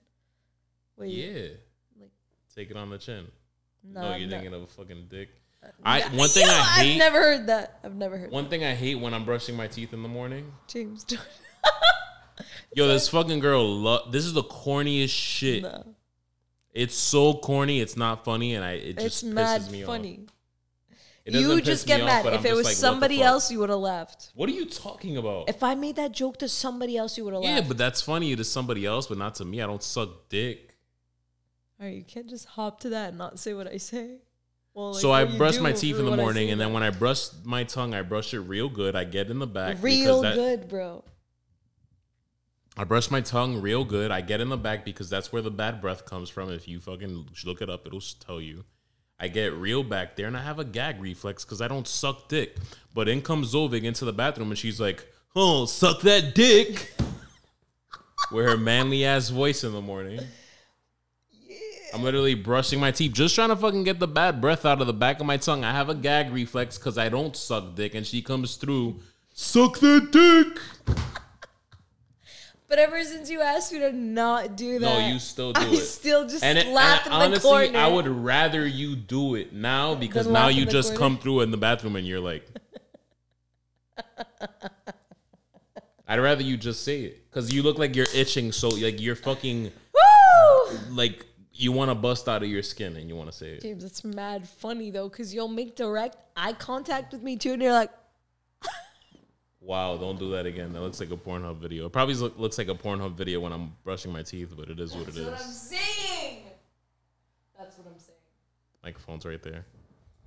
Wait. 0.97 1.11
Yeah. 1.11 1.49
Like- 2.01 2.11
take 2.55 2.70
it 2.70 2.77
on 2.77 2.91
the 2.91 2.99
chin. 2.99 3.27
No, 3.83 4.01
oh, 4.01 4.03
No, 4.05 4.09
I've 4.12 4.20
you're 4.20 4.31
thinking 4.31 4.55
of 4.55 4.62
a 4.62 4.66
fucking 4.66 5.07
dick. 5.11 5.29
Uh, 5.62 5.68
I 5.85 6.01
one 6.16 6.29
thing 6.29 6.47
Yo, 6.47 6.53
I 6.53 6.57
hate. 6.81 6.93
I've 6.93 6.99
never 6.99 7.20
heard 7.20 7.47
that. 7.49 7.79
I've 7.85 7.95
never 7.95 8.16
heard 8.18 8.31
one 8.31 8.49
thing 8.49 8.64
I 8.64 8.75
hate 8.75 8.97
when 8.97 9.12
I'm 9.14 9.25
brushing 9.25 9.57
my 9.57 9.66
teeth 9.66 9.93
in 9.93 10.03
the 10.03 10.09
morning. 10.09 10.53
James. 10.68 11.07
Yo, 12.77 12.89
this 12.89 13.09
fucking 13.09 13.39
girl. 13.39 13.64
Lo- 13.64 14.09
this 14.11 14.25
is 14.25 14.33
the 14.33 14.43
corniest 14.43 15.11
shit. 15.11 15.62
no. 15.62 15.95
It's 16.72 16.97
so 16.97 17.35
corny. 17.35 17.81
It's 17.81 17.97
not 17.97 18.25
funny, 18.25 18.55
and 18.57 18.64
I 18.64 18.72
it 18.72 18.95
just 18.99 19.07
It's 19.07 19.22
mad 19.22 19.61
pisses 19.61 19.70
me 19.70 19.85
funny. 19.85 20.20
off. 20.27 20.34
You 21.27 21.61
just 21.62 21.87
get 21.87 22.03
off, 22.03 22.07
mad. 22.07 22.25
but 22.25 22.35
If 22.35 22.41
I'm 22.41 22.47
it 22.47 22.55
was 22.55 22.66
like, 22.66 22.77
somebody 22.77 23.22
else, 23.22 23.51
you 23.51 23.59
would 23.61 23.70
have 23.70 23.79
left. 23.79 24.31
What 24.35 24.49
are 24.49 24.53
you 24.53 24.66
talking 24.66 25.16
about? 25.16 25.49
If 25.49 25.62
I 25.62 25.75
made 25.75 25.97
that 25.97 26.12
joke 26.12 26.39
to 26.39 26.49
somebody 26.49 26.99
else, 26.99 27.16
you 27.16 27.25
would 27.25 27.33
have 27.33 27.43
left. 27.43 27.62
yeah, 27.62 27.66
but 27.66 27.79
that's 27.79 28.03
funny 28.03 28.37
to 28.37 28.45
somebody 28.45 28.85
else, 28.85 29.07
but 29.07 29.16
not 29.16 29.37
to 29.37 29.45
me. 29.45 29.62
I 29.62 29.66
don't 29.66 29.83
suck 29.83 30.29
dick. 30.29 30.77
All 31.81 31.87
right, 31.87 31.97
you 31.97 32.05
can't 32.05 32.29
just 32.29 32.47
hop 32.47 32.81
to 32.81 32.91
that 32.91 33.11
and 33.11 33.18
not 33.18 33.39
say 33.39 33.55
what 33.55 33.66
I 33.66 33.79
say. 33.79 34.18
Well, 34.75 34.93
like, 34.93 35.01
so 35.01 35.12
I 35.12 35.25
brush 35.25 35.59
my 35.61 35.72
teeth 35.72 35.99
in 35.99 36.05
the 36.05 36.16
morning, 36.16 36.51
and 36.51 36.61
then 36.61 36.72
when 36.72 36.83
I 36.83 36.91
brush 36.91 37.29
my 37.45 37.64
tongue, 37.64 37.95
I 37.95 38.03
brush 38.03 38.35
it 38.35 38.41
real 38.41 38.68
good. 38.68 38.97
I 38.97 39.05
get 39.05 39.31
in 39.31 39.39
the 39.39 39.47
back. 39.47 39.79
real 39.81 40.20
that, 40.22 40.35
good, 40.35 40.68
bro. 40.68 41.05
I 42.77 42.83
brush 42.83 43.11
my 43.11 43.20
tongue 43.20 43.61
real 43.61 43.85
good. 43.85 44.11
I 44.11 44.20
get 44.20 44.41
in 44.41 44.49
the 44.49 44.57
back 44.57 44.85
because 44.85 45.09
that's 45.09 45.33
where 45.33 45.43
the 45.43 45.51
bad 45.51 45.81
breath 45.81 46.05
comes 46.05 46.29
from. 46.29 46.51
If 46.51 46.66
you 46.66 46.81
fucking 46.81 47.29
look 47.45 47.62
it 47.62 47.70
up, 47.70 47.87
it'll 47.87 48.01
tell 48.01 48.41
you. 48.41 48.64
I 49.18 49.28
get 49.28 49.54
real 49.54 49.82
back 49.82 50.16
there 50.16 50.26
and 50.26 50.36
I 50.36 50.42
have 50.42 50.58
a 50.58 50.64
gag 50.64 51.00
reflex 51.00 51.44
because 51.44 51.60
I 51.60 51.68
don't 51.68 51.86
suck 51.86 52.28
dick. 52.28 52.56
But 52.94 53.08
in 53.08 53.22
comes 53.22 53.54
Zovig 53.54 53.84
into 53.84 54.04
the 54.04 54.12
bathroom 54.12 54.50
and 54.50 54.58
she's 54.58 54.80
like, 54.80 55.06
oh, 55.34 55.66
suck 55.66 56.00
that 56.02 56.34
dick. 56.34 56.92
With 58.32 58.46
her 58.46 58.56
manly 58.56 59.04
ass 59.04 59.28
voice 59.28 59.64
in 59.64 59.72
the 59.72 59.80
morning. 59.80 60.20
I'm 61.94 62.02
literally 62.02 62.34
brushing 62.34 62.80
my 62.80 62.90
teeth, 62.90 63.12
just 63.12 63.36
trying 63.36 63.50
to 63.50 63.56
fucking 63.56 63.84
get 63.84 64.00
the 64.00 64.08
bad 64.08 64.40
breath 64.40 64.66
out 64.66 64.80
of 64.80 64.88
the 64.88 64.92
back 64.92 65.20
of 65.20 65.26
my 65.26 65.36
tongue. 65.36 65.62
I 65.62 65.70
have 65.70 65.88
a 65.88 65.94
gag 65.94 66.32
reflex 66.32 66.76
because 66.76 66.98
I 66.98 67.08
don't 67.08 67.36
suck 67.36 67.76
dick, 67.76 67.94
and 67.94 68.04
she 68.04 68.20
comes 68.20 68.56
through, 68.56 68.98
suck 69.32 69.78
that 69.78 70.10
dick. 70.10 70.96
But 72.75 72.81
ever 72.83 73.05
since 73.05 73.31
you 73.31 73.41
asked 73.41 73.72
me 73.72 73.79
to 73.79 73.93
not 73.93 74.57
do 74.57 74.81
that, 74.81 74.99
No, 74.99 75.07
you 75.07 75.20
still 75.20 75.53
do 75.53 75.61
I 75.61 75.66
it. 75.75 75.77
still 75.77 76.27
just 76.27 76.43
and, 76.43 76.59
it, 76.59 76.66
and 76.66 76.75
in 76.75 76.75
the 76.75 77.11
honestly, 77.12 77.49
corner. 77.49 77.79
I 77.79 77.87
would 77.87 78.09
rather 78.09 78.66
you 78.66 78.97
do 78.97 79.37
it 79.37 79.53
now 79.53 79.95
because 79.95 80.27
now 80.27 80.49
you 80.49 80.66
just 80.66 80.89
corner? 80.89 80.99
come 80.99 81.18
through 81.18 81.43
in 81.43 81.53
the 81.53 81.57
bathroom 81.57 81.95
and 81.95 82.05
you're 82.05 82.18
like, 82.18 82.45
I'd 86.09 86.18
rather 86.18 86.43
you 86.43 86.57
just 86.57 86.83
say 86.83 87.03
it 87.03 87.31
because 87.31 87.55
you 87.55 87.62
look 87.62 87.79
like 87.79 87.95
you're 87.95 88.09
itching, 88.12 88.51
so 88.51 88.70
like 88.70 89.01
you're 89.01 89.14
fucking 89.14 89.70
Woo! 89.95 90.79
like 90.91 91.27
you 91.53 91.70
want 91.70 91.93
to 91.93 91.95
bust 91.95 92.29
out 92.29 92.43
of 92.43 92.49
your 92.49 92.64
skin 92.64 92.97
and 92.97 93.09
you 93.09 93.14
want 93.14 93.31
to 93.31 93.37
say 93.39 93.51
it. 93.51 93.62
James, 93.62 93.85
it's 93.85 94.03
mad 94.03 94.49
funny 94.49 94.91
though, 94.91 95.09
because 95.09 95.33
you'll 95.33 95.47
make 95.47 95.77
direct 95.77 96.16
eye 96.37 96.55
contact 96.55 97.12
with 97.12 97.22
me 97.22 97.37
too, 97.37 97.53
and 97.53 97.62
you're 97.62 97.72
like, 97.72 97.93
Wow, 99.64 99.96
don't 99.96 100.18
do 100.18 100.30
that 100.32 100.44
again. 100.44 100.74
That 100.74 100.82
looks 100.82 101.00
like 101.00 101.10
a 101.10 101.16
Pornhub 101.16 101.56
video. 101.56 101.86
It 101.86 101.92
probably 101.92 102.14
look, 102.14 102.38
looks 102.38 102.58
like 102.58 102.68
a 102.68 102.74
Pornhub 102.74 103.14
video 103.14 103.40
when 103.40 103.50
I'm 103.52 103.72
brushing 103.82 104.12
my 104.12 104.22
teeth, 104.22 104.52
but 104.54 104.68
it 104.68 104.78
is 104.78 104.94
what 104.94 105.08
it 105.08 105.16
is. 105.16 105.24
"That's 105.24 105.40
what 105.40 105.46
I'm 105.46 105.52
saying." 105.52 106.42
That's 107.58 107.78
what 107.78 107.86
I'm 107.86 107.98
saying. 107.98 108.18
Microphone's 108.82 109.24
right 109.24 109.42
there. 109.42 109.64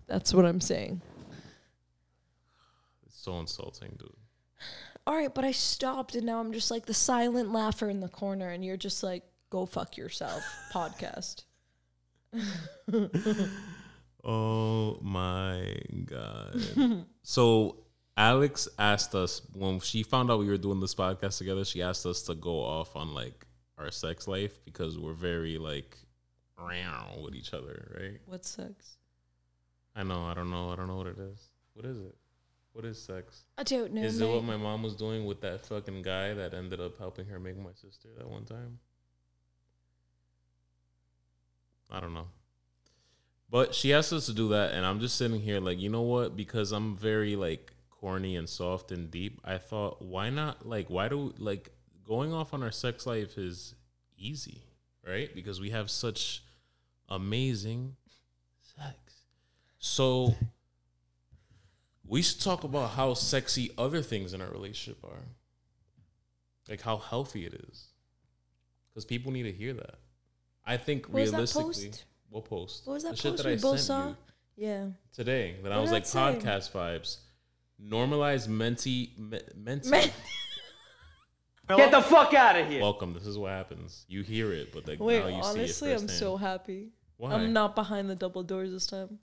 That's 0.07 0.33
what 0.33 0.45
I'm 0.45 0.59
saying. 0.59 1.01
It's 3.05 3.19
so 3.19 3.39
insulting, 3.39 3.95
dude. 3.99 4.09
All 5.05 5.15
right, 5.15 5.33
but 5.33 5.45
I 5.45 5.51
stopped, 5.51 6.15
and 6.15 6.25
now 6.25 6.39
I'm 6.39 6.51
just 6.51 6.71
like 6.71 6.87
the 6.87 6.93
silent 6.95 7.51
laugher 7.53 7.89
in 7.89 7.99
the 7.99 8.09
corner, 8.09 8.49
and 8.49 8.65
you're 8.65 8.75
just 8.75 9.03
like, 9.03 9.23
"Go 9.51 9.67
fuck 9.67 9.97
yourself." 9.97 10.43
Podcast. 10.73 11.43
Oh 14.29 14.99
my 15.01 15.77
god. 16.03 16.61
so 17.23 17.77
Alex 18.17 18.67
asked 18.79 19.13
us 19.13 19.43
when 19.53 19.79
she 19.79 20.01
found 20.01 20.31
out 20.31 20.39
we 20.39 20.47
were 20.47 20.57
doing 20.57 20.79
this 20.79 20.95
podcast 20.95 21.37
together, 21.37 21.63
she 21.63 21.83
asked 21.83 22.05
us 22.05 22.23
to 22.23 22.33
go 22.33 22.59
off 22.59 22.95
on 22.95 23.13
like 23.13 23.45
our 23.77 23.91
sex 23.91 24.27
life 24.27 24.57
because 24.65 24.97
we're 24.97 25.13
very 25.13 25.59
like 25.59 25.95
round 26.57 27.23
with 27.23 27.35
each 27.35 27.53
other, 27.53 27.95
right? 27.99 28.19
What 28.25 28.43
sex? 28.43 28.97
I 29.95 30.01
know, 30.01 30.25
I 30.25 30.33
don't 30.33 30.49
know, 30.49 30.71
I 30.71 30.75
don't 30.75 30.87
know 30.87 30.97
what 30.97 31.07
it 31.07 31.19
is. 31.19 31.39
What 31.73 31.85
is 31.85 31.99
it? 31.99 32.15
What 32.73 32.85
is 32.85 32.99
sex? 32.99 33.43
I 33.57 33.63
don't 33.63 33.93
know. 33.93 34.01
is 34.01 34.19
it 34.19 34.27
what 34.27 34.43
my 34.43 34.57
mom 34.57 34.83
was 34.83 34.95
doing 34.95 35.25
with 35.25 35.41
that 35.41 35.65
fucking 35.65 36.01
guy 36.01 36.33
that 36.33 36.53
ended 36.55 36.81
up 36.81 36.97
helping 36.97 37.27
her 37.27 37.39
make 37.39 37.57
my 37.57 37.73
sister 37.73 38.09
that 38.17 38.27
one 38.27 38.45
time? 38.45 38.79
I 41.91 41.99
don't 41.99 42.13
know. 42.13 42.27
But 43.49 43.73
she 43.73 43.93
asked 43.93 44.11
us 44.11 44.25
to 44.25 44.33
do 44.33 44.49
that, 44.49 44.73
and 44.73 44.85
I'm 44.85 44.99
just 44.99 45.15
sitting 45.15 45.39
here 45.39 45.59
like, 45.59 45.79
you 45.79 45.89
know 45.89 46.01
what? 46.01 46.35
Because 46.35 46.71
I'm 46.71 46.95
very 46.95 47.35
like 47.35 47.71
corny 47.99 48.35
and 48.35 48.47
soft 48.47 48.91
and 48.91 49.09
deep. 49.11 49.39
I 49.43 49.57
thought, 49.57 50.01
why 50.01 50.29
not? 50.29 50.67
Like, 50.67 50.89
why 50.89 51.07
do 51.09 51.33
like 51.37 51.69
going 52.05 52.33
off 52.33 52.53
on 52.53 52.63
our 52.63 52.71
sex 52.71 53.05
life 53.05 53.37
is 53.37 53.75
easy, 54.17 54.61
right? 55.05 55.33
Because 55.33 55.59
we 55.59 55.71
have 55.71 55.89
such 55.89 56.43
amazing 57.09 57.95
sex. 58.61 58.95
So 59.79 60.35
we 62.05 62.21
should 62.21 62.41
talk 62.41 62.63
about 62.63 62.91
how 62.91 63.13
sexy 63.13 63.71
other 63.77 64.01
things 64.01 64.33
in 64.33 64.41
our 64.41 64.49
relationship 64.49 65.03
are, 65.03 65.23
like 66.69 66.81
how 66.81 66.97
healthy 66.97 67.45
it 67.45 67.53
is, 67.69 67.87
because 68.89 69.05
people 69.05 69.31
need 69.31 69.43
to 69.43 69.51
hear 69.51 69.73
that. 69.73 69.95
I 70.65 70.77
think 70.77 71.07
What 71.07 71.21
realistically, 71.21 71.63
post? 71.87 72.05
what 72.29 72.45
post? 72.45 72.87
What 72.87 72.93
was 72.95 73.03
that 73.03 73.11
The 73.11 73.17
shit 73.17 73.37
that 73.37 73.45
we 73.45 73.53
I 73.53 73.55
both 73.55 73.79
sent 73.79 73.81
saw? 73.81 74.07
you 74.09 74.15
Yeah. 74.57 74.87
today. 75.13 75.55
That 75.63 75.71
I 75.71 75.79
was 75.79 75.91
like 75.91 76.05
say? 76.05 76.19
podcast 76.19 76.71
vibes. 76.71 77.17
Normalize 77.83 78.47
menti, 78.47 79.13
me, 79.17 79.39
menti. 79.55 79.89
Man, 79.89 80.09
Get 81.67 81.91
the 81.91 82.01
fuck 82.01 82.33
out 82.33 82.55
of 82.57 82.67
here. 82.67 82.81
Welcome. 82.81 83.13
This 83.13 83.27
is 83.27 83.37
what 83.37 83.51
happens. 83.51 84.05
You 84.07 84.23
hear 84.23 84.51
it, 84.53 84.71
but 84.73 84.87
like 84.87 84.99
wait. 84.99 85.19
now 85.19 85.27
you 85.27 85.35
Honestly, 85.35 85.67
see 85.67 85.85
it 85.87 85.93
I'm 85.93 85.99
firsthand. 86.01 86.19
so 86.19 86.37
happy. 86.37 86.89
Why? 87.17 87.33
I'm 87.33 87.51
not 87.51 87.75
behind 87.75 88.09
the 88.09 88.15
double 88.15 88.43
doors 88.43 88.71
this 88.71 88.87
time. 88.87 89.19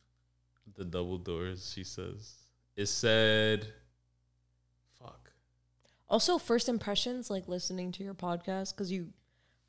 the 0.77 0.85
double 0.85 1.19
doors. 1.19 1.73
She 1.75 1.85
says 1.85 2.35
it 2.77 2.87
said, 2.87 3.67
"Fuck." 4.99 5.33
Also, 6.09 6.39
first 6.39 6.69
impressions, 6.69 7.31
like 7.31 7.49
listening 7.49 7.93
to 7.93 8.05
your 8.05 8.15
podcast, 8.15 8.73
because 8.75 8.93
you 8.93 9.09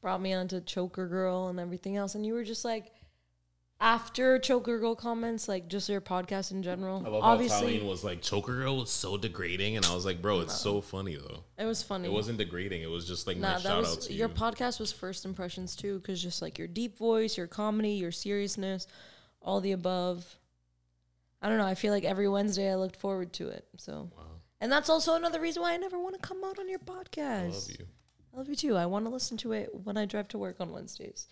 brought 0.01 0.21
me 0.21 0.33
onto 0.33 0.59
Choker 0.61 1.07
Girl 1.07 1.47
and 1.47 1.59
everything 1.59 1.95
else, 1.97 2.13
and 2.15 2.25
you 2.25 2.33
were 2.33 2.43
just 2.43 2.65
like, 2.65 2.91
after 3.85 4.39
Choker 4.39 4.79
Girl 4.79 4.95
comments, 4.95 5.47
like 5.47 5.67
just 5.67 5.87
your 5.87 6.01
podcast 6.01 6.49
in 6.51 6.63
general. 6.63 7.03
I 7.05 7.09
love 7.09 7.23
Obviously, 7.23 7.55
how 7.55 7.61
Colleen 7.73 7.87
was 7.87 8.03
like, 8.03 8.21
"Choker 8.23 8.55
girl 8.55 8.77
was 8.77 8.89
so 8.89 9.15
degrading," 9.15 9.77
and 9.77 9.85
I 9.85 9.93
was 9.93 10.05
like, 10.07 10.23
"Bro, 10.23 10.39
it's 10.41 10.59
so 10.59 10.81
funny 10.81 11.15
though." 11.15 11.43
it 11.59 11.65
was 11.65 11.83
funny. 11.83 12.07
It 12.07 12.11
wasn't 12.11 12.39
degrading. 12.39 12.81
It 12.81 12.89
was 12.89 13.07
just 13.07 13.27
like 13.27 13.37
Nah, 13.37 13.47
my 13.49 13.53
that 13.53 13.61
shout 13.61 13.71
out 13.85 13.95
was 13.97 14.09
your 14.09 14.27
you. 14.27 14.33
podcast 14.33 14.79
was 14.79 14.91
first 14.91 15.23
impressions 15.23 15.75
too, 15.75 15.99
because 15.99 16.19
just 16.21 16.41
like 16.41 16.57
your 16.57 16.67
deep 16.67 16.97
voice, 16.97 17.37
your 17.37 17.45
comedy, 17.45 17.91
your 17.91 18.11
seriousness, 18.11 18.87
all 19.39 19.61
the 19.61 19.71
above. 19.73 20.39
I 21.43 21.47
don't 21.47 21.59
know. 21.59 21.67
I 21.67 21.75
feel 21.75 21.93
like 21.93 22.05
every 22.05 22.27
Wednesday 22.27 22.71
I 22.71 22.75
looked 22.75 22.95
forward 22.95 23.33
to 23.33 23.49
it. 23.49 23.67
So, 23.77 24.09
Wow. 24.17 24.23
and 24.61 24.71
that's 24.71 24.89
also 24.89 25.13
another 25.13 25.39
reason 25.39 25.61
why 25.61 25.73
I 25.73 25.77
never 25.77 25.99
want 25.99 26.15
to 26.15 26.27
come 26.27 26.43
out 26.43 26.57
on 26.57 26.67
your 26.67 26.79
podcast. 26.79 27.21
I 27.43 27.47
love 27.49 27.69
you. 27.79 27.85
I 28.33 28.37
love 28.37 28.49
you 28.49 28.55
too. 28.55 28.75
I 28.75 28.87
want 28.87 29.05
to 29.05 29.11
listen 29.11 29.37
to 29.37 29.51
it 29.51 29.69
when 29.83 29.95
I 29.95 30.05
drive 30.05 30.27
to 30.29 30.39
work 30.39 30.59
on 30.59 30.71
Wednesdays 30.71 31.27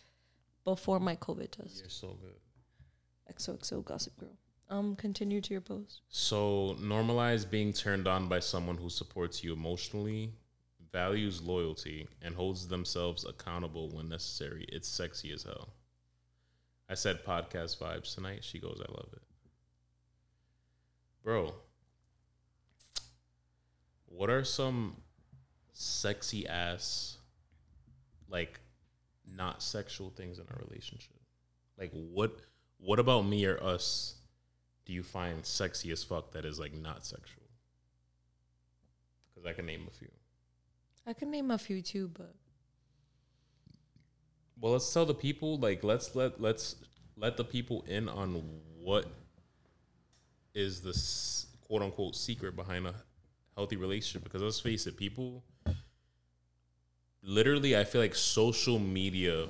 before 0.64 1.00
my 1.00 1.16
COVID 1.16 1.50
test. 1.50 1.80
You're 1.80 1.90
so 1.90 2.10
good. 2.22 2.36
XOXO 3.32 3.84
Gossip 3.84 4.18
Girl. 4.18 4.38
Um, 4.70 4.95
continue 4.95 5.41
to 5.41 5.54
your 5.54 5.62
post. 5.62 6.02
So 6.10 6.76
normalize 6.80 7.50
being 7.50 7.74
turned 7.74 8.08
on 8.08 8.28
by 8.28 8.40
someone 8.40 8.78
who 8.78 8.90
supports 8.90 9.44
you 9.44 9.54
emotionally, 9.54 10.34
values 10.91 11.41
loyalty, 11.41 12.08
and 12.22 12.36
holds 12.36 12.68
themselves 12.68 13.26
accountable 13.26 13.90
when 13.90 14.10
necessary. 14.10 14.66
It's 14.70 14.88
sexy 14.88 15.32
as 15.32 15.44
hell. 15.44 15.70
I 16.90 16.95
said 16.95 17.26
podcast 17.26 17.78
vibes 17.78 18.16
tonight. 18.16 18.44
She 18.44 18.60
goes, 18.60 18.80
I 18.80 18.91
love 18.91 19.10
it. 19.14 19.22
Bro, 21.24 21.54
what 24.08 24.30
are 24.30 24.44
some 24.44 24.98
sexy 25.72 26.48
ass, 26.48 27.18
like, 28.30 28.60
not 29.26 29.64
sexual 29.64 30.10
things 30.10 30.38
in 30.40 30.45
a 30.45 30.66
relationship? 30.68 31.20
Like, 31.80 31.91
what, 31.91 32.38
what 32.84 32.99
about 32.99 33.22
me 33.26 33.45
or 33.45 33.61
us 33.64 34.15
do 34.85 34.93
you 34.93 35.03
find 35.03 35.45
sexy 35.45 35.91
as 35.91 36.03
fuck 36.03 36.31
that 36.34 36.43
is 36.45 36.60
like 36.60 36.73
not 36.73 37.05
sexual? 37.05 37.43
Because 39.34 39.49
I 39.49 39.53
can 39.53 39.65
name 39.65 39.85
a 39.88 39.91
few. 39.91 40.10
I 41.07 41.14
can 41.14 41.31
name 41.31 41.51
a 41.51 41.57
few 41.57 41.81
too, 41.81 42.10
but 42.14 42.34
Well, 44.60 44.73
let's 44.73 44.91
tell 44.93 45.05
the 45.05 45.14
people. 45.14 45.57
Like, 45.57 45.84
let's 45.84 46.15
let 46.15 46.39
let's 46.41 46.76
let 47.18 47.38
the 47.38 47.43
people 47.43 47.84
in 47.88 48.10
on 48.10 48.43
what 48.81 49.05
is 50.53 50.81
the 50.81 50.89
s- 50.91 51.47
quote 51.68 51.81
unquote 51.81 52.15
secret 52.15 52.55
behind 52.55 52.88
a 52.88 52.93
healthy 53.55 53.76
relationship 53.76 54.23
because 54.23 54.41
let's 54.41 54.60
face 54.60 54.88
it, 54.88 54.97
people 54.97 55.43
literally 57.22 57.77
I 57.77 57.84
feel 57.84 58.01
like 58.01 58.15
social 58.15 58.80
media 58.80 59.47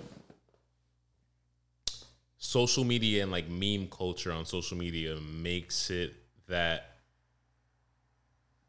social 2.44 2.84
media 2.84 3.24
and 3.24 3.32
like 3.32 3.48
meme 3.48 3.88
culture 3.88 4.30
on 4.30 4.46
social 4.46 4.78
media 4.78 5.16
makes 5.22 5.90
it 5.90 6.14
that 6.50 6.98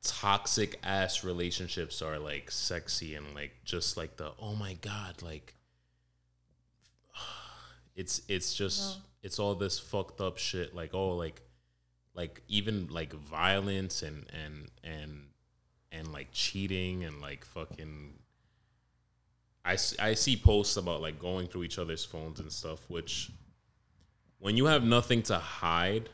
toxic 0.00 0.78
ass 0.84 1.24
relationships 1.24 2.00
are 2.00 2.20
like 2.20 2.52
sexy 2.52 3.16
and 3.16 3.34
like 3.34 3.50
just 3.64 3.96
like 3.96 4.16
the 4.16 4.30
oh 4.40 4.54
my 4.54 4.74
god 4.74 5.20
like 5.22 5.56
it's 7.96 8.22
it's 8.28 8.54
just 8.54 9.00
it's 9.24 9.40
all 9.40 9.56
this 9.56 9.76
fucked 9.80 10.20
up 10.20 10.38
shit 10.38 10.72
like 10.72 10.94
oh 10.94 11.16
like 11.16 11.42
like 12.14 12.42
even 12.46 12.86
like 12.92 13.12
violence 13.12 14.04
and 14.04 14.24
and 14.32 14.68
and 14.84 15.26
and 15.90 16.12
like 16.12 16.28
cheating 16.30 17.02
and 17.02 17.20
like 17.20 17.44
fucking 17.44 18.12
I, 19.64 19.76
I 19.98 20.14
see 20.14 20.36
posts 20.36 20.76
about 20.76 21.00
like 21.00 21.18
going 21.18 21.48
through 21.48 21.64
each 21.64 21.80
other's 21.80 22.04
phones 22.04 22.38
and 22.38 22.52
stuff 22.52 22.88
which 22.88 23.32
when 24.38 24.56
you 24.56 24.66
have 24.66 24.84
nothing 24.84 25.22
to 25.22 25.38
hide 25.38 26.08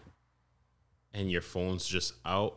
and 1.13 1.31
your 1.31 1.43
phone's 1.43 1.87
just 1.87 2.15
out 2.25 2.57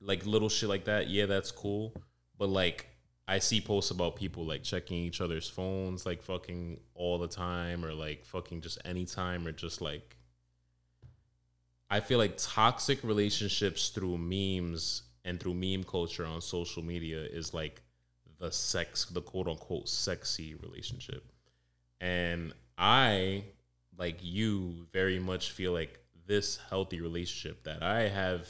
like 0.00 0.26
little 0.26 0.48
shit 0.48 0.68
like 0.68 0.84
that 0.84 1.08
yeah 1.08 1.26
that's 1.26 1.50
cool. 1.50 1.92
But 2.36 2.48
like 2.48 2.86
i 3.26 3.38
see 3.40 3.60
posts 3.60 3.90
about 3.90 4.16
people 4.16 4.46
like 4.46 4.62
checking 4.62 4.96
each 4.96 5.20
other's 5.20 5.48
phones 5.48 6.06
like 6.06 6.22
fucking 6.22 6.80
all 6.94 7.18
the 7.18 7.28
time 7.28 7.84
or 7.84 7.92
like 7.92 8.24
fucking 8.24 8.60
just 8.60 8.78
anytime 8.86 9.46
or 9.46 9.52
just 9.52 9.82
like 9.82 10.16
i 11.90 12.00
feel 12.00 12.16
like 12.16 12.34
toxic 12.38 13.02
relationships 13.04 13.90
through 13.90 14.16
memes 14.16 15.02
and 15.24 15.38
through 15.38 15.52
meme 15.52 15.84
culture 15.84 16.24
on 16.24 16.40
social 16.40 16.82
media 16.82 17.20
is 17.20 17.52
like 17.52 17.82
the 18.38 18.50
sex 18.50 19.04
the 19.06 19.20
quote 19.20 19.48
unquote 19.48 19.88
sexy 19.88 20.54
relationship. 20.54 21.24
And 22.00 22.52
i 22.76 23.44
like 23.98 24.18
you 24.22 24.86
very 24.92 25.18
much 25.18 25.50
feel 25.50 25.72
like 25.72 25.98
this 26.26 26.58
healthy 26.70 27.00
relationship 27.00 27.62
that 27.64 27.82
i 27.82 28.08
have 28.08 28.48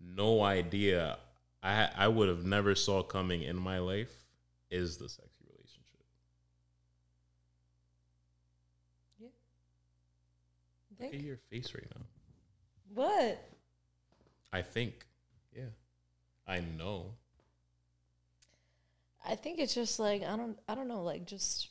no 0.00 0.42
idea 0.42 1.18
i 1.62 1.88
i 1.96 2.06
would 2.06 2.28
have 2.28 2.44
never 2.44 2.74
saw 2.74 3.02
coming 3.02 3.42
in 3.42 3.56
my 3.56 3.78
life 3.78 4.20
is 4.70 4.96
the 4.96 5.08
sexy 5.08 5.44
relationship. 5.48 6.00
Yeah. 9.18 9.28
look 11.00 11.14
at 11.14 11.20
your 11.20 11.38
face 11.50 11.74
right 11.74 11.86
now. 11.96 12.02
What? 12.94 13.46
i 14.52 14.62
think. 14.62 15.06
Yeah. 15.56 15.64
I 16.46 16.60
know. 16.60 17.14
I 19.24 19.36
think 19.36 19.60
it's 19.60 19.74
just 19.74 19.98
like 19.98 20.22
I 20.22 20.36
don't 20.36 20.58
I 20.68 20.74
don't 20.74 20.88
know 20.88 21.02
like 21.02 21.26
just 21.26 21.68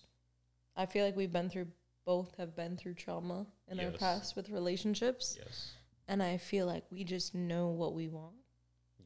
I 0.75 0.85
feel 0.85 1.05
like 1.05 1.15
we've 1.15 1.31
been 1.31 1.49
through 1.49 1.67
both 2.09 2.35
have 2.37 2.55
been 2.55 2.75
through 2.75 2.95
trauma 2.95 3.45
in 3.67 3.79
our 3.79 3.91
past 3.91 4.35
with 4.35 4.49
relationships. 4.49 5.37
Yes. 5.39 5.73
And 6.07 6.23
I 6.23 6.37
feel 6.37 6.65
like 6.65 6.83
we 6.89 7.03
just 7.03 7.35
know 7.35 7.67
what 7.67 7.93
we 7.93 8.07
want 8.07 8.33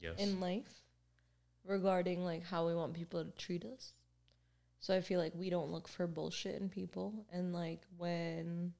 yes. 0.00 0.14
in 0.16 0.40
life 0.40 0.72
regarding 1.66 2.24
like 2.24 2.42
how 2.42 2.66
we 2.66 2.74
want 2.74 2.94
people 2.94 3.22
to 3.22 3.30
treat 3.32 3.62
us. 3.66 3.92
So 4.80 4.96
I 4.96 5.02
feel 5.02 5.20
like 5.20 5.34
we 5.34 5.50
don't 5.50 5.70
look 5.70 5.86
for 5.86 6.06
bullshit 6.06 6.58
in 6.58 6.70
people. 6.70 7.26
And 7.30 7.52
like 7.52 7.82
when 7.98 8.72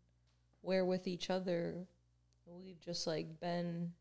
we're 0.63 0.87
with 0.87 1.07
each 1.07 1.29
other 1.29 1.75
we've 2.47 2.81
just 2.81 3.07
like 3.07 3.41
been 3.41 3.93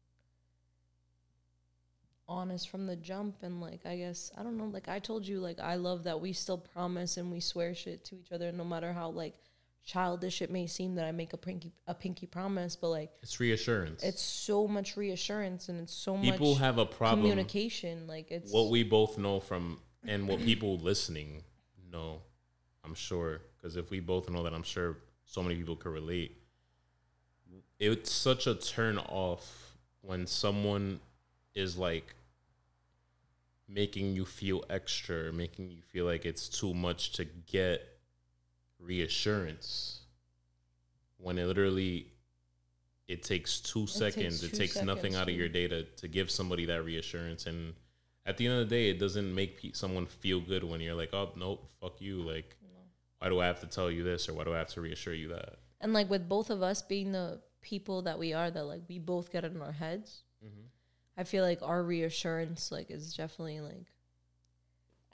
honest 2.29 2.69
from 2.69 2.87
the 2.87 2.95
jump. 2.95 3.43
And 3.43 3.59
like 3.59 3.85
I 3.85 3.97
guess 3.97 4.31
I 4.37 4.43
don't 4.43 4.57
know 4.57 4.71
like 4.71 4.87
I 4.87 4.99
told 4.99 5.27
you 5.27 5.41
like 5.41 5.59
I 5.59 5.75
love 5.75 6.05
that 6.05 6.21
we 6.21 6.31
still 6.31 6.59
promise 6.59 7.17
and 7.17 7.29
we 7.29 7.41
swear 7.41 7.75
shit 7.75 8.05
to 8.05 8.15
each 8.15 8.31
other 8.31 8.53
no 8.53 8.63
matter 8.63 8.93
how 8.93 9.09
like 9.09 9.33
childish 9.85 10.41
it 10.41 10.49
may 10.49 10.65
seem 10.65 10.95
that 10.95 11.05
I 11.05 11.11
make 11.11 11.33
a 11.33 11.37
pinky 11.37 11.73
a 11.87 11.93
pinky 11.93 12.25
promise 12.25 12.75
but 12.75 12.89
like 12.89 13.11
it's 13.21 13.39
reassurance. 13.39 14.01
it's 14.03 14.21
so 14.21 14.67
much 14.67 14.95
reassurance 14.95 15.69
and 15.69 15.79
it's 15.81 15.93
so 15.93 16.13
people 16.13 16.29
much 16.29 16.39
people 16.39 16.55
have 16.55 16.77
a 16.77 16.85
problem 16.85 17.21
communication 17.21 18.07
like 18.07 18.31
it's 18.31 18.51
what 18.51 18.69
we 18.69 18.83
both 18.83 19.17
know 19.17 19.39
from 19.39 19.79
and 20.05 20.27
what 20.27 20.39
people 20.39 20.77
listening 20.77 21.43
know 21.91 22.21
i'm 22.85 22.95
sure. 22.95 23.41
Because 23.57 23.77
if 23.77 23.91
we 23.91 23.99
both 23.99 24.29
know 24.29 24.43
that 24.43 24.53
i'm 24.53 24.63
sure 24.63 24.97
so 25.25 25.41
many 25.41 25.55
people 25.55 25.75
could 25.75 25.91
relate. 25.91 26.37
It's 27.79 28.11
such 28.11 28.45
a 28.45 28.53
turn 28.53 28.97
off 28.97 29.77
when 30.01 30.27
someone 30.27 30.99
is 31.55 31.77
like 31.77 32.15
making 33.67 34.13
you 34.13 34.25
feel 34.25 34.63
extra 34.69 35.31
making 35.31 35.71
you 35.71 35.81
feel 35.81 36.05
like 36.05 36.25
it's 36.25 36.49
too 36.49 36.73
much 36.73 37.13
to 37.13 37.25
get 37.25 37.92
reassurance 38.83 40.01
when 41.17 41.37
it 41.37 41.45
literally 41.45 42.07
it 43.07 43.23
takes 43.23 43.59
two 43.59 43.85
seconds 43.87 44.41
takes 44.41 44.43
it 44.43 44.49
two 44.51 44.57
takes 44.57 44.81
nothing 44.81 45.15
out 45.15 45.29
of 45.29 45.35
your 45.35 45.49
day 45.49 45.67
to, 45.67 45.83
to 45.83 46.07
give 46.07 46.29
somebody 46.31 46.65
that 46.65 46.83
reassurance 46.83 47.45
and 47.45 47.73
at 48.25 48.37
the 48.37 48.45
end 48.47 48.59
of 48.59 48.67
the 48.69 48.75
day 48.75 48.89
it 48.89 48.99
doesn't 48.99 49.33
make 49.33 49.61
pe- 49.61 49.71
someone 49.73 50.05
feel 50.05 50.39
good 50.39 50.63
when 50.63 50.79
you're 50.81 50.95
like 50.95 51.13
oh 51.13 51.29
nope 51.35 51.69
fuck 51.81 51.99
you 52.01 52.21
like 52.21 52.55
why 53.19 53.29
do 53.29 53.39
i 53.39 53.45
have 53.45 53.59
to 53.61 53.67
tell 53.67 53.89
you 53.91 54.03
this 54.03 54.27
or 54.27 54.33
why 54.33 54.43
do 54.43 54.53
i 54.53 54.57
have 54.57 54.67
to 54.67 54.81
reassure 54.81 55.13
you 55.13 55.29
that? 55.29 55.55
And 55.81 55.91
like 55.93 56.09
with 56.09 56.27
both 56.29 56.49
of 56.49 56.61
us 56.61 56.81
being 56.81 57.11
the 57.11 57.39
people 57.61 58.01
that 58.03 58.17
we 58.19 58.33
are 58.33 58.49
that 58.51 58.65
like 58.65 58.81
we 58.89 58.99
both 58.99 59.31
get 59.31 59.45
in 59.45 59.61
our 59.61 59.71
heads 59.71 60.23
Mm-hmm. 60.45 60.65
i 61.17 61.23
feel 61.23 61.45
like 61.45 61.59
our 61.61 61.81
reassurance 61.81 62.69
like 62.69 62.91
is 62.91 63.13
definitely 63.15 63.61
like 63.61 63.87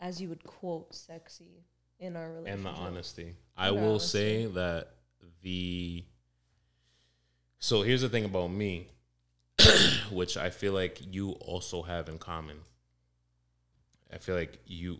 as 0.01 0.19
you 0.19 0.27
would 0.29 0.43
quote 0.43 0.95
sexy 0.95 1.65
in 1.99 2.15
our 2.15 2.29
relationship 2.29 2.55
and 2.55 2.65
the 2.65 2.69
honesty. 2.69 3.35
I 3.57 3.71
will 3.71 3.91
honesty. 3.91 4.07
say 4.07 4.45
that 4.47 4.91
the 5.41 6.03
so 7.59 7.81
here's 7.81 8.01
the 8.01 8.09
thing 8.09 8.25
about 8.25 8.47
me, 8.47 8.87
which 10.11 10.37
I 10.37 10.49
feel 10.49 10.73
like 10.73 11.01
you 11.13 11.31
also 11.31 11.81
have 11.81 12.07
in 12.07 12.17
common. 12.17 12.57
I 14.11 14.17
feel 14.17 14.35
like 14.35 14.59
you 14.65 14.99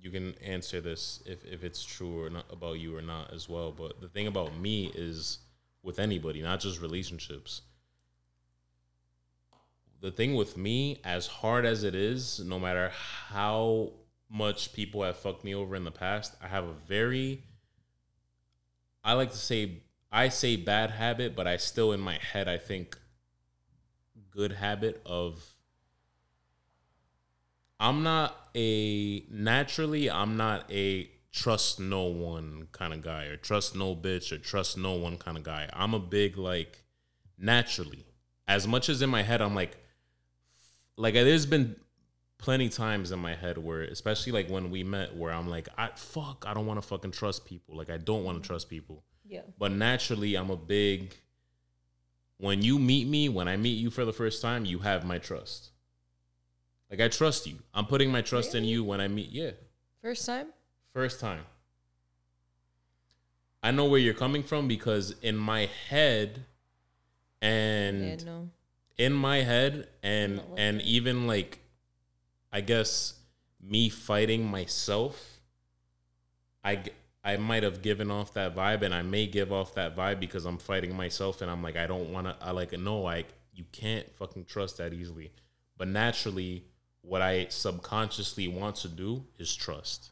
you 0.00 0.10
can 0.10 0.34
answer 0.44 0.80
this 0.80 1.22
if, 1.24 1.44
if 1.44 1.62
it's 1.62 1.82
true 1.84 2.24
or 2.24 2.28
not 2.28 2.44
about 2.50 2.78
you 2.78 2.96
or 2.96 3.02
not 3.02 3.32
as 3.32 3.48
well. 3.48 3.72
But 3.72 4.00
the 4.00 4.08
thing 4.08 4.26
about 4.26 4.56
me 4.58 4.90
is 4.94 5.38
with 5.82 5.98
anybody, 5.98 6.42
not 6.42 6.60
just 6.60 6.80
relationships. 6.80 7.62
The 10.00 10.10
thing 10.10 10.34
with 10.34 10.56
me, 10.56 11.00
as 11.04 11.28
hard 11.28 11.64
as 11.64 11.84
it 11.84 11.94
is, 11.94 12.40
no 12.40 12.58
matter 12.58 12.90
how 13.28 13.92
much 14.32 14.72
people 14.72 15.02
have 15.02 15.16
fucked 15.16 15.44
me 15.44 15.54
over 15.54 15.76
in 15.76 15.84
the 15.84 15.90
past, 15.90 16.34
I 16.42 16.48
have 16.48 16.64
a 16.64 16.72
very 16.88 17.44
I 19.04 19.12
like 19.12 19.30
to 19.32 19.36
say 19.36 19.82
I 20.10 20.28
say 20.28 20.56
bad 20.56 20.90
habit, 20.90 21.36
but 21.36 21.46
I 21.46 21.56
still 21.58 21.92
in 21.92 22.00
my 22.00 22.18
head 22.18 22.48
I 22.48 22.56
think 22.58 22.98
good 24.30 24.52
habit 24.52 25.02
of 25.04 25.44
I'm 27.78 28.02
not 28.02 28.48
a 28.54 29.20
naturally 29.30 30.10
I'm 30.10 30.36
not 30.36 30.70
a 30.72 31.10
trust 31.32 31.80
no 31.80 32.04
one 32.04 32.68
kind 32.72 32.92
of 32.92 33.02
guy 33.02 33.24
or 33.24 33.36
trust 33.36 33.74
no 33.74 33.96
bitch 33.96 34.32
or 34.32 34.38
trust 34.38 34.78
no 34.78 34.94
one 34.94 35.18
kind 35.18 35.36
of 35.36 35.42
guy. 35.42 35.68
I'm 35.72 35.92
a 35.92 35.98
big 35.98 36.38
like 36.38 36.84
naturally. 37.38 38.06
As 38.48 38.66
much 38.66 38.88
as 38.88 39.02
in 39.02 39.10
my 39.10 39.22
head 39.22 39.42
I'm 39.42 39.54
like 39.54 39.76
like 40.96 41.14
there's 41.14 41.46
been 41.46 41.76
plenty 42.42 42.68
times 42.68 43.12
in 43.12 43.18
my 43.20 43.34
head 43.34 43.56
where 43.56 43.82
especially 43.82 44.32
like 44.32 44.50
when 44.50 44.70
we 44.70 44.82
met 44.82 45.16
where 45.16 45.32
I'm 45.32 45.48
like 45.48 45.68
I 45.78 45.90
fuck 45.94 46.44
I 46.46 46.52
don't 46.52 46.66
want 46.66 46.82
to 46.82 46.86
fucking 46.86 47.12
trust 47.12 47.46
people. 47.46 47.76
Like 47.76 47.88
I 47.88 47.96
don't 47.96 48.24
want 48.24 48.42
to 48.42 48.46
trust 48.46 48.68
people. 48.68 49.02
yeah 49.24 49.42
But 49.58 49.72
naturally 49.72 50.34
I'm 50.34 50.50
a 50.50 50.56
big 50.56 51.16
when 52.38 52.60
you 52.60 52.80
meet 52.80 53.06
me, 53.06 53.28
when 53.28 53.46
I 53.46 53.56
meet 53.56 53.78
you 53.78 53.88
for 53.88 54.04
the 54.04 54.12
first 54.12 54.42
time, 54.42 54.64
you 54.64 54.80
have 54.80 55.04
my 55.04 55.18
trust. 55.18 55.70
Like 56.90 57.00
I 57.00 57.06
trust 57.06 57.46
you. 57.46 57.54
I'm 57.72 57.86
putting 57.86 58.10
my 58.10 58.20
trust 58.20 58.56
in 58.56 58.64
you 58.64 58.82
when 58.82 59.00
I 59.00 59.06
meet 59.08 59.30
yeah. 59.30 59.52
first 60.02 60.26
time 60.26 60.48
First 60.92 61.20
time. 61.20 61.44
I 63.62 63.70
know 63.70 63.86
where 63.86 64.00
you're 64.00 64.12
coming 64.12 64.42
from 64.42 64.68
because 64.68 65.14
in 65.22 65.36
my 65.36 65.70
head 65.88 66.44
and 67.40 68.04
yeah 68.04 68.16
no 68.26 68.50
in 68.98 69.12
my 69.12 69.38
head 69.38 69.88
and 70.02 70.40
and 70.56 70.82
even 70.82 71.26
like 71.26 71.61
I 72.52 72.60
guess 72.60 73.14
me 73.60 73.88
fighting 73.88 74.44
myself 74.44 75.40
I 76.64 76.82
I 77.24 77.36
might 77.36 77.62
have 77.62 77.82
given 77.82 78.10
off 78.10 78.34
that 78.34 78.54
vibe 78.54 78.82
and 78.82 78.92
I 78.92 79.02
may 79.02 79.26
give 79.26 79.52
off 79.52 79.74
that 79.74 79.96
vibe 79.96 80.18
because 80.18 80.44
I'm 80.44 80.58
fighting 80.58 80.94
myself 80.96 81.40
and 81.40 81.50
I'm 81.50 81.62
like 81.62 81.76
I 81.76 81.86
don't 81.86 82.12
want 82.12 82.26
to 82.26 82.36
I 82.40 82.50
like 82.50 82.72
no 82.78 83.00
like 83.00 83.28
you 83.54 83.64
can't 83.72 84.12
fucking 84.14 84.46
trust 84.46 84.78
that 84.78 84.92
easily 84.92 85.32
but 85.78 85.88
naturally 85.88 86.64
what 87.02 87.22
I 87.22 87.46
subconsciously 87.48 88.48
want 88.48 88.76
to 88.76 88.88
do 88.88 89.24
is 89.38 89.54
trust 89.54 90.10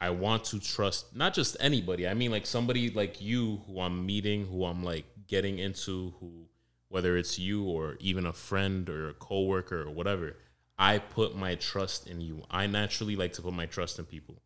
I 0.00 0.10
want 0.10 0.44
to 0.44 0.60
trust 0.60 1.16
not 1.16 1.34
just 1.34 1.56
anybody. 1.58 2.06
I 2.06 2.14
mean 2.14 2.30
like 2.30 2.46
somebody 2.46 2.90
like 2.90 3.20
you 3.20 3.62
who 3.66 3.80
I'm 3.80 4.06
meeting, 4.06 4.46
who 4.46 4.64
I'm 4.64 4.84
like 4.84 5.04
getting 5.26 5.58
into, 5.58 6.14
who 6.20 6.46
whether 6.88 7.16
it's 7.16 7.38
you 7.38 7.64
or 7.64 7.96
even 8.00 8.24
a 8.24 8.32
friend 8.32 8.88
or 8.88 9.10
a 9.10 9.14
coworker 9.14 9.82
or 9.82 9.90
whatever, 9.90 10.36
I 10.78 10.98
put 10.98 11.34
my 11.36 11.56
trust 11.56 12.06
in 12.06 12.20
you. 12.20 12.44
I 12.50 12.66
naturally 12.66 13.16
like 13.16 13.32
to 13.34 13.42
put 13.42 13.52
my 13.52 13.66
trust 13.66 13.98
in 13.98 14.04
people. 14.04 14.36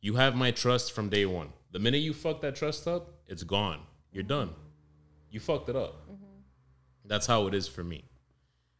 You 0.00 0.14
have 0.14 0.36
my 0.36 0.50
trust 0.50 0.92
from 0.92 1.08
day 1.08 1.26
one. 1.26 1.48
The 1.72 1.78
minute 1.78 1.98
you 1.98 2.12
fuck 2.12 2.40
that 2.42 2.54
trust 2.54 2.86
up, 2.86 3.22
it's 3.26 3.42
gone. 3.42 3.80
You're 4.12 4.22
done. 4.22 4.50
You 5.30 5.40
fucked 5.40 5.68
it 5.68 5.76
up. 5.76 6.08
Mm-hmm. 6.08 6.24
That's 7.06 7.26
how 7.26 7.46
it 7.48 7.54
is 7.54 7.66
for 7.66 7.82
me. 7.82 8.04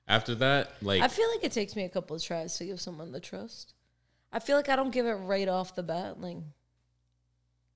After 0.07 0.35
that, 0.37 0.75
like 0.83 1.03
I 1.03 1.09
feel 1.09 1.29
like 1.31 1.43
it 1.43 1.53
takes 1.53 1.75
me 1.75 1.85
a 1.85 1.89
couple 1.89 2.15
of 2.15 2.23
tries 2.23 2.57
to 2.59 2.67
give 2.67 2.81
someone 2.81 3.11
the 3.11 3.21
trust. 3.21 3.75
I 4.33 4.39
feel 4.39 4.57
like 4.57 4.69
I 4.69 4.77
don't 4.77 4.93
give 4.93 5.07
it 5.07 5.15
right 5.15 5.49
off 5.49 5.75
the 5.75 5.83
bat. 5.83 6.21
Like, 6.21 6.37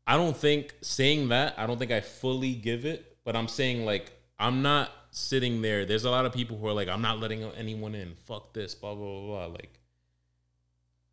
I 0.07 0.17
don't 0.17 0.37
think 0.37 0.75
saying 0.83 1.29
that, 1.29 1.55
I 1.57 1.67
don't 1.67 1.79
think 1.79 1.91
I 1.91 2.01
fully 2.01 2.55
give 2.55 2.85
it, 2.85 3.17
but 3.25 3.35
I'm 3.35 3.49
saying 3.49 3.85
like 3.85 4.13
I'm 4.39 4.63
not 4.63 4.91
sitting 5.19 5.63
there. 5.63 5.85
There's 5.85 6.05
a 6.05 6.11
lot 6.11 6.25
of 6.27 6.33
people 6.33 6.57
who 6.57 6.67
are 6.67 6.73
like, 6.73 6.89
I'm 6.89 7.03
not 7.03 7.19
letting 7.19 7.43
anyone 7.57 7.95
in. 7.95 8.15
Fuck 8.15 8.55
this, 8.55 8.75
blah 8.75 8.95
blah 8.95 9.05
blah 9.05 9.27
blah. 9.27 9.47
Like 9.47 9.79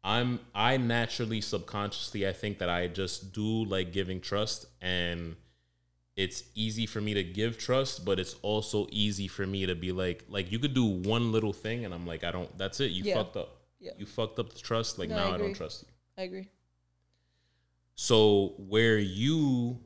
I'm 0.04 0.40
I 0.54 0.78
naturally 0.78 1.42
subconsciously 1.42 2.28
I 2.28 2.32
think 2.34 2.60
that 2.60 2.70
I 2.70 2.88
just 2.88 3.34
do 3.34 3.66
like 3.66 3.92
giving 3.92 4.22
trust 4.22 4.68
and 4.82 5.36
it's 6.16 6.44
easy 6.54 6.86
for 6.86 7.02
me 7.02 7.14
to 7.16 7.24
give 7.24 7.58
trust, 7.58 8.06
but 8.06 8.20
it's 8.20 8.36
also 8.42 8.88
easy 8.90 9.28
for 9.28 9.46
me 9.46 9.66
to 9.66 9.76
be 9.76 9.92
like 9.92 10.24
like 10.30 10.52
you 10.52 10.60
could 10.60 10.74
do 10.74 10.86
one 10.86 11.32
little 11.32 11.54
thing 11.54 11.84
and 11.86 11.94
I'm 11.94 12.06
like, 12.06 12.24
I 12.24 12.32
don't 12.32 12.56
that's 12.58 12.80
it. 12.80 12.92
You 12.92 13.04
Yeah. 13.04 13.16
fucked 13.16 13.38
up. 13.38 13.50
Yeah. 13.80 13.92
You 13.98 14.06
fucked 14.06 14.40
up 14.40 14.54
the 14.54 14.60
trust. 14.60 14.98
Like 15.00 15.10
No, 15.10 15.16
now 15.18 15.34
I, 15.34 15.38
don't 15.38 15.54
trust 15.54 15.84
you. 15.84 15.90
I 16.18 16.22
agree. 16.24 16.50
So 17.96 18.54
where 18.58 18.98
you 18.98 19.80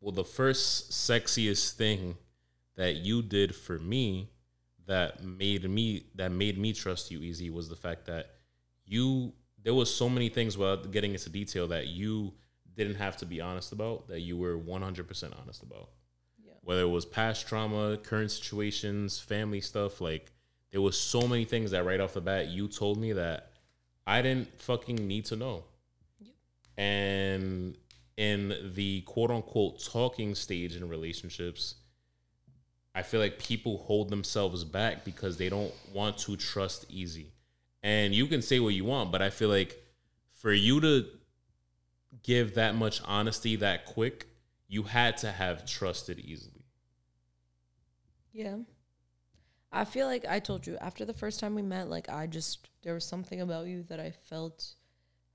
well 0.00 0.12
the 0.12 0.24
first 0.24 0.90
sexiest 0.90 1.72
thing 1.72 2.16
that 2.76 2.96
you 2.96 3.22
did 3.22 3.54
for 3.54 3.78
me 3.78 4.30
that 4.86 5.22
made 5.22 5.68
me 5.68 6.06
that 6.14 6.30
made 6.30 6.58
me 6.58 6.72
trust 6.72 7.10
you 7.10 7.20
easy 7.20 7.50
was 7.50 7.68
the 7.68 7.76
fact 7.76 8.06
that 8.06 8.30
you 8.84 9.32
there 9.62 9.74
was 9.74 9.92
so 9.92 10.08
many 10.08 10.28
things 10.28 10.58
without 10.58 10.90
getting 10.92 11.12
into 11.12 11.30
detail 11.30 11.66
that 11.68 11.88
you 11.88 12.32
didn't 12.76 12.96
have 12.96 13.16
to 13.16 13.26
be 13.26 13.40
honest 13.40 13.72
about 13.72 14.08
that 14.08 14.20
you 14.20 14.36
were 14.36 14.58
100% 14.58 15.40
honest 15.40 15.62
about. 15.62 15.88
Yeah. 16.44 16.52
Whether 16.62 16.82
it 16.82 16.88
was 16.88 17.04
past 17.04 17.48
trauma, 17.48 17.96
current 17.96 18.30
situations, 18.30 19.18
family 19.18 19.60
stuff, 19.60 20.00
like 20.00 20.32
there 20.70 20.80
was 20.80 20.98
so 20.98 21.26
many 21.26 21.44
things 21.44 21.70
that 21.70 21.84
right 21.84 22.00
off 22.00 22.14
the 22.14 22.20
bat 22.20 22.48
you 22.48 22.68
told 22.68 22.98
me 22.98 23.12
that 23.12 23.52
I 24.06 24.22
didn't 24.22 24.60
fucking 24.60 24.96
need 24.96 25.24
to 25.26 25.36
know. 25.36 25.64
yep. 26.20 26.34
And 26.76 27.76
in 28.16 28.72
the 28.74 29.00
quote 29.02 29.30
unquote 29.30 29.82
talking 29.82 30.34
stage 30.34 30.76
in 30.76 30.88
relationships, 30.88 31.76
I 32.94 33.02
feel 33.02 33.20
like 33.20 33.38
people 33.38 33.78
hold 33.78 34.08
themselves 34.08 34.64
back 34.64 35.04
because 35.04 35.36
they 35.36 35.48
don't 35.48 35.72
want 35.92 36.18
to 36.18 36.36
trust 36.36 36.86
easy. 36.88 37.32
And 37.82 38.14
you 38.14 38.26
can 38.26 38.40
say 38.40 38.60
what 38.60 38.74
you 38.74 38.84
want, 38.84 39.10
but 39.10 39.20
I 39.20 39.30
feel 39.30 39.48
like 39.48 39.82
for 40.32 40.52
you 40.52 40.80
to 40.80 41.06
give 42.22 42.54
that 42.54 42.74
much 42.76 43.02
honesty 43.04 43.56
that 43.56 43.84
quick, 43.84 44.28
you 44.68 44.84
had 44.84 45.16
to 45.18 45.30
have 45.30 45.66
trusted 45.66 46.20
easily. 46.20 46.64
Yeah. 48.32 48.58
I 49.72 49.84
feel 49.84 50.06
like 50.06 50.24
I 50.28 50.38
told 50.38 50.66
you 50.66 50.76
after 50.80 51.04
the 51.04 51.12
first 51.12 51.40
time 51.40 51.54
we 51.54 51.62
met, 51.62 51.88
like 51.88 52.08
I 52.08 52.28
just 52.28 52.68
there 52.82 52.94
was 52.94 53.04
something 53.04 53.40
about 53.40 53.66
you 53.66 53.82
that 53.84 53.98
I 53.98 54.12
felt 54.12 54.74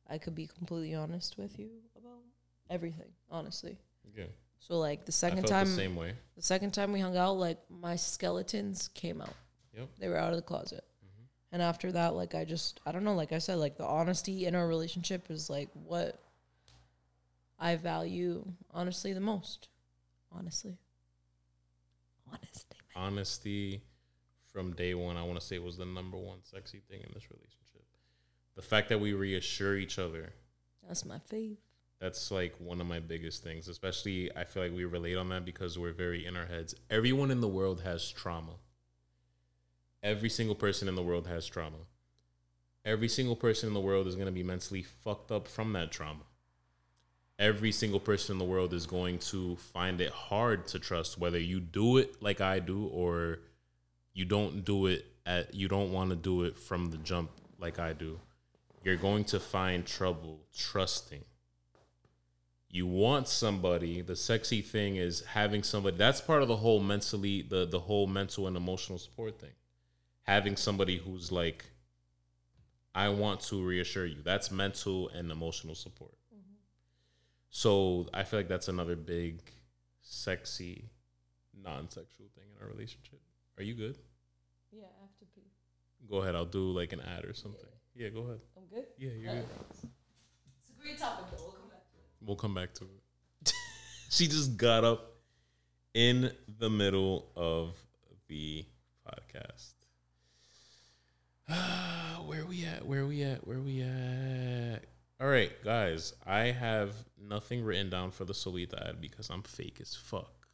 I 0.10 0.18
could 0.18 0.34
be 0.34 0.48
completely 0.48 0.95
honest 0.95 1.38
with 1.38 1.60
you 1.60 1.69
about 1.98 2.23
everything, 2.69 3.11
honestly. 3.30 3.77
Yeah. 4.15 4.26
So 4.60 4.77
like 4.77 5.06
the 5.06 5.11
second 5.11 5.44
time 5.45 5.65
the 5.65 5.73
same 5.73 5.95
way. 5.95 6.14
the 6.36 6.41
second 6.41 6.72
time 6.72 6.91
we 6.91 6.99
hung 6.99 7.18
out, 7.18 7.38
like 7.38 7.57
my 7.69 7.95
skeletons 7.95 8.90
came 8.94 9.22
out. 9.22 9.34
Yep. 9.76 9.88
They 9.99 10.10
were 10.10 10.18
out 10.18 10.31
of 10.31 10.36
the 10.36 10.44
closet. 10.44 10.84
Mm-hmm. 11.03 11.23
And 11.53 11.61
after 11.61 11.91
that, 11.94 12.14
like 12.14 12.36
I 12.36 12.45
just 12.45 12.80
I 12.86 12.91
don't 12.91 13.03
know, 13.03 13.15
like 13.15 13.31
I 13.31 13.40
said, 13.40 13.57
like 13.57 13.77
the 13.77 13.86
honesty 13.86 14.45
in 14.45 14.56
our 14.56 14.68
relationship 14.68 15.31
is 15.31 15.49
like 15.49 15.69
what 15.73 16.22
I 17.60 17.76
value 17.77 18.45
honestly 18.72 19.14
the 19.14 19.19
most. 19.19 19.69
Honestly. 20.31 20.77
Honesty. 22.31 22.77
honesty 22.95 23.81
from 24.53 24.72
day 24.73 24.94
one 24.94 25.18
i 25.18 25.23
want 25.23 25.40
to 25.40 25.44
say 25.44 25.57
was 25.57 25.77
the 25.77 25.86
number 25.86 26.15
one 26.15 26.38
sexy 26.44 26.80
thing 26.88 26.99
in 27.02 27.10
this 27.14 27.27
relationship 27.31 27.84
the 28.56 28.61
fact 28.61 28.90
that 28.90 28.99
we 28.99 29.14
reassure 29.14 29.77
each 29.77 29.98
other 29.98 30.31
That's 30.88 31.06
my 31.06 31.18
fave. 31.31 31.57
That's 31.99 32.31
like 32.31 32.53
one 32.59 32.80
of 32.81 32.88
my 32.88 32.99
biggest 32.99 33.43
things 33.43 33.67
especially 33.67 34.30
i 34.35 34.43
feel 34.43 34.63
like 34.63 34.73
we 34.73 34.85
relate 34.85 35.15
on 35.15 35.30
that 35.30 35.45
because 35.45 35.77
we're 35.77 35.93
very 35.93 36.26
in 36.26 36.35
our 36.35 36.45
heads 36.45 36.76
everyone 36.89 37.31
in 37.31 37.41
the 37.41 37.47
world 37.47 37.81
has 37.81 38.09
trauma 38.11 38.53
every 40.01 40.30
single 40.30 40.55
person 40.55 40.88
in 40.88 40.95
the 40.95 41.03
world 41.03 41.27
has 41.27 41.45
trauma 41.45 41.77
every 42.85 43.09
single 43.09 43.35
person 43.35 43.67
in 43.67 43.73
the 43.73 43.80
world 43.80 44.07
is 44.07 44.15
going 44.15 44.27
to 44.27 44.31
be 44.31 44.43
mentally 44.43 44.84
fucked 44.84 45.31
up 45.31 45.47
from 45.47 45.73
that 45.73 45.91
trauma 45.91 46.23
every 47.39 47.71
single 47.71 47.99
person 47.99 48.34
in 48.34 48.38
the 48.38 48.45
world 48.45 48.73
is 48.73 48.85
going 48.85 49.17
to 49.17 49.55
find 49.55 50.01
it 50.01 50.11
hard 50.11 50.67
to 50.67 50.77
trust 50.77 51.17
whether 51.17 51.39
you 51.39 51.59
do 51.59 51.97
it 51.97 52.21
like 52.21 52.41
I 52.41 52.59
do 52.59 52.88
or 52.88 53.39
you 54.13 54.26
don't 54.26 54.65
do 54.65 54.88
it 54.88 55.05
at 55.26 55.55
you 55.55 55.69
don't 55.69 55.93
want 55.93 56.09
to 56.09 56.15
do 56.17 56.43
it 56.43 56.59
from 56.59 56.88
the 56.88 56.97
jump 56.97 57.31
like 57.57 57.80
I 57.80 57.93
do. 57.93 58.19
You're 58.84 58.97
going 58.97 59.23
to 59.26 59.39
find 59.39 59.85
trouble 59.85 60.41
trusting. 60.55 61.23
You 62.71 62.85
want 62.85 63.27
somebody, 63.27 64.01
the 64.01 64.15
sexy 64.15 64.61
thing 64.61 64.95
is 64.97 65.21
having 65.21 65.63
somebody 65.63 65.97
that's 65.97 66.21
part 66.21 66.43
of 66.43 66.47
the 66.47 66.57
whole 66.57 66.79
mentally 66.79 67.41
the 67.41 67.65
the 67.65 67.79
whole 67.79 68.05
mental 68.05 68.45
and 68.47 68.55
emotional 68.55 68.99
support 68.99 69.39
thing. 69.39 69.53
Having 70.23 70.57
somebody 70.57 70.97
who's 70.97 71.31
like 71.31 71.65
I 72.93 73.09
want 73.09 73.41
to 73.41 73.63
reassure 73.63 74.05
you. 74.05 74.21
That's 74.23 74.51
mental 74.51 75.09
and 75.09 75.31
emotional 75.31 75.75
support. 75.75 76.15
Mm-hmm. 76.33 76.53
So 77.49 78.07
I 78.13 78.23
feel 78.23 78.39
like 78.39 78.49
that's 78.49 78.67
another 78.67 78.95
big, 78.95 79.41
sexy, 80.01 80.89
non-sexual 81.63 82.27
thing 82.35 82.45
in 82.55 82.61
our 82.61 82.69
relationship. 82.71 83.19
Are 83.57 83.63
you 83.63 83.73
good? 83.73 83.97
Yeah, 84.71 84.83
I 84.83 85.01
have 85.01 85.17
to 85.19 85.25
pee. 85.35 85.47
Go 86.09 86.17
ahead. 86.17 86.35
I'll 86.35 86.45
do 86.45 86.71
like 86.71 86.93
an 86.93 87.01
ad 87.01 87.25
or 87.25 87.33
something. 87.33 87.61
Yeah, 87.95 88.09
go 88.09 88.21
ahead. 88.21 88.39
I'm 88.57 88.65
good. 88.73 88.85
Yeah, 88.97 89.11
you're 89.11 89.31
oh, 89.31 89.35
good. 89.35 89.45
It's 90.61 90.69
a 90.69 90.81
great 90.81 90.97
topic 90.97 91.25
though. 91.37 91.59
We'll 92.25 92.35
come 92.35 92.53
back 92.53 92.73
to 92.75 92.85
it. 92.85 93.53
She 94.11 94.25
just 94.25 94.57
got 94.57 94.83
up 94.83 95.13
in 95.93 96.31
the 96.57 96.67
middle 96.67 97.27
of 97.35 97.75
the 98.27 98.65
podcast. 99.07 99.73
Where 102.25 102.43
we 102.45 102.65
at? 102.65 102.85
Where 102.87 103.05
we 103.05 103.21
at? 103.21 103.45
Where 103.45 103.59
we 103.59 103.81
at? 103.81 104.79
All 105.21 105.27
right, 105.27 105.51
guys. 105.63 106.13
I 106.25 106.45
have 106.45 106.93
nothing 107.21 107.63
written 107.63 107.89
down 107.89 108.11
for 108.11 108.25
the 108.25 108.33
Solita 108.33 108.89
ad 108.89 109.01
because 109.01 109.29
I'm 109.29 109.43
fake 109.43 109.77
as 109.79 109.95
fuck. 109.95 110.47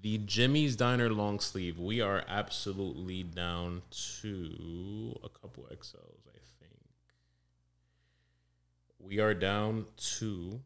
The 0.00 0.18
Jimmy's 0.18 0.76
Diner 0.76 1.10
long 1.10 1.40
sleeve. 1.40 1.78
We 1.78 2.00
are 2.00 2.24
absolutely 2.28 3.22
down 3.22 3.82
to 4.20 5.18
a 5.24 5.28
couple 5.28 5.64
XLs, 5.64 6.26
I 6.28 6.38
think. 6.60 6.80
We 8.98 9.20
are 9.20 9.34
down 9.34 9.86
to 10.18 10.60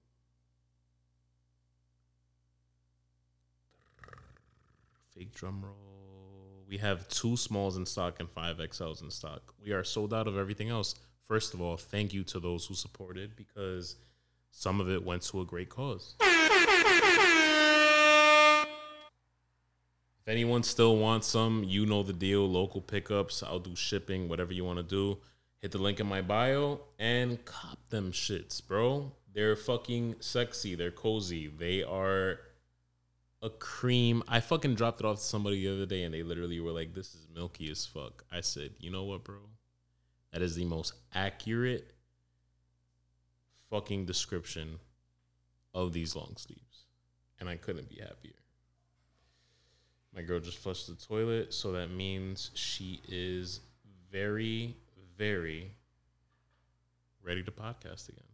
fake 5.22 5.34
drum 5.34 5.62
roll. 5.62 5.76
We 6.68 6.78
have 6.78 7.06
two 7.08 7.36
smalls 7.36 7.76
in 7.76 7.86
stock 7.86 8.18
and 8.18 8.28
five 8.28 8.56
XLs 8.56 9.02
in 9.04 9.10
stock. 9.10 9.54
We 9.62 9.70
are 9.72 9.84
sold 9.84 10.12
out 10.12 10.26
of 10.26 10.36
everything 10.36 10.68
else. 10.68 10.96
First 11.28 11.54
of 11.54 11.60
all, 11.60 11.76
thank 11.76 12.12
you 12.12 12.24
to 12.24 12.40
those 12.40 12.66
who 12.66 12.74
supported 12.74 13.36
because 13.36 13.94
some 14.50 14.80
of 14.80 14.90
it 14.90 15.04
went 15.04 15.22
to 15.22 15.40
a 15.40 15.44
great 15.44 15.68
cause. 15.68 16.16
If 20.20 20.28
anyone 20.28 20.64
still 20.64 20.96
wants 20.96 21.28
some, 21.28 21.62
you 21.64 21.86
know 21.86 22.02
the 22.02 22.12
deal. 22.12 22.48
Local 22.48 22.80
pickups, 22.80 23.44
I'll 23.44 23.60
do 23.60 23.76
shipping, 23.76 24.28
whatever 24.28 24.52
you 24.52 24.64
want 24.64 24.78
to 24.78 24.82
do. 24.82 25.18
Hit 25.58 25.70
the 25.70 25.78
link 25.78 26.00
in 26.00 26.08
my 26.08 26.22
bio 26.22 26.80
and 26.98 27.44
cop 27.44 27.78
them 27.90 28.10
shits, 28.10 28.60
bro. 28.66 29.12
They're 29.32 29.54
fucking 29.54 30.16
sexy. 30.18 30.74
They're 30.74 30.90
cozy. 30.90 31.46
They 31.46 31.84
are 31.84 32.40
a 33.42 33.50
cream. 33.50 34.22
I 34.28 34.40
fucking 34.40 34.76
dropped 34.76 35.00
it 35.00 35.06
off 35.06 35.16
to 35.16 35.22
somebody 35.22 35.62
the 35.66 35.74
other 35.74 35.86
day 35.86 36.04
and 36.04 36.14
they 36.14 36.22
literally 36.22 36.60
were 36.60 36.70
like, 36.70 36.94
this 36.94 37.14
is 37.14 37.26
milky 37.34 37.70
as 37.70 37.84
fuck. 37.84 38.24
I 38.32 38.40
said, 38.40 38.70
you 38.78 38.90
know 38.90 39.04
what, 39.04 39.24
bro? 39.24 39.38
That 40.32 40.42
is 40.42 40.54
the 40.54 40.64
most 40.64 40.94
accurate 41.14 41.92
fucking 43.68 44.06
description 44.06 44.78
of 45.74 45.92
these 45.92 46.14
long 46.14 46.34
sleeves. 46.36 46.84
And 47.40 47.48
I 47.48 47.56
couldn't 47.56 47.88
be 47.88 47.96
happier. 47.96 48.32
My 50.14 50.22
girl 50.22 50.40
just 50.40 50.58
flushed 50.58 50.86
the 50.86 50.94
toilet, 50.94 51.54
so 51.54 51.72
that 51.72 51.88
means 51.90 52.50
she 52.54 53.00
is 53.08 53.60
very, 54.10 54.76
very 55.16 55.72
ready 57.22 57.42
to 57.42 57.50
podcast 57.50 58.08
again. 58.10 58.24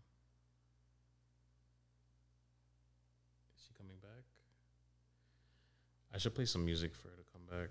Is 3.57 3.63
she 3.65 3.73
coming 3.79 3.97
back? 4.03 4.25
I 6.19 6.21
should 6.21 6.35
play 6.35 6.47
some 6.47 6.65
music 6.65 6.97
for 6.97 7.07
her 7.07 7.15
to 7.15 7.23
come 7.33 7.61
back. 7.61 7.69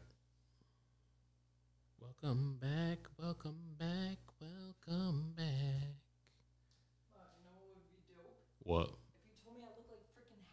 Welcome 2.00 2.58
back. 2.62 3.00
Welcome 3.22 3.58
back. 3.78 4.20
Welcome 4.40 5.34
back. 5.36 5.98
What? 8.64 8.92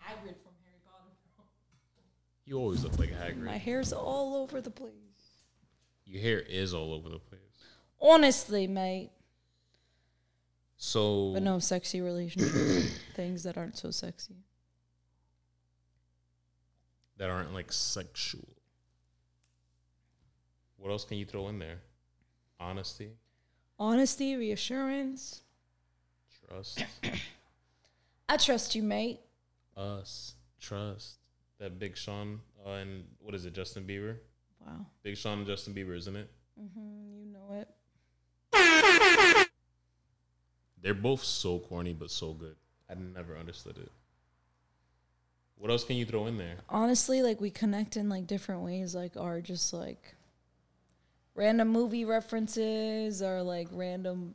Hagrid 0.02 0.34
from 0.42 0.54
Harry 0.64 0.80
Potter. 0.84 1.12
You 2.44 2.58
always 2.58 2.82
look 2.82 2.98
like 2.98 3.10
Hagrid. 3.10 3.44
My 3.44 3.58
hair's 3.58 3.92
all 3.92 4.34
over 4.34 4.60
the 4.60 4.72
place. 4.72 4.90
Your 6.04 6.20
hair 6.20 6.40
is 6.40 6.74
all 6.74 6.92
over 6.94 7.08
the 7.08 7.20
place. 7.20 7.40
Honestly, 8.00 8.66
mate. 8.66 9.12
So 10.78 11.30
But 11.34 11.44
no 11.44 11.60
sexy 11.60 12.00
relationship 12.00 12.90
things 13.14 13.44
that 13.44 13.56
aren't 13.56 13.76
so 13.76 13.92
sexy. 13.92 14.34
That 17.16 17.30
aren't 17.30 17.52
like 17.54 17.72
sexual. 17.72 18.48
What 20.76 20.90
else 20.90 21.04
can 21.04 21.16
you 21.18 21.24
throw 21.24 21.48
in 21.48 21.58
there? 21.58 21.78
Honesty, 22.60 23.10
Honesty, 23.78 24.36
reassurance. 24.36 25.42
trust, 26.48 26.84
I 28.28 28.36
trust 28.36 28.74
you, 28.74 28.82
mate. 28.82 29.20
us, 29.76 30.34
trust. 30.60 31.18
That 31.58 31.78
Big 31.78 31.96
Sean 31.96 32.40
uh, 32.66 32.70
and 32.72 33.04
what 33.20 33.34
is 33.34 33.46
it, 33.46 33.54
Justin 33.54 33.84
Bieber? 33.84 34.16
Wow. 34.60 34.86
Big 35.02 35.16
Sean 35.16 35.38
and 35.38 35.46
Justin 35.46 35.72
Bieber, 35.72 35.96
isn't 35.96 36.16
it? 36.16 36.28
Mm-hmm, 36.60 37.14
you 37.16 37.26
know 37.32 37.64
it. 38.52 39.48
They're 40.82 40.94
both 40.94 41.22
so 41.24 41.60
corny 41.60 41.92
but 41.94 42.10
so 42.10 42.32
good. 42.34 42.56
I 42.90 42.94
never 42.94 43.36
understood 43.38 43.78
it. 43.78 43.90
What 45.56 45.70
else 45.70 45.84
can 45.84 45.96
you 45.96 46.04
throw 46.04 46.26
in 46.26 46.36
there? 46.36 46.56
Honestly, 46.68 47.22
like 47.22 47.40
we 47.40 47.50
connect 47.50 47.96
in 47.96 48.08
like 48.08 48.26
different 48.26 48.62
ways, 48.62 48.94
like 48.94 49.16
are 49.16 49.40
just 49.40 49.72
like 49.72 50.14
random 51.34 51.68
movie 51.68 52.04
references 52.04 53.22
or 53.22 53.42
like 53.42 53.68
random 53.72 54.34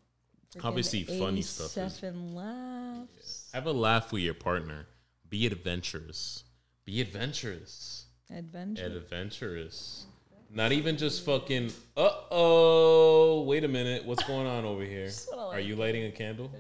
Obviously, 0.64 1.04
funny 1.04 1.44
stuff 1.44 1.92
Seven 1.92 2.34
laughs. 2.34 3.50
Have 3.54 3.68
a 3.68 3.72
laugh 3.72 4.12
with 4.12 4.24
your 4.24 4.34
partner. 4.34 4.88
Be 5.30 5.46
adventurous. 5.46 6.44
Be 6.86 7.02
adventurous. 7.02 8.06
Adventure. 8.36 8.86
Adventurous. 8.86 10.06
Not 10.52 10.72
even 10.72 10.98
just 10.98 11.24
fucking. 11.24 11.72
Uh 11.96 12.10
oh. 12.32 13.44
Wait 13.44 13.64
a 13.64 13.68
minute. 13.68 14.06
What's 14.06 14.24
going 14.24 14.48
on 14.48 14.66
over 14.66 14.84
here? 14.84 15.12
Are 15.38 15.60
you 15.60 15.76
lighting 15.76 16.06
a 16.06 16.12
candle? 16.12 16.52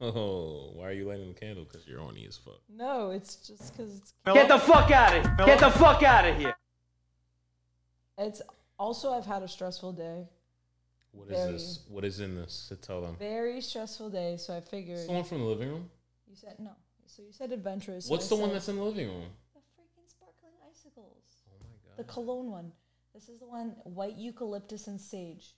Oh, 0.00 0.70
why 0.74 0.86
are 0.88 0.92
you 0.92 1.08
lighting 1.08 1.28
the 1.34 1.38
candle? 1.40 1.64
Because 1.64 1.86
you're 1.86 1.98
horny 2.00 2.24
as 2.28 2.36
fuck. 2.36 2.60
no, 2.68 3.10
it's 3.10 3.36
just 3.36 3.76
because 3.76 3.96
it's 3.98 4.14
Get 4.24 4.48
the 4.48 4.58
fuck 4.58 4.90
out 4.92 5.16
of 5.16 5.22
here. 5.24 5.46
Get 5.46 5.58
the 5.60 5.70
fuck 5.70 6.02
out 6.04 6.24
of 6.24 6.36
here. 6.36 6.54
it's 8.16 8.40
also 8.78 9.12
I've 9.12 9.26
had 9.26 9.42
a 9.42 9.48
stressful 9.48 9.92
day. 9.92 10.28
What 11.12 11.28
is 11.30 11.36
Very. 11.38 11.52
this? 11.52 11.80
What 11.88 12.04
is 12.04 12.20
in 12.20 12.36
this? 12.36 12.66
To 12.68 12.76
tell 12.76 13.00
them. 13.00 13.16
Very 13.18 13.60
stressful 13.60 14.10
day, 14.10 14.36
so 14.36 14.56
I 14.56 14.60
figured 14.60 14.98
Someone 15.06 15.24
from 15.24 15.38
the 15.40 15.46
living 15.46 15.68
room. 15.70 15.90
you 16.28 16.36
said 16.36 16.56
no. 16.60 16.70
So 17.06 17.22
you 17.22 17.32
said 17.32 17.50
adventurous. 17.50 18.04
so 18.06 18.12
What's 18.12 18.26
I 18.30 18.36
the 18.36 18.40
one 18.42 18.50
said 18.50 18.56
that's 18.56 18.68
in 18.68 18.76
the 18.76 18.82
living 18.84 19.08
room? 19.08 19.24
the 19.54 19.60
freaking 19.60 20.08
sparkling 20.08 20.52
icicles? 20.70 21.24
Oh 21.50 21.56
my 21.60 21.88
god. 21.88 21.96
The 21.96 22.04
cologne 22.04 22.50
one. 22.52 22.70
This 23.14 23.28
is 23.28 23.40
the 23.40 23.46
one 23.48 23.74
white 23.82 24.16
eucalyptus 24.16 24.86
and 24.86 25.00
sage. 25.00 25.54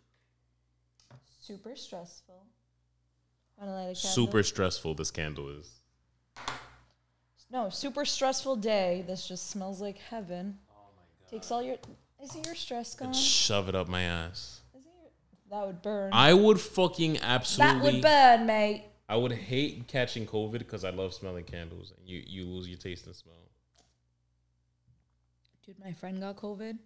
Super 1.43 1.77
stressful. 1.77 2.47
Wanna 3.61 3.73
light 3.73 3.81
a 3.83 3.85
candle? 3.85 3.95
Super 3.95 4.43
stressful. 4.43 4.95
This 4.95 5.11
candle 5.11 5.51
is. 5.51 5.71
No, 7.51 7.69
super 7.69 8.05
stressful 8.05 8.57
day. 8.57 9.05
This 9.07 9.29
just 9.29 9.51
smells 9.51 9.81
like 9.81 9.99
heaven. 9.99 10.59
Oh 10.71 10.89
my 10.97 11.03
god. 11.21 11.31
Takes 11.31 11.51
all 11.51 11.63
your. 11.63 11.77
Isn't 12.23 12.47
your 12.47 12.55
stress 12.55 12.95
gone? 12.95 13.13
Shove 13.13 13.69
it 13.69 13.75
up 13.75 13.89
my 13.89 14.03
ass. 14.03 14.61
Isn't 14.73 14.87
your, 14.87 15.11
that 15.51 15.67
would 15.67 15.83
burn. 15.83 16.11
I 16.13 16.33
would 16.33 16.61
fucking 16.61 17.19
absolutely. 17.21 17.75
that 17.75 17.85
would 17.85 18.03
burn, 18.03 18.47
mate. 18.47 18.85
I 19.09 19.17
would 19.17 19.33
hate 19.33 19.89
catching 19.89 20.25
COVID 20.25 20.59
because 20.61 20.85
I 20.85 20.91
love 20.91 21.13
smelling 21.13 21.45
candles 21.45 21.93
and 21.99 22.09
you, 22.09 22.23
you 22.25 22.45
lose 22.45 22.69
your 22.69 22.79
taste 22.79 23.07
and 23.07 23.17
smell. 23.17 23.35
Dude, 25.67 25.81
my 25.81 25.93
friend 25.93 26.21
got 26.21 26.37
COVID. 26.37 26.79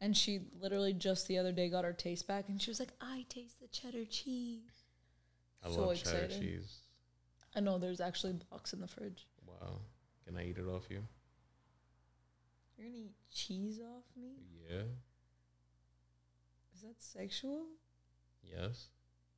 And 0.00 0.16
she 0.16 0.40
literally 0.60 0.92
just 0.92 1.28
the 1.28 1.38
other 1.38 1.52
day 1.52 1.68
got 1.68 1.84
her 1.84 1.92
taste 1.92 2.26
back. 2.26 2.48
And 2.48 2.60
she 2.60 2.70
was 2.70 2.80
like, 2.80 2.92
I 3.00 3.26
taste 3.28 3.60
the 3.60 3.68
cheddar 3.68 4.04
cheese. 4.06 4.79
I 5.64 5.70
So 5.70 5.80
love 5.88 5.96
cheddar 5.96 6.24
excited. 6.24 6.40
cheese. 6.40 6.78
I 7.54 7.60
know 7.60 7.78
there's 7.78 8.00
actually 8.00 8.34
blocks 8.34 8.72
in 8.72 8.80
the 8.80 8.86
fridge. 8.88 9.26
Wow. 9.46 9.80
Can 10.26 10.36
I 10.36 10.46
eat 10.46 10.58
it 10.58 10.66
off 10.68 10.84
you? 10.90 11.02
You're 12.78 12.88
to 12.88 12.94
eat 12.96 13.12
cheese 13.32 13.80
off 13.80 14.04
me? 14.16 14.30
Yeah. 14.70 14.82
Is 16.74 16.82
that 16.82 16.94
sexual? 16.98 17.66
Yes. 18.42 18.88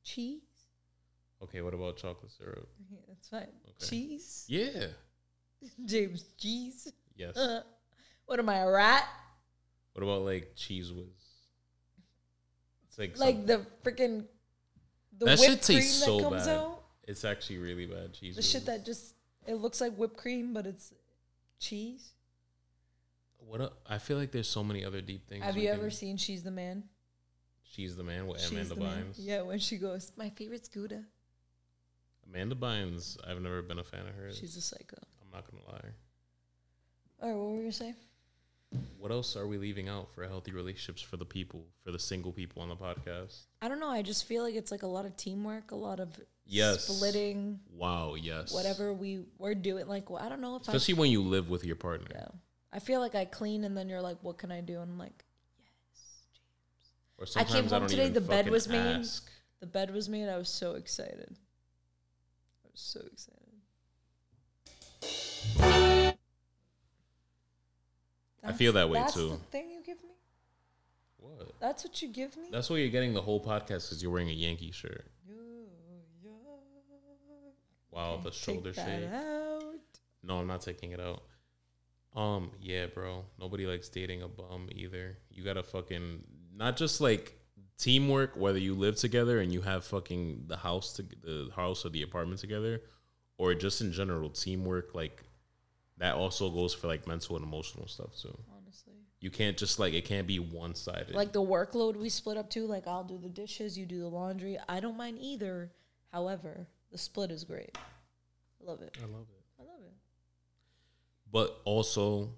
Cheese? 0.03 0.41
Okay, 1.41 1.61
what 1.61 1.73
about 1.73 1.97
chocolate 1.97 2.31
syrup? 2.31 2.69
Yeah, 2.89 2.99
that's 3.07 3.27
fine. 3.27 3.47
Okay. 3.67 3.85
Cheese? 3.89 4.45
Yeah. 4.47 4.87
James, 5.85 6.23
cheese? 6.37 6.91
Yes. 7.15 7.37
what 8.25 8.39
am 8.39 8.47
I, 8.49 8.59
a 8.59 8.69
rat? 8.69 9.05
what 9.93 10.03
about 10.03 10.21
like 10.23 10.55
Cheez 10.55 10.95
Whiz? 10.95 11.05
It's 12.87 12.97
like 12.97 13.17
Like 13.19 13.45
the 13.45 13.65
freaking 13.83 14.25
the 15.17 15.25
that 15.25 15.39
whipped 15.39 15.51
shit 15.51 15.63
cream 15.65 15.79
tastes 15.79 15.99
that 15.99 16.05
so 16.05 16.19
comes 16.29 16.45
bad. 16.45 16.57
out. 16.57 16.83
It's 17.05 17.25
actually 17.25 17.57
really 17.57 17.85
bad 17.85 18.13
cheese. 18.13 18.35
The 18.35 18.41
shit 18.41 18.65
that 18.65 18.85
just 18.85 19.15
it 19.45 19.55
looks 19.55 19.81
like 19.81 19.95
whipped 19.95 20.17
cream, 20.17 20.53
but 20.53 20.65
it's 20.65 20.93
cheese. 21.59 22.11
What 23.39 23.61
a, 23.61 23.71
I 23.87 23.97
feel 23.97 24.17
like 24.17 24.31
there's 24.31 24.47
so 24.47 24.63
many 24.63 24.85
other 24.85 25.01
deep 25.01 25.27
things. 25.27 25.43
Have 25.43 25.57
you 25.57 25.69
ever 25.69 25.89
seen 25.89 26.17
She's 26.17 26.43
the 26.43 26.51
Man? 26.51 26.83
She's 27.63 27.95
the 27.95 28.03
man 28.03 28.27
with 28.27 28.39
She's 28.39 28.51
Amanda. 28.71 28.75
Bynes. 28.75 29.15
Yeah, 29.17 29.41
when 29.41 29.57
she 29.59 29.77
goes, 29.77 30.11
my 30.15 30.29
favorite's 30.29 30.69
Gouda. 30.69 31.03
Amanda 32.29 32.55
Bynes. 32.55 33.17
I've 33.27 33.41
never 33.41 33.61
been 33.61 33.79
a 33.79 33.83
fan 33.83 34.01
of 34.07 34.15
hers. 34.15 34.37
She's 34.39 34.55
a 34.57 34.61
psycho. 34.61 34.97
I'm 35.21 35.31
not 35.31 35.49
gonna 35.49 35.63
lie. 35.67 35.89
All 37.21 37.29
right, 37.29 37.37
what 37.37 37.49
were 37.49 37.55
you 37.55 37.61
gonna 37.61 37.71
say? 37.71 37.95
What 38.99 39.11
else 39.11 39.35
are 39.35 39.45
we 39.47 39.57
leaving 39.57 39.89
out 39.89 40.11
for 40.13 40.23
healthy 40.27 40.51
relationships 40.53 41.01
for 41.01 41.17
the 41.17 41.25
people, 41.25 41.65
for 41.83 41.91
the 41.91 41.99
single 41.99 42.31
people 42.31 42.61
on 42.61 42.69
the 42.69 42.75
podcast? 42.75 43.41
I 43.61 43.67
don't 43.67 43.79
know. 43.79 43.89
I 43.89 44.01
just 44.01 44.25
feel 44.25 44.43
like 44.43 44.55
it's 44.55 44.71
like 44.71 44.83
a 44.83 44.87
lot 44.87 45.05
of 45.05 45.17
teamwork, 45.17 45.71
a 45.71 45.75
lot 45.75 45.99
of 45.99 46.19
Yes. 46.45 46.85
splitting, 46.87 47.59
Wow, 47.71 48.15
yes. 48.15 48.53
whatever 48.53 48.93
we 48.93 49.25
we're 49.37 49.55
doing. 49.55 49.87
Like, 49.87 50.09
well, 50.09 50.21
I 50.23 50.29
don't 50.29 50.41
know 50.41 50.55
if 50.55 50.67
I 50.69 50.73
Especially 50.73 50.95
when 50.95 51.11
you 51.11 51.21
live 51.21 51.49
with 51.49 51.63
your 51.65 51.75
partner. 51.75 52.07
Yeah, 52.13 52.27
I 52.71 52.79
feel 52.79 52.99
like 53.01 53.13
I 53.15 53.25
clean, 53.25 53.63
and 53.65 53.75
then 53.77 53.89
you're 53.89 54.01
like, 54.01 54.17
"What 54.23 54.37
can 54.37 54.51
I 54.51 54.61
do?" 54.61 54.79
And 54.81 54.91
I'm 54.91 54.97
like, 54.97 55.23
Or 57.17 57.25
I 57.35 57.43
came 57.43 57.63
home 57.65 57.81
don't 57.81 57.87
today, 57.89 58.09
the 58.09 58.21
bed 58.21 58.49
was 58.49 58.67
made. 58.67 58.77
ask. 58.99 59.29
The 59.59 59.67
bed 59.67 59.93
was 59.93 60.09
made. 60.09 60.27
I 60.29 60.37
was 60.37 60.49
so 60.49 60.73
excited. 60.75 61.35
I 62.65 62.67
was 62.71 62.81
so 62.81 63.01
excited. 65.01 65.92
I 68.43 68.51
feel 68.51 68.73
that 68.73 68.89
way 68.89 68.99
that's 68.99 69.13
too. 69.13 69.29
the 69.29 69.37
thing 69.51 69.69
you 69.71 69.81
give 69.85 70.03
me. 70.03 70.09
What? 71.17 71.53
That's 71.59 71.83
what 71.83 72.01
you 72.01 72.09
give 72.09 72.35
me. 72.35 72.49
That's 72.51 72.69
why 72.69 72.77
you're 72.77 72.89
getting 72.89 73.13
the 73.13 73.21
whole 73.21 73.41
podcast 73.41 73.87
because 73.87 74.01
you're 74.01 74.11
wearing 74.11 74.29
a 74.29 74.33
Yankee 74.33 74.71
shirt. 74.71 75.05
Wow, 77.91 78.19
the 78.23 78.31
shoulder 78.31 78.71
Take 78.71 78.85
shake. 78.85 79.09
out. 79.13 79.63
No, 80.23 80.39
I'm 80.39 80.47
not 80.47 80.61
taking 80.61 80.91
it 80.91 80.99
out. 80.99 81.23
Um, 82.15 82.51
yeah, 82.59 82.87
bro. 82.87 83.25
Nobody 83.39 83.65
likes 83.65 83.89
dating 83.89 84.21
a 84.23 84.27
bum 84.27 84.67
either. 84.71 85.17
You 85.29 85.43
gotta 85.43 85.63
fucking 85.63 86.23
not 86.55 86.75
just 86.75 87.01
like 87.01 87.37
teamwork, 87.77 88.35
whether 88.35 88.57
you 88.57 88.73
live 88.73 88.95
together 88.95 89.39
and 89.39 89.51
you 89.53 89.61
have 89.61 89.85
fucking 89.85 90.45
the 90.47 90.57
house 90.57 90.93
to 90.93 91.03
the 91.03 91.49
house 91.55 91.85
or 91.85 91.89
the 91.89 92.01
apartment 92.01 92.39
together, 92.39 92.81
or 93.37 93.53
just 93.53 93.81
in 93.81 93.91
general 93.91 94.29
teamwork. 94.29 94.95
Like 94.95 95.23
that 95.97 96.15
also 96.15 96.49
goes 96.49 96.73
for 96.73 96.87
like 96.87 97.07
mental 97.07 97.35
and 97.35 97.45
emotional 97.45 97.87
stuff 97.87 98.15
too. 98.19 98.37
Honestly, 98.57 98.93
You 99.19 99.29
can't 99.29 99.57
just 99.57 99.79
like 99.79 99.93
it 99.93 100.05
can't 100.05 100.27
be 100.27 100.39
one 100.39 100.75
sided. 100.75 101.13
like 101.15 101.31
the 101.33 101.41
workload 101.41 101.95
we 101.95 102.09
split 102.09 102.37
up 102.37 102.49
to. 102.51 102.65
Like 102.65 102.87
I'll 102.87 103.03
do 103.03 103.17
the 103.17 103.29
dishes, 103.29 103.77
you 103.77 103.85
do 103.85 103.99
the 103.99 104.07
laundry. 104.07 104.57
I 104.67 104.79
don't 104.79 104.97
mind 104.97 105.17
either. 105.21 105.71
However, 106.11 106.67
the 106.91 106.97
split 106.97 107.31
is 107.31 107.43
great. 107.43 107.75
I 107.75 108.69
love 108.69 108.81
it. 108.81 108.97
I 109.01 109.05
love 109.05 109.27
it. 109.29 109.43
I 109.59 109.63
love 109.63 109.81
it. 109.85 109.93
But 111.31 111.59
also 111.65 112.29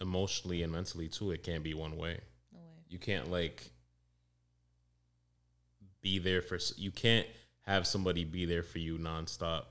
emotionally 0.00 0.62
and 0.62 0.72
mentally 0.72 1.08
too, 1.08 1.30
it 1.30 1.42
can't 1.42 1.62
be 1.62 1.74
one 1.74 1.96
way. 1.96 2.20
No 2.52 2.58
way. 2.60 2.84
You 2.88 2.98
can't 2.98 3.30
like 3.30 3.70
be 6.02 6.18
there 6.18 6.42
for 6.42 6.58
you 6.76 6.90
can't 6.90 7.26
have 7.62 7.86
somebody 7.86 8.24
be 8.24 8.44
there 8.44 8.62
for 8.62 8.78
you 8.78 8.96
nonstop 8.98 9.64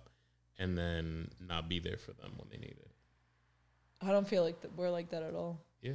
and 0.60 0.78
then 0.78 1.30
not 1.40 1.70
be 1.70 1.80
there 1.80 1.98
for 1.98 2.12
them 2.14 2.34
when 2.38 2.48
they 2.52 2.58
need 2.58 2.76
it. 2.78 2.92
I 4.06 4.12
don't 4.12 4.28
feel 4.28 4.44
like 4.44 4.62
that 4.62 4.76
we're 4.78 4.90
like 4.92 5.10
that 5.10 5.24
at 5.24 5.34
all. 5.34 5.60
Yeah. 5.82 5.94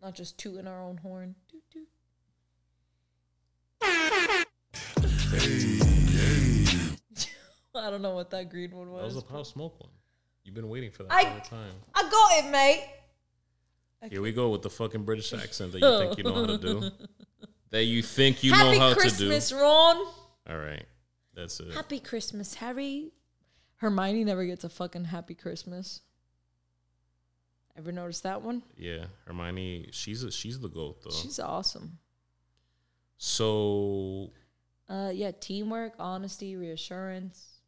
Not 0.00 0.14
just 0.14 0.38
tooting 0.38 0.66
our 0.66 0.82
own 0.82 0.96
horn. 0.98 1.34
Toot, 1.48 1.62
toot. 1.70 1.88
I 7.72 7.88
don't 7.90 8.02
know 8.02 8.14
what 8.14 8.30
that 8.30 8.50
green 8.50 8.76
one 8.76 8.90
was. 8.90 9.00
That 9.00 9.04
was 9.06 9.14
was. 9.14 9.24
a 9.24 9.26
Pop 9.26 9.46
Smoke 9.46 9.80
one. 9.80 9.90
You've 10.44 10.54
been 10.54 10.68
waiting 10.68 10.90
for 10.90 11.04
that 11.04 11.12
I- 11.12 11.24
the 11.24 11.30
whole 11.30 11.40
time. 11.40 11.72
I 11.94 12.02
got 12.02 12.44
it, 12.44 12.50
mate. 12.50 12.84
Here 14.10 14.22
we 14.22 14.32
go 14.32 14.48
with 14.48 14.62
the 14.62 14.70
fucking 14.70 15.04
British 15.04 15.32
accent 15.34 15.72
that 15.72 15.80
you 15.80 15.98
think 15.98 16.18
you 16.18 16.24
know 16.24 16.34
how 16.34 16.46
to 16.46 16.58
do. 16.58 16.90
That 17.70 17.84
you 17.84 18.02
think 18.02 18.42
you 18.42 18.52
Happy 18.52 18.78
know 18.78 18.80
how 18.80 18.94
Christmas, 18.94 19.12
to 19.12 19.18
do. 19.18 19.24
Happy 19.26 19.36
Christmas, 19.36 19.60
Ron. 19.62 19.96
All 20.48 20.58
right. 20.58 20.84
That's 21.36 21.60
it. 21.60 21.72
Happy 21.72 22.00
Christmas, 22.00 22.54
Harry. 22.54 23.12
Hermione 23.76 24.24
never 24.24 24.44
gets 24.44 24.64
a 24.64 24.68
fucking 24.68 25.04
happy 25.04 25.36
Christmas. 25.36 26.00
Ever 27.80 27.92
notice 27.92 28.20
that 28.20 28.42
one? 28.42 28.62
Yeah. 28.76 29.06
Hermione, 29.26 29.88
she's 29.90 30.22
a, 30.22 30.30
she's 30.30 30.60
the 30.60 30.68
goat 30.68 31.02
though. 31.02 31.10
She's 31.10 31.40
awesome. 31.40 31.98
so 33.16 34.30
Uh, 34.88 35.10
yeah, 35.14 35.30
teamwork, 35.30 35.94
honesty, 35.98 36.56
reassurance, 36.56 37.60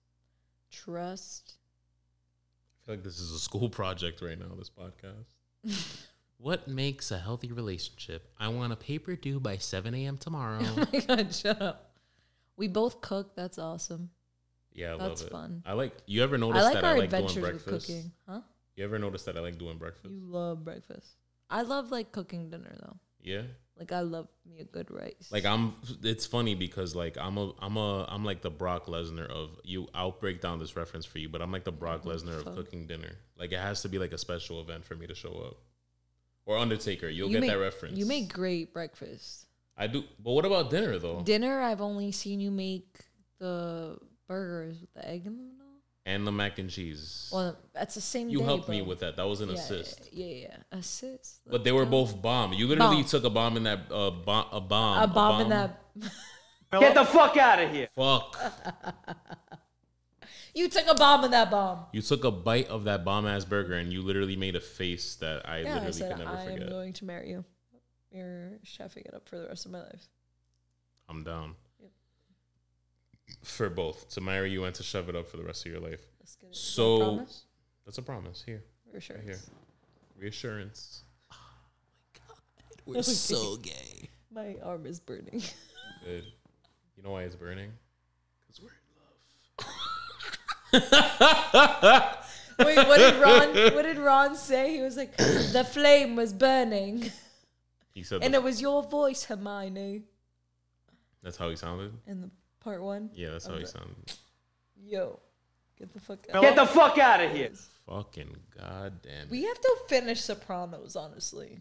trust. 0.71 1.55
I 1.55 2.87
feel 2.87 2.95
like 2.97 3.05
this 3.05 3.19
is 3.21 3.33
a 3.33 3.39
school 3.39 3.69
project 3.81 4.21
right 4.21 4.39
now, 4.39 4.55
this 4.59 4.69
podcast. 4.71 5.87
what 6.37 6.69
makes 6.69 7.11
a 7.11 7.19
healthy 7.19 7.51
relationship? 7.53 8.29
I 8.39 8.49
want 8.49 8.75
a 8.75 8.77
paper 8.77 9.17
due 9.17 9.41
by 9.41 9.57
7 9.57 9.95
a.m. 9.95 10.19
tomorrow. 10.19 10.61
Oh 10.77 10.87
my 10.93 11.01
god, 11.01 11.35
shut 11.35 11.63
up. 11.63 11.93
We 12.59 12.69
both 12.69 13.01
cook. 13.01 13.35
That's 13.35 13.59
awesome. 13.59 14.11
yeah, 14.75 14.95
I 14.95 14.99
That's 14.99 15.23
love 15.23 15.29
it. 15.29 15.33
fun. 15.33 15.63
I 15.65 15.73
like 15.73 15.95
you 16.07 16.23
ever 16.23 16.37
notice 16.37 16.61
I 16.61 16.65
like 16.65 16.75
that 16.75 16.85
our 16.85 16.91
I 16.97 16.99
like 16.99 17.11
doing 17.11 17.23
adventures 17.25 17.43
with 17.55 17.65
breakfast? 17.65 17.87
cooking. 17.87 18.13
Huh? 18.29 18.41
You 18.77 18.85
ever 18.85 18.99
notice 18.99 19.25
that 19.25 19.37
I 19.37 19.41
like 19.41 19.59
doing 19.59 19.79
breakfast? 19.79 20.13
You 20.13 20.21
love 20.25 20.65
breakfast. 20.65 21.17
I 21.51 21.63
love 21.63 21.91
like 21.91 22.13
cooking 22.13 22.49
dinner 22.51 22.75
though. 22.81 22.97
yeah. 23.23 23.43
Like 23.79 23.91
I 23.91 24.01
love 24.01 24.29
me 24.49 24.61
a 24.61 24.65
good 24.65 24.91
rice. 24.91 25.31
Like 25.31 25.45
I'm 25.47 25.75
it's 26.03 26.27
funny 26.27 26.55
because 26.55 26.95
like 26.95 27.17
I'm 27.19 27.37
a 27.39 27.53
I'm 27.59 27.77
a 27.79 28.05
I'm 28.05 28.23
like 28.25 28.43
the 28.43 28.51
Brock 28.51 28.87
Lesnar 28.87 29.27
of 29.29 29.59
you 29.65 29.89
I'll 29.95 30.11
break 30.13 30.41
down 30.43 30.59
this 30.59 30.77
reference 30.77 31.05
for 31.07 31.19
you, 31.19 31.29
but 31.31 31.41
I'm 31.43 31.51
like 31.51 31.65
the 31.65 31.73
Brock 31.73 32.05
Lesnar 32.05 32.37
of 32.39 32.45
fuck? 32.45 32.55
cooking 32.57 32.87
dinner. 32.87 33.11
Like 33.39 33.51
it 33.53 33.59
has 33.59 33.83
to 33.83 33.89
be 33.89 33.99
like 33.99 34.13
a 34.13 34.19
special 34.19 34.61
event 34.61 34.85
for 34.85 34.95
me 34.95 35.07
to 35.07 35.15
show 35.15 35.33
up. 35.47 35.57
Or 36.45 36.59
Undertaker, 36.59 37.09
you'll 37.09 37.29
You 37.29 37.35
get 37.37 37.41
make- 37.41 37.51
that 37.51 37.59
reference. 37.59 37.99
You 37.99 38.05
make 38.07 38.33
great 38.33 38.73
breakfast. 38.75 39.47
I 39.77 39.87
do 39.87 40.05
but 40.23 40.33
what 40.33 40.45
about 40.45 40.71
dinner 40.71 40.99
though? 40.99 41.23
Dinner, 41.23 41.61
I've 41.63 41.81
only 41.81 42.13
seen 42.13 42.41
you 42.41 42.51
make 42.51 43.01
the 43.39 43.97
burgers 44.29 44.81
with 44.81 44.93
the 44.95 45.09
egg 45.09 45.27
in 45.27 45.37
them. 45.39 45.62
And 46.05 46.27
the 46.27 46.33
mac 46.33 46.59
and 46.59 46.69
cheese. 46.71 47.31
Well, 47.33 47.57
that's 47.73 47.95
the 47.95 48.01
same. 48.01 48.29
you 48.29 48.39
day, 48.39 48.45
helped 48.45 48.69
me 48.69 48.83
with 48.83 49.01
that. 49.01 49.17
That 49.17 49.27
was 49.27 49.41
an 49.41 49.49
yeah, 49.49 49.55
assist. 49.55 50.09
Yeah, 50.13 50.27
yeah, 50.27 50.35
yeah. 50.49 50.79
assist. 50.79 51.41
But 51.47 51.65
they 51.65 51.73
were 51.73 51.87
both 51.87 52.21
bomb. 52.21 52.53
You 52.53 52.67
literally 52.67 52.97
Bomb. 52.97 53.05
took 53.05 53.25
a 53.25 53.31
bomb 53.31 53.57
in 53.57 53.63
that 53.65 53.81
uh, 53.91 54.11
bomb, 54.11 54.47
a 54.53 54.61
bomb. 54.61 55.03
a 55.03 55.07
bomb 55.13 55.41
in 55.43 55.49
that. 55.51 55.83
Get 56.73 56.95
the 56.95 57.05
fuck 57.05 57.37
out 57.37 57.61
of 57.61 57.71
here. 57.71 57.89
Fuck. 57.95 58.37
You 60.55 60.69
took 60.69 60.87
a 60.87 60.95
bomb 60.95 61.25
in 61.25 61.31
that 61.31 61.51
bomb. 61.51 61.87
You 61.93 62.03
took 62.03 62.25
a 62.25 62.31
bite 62.31 62.69
of 62.69 62.85
that 62.85 63.05
bomb 63.05 63.27
ass 63.27 63.45
burger 63.45 63.75
and 63.75 63.93
you 63.93 64.03
literally 64.03 64.37
made 64.37 64.55
a 64.55 64.61
face 64.61 65.17
that 65.17 65.49
I 65.49 65.61
Yeah, 65.61 65.71
I 65.71 65.75
literally 65.75 65.93
said 65.93 66.11
can 66.11 66.19
never 66.19 66.37
I 66.37 66.43
am 66.45 66.69
going 66.69 66.93
to 66.93 67.05
marry 67.07 67.31
you. 67.31 67.45
You're 68.11 68.59
chefing 68.65 69.07
it 69.07 69.15
up 69.15 69.27
for 69.29 69.39
the 69.39 69.49
rest 69.49 69.65
of 69.65 69.73
my 69.73 69.81
life. 69.81 70.09
I'm 71.09 71.25
down. 71.25 71.55
For 73.43 73.69
both. 73.71 74.09
To 74.11 74.21
marry 74.21 74.51
you 74.51 74.65
and 74.65 74.75
to 74.77 74.83
shove 74.83 75.09
it 75.09 75.17
up 75.17 75.29
for 75.29 75.37
the 75.37 75.45
rest 75.45 75.65
of 75.67 75.73
your 75.73 75.81
life. 75.81 76.01
Let's 76.21 76.37
get 76.37 76.51
it. 76.51 76.57
So- 76.57 76.99
promise? 76.99 77.45
That's 77.85 77.99
a 77.99 78.03
promise. 78.03 78.43
Here. 78.47 78.63
Reassurance. 78.93 79.25
Right 79.27 79.35
here. 79.35 79.41
Reassurance. 80.19 81.03
Oh 81.33 81.37
my 82.21 82.21
god. 82.29 82.37
We're 82.87 83.03
so 83.03 83.57
gay. 83.57 84.09
My 84.33 84.57
arm 84.63 84.87
is 84.87 85.01
burning. 85.01 85.43
Good. 86.05 86.25
You 86.97 87.03
know 87.03 87.11
why 87.11 87.23
it's 87.25 87.35
burning? 87.37 87.73
Because 88.47 88.61
we're 88.63 88.71
in 90.73 90.81
love. 90.81 92.17
Wait, 92.59 92.77
what 92.89 92.99
did 92.99 93.21
Ron? 93.21 93.55
What 93.75 93.83
did 93.83 93.99
Ron 93.99 94.37
say? 94.37 94.77
He 94.77 94.81
was 94.83 94.97
like, 94.97 95.17
"The 95.17 95.67
flame 95.69 96.15
was 96.17 96.33
burning, 96.33 97.11
He 97.95 98.03
said 98.03 98.23
and 98.23 98.35
the- 98.35 98.39
it 98.39 98.43
was 98.45 98.61
your 98.61 98.83
voice, 98.83 99.25
Hermione." 99.25 100.03
that's 101.23 101.37
how 101.37 101.49
he 101.51 101.57
sounded. 101.57 101.93
In 102.07 102.21
the 102.21 102.31
part 102.63 102.83
one, 102.83 103.11
Yeah, 103.15 103.31
that's 103.31 103.47
how 103.47 103.53
he 103.55 103.63
Okay. 103.63 103.67
sounded. 103.71 104.13
yo, 104.85 105.19
get 105.79 105.93
the 105.93 106.01
fuck 106.01 106.27
out. 106.33 106.43
Get 106.43 106.57
the 106.57 106.67
fuck 106.67 106.99
out 106.99 107.21
of 107.21 107.31
here. 107.33 107.51
Fucking 107.87 108.37
goddamn. 108.57 109.29
We 109.31 109.45
have 109.45 109.61
to 109.61 109.77
finish 109.89 110.21
Sopranos, 110.23 110.95
honestly. 110.97 111.59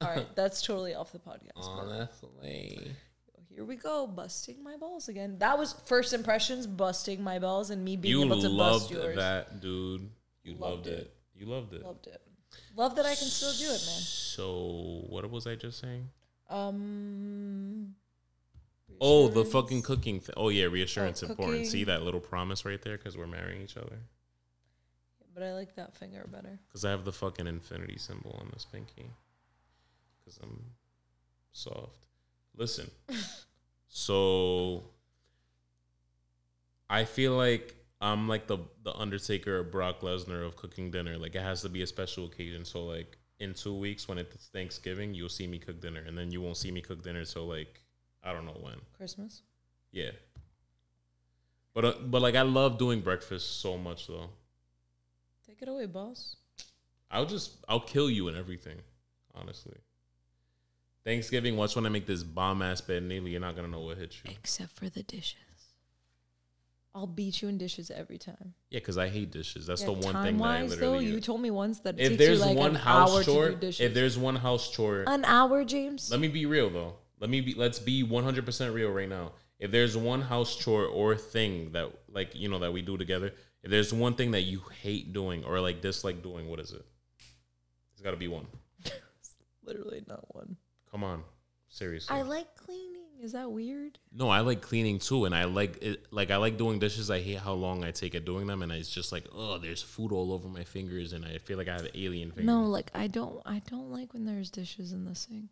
All 0.00 0.08
right, 0.08 0.26
that's 0.34 0.62
totally 0.62 0.94
off 0.94 1.12
the 1.12 1.18
podcast. 1.18 1.52
but 1.54 1.64
Honestly. 1.64 2.90
Here 3.54 3.64
we 3.66 3.76
go, 3.76 4.06
busting 4.06 4.62
my 4.64 4.76
balls 4.78 5.08
again. 5.10 5.36
That 5.38 5.58
was 5.58 5.74
first 5.84 6.14
impressions, 6.14 6.66
busting 6.66 7.22
my 7.22 7.38
balls, 7.38 7.68
and 7.70 7.84
me 7.84 7.96
being 7.96 8.18
You 8.18 8.24
able 8.24 8.36
to 8.40 8.48
bust 8.48 8.90
loved 8.90 8.90
yours. 8.90 9.16
that, 9.16 9.60
dude. 9.60 10.08
You 10.42 10.52
loved, 10.54 10.62
Loved 10.62 10.86
it. 10.86 10.92
it. 10.98 11.14
You 11.36 11.46
loved 11.46 11.72
it. 11.74 11.82
Loved 11.84 12.06
it. 12.06 12.20
Love 12.76 12.96
that 12.96 13.04
I 13.06 13.14
can 13.14 13.28
still 13.28 13.52
do 13.52 13.66
it, 13.66 13.80
man. 13.86 14.00
So 14.00 15.04
what 15.08 15.30
was 15.30 15.46
I 15.46 15.54
just 15.54 15.78
saying? 15.80 16.08
Um. 16.48 17.94
Oh, 19.00 19.28
the 19.28 19.44
fucking 19.44 19.82
cooking 19.82 20.20
thing. 20.20 20.34
Oh 20.36 20.48
yeah, 20.48 20.64
reassurance 20.64 21.22
Oh, 21.22 21.28
important. 21.28 21.66
See 21.66 21.84
that 21.84 22.02
little 22.02 22.20
promise 22.20 22.64
right 22.64 22.80
there 22.80 22.96
because 22.96 23.16
we're 23.16 23.26
marrying 23.26 23.62
each 23.62 23.76
other. 23.76 23.98
But 25.34 25.42
I 25.42 25.54
like 25.54 25.76
that 25.76 25.96
finger 25.96 26.26
better. 26.30 26.58
Because 26.68 26.84
I 26.84 26.90
have 26.90 27.04
the 27.04 27.12
fucking 27.12 27.46
infinity 27.46 27.96
symbol 27.98 28.36
on 28.40 28.50
this 28.52 28.66
pinky. 28.70 29.06
Because 30.20 30.38
I'm 30.42 30.62
soft. 31.52 32.06
Listen. 32.56 32.90
so 33.88 34.84
I 36.90 37.04
feel 37.04 37.36
like 37.36 37.74
I'm 38.00 38.28
like 38.28 38.46
the 38.46 38.58
the 38.82 38.92
Undertaker 38.92 39.60
or 39.60 39.62
Brock 39.62 40.00
Lesnar 40.00 40.44
of 40.44 40.56
cooking 40.56 40.90
dinner. 40.90 41.16
Like 41.16 41.34
it 41.34 41.42
has 41.42 41.62
to 41.62 41.68
be 41.68 41.82
a 41.82 41.86
special 41.86 42.26
occasion. 42.26 42.64
So 42.64 42.84
like 42.84 43.16
in 43.38 43.54
two 43.54 43.74
weeks 43.74 44.08
when 44.08 44.18
it's 44.18 44.48
Thanksgiving, 44.48 45.14
you'll 45.14 45.28
see 45.28 45.46
me 45.46 45.58
cook 45.58 45.80
dinner, 45.80 46.02
and 46.06 46.16
then 46.16 46.30
you 46.30 46.42
won't 46.42 46.56
see 46.56 46.70
me 46.70 46.80
cook 46.80 47.02
dinner 47.02 47.24
till 47.24 47.46
like 47.46 47.82
I 48.22 48.32
don't 48.32 48.46
know 48.46 48.58
when. 48.60 48.76
Christmas. 48.96 49.42
Yeah. 49.90 50.10
But 51.74 51.84
uh, 51.84 51.92
but 52.04 52.22
like 52.22 52.34
I 52.36 52.42
love 52.42 52.78
doing 52.78 53.00
breakfast 53.00 53.60
so 53.60 53.76
much 53.78 54.06
though. 54.06 54.30
Take 55.46 55.62
it 55.62 55.68
away, 55.68 55.86
boss. 55.86 56.36
I'll 57.10 57.26
just 57.26 57.52
I'll 57.68 57.80
kill 57.80 58.08
you 58.10 58.28
and 58.28 58.36
everything, 58.36 58.76
honestly. 59.34 59.76
Thanksgiving, 61.04 61.56
watch 61.56 61.74
when 61.74 61.84
I 61.84 61.88
make 61.88 62.06
this 62.06 62.22
bomb 62.22 62.62
ass 62.62 62.80
bed, 62.80 63.02
Neely, 63.02 63.32
you're 63.32 63.40
not 63.40 63.56
gonna 63.56 63.68
know 63.68 63.80
what 63.80 63.98
hit 63.98 64.14
you. 64.24 64.30
Except 64.30 64.70
for 64.72 64.88
the 64.88 65.02
dishes. 65.02 65.36
I'll 66.94 67.06
beat 67.06 67.40
you 67.40 67.48
in 67.48 67.56
dishes 67.56 67.90
every 67.90 68.18
time. 68.18 68.52
Yeah, 68.70 68.78
because 68.80 68.98
I 68.98 69.08
hate 69.08 69.30
dishes. 69.30 69.66
That's 69.66 69.80
Yeah, 69.80 69.86
the 69.86 69.92
one 69.92 70.02
thing 70.02 70.12
that 70.12 70.18
I 70.18 70.30
time-wise, 70.30 70.70
literally. 70.70 71.06
though, 71.06 71.10
you 71.12 71.20
told 71.20 71.40
me 71.40 71.50
once 71.50 71.80
that 71.80 71.98
it 71.98 72.02
if 72.02 72.08
takes 72.10 72.18
there's 72.18 72.38
you 72.40 72.44
like 72.44 72.58
one 72.58 72.70
an 72.76 72.82
hour 72.84 73.08
house 73.08 73.24
chore, 73.24 73.46
to 73.46 73.52
do 73.54 73.56
dishes. 73.60 73.80
if 73.80 73.94
there's 73.94 74.18
one 74.18 74.36
house 74.36 74.70
chore, 74.70 75.04
an 75.06 75.24
hour, 75.24 75.64
James. 75.64 76.10
let 76.10 76.20
me 76.20 76.28
be 76.28 76.44
real 76.44 76.68
though. 76.68 76.94
Let 77.22 77.30
me 77.30 77.40
be. 77.40 77.54
Let's 77.54 77.78
be 77.78 78.02
100 78.02 78.44
percent 78.44 78.74
real 78.74 78.90
right 78.90 79.08
now. 79.08 79.30
If 79.60 79.70
there's 79.70 79.96
one 79.96 80.22
house 80.22 80.56
chore 80.56 80.86
or 80.86 81.14
thing 81.14 81.70
that 81.70 81.88
like 82.10 82.34
you 82.34 82.48
know 82.48 82.58
that 82.58 82.72
we 82.72 82.82
do 82.82 82.96
together, 82.96 83.32
if 83.62 83.70
there's 83.70 83.94
one 83.94 84.14
thing 84.14 84.32
that 84.32 84.40
you 84.40 84.60
hate 84.80 85.12
doing 85.12 85.44
or 85.44 85.60
like 85.60 85.80
dislike 85.80 86.20
doing, 86.20 86.48
what 86.48 86.58
is 86.58 86.72
it? 86.72 86.84
There's 87.94 88.02
got 88.02 88.10
to 88.10 88.16
be 88.16 88.26
one. 88.26 88.48
Literally 89.64 90.02
not 90.08 90.34
one. 90.34 90.56
Come 90.90 91.04
on, 91.04 91.22
seriously. 91.68 92.16
I 92.16 92.22
like 92.22 92.56
cleaning. 92.56 92.88
Is 93.22 93.30
that 93.34 93.52
weird? 93.52 94.00
No, 94.12 94.28
I 94.28 94.40
like 94.40 94.60
cleaning 94.60 94.98
too, 94.98 95.24
and 95.24 95.32
I 95.32 95.44
like 95.44 95.80
it. 95.80 96.06
Like 96.10 96.32
I 96.32 96.38
like 96.38 96.56
doing 96.58 96.80
dishes. 96.80 97.08
I 97.08 97.20
hate 97.20 97.38
how 97.38 97.52
long 97.52 97.84
I 97.84 97.92
take 97.92 98.16
at 98.16 98.24
doing 98.24 98.48
them, 98.48 98.62
and 98.62 98.72
it's 98.72 98.90
just 98.90 99.12
like, 99.12 99.28
oh, 99.32 99.58
there's 99.58 99.80
food 99.80 100.10
all 100.10 100.32
over 100.32 100.48
my 100.48 100.64
fingers, 100.64 101.12
and 101.12 101.24
I 101.24 101.38
feel 101.38 101.56
like 101.56 101.68
I 101.68 101.74
have 101.74 101.86
alien 101.94 102.32
fingers. 102.32 102.46
No, 102.46 102.64
like 102.64 102.90
I 102.96 103.06
don't. 103.06 103.40
I 103.46 103.62
don't 103.70 103.92
like 103.92 104.12
when 104.12 104.24
there's 104.24 104.50
dishes 104.50 104.92
in 104.92 105.04
the 105.04 105.14
sink. 105.14 105.50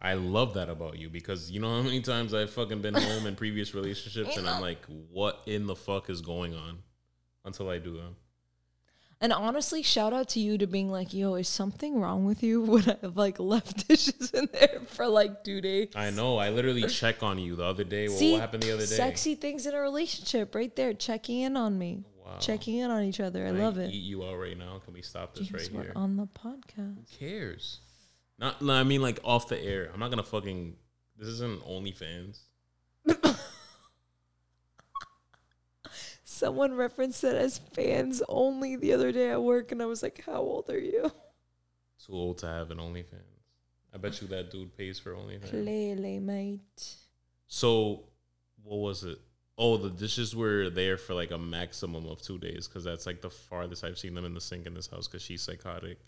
I 0.00 0.14
love 0.14 0.54
that 0.54 0.68
about 0.68 0.98
you 0.98 1.08
because 1.10 1.50
you 1.50 1.60
know 1.60 1.68
how 1.74 1.82
many 1.82 2.00
times 2.00 2.32
I've 2.32 2.50
fucking 2.50 2.80
been 2.82 2.94
home 2.94 3.26
in 3.26 3.34
previous 3.34 3.74
relationships, 3.74 4.36
and 4.36 4.48
I'm 4.48 4.60
like, 4.60 4.84
what 5.10 5.40
in 5.46 5.66
the 5.66 5.74
fuck 5.74 6.08
is 6.08 6.20
going 6.20 6.54
on? 6.54 6.78
Until 7.44 7.68
I 7.70 7.78
do 7.78 7.96
them. 7.96 8.16
And 9.20 9.32
honestly, 9.32 9.82
shout 9.82 10.12
out 10.12 10.28
to 10.30 10.40
you 10.40 10.58
to 10.58 10.66
being 10.68 10.92
like, 10.92 11.12
yo, 11.12 11.34
is 11.34 11.48
something 11.48 11.98
wrong 12.00 12.24
with 12.24 12.42
you 12.44 12.62
when 12.72 12.84
I've 12.88 13.16
like 13.16 13.40
left 13.40 13.88
dishes 13.88 14.30
in 14.32 14.48
there 14.52 14.80
for 14.86 15.08
like 15.08 15.42
two 15.42 15.60
days? 15.60 15.88
I 15.96 16.10
know. 16.10 16.36
I 16.36 16.50
literally 16.50 16.86
check 16.88 17.22
on 17.24 17.38
you 17.38 17.56
the 17.56 17.64
other 17.64 17.82
day. 17.84 18.06
Well, 18.06 18.16
See, 18.16 18.32
what 18.32 18.42
happened 18.42 18.62
the 18.62 18.70
other 18.74 18.86
day? 18.86 18.94
Sexy 18.94 19.34
things 19.34 19.66
in 19.66 19.74
a 19.74 19.80
relationship, 19.80 20.54
right 20.54 20.74
there, 20.76 20.92
checking 20.94 21.40
in 21.40 21.56
on 21.56 21.76
me, 21.76 22.04
Wow. 22.24 22.36
checking 22.38 22.76
in 22.78 22.90
on 22.92 23.02
each 23.02 23.18
other. 23.18 23.44
I 23.46 23.50
Can 23.50 23.58
love 23.58 23.78
it. 23.78 23.90
Eat 23.92 24.04
you 24.04 24.22
out 24.24 24.36
right 24.36 24.56
now. 24.56 24.80
Can 24.84 24.94
we 24.94 25.02
stop 25.02 25.34
this 25.34 25.48
James, 25.48 25.70
right 25.72 25.82
here? 25.86 25.92
on 25.96 26.16
the 26.16 26.26
podcast. 26.26 26.94
Who 27.10 27.18
cares? 27.18 27.80
Not. 28.38 28.62
No, 28.62 28.72
I 28.72 28.84
mean 28.84 29.02
like 29.02 29.18
off 29.24 29.48
the 29.48 29.60
air. 29.60 29.90
I'm 29.92 30.00
not 30.00 30.10
gonna 30.10 30.22
fucking. 30.22 30.76
This 31.18 31.28
isn't 31.28 31.64
OnlyFans. 31.64 32.40
Someone 36.24 36.74
referenced 36.74 37.24
it 37.24 37.34
as 37.34 37.58
fans 37.58 38.22
only 38.28 38.76
the 38.76 38.92
other 38.92 39.10
day 39.10 39.30
at 39.30 39.42
work, 39.42 39.72
and 39.72 39.82
I 39.82 39.86
was 39.86 40.02
like, 40.02 40.22
"How 40.24 40.40
old 40.40 40.70
are 40.70 40.78
you?" 40.78 41.10
Too 42.06 42.12
old 42.12 42.38
to 42.38 42.46
have 42.46 42.70
an 42.70 42.78
OnlyFans. 42.78 43.38
I 43.92 43.96
bet 43.98 44.20
you 44.20 44.28
that 44.28 44.50
dude 44.50 44.76
pays 44.76 44.98
for 44.98 45.12
OnlyFans. 45.14 45.50
Clearly, 45.50 46.20
mate. 46.20 46.94
So, 47.48 48.04
what 48.62 48.76
was 48.76 49.02
it? 49.02 49.18
Oh, 49.56 49.76
the 49.76 49.90
dishes 49.90 50.36
were 50.36 50.70
there 50.70 50.96
for 50.96 51.14
like 51.14 51.32
a 51.32 51.38
maximum 51.38 52.06
of 52.06 52.22
two 52.22 52.38
days 52.38 52.68
because 52.68 52.84
that's 52.84 53.06
like 53.06 53.20
the 53.20 53.30
farthest 53.30 53.82
I've 53.82 53.98
seen 53.98 54.14
them 54.14 54.24
in 54.24 54.34
the 54.34 54.40
sink 54.40 54.66
in 54.66 54.74
this 54.74 54.86
house 54.86 55.08
because 55.08 55.22
she's 55.22 55.42
psychotic. 55.42 55.98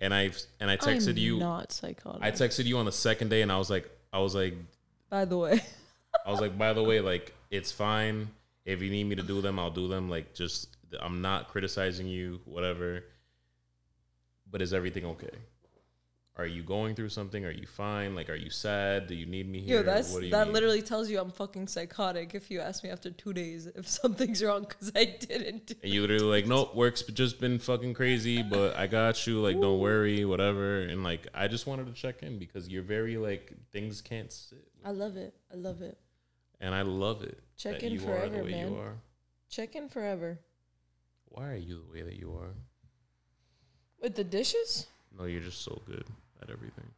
And 0.00 0.14
I 0.14 0.30
and 0.60 0.70
I 0.70 0.76
texted 0.76 1.10
I'm 1.10 1.18
you. 1.18 1.38
Not 1.38 1.72
psychotic. 1.72 2.22
I 2.22 2.30
texted 2.30 2.64
you 2.64 2.78
on 2.78 2.86
the 2.86 2.92
second 2.92 3.28
day, 3.28 3.42
and 3.42 3.52
I 3.52 3.58
was 3.58 3.68
like, 3.68 3.88
I 4.12 4.18
was 4.20 4.34
like, 4.34 4.54
by 5.10 5.24
the 5.24 5.36
way. 5.36 5.60
I 6.26 6.30
was 6.30 6.40
like, 6.40 6.56
by 6.56 6.72
the 6.72 6.82
way, 6.82 7.00
like 7.00 7.34
it's 7.50 7.70
fine 7.70 8.30
if 8.64 8.82
you 8.82 8.90
need 8.90 9.04
me 9.04 9.16
to 9.16 9.22
do 9.22 9.40
them, 9.40 9.58
I'll 9.58 9.70
do 9.70 9.88
them. 9.88 10.08
Like, 10.08 10.34
just 10.34 10.76
I'm 11.00 11.22
not 11.22 11.48
criticizing 11.48 12.06
you, 12.06 12.40
whatever. 12.44 13.04
But 14.50 14.62
is 14.62 14.74
everything 14.74 15.04
okay? 15.04 15.30
Are 16.36 16.46
you 16.46 16.62
going 16.62 16.94
through 16.94 17.10
something? 17.10 17.44
Are 17.44 17.50
you 17.50 17.66
fine? 17.66 18.14
Like, 18.14 18.30
are 18.30 18.34
you 18.36 18.48
sad? 18.48 19.08
Do 19.08 19.14
you 19.14 19.26
need 19.26 19.46
me 19.48 19.60
here? 19.60 19.78
Yo, 19.78 19.82
that's 19.82 20.12
What 20.12 20.20
do 20.20 20.26
you 20.26 20.30
that 20.32 20.46
need? 20.46 20.54
literally 20.54 20.80
tells 20.80 21.10
you 21.10 21.20
I'm 21.20 21.30
fucking 21.30 21.66
psychotic 21.68 22.34
if 22.34 22.50
you 22.50 22.60
ask 22.60 22.82
me 22.82 22.88
after 22.88 23.10
two 23.10 23.32
days 23.34 23.66
if 23.66 23.86
something's 24.00 24.42
wrong 24.42 24.64
because 24.66 24.90
I 24.94 25.04
didn't 25.04 25.66
do 25.66 25.74
And 25.82 25.92
you 25.92 26.00
literally 26.00 26.24
like, 26.24 26.46
nope, 26.46 26.74
work's 26.74 27.02
just 27.02 27.40
been 27.40 27.58
fucking 27.58 27.92
crazy, 27.94 28.42
but 28.42 28.74
I 28.76 28.86
got 28.86 29.26
you. 29.26 29.40
Like, 29.40 29.60
don't 29.60 29.80
worry, 29.80 30.24
whatever. 30.24 30.80
And 30.80 31.02
like, 31.04 31.26
I 31.34 31.46
just 31.46 31.66
wanted 31.66 31.86
to 31.86 31.92
check 31.92 32.22
in 32.22 32.38
because 32.38 32.68
you're 32.68 32.84
very 32.84 33.18
like 33.18 33.52
things 33.70 34.00
can't 34.00 34.32
sit, 34.32 34.66
I 34.84 34.92
love 34.92 35.16
it. 35.16 35.34
I 35.52 35.56
love 35.56 35.82
it. 35.82 35.98
and 36.60 36.74
I 36.74 36.82
love 36.82 37.22
it. 37.22 37.38
Check 37.58 37.82
in 37.82 37.98
forever, 37.98 38.44
man. 38.44 38.72
you 38.72 38.78
are. 38.78 38.94
Check 39.50 39.74
in 39.76 39.88
forever. 39.90 40.38
Why 41.26 41.50
are 41.50 41.56
you 41.56 41.82
the 41.86 41.92
way 41.92 42.02
that 42.02 42.18
you 42.18 42.32
are? 42.40 42.54
With 44.00 44.14
the 44.14 44.24
dishes? 44.24 44.86
No, 45.18 45.24
you're 45.24 45.42
just 45.42 45.62
so 45.62 45.82
good 45.86 46.04
at 46.42 46.50
everything. 46.50 46.90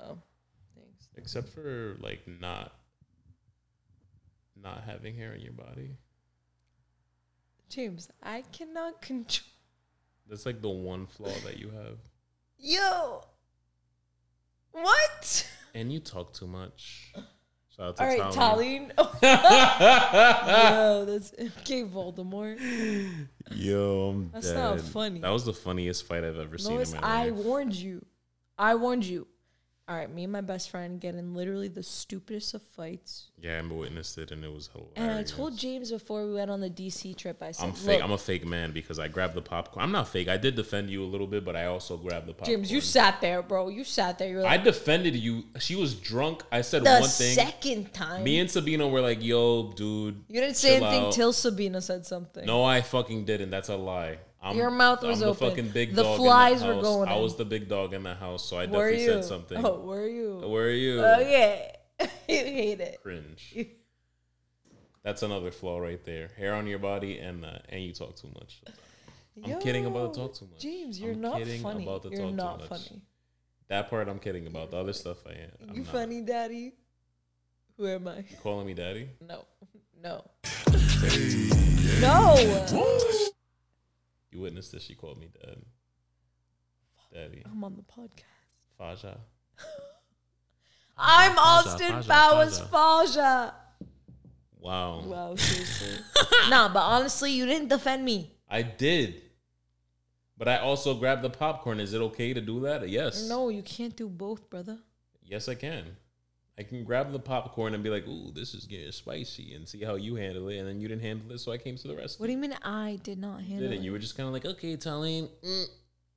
Oh, 0.00 0.18
thanks. 0.74 1.08
except 1.16 1.48
for 1.48 1.96
like 2.00 2.22
not 2.26 2.72
not 4.62 4.84
having 4.86 5.16
hair 5.16 5.32
in 5.32 5.40
your 5.40 5.52
body. 5.52 5.96
James, 7.68 8.08
I 8.22 8.42
cannot 8.52 9.02
control. 9.02 9.46
That's 10.28 10.46
like 10.46 10.62
the 10.62 10.68
one 10.68 11.06
flaw 11.06 11.32
that 11.44 11.58
you 11.58 11.70
have. 11.70 11.98
Yo! 12.58 13.22
What? 14.72 15.50
And 15.74 15.92
you 15.92 16.00
talk 16.00 16.32
too 16.32 16.46
much. 16.46 17.12
Shout 17.76 17.86
out 17.86 17.96
to 17.96 18.02
All 18.02 18.08
right. 18.08 18.20
Talene. 18.32 18.92
Yo, 19.22 21.04
that's 21.04 21.32
okay, 21.32 21.84
Voldemort. 21.84 22.58
Yo, 23.52 24.10
I'm 24.10 24.30
That's 24.32 24.50
not 24.50 24.80
funny. 24.80 25.20
That 25.20 25.30
was 25.30 25.44
the 25.44 25.52
funniest 25.52 26.06
fight 26.06 26.24
I've 26.24 26.38
ever 26.38 26.58
seen 26.58 26.80
in 26.80 26.90
my 26.90 26.98
life. 26.98 27.04
I 27.04 27.30
warned 27.30 27.74
you. 27.74 28.04
I 28.58 28.74
warned 28.74 29.04
you. 29.04 29.26
All 29.88 29.96
right, 29.96 30.12
me 30.14 30.24
and 30.24 30.32
my 30.34 30.42
best 30.42 30.68
friend 30.68 31.00
get 31.00 31.14
in 31.14 31.32
literally 31.32 31.68
the 31.68 31.82
stupidest 31.82 32.52
of 32.52 32.60
fights. 32.60 33.30
yeah, 33.40 33.58
I 33.58 33.72
witnessed 33.72 34.18
it 34.18 34.30
and 34.30 34.44
it 34.44 34.52
was 34.52 34.68
hilarious. 34.70 34.92
And 34.96 35.10
I 35.10 35.22
told 35.22 35.56
James 35.56 35.90
before 35.90 36.26
we 36.26 36.34
went 36.34 36.50
on 36.50 36.60
the 36.60 36.68
DC 36.68 37.16
trip, 37.16 37.42
I 37.42 37.52
said, 37.52 37.64
I'm 37.64 37.72
fake. 37.72 37.96
"Look, 37.96 38.04
I'm 38.04 38.12
a 38.12 38.18
fake 38.18 38.44
man 38.44 38.72
because 38.72 38.98
I 38.98 39.08
grabbed 39.08 39.32
the 39.32 39.40
popcorn. 39.40 39.82
I'm 39.82 39.90
not 39.90 40.08
fake. 40.08 40.28
I 40.28 40.36
did 40.36 40.56
defend 40.56 40.90
you 40.90 41.02
a 41.02 41.06
little 41.06 41.26
bit, 41.26 41.42
but 41.42 41.56
I 41.56 41.64
also 41.64 41.96
grabbed 41.96 42.26
the 42.26 42.34
popcorn. 42.34 42.58
James, 42.58 42.70
you 42.70 42.82
sat 42.82 43.22
there, 43.22 43.40
bro. 43.40 43.68
You 43.70 43.82
sat 43.82 44.18
there. 44.18 44.28
You 44.28 44.36
were 44.36 44.46
I 44.46 44.58
defended 44.58 45.16
you. 45.16 45.44
She 45.58 45.74
was 45.74 45.94
drunk. 45.94 46.42
I 46.52 46.60
said 46.60 46.84
the 46.84 46.90
one 46.90 47.08
thing. 47.08 47.34
second 47.34 47.94
time. 47.94 48.24
Me 48.24 48.40
and 48.40 48.50
Sabina 48.50 48.86
were 48.86 49.00
like, 49.00 49.22
"Yo, 49.24 49.72
dude." 49.72 50.22
you 50.28 50.38
didn't 50.42 50.56
say 50.56 50.76
anything 50.76 51.04
out. 51.04 51.12
till 51.12 51.32
Sabina 51.32 51.80
said 51.80 52.04
something. 52.04 52.44
No, 52.44 52.62
I 52.62 52.82
fucking 52.82 53.24
didn't. 53.24 53.48
That's 53.48 53.70
a 53.70 53.76
lie. 53.76 54.18
I'm, 54.40 54.56
Your 54.56 54.70
mouth 54.70 55.02
was 55.02 55.20
I'm 55.22 55.30
open. 55.30 55.44
the 55.48 55.50
fucking 55.50 55.68
big 55.70 55.94
The 55.94 56.02
dog. 56.04 56.16
flies 56.18 56.62
in 56.62 56.68
were 56.68 56.74
the 56.74 56.78
house. 56.80 56.84
going 56.86 57.08
I 57.08 57.16
in. 57.16 57.22
was 57.22 57.36
the 57.36 57.44
big 57.44 57.68
dog 57.68 57.92
in 57.92 58.04
the 58.04 58.14
house, 58.14 58.44
so 58.48 58.56
I 58.56 58.66
were 58.66 58.90
definitely 58.90 59.02
you? 59.02 59.08
said 59.10 59.24
something. 59.24 59.64
Oh, 59.66 59.80
were 59.80 60.06
you? 60.06 60.38
Where 60.46 60.66
are 60.66 60.70
you? 60.70 61.00
Oh 61.02 61.18
yeah, 61.20 61.72
you 62.00 62.08
hate 62.28 62.80
it. 62.80 63.00
Cringe. 63.02 63.66
That's 65.02 65.22
another 65.22 65.50
flaw 65.50 65.78
right 65.78 66.04
there. 66.04 66.30
Hair 66.36 66.54
on 66.54 66.66
your 66.66 66.78
body 66.78 67.18
and 67.18 67.44
uh, 67.44 67.58
and 67.68 67.82
you 67.82 67.92
talk 67.92 68.14
too 68.16 68.28
much. 68.34 68.62
I'm 69.44 69.60
kidding 69.60 69.86
about 69.86 70.14
the 70.14 70.20
talk 70.20 70.34
too 70.34 70.46
much. 70.52 70.60
James, 70.60 71.00
you're 71.00 71.12
I'm 71.12 71.20
not 71.20 71.38
kidding 71.38 71.62
funny. 71.62 71.82
about 71.84 72.02
the 72.02 72.10
You're 72.10 72.20
talk 72.20 72.30
too 72.30 72.36
not 72.36 72.58
much. 72.60 72.68
funny. 72.68 73.02
That 73.68 73.88
part 73.90 74.08
I'm 74.08 74.18
kidding 74.18 74.46
about. 74.46 74.70
The 74.70 74.78
other 74.78 74.92
stuff 74.92 75.18
I 75.26 75.32
am. 75.32 75.50
I'm 75.68 75.74
you 75.76 75.82
not. 75.82 75.92
funny, 75.92 76.20
daddy? 76.22 76.74
Who 77.76 77.86
am 77.86 78.08
I? 78.08 78.18
You 78.18 78.36
calling 78.42 78.66
me 78.66 78.74
daddy? 78.74 79.08
No, 79.20 79.44
no, 80.02 80.24
no. 82.00 83.34
You 84.30 84.40
witnessed 84.40 84.72
this. 84.72 84.82
She 84.82 84.94
called 84.94 85.18
me 85.18 85.28
dad. 85.40 85.62
Daddy. 87.12 87.42
I'm 87.50 87.64
on 87.64 87.74
the 87.74 87.82
podcast. 87.82 88.24
Faja. 88.78 89.18
I'm 90.96 91.32
Faja, 91.32 91.40
Austin 91.40 91.92
Faja, 92.02 92.08
Powers 92.08 92.58
Faja. 92.60 92.68
Faja. 92.68 93.54
Wow. 94.60 95.02
Wow, 95.04 95.34
seriously. 95.36 96.04
nah, 96.50 96.68
but 96.68 96.82
honestly, 96.82 97.32
you 97.32 97.46
didn't 97.46 97.68
defend 97.68 98.04
me. 98.04 98.34
I 98.48 98.62
did. 98.62 99.22
But 100.36 100.48
I 100.48 100.58
also 100.58 100.94
grabbed 100.94 101.22
the 101.22 101.30
popcorn. 101.30 101.80
Is 101.80 101.94
it 101.94 102.00
okay 102.00 102.32
to 102.34 102.40
do 102.40 102.60
that? 102.60 102.88
Yes. 102.88 103.28
No, 103.28 103.48
you 103.48 103.62
can't 103.62 103.96
do 103.96 104.08
both, 104.08 104.48
brother. 104.50 104.78
Yes, 105.24 105.48
I 105.48 105.54
can. 105.54 105.96
I 106.58 106.64
can 106.64 106.82
grab 106.82 107.12
the 107.12 107.20
popcorn 107.20 107.74
and 107.74 107.84
be 107.84 107.90
like, 107.90 108.06
"Ooh, 108.08 108.32
this 108.32 108.52
is 108.52 108.66
getting 108.66 108.90
spicy," 108.90 109.54
and 109.54 109.68
see 109.68 109.82
how 109.84 109.94
you 109.94 110.16
handle 110.16 110.48
it. 110.48 110.58
And 110.58 110.66
then 110.66 110.80
you 110.80 110.88
didn't 110.88 111.02
handle 111.02 111.30
it, 111.32 111.38
so 111.38 111.52
I 111.52 111.58
came 111.58 111.76
to 111.76 111.88
the 111.88 111.96
rescue. 111.96 112.22
What 112.22 112.26
do 112.26 112.32
you 112.32 112.38
mean 112.38 112.52
I 112.62 112.98
did 113.02 113.18
not 113.18 113.42
handle 113.42 113.68
Didn't 113.68 113.82
it? 113.82 113.84
you? 113.84 113.92
were 113.92 113.98
just 113.98 114.16
kind 114.16 114.26
of 114.26 114.32
like, 114.32 114.44
"Okay, 114.44 114.76
Talene," 114.76 115.30
mm. 115.42 115.64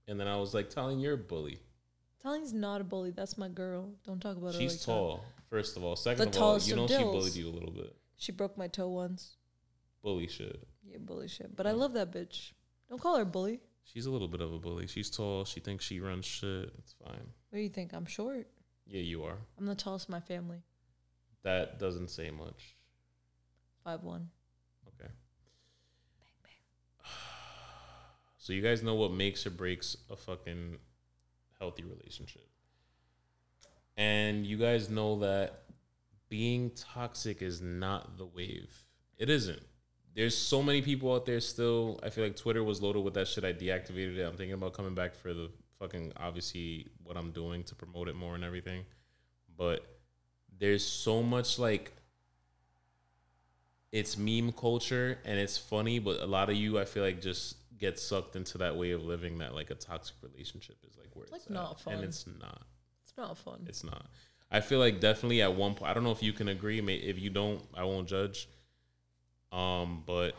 and 0.08 0.20
then 0.20 0.28
I 0.28 0.38
was 0.38 0.54
like, 0.54 0.70
"Talene, 0.70 1.02
you're 1.02 1.14
a 1.14 1.18
bully. 1.18 1.60
Talene's 2.24 2.54
not 2.54 2.82
a 2.82 2.84
bully. 2.84 3.12
That's 3.12 3.38
my 3.38 3.50
girl. 3.50 3.94
Don't 4.04 4.20
talk 4.20 4.38
about 4.38 4.54
her 4.54 4.60
She's 4.60 4.74
like 4.74 4.80
that. 4.80 4.86
tall. 4.86 5.24
First 5.50 5.78
of 5.78 5.84
all, 5.84 5.96
second 5.96 6.20
The 6.20 6.30
of 6.30 6.36
all, 6.36 6.50
tallest 6.50 6.68
you 6.68 6.74
of 6.74 6.80
know 6.80 6.88
she 6.88 6.94
dills. 6.98 7.12
bullied 7.16 7.36
you 7.36 7.50
a 7.50 7.54
little 7.54 7.72
bit. 7.72 7.96
She 8.18 8.32
broke 8.32 8.58
my 8.58 8.68
toe 8.68 8.90
once. 8.90 9.38
Bully 10.02 10.28
shit. 10.28 10.68
Yeah, 10.84 10.98
bully 11.00 11.28
shit. 11.28 11.56
But 11.56 11.68
I 11.68 11.72
love 11.72 11.94
that 11.94 12.12
bitch. 12.12 12.54
Don't 12.90 13.02
call 13.02 13.16
her 13.18 13.24
a 13.24 13.26
bully. 13.26 13.60
She's 13.84 14.06
a 14.06 14.12
little 14.12 14.28
bit 14.28 14.42
of 14.42 14.54
a 14.54 14.60
bully. 14.60 14.88
She's 14.88 15.10
tall. 15.10 15.46
She 15.46 15.60
thinks 15.60 15.84
she 15.86 16.00
runs 16.00 16.26
shit. 16.26 16.72
It's 16.78 16.94
fine. 16.94 17.34
What 17.50 17.58
do 17.58 17.60
you 17.60 17.70
think? 17.70 17.94
I'm 17.94 18.06
short. 18.06 18.48
Yeah, 18.92 19.02
you 19.02 19.24
are. 19.24 19.38
I'm 19.58 19.66
the 19.66 19.74
tallest 19.76 20.10
in 20.10 20.12
my 20.12 20.20
family. 20.20 20.58
That 21.44 21.80
doesn't 21.80 22.10
say 22.10 22.30
much. 22.30 22.76
Five 23.86 24.04
one. 24.04 24.30
Okay. 24.88 25.10
Bang 26.20 26.34
bang. 26.44 27.12
So 28.38 28.52
you 28.52 28.62
guys 28.62 28.84
know 28.84 28.96
what 28.96 29.14
makes 29.14 29.46
or 29.48 29.50
breaks 29.50 29.96
a 30.10 30.18
fucking 30.18 30.78
healthy 31.58 31.84
relationship. 31.84 32.46
And 33.96 34.46
you 34.46 34.58
guys 34.58 34.90
know 34.90 35.20
that 35.20 35.64
being 36.28 36.72
toxic 36.72 37.42
is 37.42 37.62
not 37.62 38.18
the 38.18 38.26
wave. 38.26 38.84
It 39.18 39.30
isn't. 39.30 39.62
There's 40.16 40.38
so 40.38 40.62
many 40.62 40.82
people 40.82 41.14
out 41.16 41.26
there 41.26 41.40
still. 41.40 41.98
I 42.04 42.10
feel 42.10 42.26
like 42.26 42.36
Twitter 42.36 42.62
was 42.62 42.82
loaded 42.82 43.06
with 43.06 43.14
that 43.14 43.30
shit. 43.30 43.46
I 43.46 43.54
deactivated 43.54 44.18
it. 44.18 44.24
I'm 44.24 44.36
thinking 44.36 44.54
about 44.54 44.74
coming 44.74 44.96
back 44.96 45.16
for 45.16 45.34
the 45.34 45.50
fucking 45.82 46.14
obviously 46.18 46.88
what 47.04 47.18
I'm 47.18 47.32
doing 47.32 47.64
to 47.64 47.76
promote 47.76 48.08
it 48.08 48.16
more 48.16 48.36
and 48.36 48.44
everything. 48.44 48.86
But 49.58 49.84
there's 50.60 50.86
so 50.86 51.24
much 51.24 51.58
like 51.58 51.92
it's 53.92 54.18
meme 54.18 54.52
culture 54.54 55.18
and 55.26 55.40
it's 55.40 55.58
funny, 55.58 55.98
but 56.00 56.22
a 56.22 56.26
lot 56.26 56.50
of 56.50 56.56
you 56.56 56.80
I 56.80 56.86
feel 56.86 57.04
like 57.04 57.20
just 57.20 57.58
get 57.80 58.00
sucked 58.00 58.36
into 58.36 58.60
that 58.60 58.78
way 58.78 58.92
of 58.92 59.04
living 59.04 59.40
that 59.40 59.56
like 59.56 59.72
a 59.72 59.76
toxic 59.76 60.16
relationship 60.22 60.78
is 60.88 60.96
like 60.98 61.10
where 61.16 61.24
it's, 61.24 61.32
like 61.32 61.42
at. 61.42 61.50
not 61.50 61.82
fun. 61.82 61.96
and 61.96 62.04
it's 62.04 62.28
not. 62.28 62.62
It's 63.04 63.14
not 63.18 63.38
fun. 63.38 63.66
It's 63.68 63.84
not. 63.84 64.06
I 64.52 64.62
feel 64.62 64.80
like 64.80 65.00
definitely 65.00 65.42
at 65.42 65.56
one 65.56 65.74
point. 65.74 65.90
I 65.90 65.94
don't 65.94 66.04
know 66.04 66.12
if 66.12 66.22
you 66.22 66.32
can 66.32 66.48
agree. 66.50 66.80
If 66.80 67.20
you 67.20 67.32
don't, 67.32 67.62
I 67.74 67.86
won't 67.86 68.08
judge. 68.08 68.48
Um, 69.52 70.04
but 70.06 70.36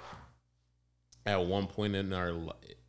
at 1.27 1.45
one 1.45 1.67
point 1.67 1.97
in 1.97 2.13
our 2.13 2.33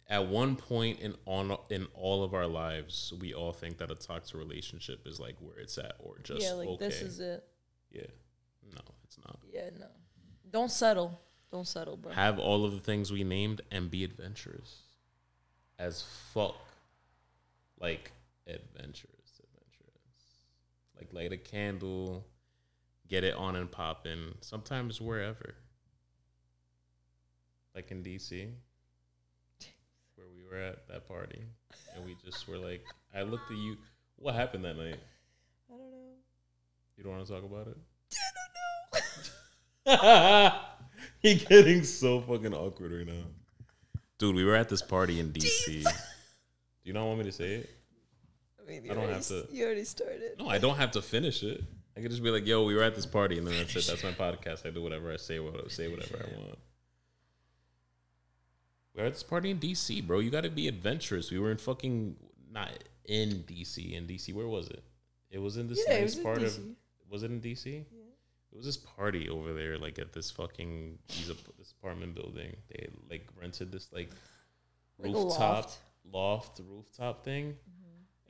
at 0.10 0.28
one 0.28 0.56
point 0.56 1.00
in 1.00 1.16
on 1.26 1.56
in 1.70 1.88
all 1.94 2.24
of 2.24 2.34
our 2.34 2.48
lives, 2.48 3.14
we 3.20 3.34
all 3.34 3.54
think 3.54 3.78
that 3.78 3.92
a 3.92 3.96
toxic 3.96 4.38
relationship 4.38 5.08
is 5.08 5.20
like 5.20 5.36
where 5.40 5.58
it's 5.58 5.78
at, 5.78 5.96
or 6.00 6.20
just 6.24 6.42
yeah, 6.42 6.54
like 6.54 6.68
okay. 6.70 6.88
this 6.88 7.02
is 7.02 7.20
it. 7.20 7.44
yeah. 7.92 8.02
No, 8.74 8.82
it's 9.04 9.18
not. 9.18 9.40
Yeah, 9.52 9.70
no. 9.80 9.88
Don't 10.50 10.72
settle. 10.72 11.20
Don't 11.52 11.68
settle, 11.68 11.98
bro. 11.98 12.12
Have 12.12 12.40
all 12.40 12.66
of 12.66 12.74
the 12.74 12.80
things 12.80 13.12
we 13.12 13.24
named 13.24 13.62
and 13.72 13.90
be 13.92 14.04
adventurous 14.04 14.82
as 15.80 16.04
fuck. 16.34 16.56
Like 17.80 18.12
adventurous, 18.48 19.40
adventurous. 19.40 19.92
Like 20.98 21.14
light 21.14 21.32
a 21.32 21.38
candle, 21.38 22.26
get 23.08 23.24
it 23.24 23.36
on 23.36 23.56
and 23.56 23.70
popping. 23.70 24.36
Sometimes 24.42 25.02
wherever. 25.02 25.56
Like 27.76 27.92
in 27.92 28.04
DC, 28.04 28.52
were 30.54 30.62
at 30.62 30.88
that 30.88 31.08
party, 31.08 31.42
and 31.96 32.06
we 32.06 32.16
just 32.24 32.48
were 32.48 32.58
like, 32.58 32.84
I 33.16 33.24
looked 33.24 33.52
at 33.52 33.58
you. 33.58 33.78
What 34.18 34.36
happened 34.36 34.66
that 34.66 34.78
night? 34.78 35.00
I 35.70 35.76
don't 35.78 35.92
know. 35.92 36.14
You 36.98 37.04
don't 37.04 37.14
want 37.14 37.26
to 37.28 37.34
talk 37.34 37.44
about 37.44 37.68
it? 37.68 37.78
He 41.20 41.36
getting 41.36 41.84
so 41.86 42.20
fucking 42.20 42.54
awkward 42.54 42.92
right 42.92 43.08
now. 43.08 43.24
Dude, 44.18 44.36
we 44.36 44.44
were 44.44 44.56
at 44.56 44.68
this 44.68 44.82
party 44.82 45.22
in 45.22 45.32
DC. 45.32 45.84
Do 45.84 45.90
you 46.84 46.92
not 46.92 47.06
want 47.06 47.20
me 47.20 47.26
to 47.26 47.32
say 47.32 47.54
it? 47.56 47.70
I 48.62 48.70
mean, 48.70 48.84
I 48.84 48.88
don't 48.94 48.98
already, 48.98 49.14
have 49.14 49.28
to- 49.28 49.48
You 49.50 49.66
already 49.66 49.86
started. 49.86 50.38
No, 50.38 50.50
I 50.50 50.58
don't 50.58 50.76
have 50.76 50.92
to 50.92 51.02
finish 51.02 51.44
it. 51.44 51.64
I 51.96 52.02
could 52.02 52.12
just 52.12 52.24
be 52.24 52.30
like, 52.30 52.46
"Yo, 52.46 52.64
we 52.66 52.76
were 52.76 52.84
at 52.84 52.96
this 52.96 53.06
party," 53.06 53.38
and 53.38 53.48
then 53.48 53.54
that's 53.56 53.76
it. 53.76 53.86
That's 53.88 54.04
my 54.04 54.12
podcast. 54.12 54.66
I 54.66 54.72
do 54.72 54.82
whatever 54.82 55.14
I 55.14 55.18
say. 55.18 55.40
What 55.40 55.72
say 55.72 55.88
whatever 55.88 56.26
I 56.26 56.38
want. 56.40 56.58
We 58.96 59.02
were 59.02 59.08
at 59.08 59.14
this 59.14 59.24
party 59.24 59.50
in 59.50 59.60
DC, 59.60 60.06
bro. 60.06 60.20
You 60.20 60.30
got 60.30 60.44
to 60.44 60.50
be 60.50 60.68
adventurous. 60.68 61.32
We 61.32 61.40
were 61.40 61.52
in 61.52 61.58
fucking 61.58 62.16
not 62.52 62.70
in 63.06 63.44
DC. 63.48 63.94
In 63.94 64.06
DC, 64.06 64.34
where 64.34 64.48
was 64.48 64.68
it? 64.70 64.84
It 65.32 65.40
was 65.40 65.58
in 65.58 65.68
this 65.68 65.84
Yeah, 65.88 65.96
it 65.96 66.02
nice 66.02 66.16
part 66.16 66.44
of. 66.44 66.60
Was 67.10 67.24
it 67.24 67.32
in 67.32 67.42
DC? 67.42 67.66
It 67.66 68.58
was 68.58 68.66
this 68.66 68.78
party 68.78 69.30
over 69.30 69.52
there, 69.54 69.78
like 69.80 69.98
at 69.98 70.14
this 70.14 70.30
fucking 70.30 71.00
this 71.08 71.74
apartment 71.80 72.14
building. 72.14 72.56
They 72.70 72.88
like 73.10 73.28
rented 73.40 73.72
this 73.72 73.92
like 73.92 74.12
Like 75.00 75.12
rooftop 75.14 75.40
loft. 75.40 75.78
loft 76.12 76.62
rooftop 76.70 77.24
thing. 77.26 77.56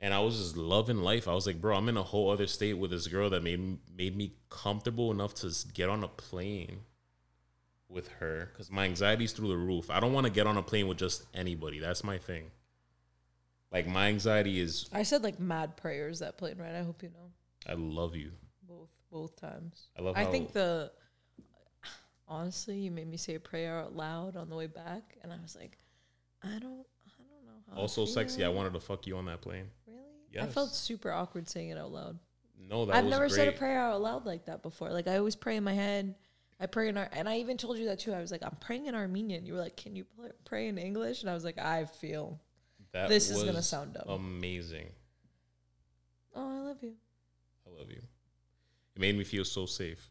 And 0.00 0.12
I 0.12 0.20
was 0.20 0.36
just 0.38 0.56
loving 0.56 0.98
life. 0.98 1.28
I 1.28 1.34
was 1.34 1.46
like, 1.46 1.60
bro, 1.60 1.76
I'm 1.76 1.88
in 1.88 1.96
a 1.96 2.02
whole 2.02 2.30
other 2.30 2.46
state 2.46 2.74
with 2.74 2.90
this 2.90 3.06
girl 3.06 3.30
that 3.30 3.42
made 3.42 3.78
made 3.94 4.16
me 4.16 4.32
comfortable 4.50 5.10
enough 5.10 5.34
to 5.36 5.54
get 5.72 5.88
on 5.88 6.02
a 6.04 6.08
plane 6.08 6.80
with 7.94 8.08
her 8.20 8.50
because 8.52 8.70
my 8.70 8.84
anxiety's 8.84 9.32
through 9.32 9.48
the 9.48 9.56
roof. 9.56 9.90
I 9.90 10.00
don't 10.00 10.12
want 10.12 10.26
to 10.26 10.32
get 10.32 10.46
on 10.46 10.56
a 10.56 10.62
plane 10.62 10.88
with 10.88 10.98
just 10.98 11.24
anybody. 11.34 11.78
That's 11.78 12.04
my 12.04 12.18
thing. 12.18 12.50
Like 13.72 13.86
my 13.86 14.08
anxiety 14.08 14.60
is, 14.60 14.88
I 14.92 15.02
said 15.02 15.22
like 15.22 15.40
mad 15.40 15.76
prayers 15.76 16.18
that 16.18 16.36
plane 16.36 16.58
right. 16.58 16.74
I 16.74 16.82
hope 16.82 17.02
you 17.02 17.08
know 17.10 17.30
I 17.66 17.74
love 17.74 18.14
you. 18.14 18.32
both 18.68 18.90
both 19.10 19.40
times. 19.40 19.88
I 19.98 20.02
love 20.02 20.16
I 20.16 20.24
think 20.24 20.52
the 20.52 20.92
honestly, 22.28 22.76
you 22.78 22.90
made 22.90 23.08
me 23.08 23.16
say 23.16 23.34
a 23.34 23.40
prayer 23.40 23.78
out 23.78 23.94
loud 23.94 24.36
on 24.36 24.48
the 24.48 24.56
way 24.56 24.66
back, 24.66 25.16
and 25.22 25.32
I 25.32 25.36
was 25.42 25.56
like, 25.56 25.78
I 26.42 26.48
don't, 26.48 26.54
I 26.54 26.60
don't 26.60 27.44
know 27.44 27.62
how. 27.70 27.76
I 27.76 27.80
Also 27.80 28.04
sexy. 28.06 28.44
I 28.44 28.48
wanted 28.48 28.72
to 28.74 28.80
fuck 28.80 29.06
you 29.06 29.16
on 29.16 29.26
that 29.26 29.40
plane. 29.40 29.66
Really? 29.86 30.00
Yes. 30.32 30.44
I 30.44 30.46
felt 30.48 30.74
super 30.74 31.12
awkward 31.12 31.48
saying 31.48 31.70
it 31.70 31.78
out 31.78 31.92
loud. 31.92 32.18
No, 32.68 32.86
that 32.86 32.96
I've 32.96 33.04
never 33.04 33.28
great. 33.28 33.32
said 33.32 33.48
a 33.48 33.52
prayer 33.52 33.78
out 33.78 34.00
loud 34.00 34.24
like 34.24 34.46
that 34.46 34.62
before. 34.62 34.90
Like 34.90 35.08
I 35.08 35.18
always 35.18 35.36
pray 35.36 35.56
in 35.56 35.64
my 35.64 35.74
head. 35.74 36.14
I 36.60 36.66
pray 36.66 36.88
in 36.88 36.96
our, 36.96 37.08
and 37.12 37.28
I 37.28 37.38
even 37.38 37.56
told 37.56 37.78
you 37.78 37.86
that 37.86 37.98
too. 37.98 38.12
I 38.12 38.20
was 38.20 38.30
like, 38.30 38.42
I'm 38.44 38.56
praying 38.60 38.86
in 38.86 38.94
Armenian. 38.94 39.44
You 39.44 39.54
were 39.54 39.60
like, 39.60 39.76
Can 39.76 39.96
you 39.96 40.06
pray 40.44 40.68
in 40.68 40.78
English? 40.78 41.22
And 41.22 41.30
I 41.30 41.34
was 41.34 41.44
like, 41.44 41.58
I 41.58 41.84
feel. 41.84 42.40
That 42.92 43.08
This 43.08 43.28
is 43.28 43.42
gonna 43.42 43.62
sound 43.62 43.94
dumb. 43.94 44.08
Amazing. 44.08 44.86
Oh, 46.34 46.48
I 46.48 46.68
love 46.68 46.78
you. 46.80 46.92
I 47.66 47.78
love 47.78 47.90
you. 47.90 48.00
It 48.94 49.00
made 49.00 49.16
me 49.18 49.24
feel 49.24 49.44
so 49.44 49.66
safe. 49.66 50.10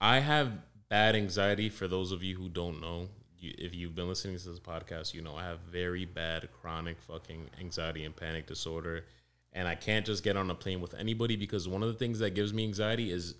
I 0.00 0.20
have 0.20 0.52
bad 0.88 1.16
anxiety. 1.16 1.68
For 1.68 1.88
those 1.88 2.12
of 2.12 2.22
you 2.22 2.36
who 2.36 2.48
don't 2.48 2.80
know, 2.80 3.08
you, 3.36 3.52
if 3.58 3.74
you've 3.74 3.96
been 3.96 4.08
listening 4.08 4.38
to 4.38 4.48
this 4.48 4.60
podcast, 4.60 5.12
you 5.12 5.22
know 5.22 5.34
I 5.34 5.44
have 5.44 5.58
very 5.60 6.04
bad 6.04 6.48
chronic 6.60 7.00
fucking 7.00 7.50
anxiety 7.60 8.04
and 8.04 8.14
panic 8.14 8.46
disorder, 8.46 9.04
and 9.52 9.66
I 9.66 9.74
can't 9.74 10.06
just 10.06 10.22
get 10.22 10.36
on 10.36 10.50
a 10.50 10.54
plane 10.54 10.80
with 10.80 10.94
anybody 10.94 11.34
because 11.36 11.66
one 11.66 11.82
of 11.82 11.88
the 11.88 11.98
things 11.98 12.20
that 12.20 12.30
gives 12.30 12.52
me 12.52 12.64
anxiety 12.64 13.10
is 13.10 13.34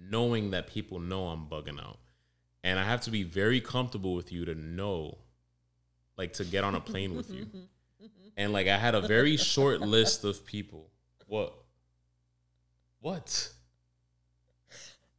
knowing 0.00 0.50
that 0.52 0.66
people 0.66 0.98
know 0.98 1.28
I'm 1.28 1.46
bugging 1.46 1.80
out, 1.80 1.98
and 2.64 2.78
I 2.78 2.84
have 2.84 3.02
to 3.02 3.10
be 3.10 3.22
very 3.22 3.60
comfortable 3.60 4.14
with 4.14 4.32
you 4.32 4.44
to 4.46 4.54
know, 4.54 5.18
like 6.16 6.32
to 6.34 6.44
get 6.44 6.64
on 6.64 6.74
a 6.74 6.80
plane 6.80 7.14
with 7.14 7.30
you, 7.30 7.46
and 8.36 8.52
like 8.52 8.66
I 8.66 8.76
had 8.76 8.94
a 8.94 9.00
very 9.00 9.36
short 9.36 9.80
list 9.80 10.24
of 10.24 10.44
people. 10.44 10.90
What? 11.26 11.54
What? 13.00 13.50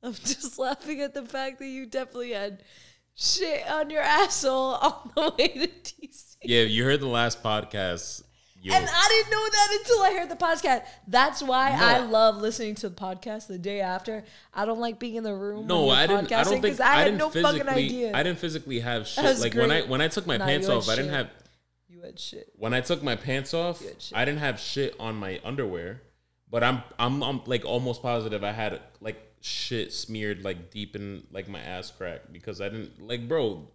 I'm 0.04 0.14
just 0.14 0.58
laughing 0.58 1.02
at 1.02 1.14
the 1.14 1.26
fact 1.26 1.60
that 1.60 1.68
you 1.68 1.86
definitely 1.86 2.32
had 2.32 2.64
shit 3.16 3.70
on 3.70 3.90
your 3.90 4.02
asshole 4.02 4.76
on 4.76 5.12
the 5.16 5.34
way 5.38 5.48
to 5.48 5.68
DC. 5.68 6.36
Yeah, 6.44 6.64
you 6.64 6.84
heard 6.84 7.02
the 7.02 7.08
last 7.08 7.44
podcast. 7.44 8.24
And 8.64 8.88
I 8.88 9.08
didn't 9.10 9.32
know 9.32 9.50
that 9.50 9.78
until 9.80 10.02
I 10.04 10.14
heard 10.20 10.30
the 10.30 10.36
podcast. 10.36 10.86
That's 11.08 11.42
why 11.42 11.72
No. 11.72 11.86
I 11.86 11.98
love 12.00 12.38
listening 12.38 12.76
to 12.76 12.90
the 12.90 12.96
podcast 12.96 13.48
the 13.48 13.58
day 13.58 13.82
after. 13.82 14.24
I 14.54 14.66
don't 14.66 14.80
like 14.80 15.00
being 15.00 15.16
in 15.16 15.24
the 15.24 15.34
room. 15.34 15.66
no, 15.68 15.90
I 15.90 16.06
didn't. 16.06 16.32
I 16.32 16.44
don't 16.44 16.62
think 16.62 16.80
I, 16.80 16.86
I, 16.86 16.96
had 17.00 17.06
didn't 17.06 17.18
no 17.18 17.30
physically. 17.30 17.60
fucking 17.60 17.74
idea. 17.74 18.12
I 18.14 18.24
didn't 18.24 18.40
physically 18.40 18.80
have 18.82 19.08
shit. 19.08 19.40
Like 19.40 19.54
when 19.56 19.72
I 19.72 19.82
when 19.82 20.02
I 20.02 20.08
took 20.10 20.28
my 20.28 20.38
Nah, 20.38 20.46
pants 20.46 20.68
off, 20.70 20.90
I 20.90 20.96
didn't 20.96 21.12
have. 21.12 21.30
you 21.90 22.02
had 22.02 22.20
shit. 22.20 22.52
When 22.56 22.74
I 22.74 22.82
took 22.82 23.02
my 23.02 23.16
pants 23.16 23.54
off, 23.54 23.82
shit. 23.82 24.12
I 24.14 24.26
didn't 24.26 24.40
have 24.42 24.60
shit 24.60 24.96
on 25.00 25.16
my 25.16 25.40
underwear. 25.44 26.02
But 26.50 26.64
I'm 26.64 26.84
I'm 27.00 27.24
I'm 27.24 27.42
like 27.46 27.64
almost 27.66 28.02
positive 28.02 28.44
I 28.44 28.52
had 28.52 28.80
like 29.00 29.18
shit 29.40 29.92
smeared 29.92 30.44
like 30.44 30.70
deep 30.70 30.96
in 30.96 31.24
like 31.32 31.48
my 31.48 31.60
ass 31.62 31.90
crack 31.90 32.22
because 32.32 32.62
I 32.62 32.70
didn't 32.70 33.02
like 33.02 33.28
bro. 33.28 33.68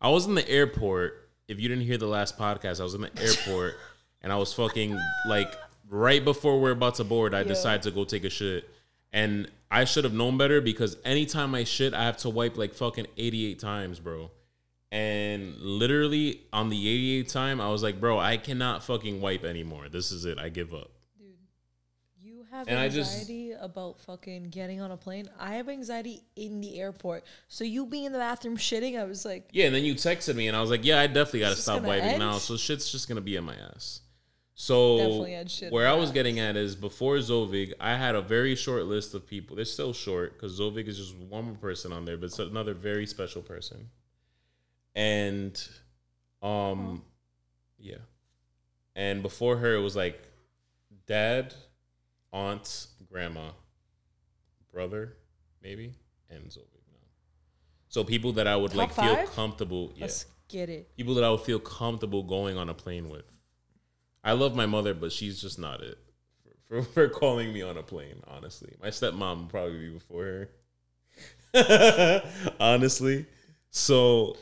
I 0.00 0.08
was 0.08 0.24
in 0.26 0.34
the 0.34 0.48
airport. 0.48 1.26
If 1.48 1.58
you 1.58 1.68
didn't 1.68 1.84
hear 1.84 1.98
the 1.98 2.06
last 2.06 2.38
podcast, 2.38 2.80
I 2.80 2.84
was 2.84 2.94
in 2.94 3.00
the 3.00 3.10
airport 3.20 3.74
and 4.22 4.32
I 4.32 4.36
was 4.36 4.52
fucking 4.52 4.98
like 5.28 5.54
right 5.88 6.24
before 6.24 6.60
we're 6.60 6.70
about 6.72 6.96
to 6.96 7.04
board, 7.04 7.34
I 7.34 7.42
decided 7.42 7.82
to 7.82 7.90
go 7.90 8.04
take 8.04 8.24
a 8.24 8.30
shit. 8.30 8.68
And 9.12 9.50
I 9.72 9.84
should 9.84 10.04
have 10.04 10.12
known 10.14 10.38
better 10.38 10.60
because 10.60 10.96
anytime 11.04 11.54
I 11.54 11.64
shit, 11.64 11.94
I 11.94 12.04
have 12.04 12.16
to 12.18 12.28
wipe 12.30 12.56
like 12.56 12.74
fucking 12.74 13.06
88 13.16 13.58
times, 13.58 13.98
bro. 13.98 14.30
And 14.92 15.56
literally 15.58 16.42
on 16.52 16.68
the 16.68 17.22
88th 17.24 17.32
time, 17.32 17.60
I 17.60 17.68
was 17.70 17.82
like, 17.82 18.00
bro, 18.00 18.18
I 18.18 18.36
cannot 18.36 18.82
fucking 18.84 19.20
wipe 19.20 19.44
anymore. 19.44 19.88
This 19.88 20.10
is 20.12 20.24
it. 20.24 20.38
I 20.38 20.48
give 20.48 20.74
up. 20.74 20.90
Dude, 21.18 21.34
you 22.20 22.44
have 22.50 22.66
And 22.68 22.78
I 22.78 22.88
just- 22.88 23.12
anxiety 23.12 23.52
about 23.52 24.00
fucking 24.00 24.50
getting 24.50 24.80
on 24.80 24.90
a 24.90 24.96
plane. 24.96 25.28
I 25.38 25.54
have 25.54 25.68
anxiety 25.68 26.22
in 26.36 26.60
the 26.60 26.80
airport. 26.80 27.24
So 27.48 27.62
you 27.64 27.86
being 27.86 28.04
in 28.04 28.12
the 28.12 28.18
bathroom 28.18 28.56
shitting, 28.56 28.98
I 28.98 29.04
was 29.04 29.24
like, 29.24 29.48
Yeah, 29.52 29.66
and 29.66 29.74
then 29.74 29.84
you 29.84 29.94
texted 29.94 30.34
me, 30.34 30.48
and 30.48 30.56
I 30.56 30.60
was 30.60 30.70
like, 30.70 30.84
"Yeah, 30.84 31.00
I 31.00 31.06
definitely 31.06 31.40
got 31.40 31.50
to 31.56 31.62
stop 31.62 31.82
wiping 31.82 32.08
end? 32.10 32.18
now." 32.18 32.38
So 32.38 32.56
shit's 32.56 32.90
just 32.90 33.08
gonna 33.08 33.20
be 33.20 33.36
in 33.36 33.44
my 33.44 33.54
ass. 33.54 34.00
So 34.60 34.98
Definitely 34.98 35.32
had 35.32 35.50
shit 35.50 35.68
in 35.68 35.72
where 35.72 35.88
I 35.88 35.94
was 35.94 36.10
getting 36.10 36.38
at 36.38 36.54
is 36.54 36.76
before 36.76 37.16
Zovig, 37.16 37.72
I 37.80 37.96
had 37.96 38.14
a 38.14 38.20
very 38.20 38.54
short 38.54 38.84
list 38.84 39.14
of 39.14 39.26
people. 39.26 39.56
They're 39.56 39.64
still 39.64 39.94
short 39.94 40.34
because 40.34 40.60
Zovig 40.60 40.86
is 40.86 40.98
just 40.98 41.16
one 41.16 41.46
more 41.46 41.54
person 41.54 41.94
on 41.94 42.04
there, 42.04 42.18
but 42.18 42.26
it's 42.26 42.38
another 42.38 42.74
very 42.74 43.06
special 43.06 43.40
person. 43.40 43.88
And, 44.94 45.58
um, 46.42 47.02
yeah, 47.78 48.02
and 48.94 49.22
before 49.22 49.56
her 49.56 49.74
it 49.76 49.80
was 49.80 49.96
like 49.96 50.20
dad, 51.06 51.54
aunt, 52.30 52.88
grandma, 53.10 53.52
brother, 54.74 55.16
maybe, 55.62 55.94
and 56.28 56.44
Zovig 56.44 56.84
now. 56.92 57.08
So 57.88 58.04
people 58.04 58.32
that 58.32 58.46
I 58.46 58.56
would 58.56 58.72
Top 58.72 58.76
like 58.78 58.92
feel 58.92 59.26
comfortable. 59.28 59.94
Yeah 59.96 60.02
let's 60.02 60.26
get 60.48 60.68
it. 60.68 60.94
people 60.98 61.14
that 61.14 61.24
I 61.24 61.30
would 61.30 61.40
feel 61.40 61.60
comfortable 61.60 62.22
going 62.24 62.58
on 62.58 62.68
a 62.68 62.74
plane 62.74 63.08
with. 63.08 63.24
I 64.22 64.32
love 64.32 64.54
my 64.54 64.66
mother, 64.66 64.94
but 64.94 65.12
she's 65.12 65.40
just 65.40 65.58
not 65.58 65.80
it 65.80 65.98
for, 66.68 66.82
for, 66.82 66.88
for 66.92 67.08
calling 67.08 67.52
me 67.52 67.62
on 67.62 67.76
a 67.76 67.82
plane. 67.82 68.22
Honestly, 68.26 68.74
my 68.80 68.88
stepmom 68.88 69.48
probably 69.48 69.78
be 69.78 69.90
before 69.90 70.24
her. 70.24 70.48
honestly, 72.60 73.26
so 73.70 74.36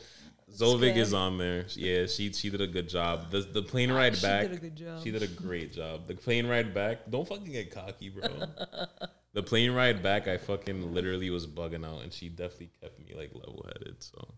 Zovig 0.51 0.97
is 0.97 1.13
on 1.13 1.37
there. 1.37 1.65
Yeah, 1.75 2.05
she 2.05 2.31
she 2.33 2.49
did 2.49 2.61
a 2.61 2.67
good 2.67 2.89
job. 2.89 3.31
The 3.31 3.41
the 3.41 3.63
plane 3.63 3.91
ah, 3.91 3.97
ride 3.97 4.15
she 4.17 4.25
back. 4.25 4.49
did 4.49 4.57
a 4.57 4.61
good 4.61 4.75
job. 4.75 5.03
She 5.03 5.11
did 5.11 5.23
a 5.23 5.27
great 5.27 5.73
job. 5.73 6.07
The 6.07 6.15
plane 6.15 6.47
ride 6.47 6.73
back. 6.73 7.09
Don't 7.09 7.27
fucking 7.27 7.51
get 7.51 7.73
cocky, 7.73 8.09
bro. 8.09 8.27
the 9.33 9.43
plane 9.43 9.71
ride 9.71 10.03
back, 10.03 10.27
I 10.27 10.37
fucking 10.37 10.93
literally 10.93 11.29
was 11.29 11.47
bugging 11.47 11.85
out, 11.85 12.03
and 12.03 12.13
she 12.13 12.29
definitely 12.29 12.71
kept 12.81 12.99
me 12.99 13.13
like 13.15 13.33
level 13.33 13.65
headed. 13.67 14.03
So. 14.03 14.33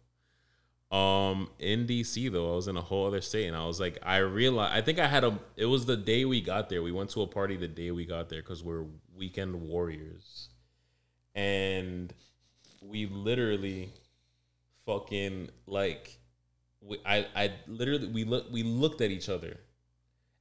Um, 0.91 1.49
in 1.57 1.87
DC 1.87 2.29
though, 2.31 2.51
I 2.51 2.55
was 2.57 2.67
in 2.67 2.75
a 2.75 2.81
whole 2.81 3.07
other 3.07 3.21
state, 3.21 3.47
and 3.47 3.55
I 3.55 3.65
was 3.65 3.79
like, 3.79 3.97
I 4.03 4.17
realized, 4.17 4.73
I 4.73 4.81
think 4.81 4.99
I 4.99 5.07
had 5.07 5.23
a. 5.23 5.39
It 5.55 5.65
was 5.65 5.85
the 5.85 5.95
day 5.95 6.25
we 6.25 6.41
got 6.41 6.67
there. 6.67 6.83
We 6.83 6.91
went 6.91 7.11
to 7.11 7.21
a 7.21 7.27
party 7.27 7.55
the 7.55 7.69
day 7.69 7.91
we 7.91 8.05
got 8.05 8.27
there 8.27 8.41
because 8.41 8.61
we're 8.61 8.83
weekend 9.15 9.55
warriors, 9.61 10.49
and 11.33 12.13
we 12.81 13.05
literally, 13.05 13.93
fucking 14.85 15.49
like, 15.65 16.19
we, 16.81 16.97
I 17.05 17.25
I 17.37 17.53
literally 17.67 18.07
we 18.07 18.25
look 18.25 18.51
we 18.51 18.63
looked 18.63 18.99
at 18.99 19.11
each 19.11 19.29
other, 19.29 19.61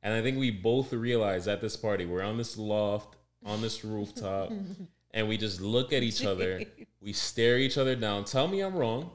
and 0.03 0.13
I 0.13 0.21
think 0.21 0.37
we 0.37 0.51
both 0.51 0.93
realized 0.93 1.47
at 1.47 1.61
this 1.61 1.77
party 1.77 2.07
we're 2.07 2.25
on 2.25 2.39
this 2.39 2.59
loft 2.59 3.15
on 3.47 3.63
this 3.63 3.85
rooftop, 3.85 4.51
and 5.13 5.29
we 5.29 5.37
just 5.37 5.61
look 5.61 5.93
at 5.93 6.03
each 6.03 6.25
other. 6.25 6.65
We 7.03 7.15
stare 7.15 7.57
each 7.57 7.79
other 7.79 7.97
down. 7.97 8.27
Tell 8.27 8.47
me 8.47 8.61
I'm 8.61 8.75
wrong 8.75 9.11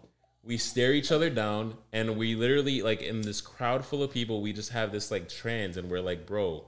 we 0.45 0.57
stare 0.57 0.93
each 0.93 1.11
other 1.11 1.29
down 1.29 1.75
and 1.91 2.15
we 2.15 2.35
literally 2.35 2.81
like 2.81 3.01
in 3.01 3.21
this 3.21 3.41
crowd 3.41 3.83
full 3.83 4.03
of 4.03 4.11
people 4.11 4.41
we 4.41 4.53
just 4.53 4.71
have 4.71 4.91
this 4.91 5.09
like 5.11 5.27
trance 5.27 5.75
and 5.75 5.89
we're 5.89 5.99
like 5.99 6.25
bro 6.25 6.63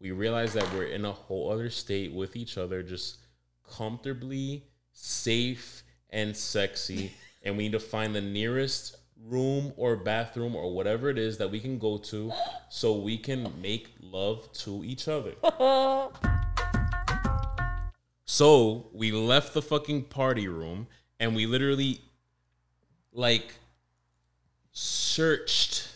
we 0.00 0.10
realize 0.10 0.52
that 0.52 0.70
we're 0.74 0.84
in 0.84 1.04
a 1.04 1.12
whole 1.12 1.50
other 1.50 1.70
state 1.70 2.12
with 2.12 2.34
each 2.34 2.58
other 2.58 2.82
just 2.82 3.18
comfortably 3.70 4.64
safe 4.92 5.82
and 6.10 6.36
sexy 6.36 7.12
and 7.42 7.56
we 7.56 7.64
need 7.64 7.72
to 7.72 7.80
find 7.80 8.14
the 8.14 8.20
nearest 8.20 8.96
room 9.26 9.72
or 9.76 9.96
bathroom 9.96 10.56
or 10.56 10.74
whatever 10.74 11.08
it 11.08 11.18
is 11.18 11.38
that 11.38 11.50
we 11.50 11.60
can 11.60 11.78
go 11.78 11.98
to 11.98 12.32
so 12.68 12.94
we 12.94 13.16
can 13.16 13.52
make 13.60 13.90
love 14.00 14.50
to 14.52 14.82
each 14.82 15.08
other. 15.08 15.34
So 18.32 18.86
we 18.94 19.10
left 19.10 19.54
the 19.54 19.60
fucking 19.60 20.04
party 20.04 20.46
room 20.46 20.86
and 21.18 21.34
we 21.34 21.46
literally 21.46 22.00
like 23.12 23.54
searched 24.72 25.88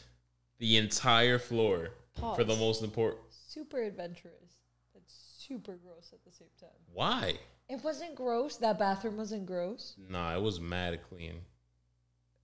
the 0.59 0.77
entire 0.77 1.39
floor 1.39 1.91
for 2.37 2.45
the 2.45 2.57
most 2.57 2.83
important. 2.83 3.23
Super 3.31 3.83
adventurous, 3.83 4.59
but 4.93 5.03
super 5.07 5.75
gross 5.77 6.11
at 6.13 6.25
the 6.25 6.33
same 6.33 6.49
time. 6.61 6.71
Why? 6.93 7.35
It 7.69 7.83
wasn't 7.83 8.15
gross. 8.15 8.57
That 8.57 8.79
bathroom 8.79 9.17
wasn't 9.17 9.47
gross. 9.47 9.95
Nah, 10.09 10.35
it 10.37 10.43
was 10.43 10.61
mad 10.61 11.01
clean. 11.09 11.41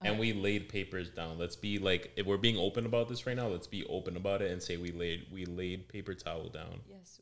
and 0.03 0.17
we 0.17 0.33
laid 0.33 0.67
papers 0.67 1.09
down. 1.11 1.37
Let's 1.37 1.55
be 1.55 1.77
like, 1.77 2.11
if 2.15 2.25
we're 2.25 2.37
being 2.37 2.57
open 2.57 2.85
about 2.87 3.07
this 3.07 3.27
right 3.27 3.35
now, 3.35 3.47
let's 3.47 3.67
be 3.67 3.85
open 3.85 4.17
about 4.17 4.41
it 4.41 4.51
and 4.51 4.61
say 4.61 4.77
we 4.77 4.91
laid 4.91 5.27
we 5.31 5.45
laid 5.45 5.87
paper 5.89 6.15
towel 6.15 6.49
down. 6.49 6.81
Yes, 6.89 7.19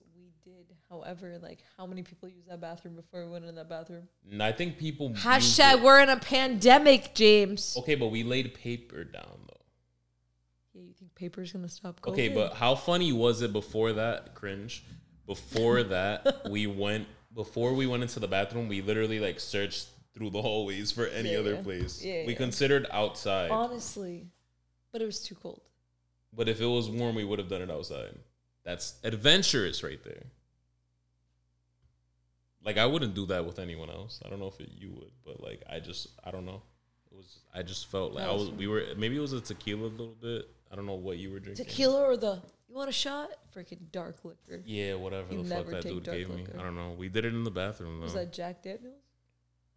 we 0.59 0.65
did. 0.65 0.77
However, 0.89 1.37
like 1.41 1.59
how 1.77 1.85
many 1.85 2.03
people 2.03 2.29
use 2.29 2.45
that 2.47 2.59
bathroom 2.61 2.95
before 2.95 3.23
we 3.25 3.31
went 3.31 3.45
in 3.45 3.55
that 3.55 3.69
bathroom? 3.69 4.07
And 4.31 4.43
I 4.43 4.51
think 4.51 4.77
people 4.77 5.09
use 5.09 5.23
Hashtag 5.23 5.81
we're 5.81 5.99
in 6.01 6.09
a 6.09 6.17
pandemic, 6.17 7.13
James. 7.15 7.75
Okay, 7.79 7.95
but 7.95 8.07
we 8.07 8.23
laid 8.23 8.53
paper 8.53 9.03
down 9.03 9.39
though. 9.47 9.55
Yeah, 10.73 10.81
you 10.83 10.93
think 10.93 11.15
paper's 11.15 11.51
gonna 11.51 11.67
stop 11.69 12.01
COVID? 12.01 12.11
Okay, 12.13 12.29
but 12.29 12.53
how 12.55 12.75
funny 12.75 13.11
was 13.11 13.41
it 13.41 13.53
before 13.53 13.93
that? 13.93 14.35
Cringe. 14.35 14.83
Before 15.25 15.83
that, 15.95 16.47
we 16.49 16.67
went 16.67 17.07
before 17.33 17.73
we 17.73 17.87
went 17.87 18.03
into 18.03 18.19
the 18.19 18.27
bathroom. 18.27 18.67
We 18.67 18.81
literally 18.81 19.19
like 19.19 19.39
searched 19.39 19.87
through 20.13 20.31
the 20.31 20.41
hallways 20.41 20.91
for 20.91 21.05
any 21.07 21.33
Yeah, 21.33 21.39
other 21.39 21.53
yeah. 21.55 21.61
place. 21.61 22.03
Yeah, 22.03 22.25
we 22.25 22.33
yeah. 22.33 22.37
considered 22.37 22.87
outside, 22.91 23.51
honestly, 23.51 24.27
but 24.91 25.01
it 25.01 25.05
was 25.05 25.21
too 25.21 25.35
cold. 25.35 25.61
but 26.33 26.49
if 26.49 26.59
it 26.61 26.65
was 26.65 26.89
warm, 26.89 27.15
we 27.15 27.23
would 27.23 27.39
have 27.39 27.47
done 27.47 27.61
it 27.61 27.71
outside. 27.71 28.15
That's 28.63 28.95
adventurous 29.03 29.83
right 29.83 30.03
there. 30.03 30.23
Like 32.63 32.77
I 32.77 32.85
wouldn't 32.85 33.15
do 33.15 33.25
that 33.27 33.45
with 33.45 33.59
anyone 33.59 33.89
else. 33.89 34.19
I 34.25 34.29
don't 34.29 34.39
know 34.39 34.47
if 34.47 34.59
it, 34.59 34.69
you 34.77 34.91
would, 34.91 35.11
but 35.25 35.41
like 35.41 35.63
I 35.69 35.79
just 35.79 36.07
I 36.23 36.31
don't 36.31 36.45
know. 36.45 36.61
It 37.11 37.17
was 37.17 37.39
I 37.53 37.63
just 37.63 37.89
felt 37.89 38.13
like 38.13 38.25
I 38.25 38.33
was 38.33 38.51
we 38.51 38.67
were 38.67 38.83
maybe 38.97 39.15
it 39.17 39.21
was 39.21 39.33
a 39.33 39.41
tequila 39.41 39.87
a 39.87 39.89
little 39.89 40.15
bit. 40.21 40.49
I 40.71 40.75
don't 40.75 40.85
know 40.85 40.95
what 40.95 41.17
you 41.17 41.31
were 41.31 41.39
drinking. 41.39 41.65
Tequila 41.65 42.01
or 42.01 42.17
the 42.17 42.41
you 42.69 42.75
want 42.75 42.89
a 42.89 42.93
shot? 42.93 43.29
Freaking 43.55 43.79
dark 43.91 44.23
liquor. 44.23 44.61
Yeah, 44.65 44.93
whatever 44.93 45.33
You 45.33 45.41
the 45.41 45.55
fuck 45.55 45.67
that 45.67 45.83
dude 45.83 46.03
gave 46.03 46.29
me. 46.29 46.45
I 46.57 46.61
don't 46.61 46.75
know. 46.75 46.93
We 46.97 47.09
did 47.09 47.25
it 47.25 47.33
in 47.33 47.43
the 47.43 47.51
bathroom 47.51 47.99
though. 47.99 48.03
Was 48.03 48.13
that 48.13 48.31
Jack 48.31 48.61
Daniels? 48.61 49.01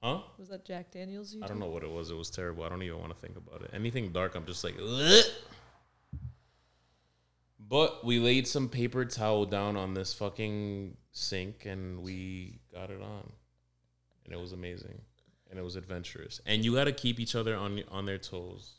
huh? 0.02 0.20
Was 0.38 0.48
that 0.48 0.64
Jack 0.64 0.90
Daniels? 0.90 1.34
You 1.34 1.42
I 1.42 1.46
don't 1.46 1.59
know 1.59 1.68
what 1.68 1.84
it 1.84 1.90
was. 1.90 2.10
It 2.10 2.16
was 2.16 2.30
terrible. 2.30 2.64
I 2.64 2.68
don't 2.68 2.82
even 2.82 2.98
want 2.98 3.14
to 3.14 3.18
think 3.18 3.36
about 3.36 3.62
it. 3.62 3.70
Anything 3.72 4.10
dark, 4.12 4.34
I'm 4.34 4.44
just 4.44 4.62
like, 4.64 4.74
Ugh. 4.78 5.24
But 7.73 8.05
we 8.05 8.19
laid 8.19 8.47
some 8.47 8.69
paper 8.69 9.03
towel 9.07 9.47
down 9.47 9.78
on 9.78 9.94
this 9.94 10.12
fucking 10.12 10.94
sink 11.11 11.65
and 11.65 12.03
we 12.03 12.59
got 12.70 12.90
it 12.90 13.01
on. 13.01 13.32
And 14.27 14.35
it 14.35 14.39
was 14.39 14.53
amazing. 14.53 15.01
And 15.49 15.59
it 15.59 15.62
was 15.62 15.77
adventurous. 15.77 16.43
And 16.44 16.66
you 16.66 16.74
got 16.74 16.85
to 16.85 16.93
keep 16.93 17.19
each 17.19 17.35
other 17.35 17.57
on 17.57 17.82
on 17.90 18.05
their 18.05 18.19
toes. 18.19 18.74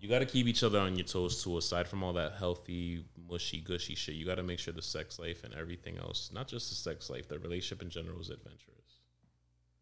You 0.00 0.08
got 0.08 0.20
to 0.20 0.24
keep 0.24 0.46
each 0.46 0.62
other 0.62 0.78
on 0.78 0.96
your 0.96 1.04
toes 1.04 1.44
too 1.44 1.58
aside 1.58 1.86
from 1.86 2.02
all 2.02 2.14
that 2.14 2.36
healthy 2.38 3.04
mushy 3.28 3.60
gushy 3.60 3.94
shit. 3.94 4.14
You 4.14 4.24
got 4.24 4.36
to 4.36 4.42
make 4.42 4.58
sure 4.58 4.72
the 4.72 4.80
sex 4.80 5.18
life 5.18 5.44
and 5.44 5.52
everything 5.52 5.98
else, 5.98 6.30
not 6.32 6.48
just 6.48 6.70
the 6.70 6.76
sex 6.76 7.10
life, 7.10 7.28
the 7.28 7.38
relationship 7.38 7.82
in 7.82 7.90
general 7.90 8.22
is 8.22 8.30
adventurous. 8.30 9.00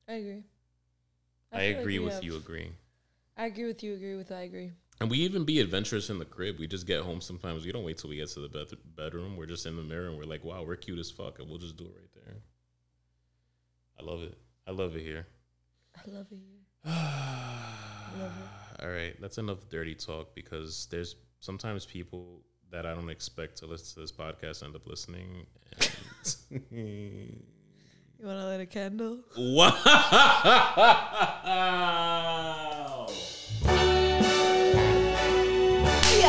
I 0.09 0.15
agree. 0.15 0.43
I, 1.52 1.57
like 1.69 1.77
agree 1.77 2.01
we 2.01 2.07
with 2.07 2.15
have- 2.15 2.24
you 2.24 2.35
agreeing. 2.36 2.73
I 3.36 3.47
agree 3.47 3.66
with 3.66 3.85
you. 3.85 3.94
Agree 3.94 4.16
with 4.16 4.32
I 4.32 4.40
agree. 4.40 4.73
And 5.01 5.10
we 5.10 5.18
even 5.18 5.44
be 5.44 5.60
adventurous 5.60 6.10
in 6.10 6.18
the 6.18 6.27
crib. 6.27 6.59
We 6.59 6.66
just 6.66 6.86
get 6.86 7.01
home 7.01 7.22
sometimes. 7.22 7.64
We 7.64 7.72
don't 7.72 7.85
wait 7.85 7.97
till 7.97 8.10
we 8.10 8.16
get 8.16 8.28
to 8.31 8.40
the 8.40 8.48
bed- 8.48 8.77
bedroom. 8.97 9.36
We're 9.39 9.47
just 9.47 9.64
in 9.64 9.77
the 9.77 9.82
mirror 9.82 10.09
and 10.09 10.18
we're 10.18 10.24
like, 10.24 10.44
wow, 10.44 10.62
we're 10.62 10.77
cute 10.77 10.98
as 10.98 11.10
fuck. 11.10 11.39
And 11.39 11.48
we'll 11.48 11.59
just 11.59 11.77
do 11.78 11.85
it 11.85 11.94
right 11.97 12.12
there. 12.14 12.36
I 13.98 14.02
love 14.02 14.22
it. 14.22 14.36
I 14.68 14.72
love 14.72 14.94
it 14.97 15.02
here. 15.02 15.27
I 15.97 16.02
love 16.10 16.27
you. 16.31 16.40
love 16.85 18.32
All 18.82 18.89
right. 18.90 19.18
That's 19.20 19.39
enough 19.39 19.68
dirty 19.70 19.94
talk 19.94 20.35
because 20.35 20.86
there's 20.90 21.16
sometimes 21.40 21.86
people 21.86 22.43
that 22.70 22.85
I 22.85 22.94
don't 22.94 23.09
expect 23.10 23.56
to 23.59 23.66
listen 23.66 23.94
to 23.94 24.01
this 24.01 24.12
podcast 24.12 24.62
end 24.62 24.77
up 24.77 24.86
listening. 24.86 25.47
And 25.78 25.90
You 26.70 28.27
want 28.27 28.39
to 28.39 28.44
light 28.44 28.60
a 28.60 28.66
candle? 28.66 29.20
wow. 29.39 29.77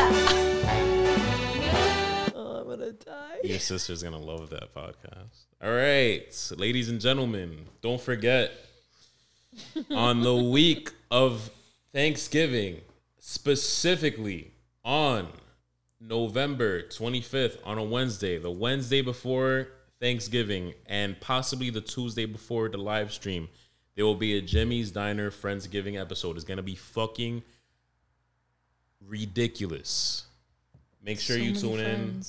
Oh, 2.34 2.61
I'm 2.61 2.68
gonna 2.69 2.93
die. 2.93 3.39
Your 3.43 3.59
sister's 3.59 4.01
gonna 4.01 4.18
love 4.18 4.49
that 4.51 4.73
podcast. 4.73 5.47
All 5.61 5.69
right, 5.73 6.51
ladies 6.57 6.88
and 6.88 7.01
gentlemen, 7.01 7.65
don't 7.81 7.99
forget 7.99 8.53
on 9.89 10.22
the 10.22 10.34
week 10.51 10.93
of 11.11 11.49
Thanksgiving, 11.93 12.80
specifically 13.19 14.53
on 14.85 15.27
November 15.99 16.84
25th, 16.84 17.57
on 17.65 17.77
a 17.77 17.84
Wednesday, 17.84 18.38
the 18.38 18.49
Wednesday 18.49 19.01
before 19.01 19.68
Thanksgiving, 19.99 20.73
and 20.85 21.19
possibly 21.19 21.69
the 21.69 21.81
Tuesday 21.81 22.26
before 22.26 22.69
the 22.69 22.77
live 22.77 23.11
stream, 23.11 23.49
there 23.97 24.05
will 24.05 24.15
be 24.15 24.38
a 24.38 24.41
Jimmy's 24.41 24.89
Diner 24.89 25.31
Friendsgiving 25.31 25.99
episode. 25.99 26.38
It's 26.38 26.45
gonna 26.45 26.63
be 26.63 26.76
fucking 26.76 27.43
ridiculous. 29.07 30.26
Make 31.03 31.19
sure 31.19 31.38
So 31.38 31.41
you 31.44 31.56
tune 31.56 31.80
in 31.80 32.22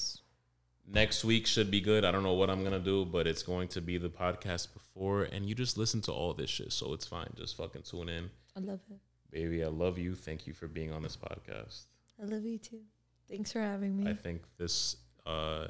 next 0.87 1.25
week 1.25 1.47
should 1.47 1.71
be 1.71 1.81
good. 1.81 2.05
I 2.05 2.11
don't 2.11 2.23
know 2.23 2.33
what 2.33 2.49
I'm 2.51 2.65
gonna 2.65 2.79
do, 2.81 3.05
but 3.05 3.27
it's 3.27 3.43
going 3.43 3.69
to 3.69 3.81
be 3.81 3.99
the 3.99 4.09
podcast 4.09 4.73
before, 4.73 5.25
and 5.25 5.47
you 5.49 5.55
just 5.55 5.77
listen 5.77 6.01
to 6.03 6.13
all 6.13 6.33
this 6.35 6.51
shit, 6.51 6.73
so 6.73 6.93
it's 6.95 7.07
fine. 7.07 7.29
Just 7.37 7.57
fucking 7.57 7.83
tune 7.83 8.09
in, 8.09 8.31
I 8.57 8.61
love 8.61 8.81
it. 8.91 8.99
baby. 9.31 9.63
I 9.63 9.69
love 9.69 9.99
you. 9.99 10.15
Thank 10.15 10.47
you 10.47 10.53
for 10.55 10.69
being 10.69 10.91
on 10.93 11.03
this 11.03 11.17
podcast. 11.17 11.85
I 12.21 12.25
love 12.27 12.45
you 12.45 12.59
too. 12.59 12.81
Thanks 13.29 13.53
for 13.53 13.61
having 13.61 13.97
me. 13.97 14.11
I 14.11 14.15
think 14.15 14.43
this 14.59 14.97
uh, 15.27 15.67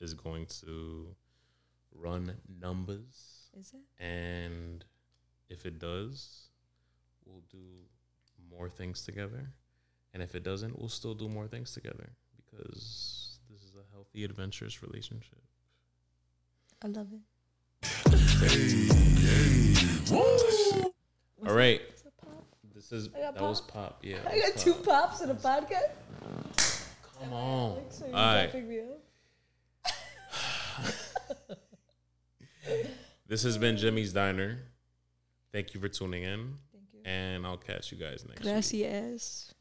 is 0.00 0.14
going 0.14 0.46
to 0.60 1.06
run 1.94 2.34
numbers, 2.60 3.48
Is 3.58 3.72
it? 3.74 4.02
and 4.02 4.84
if 5.48 5.64
it 5.66 5.78
does, 5.78 6.48
we'll 7.24 7.42
do 7.50 7.58
more 8.50 8.68
things 8.68 9.02
together, 9.02 9.50
and 10.16 10.22
if 10.22 10.34
it 10.34 10.42
doesn't, 10.42 10.78
we'll 10.78 10.88
still 10.88 11.12
do 11.12 11.28
more 11.28 11.46
things 11.46 11.72
together 11.74 12.08
because 12.46 13.38
this 13.50 13.60
is 13.60 13.74
a 13.74 13.84
healthy, 13.92 14.24
adventurous 14.24 14.82
relationship. 14.82 15.36
I 16.82 16.86
love 16.86 17.08
it. 17.12 17.20
All 21.46 21.54
right. 21.54 21.82
Is 21.94 22.00
that 22.00 22.16
pop? 22.16 22.46
This 22.74 22.92
is 22.92 23.10
I 23.14 23.20
got 23.20 23.34
that 23.34 23.42
was 23.42 23.60
pop. 23.60 23.72
pop. 23.74 23.98
Yeah. 24.02 24.16
I 24.26 24.38
got 24.38 24.54
was 24.54 24.64
two 24.64 24.72
pops 24.72 25.20
in 25.20 25.28
a 25.28 25.34
podcast. 25.34 25.90
Come 27.20 27.34
on. 27.34 27.74
Like, 27.76 27.84
so 27.92 28.04
All 28.06 28.10
you 28.10 28.14
right. 28.40 28.50
pick 28.50 28.66
me 28.66 28.80
up. 28.80 29.02
This 33.28 33.42
has 33.42 33.58
been 33.58 33.76
Jimmy's 33.76 34.12
Diner. 34.14 34.60
Thank 35.52 35.74
you 35.74 35.80
for 35.80 35.88
tuning 35.88 36.22
in, 36.22 36.54
Thank 36.72 36.84
you. 36.94 37.00
and 37.04 37.44
I'll 37.44 37.56
catch 37.58 37.90
you 37.92 37.98
guys 37.98 38.24
next 38.26 38.40
week. 38.40 38.52
Gracias. 38.52 39.52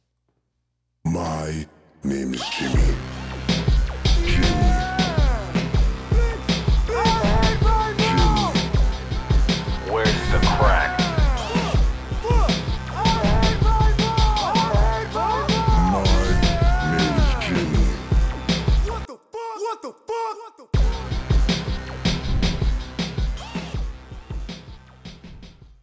My 1.06 1.68
name 2.03 2.34
is 2.34 2.41
Jimmy. 2.49 2.95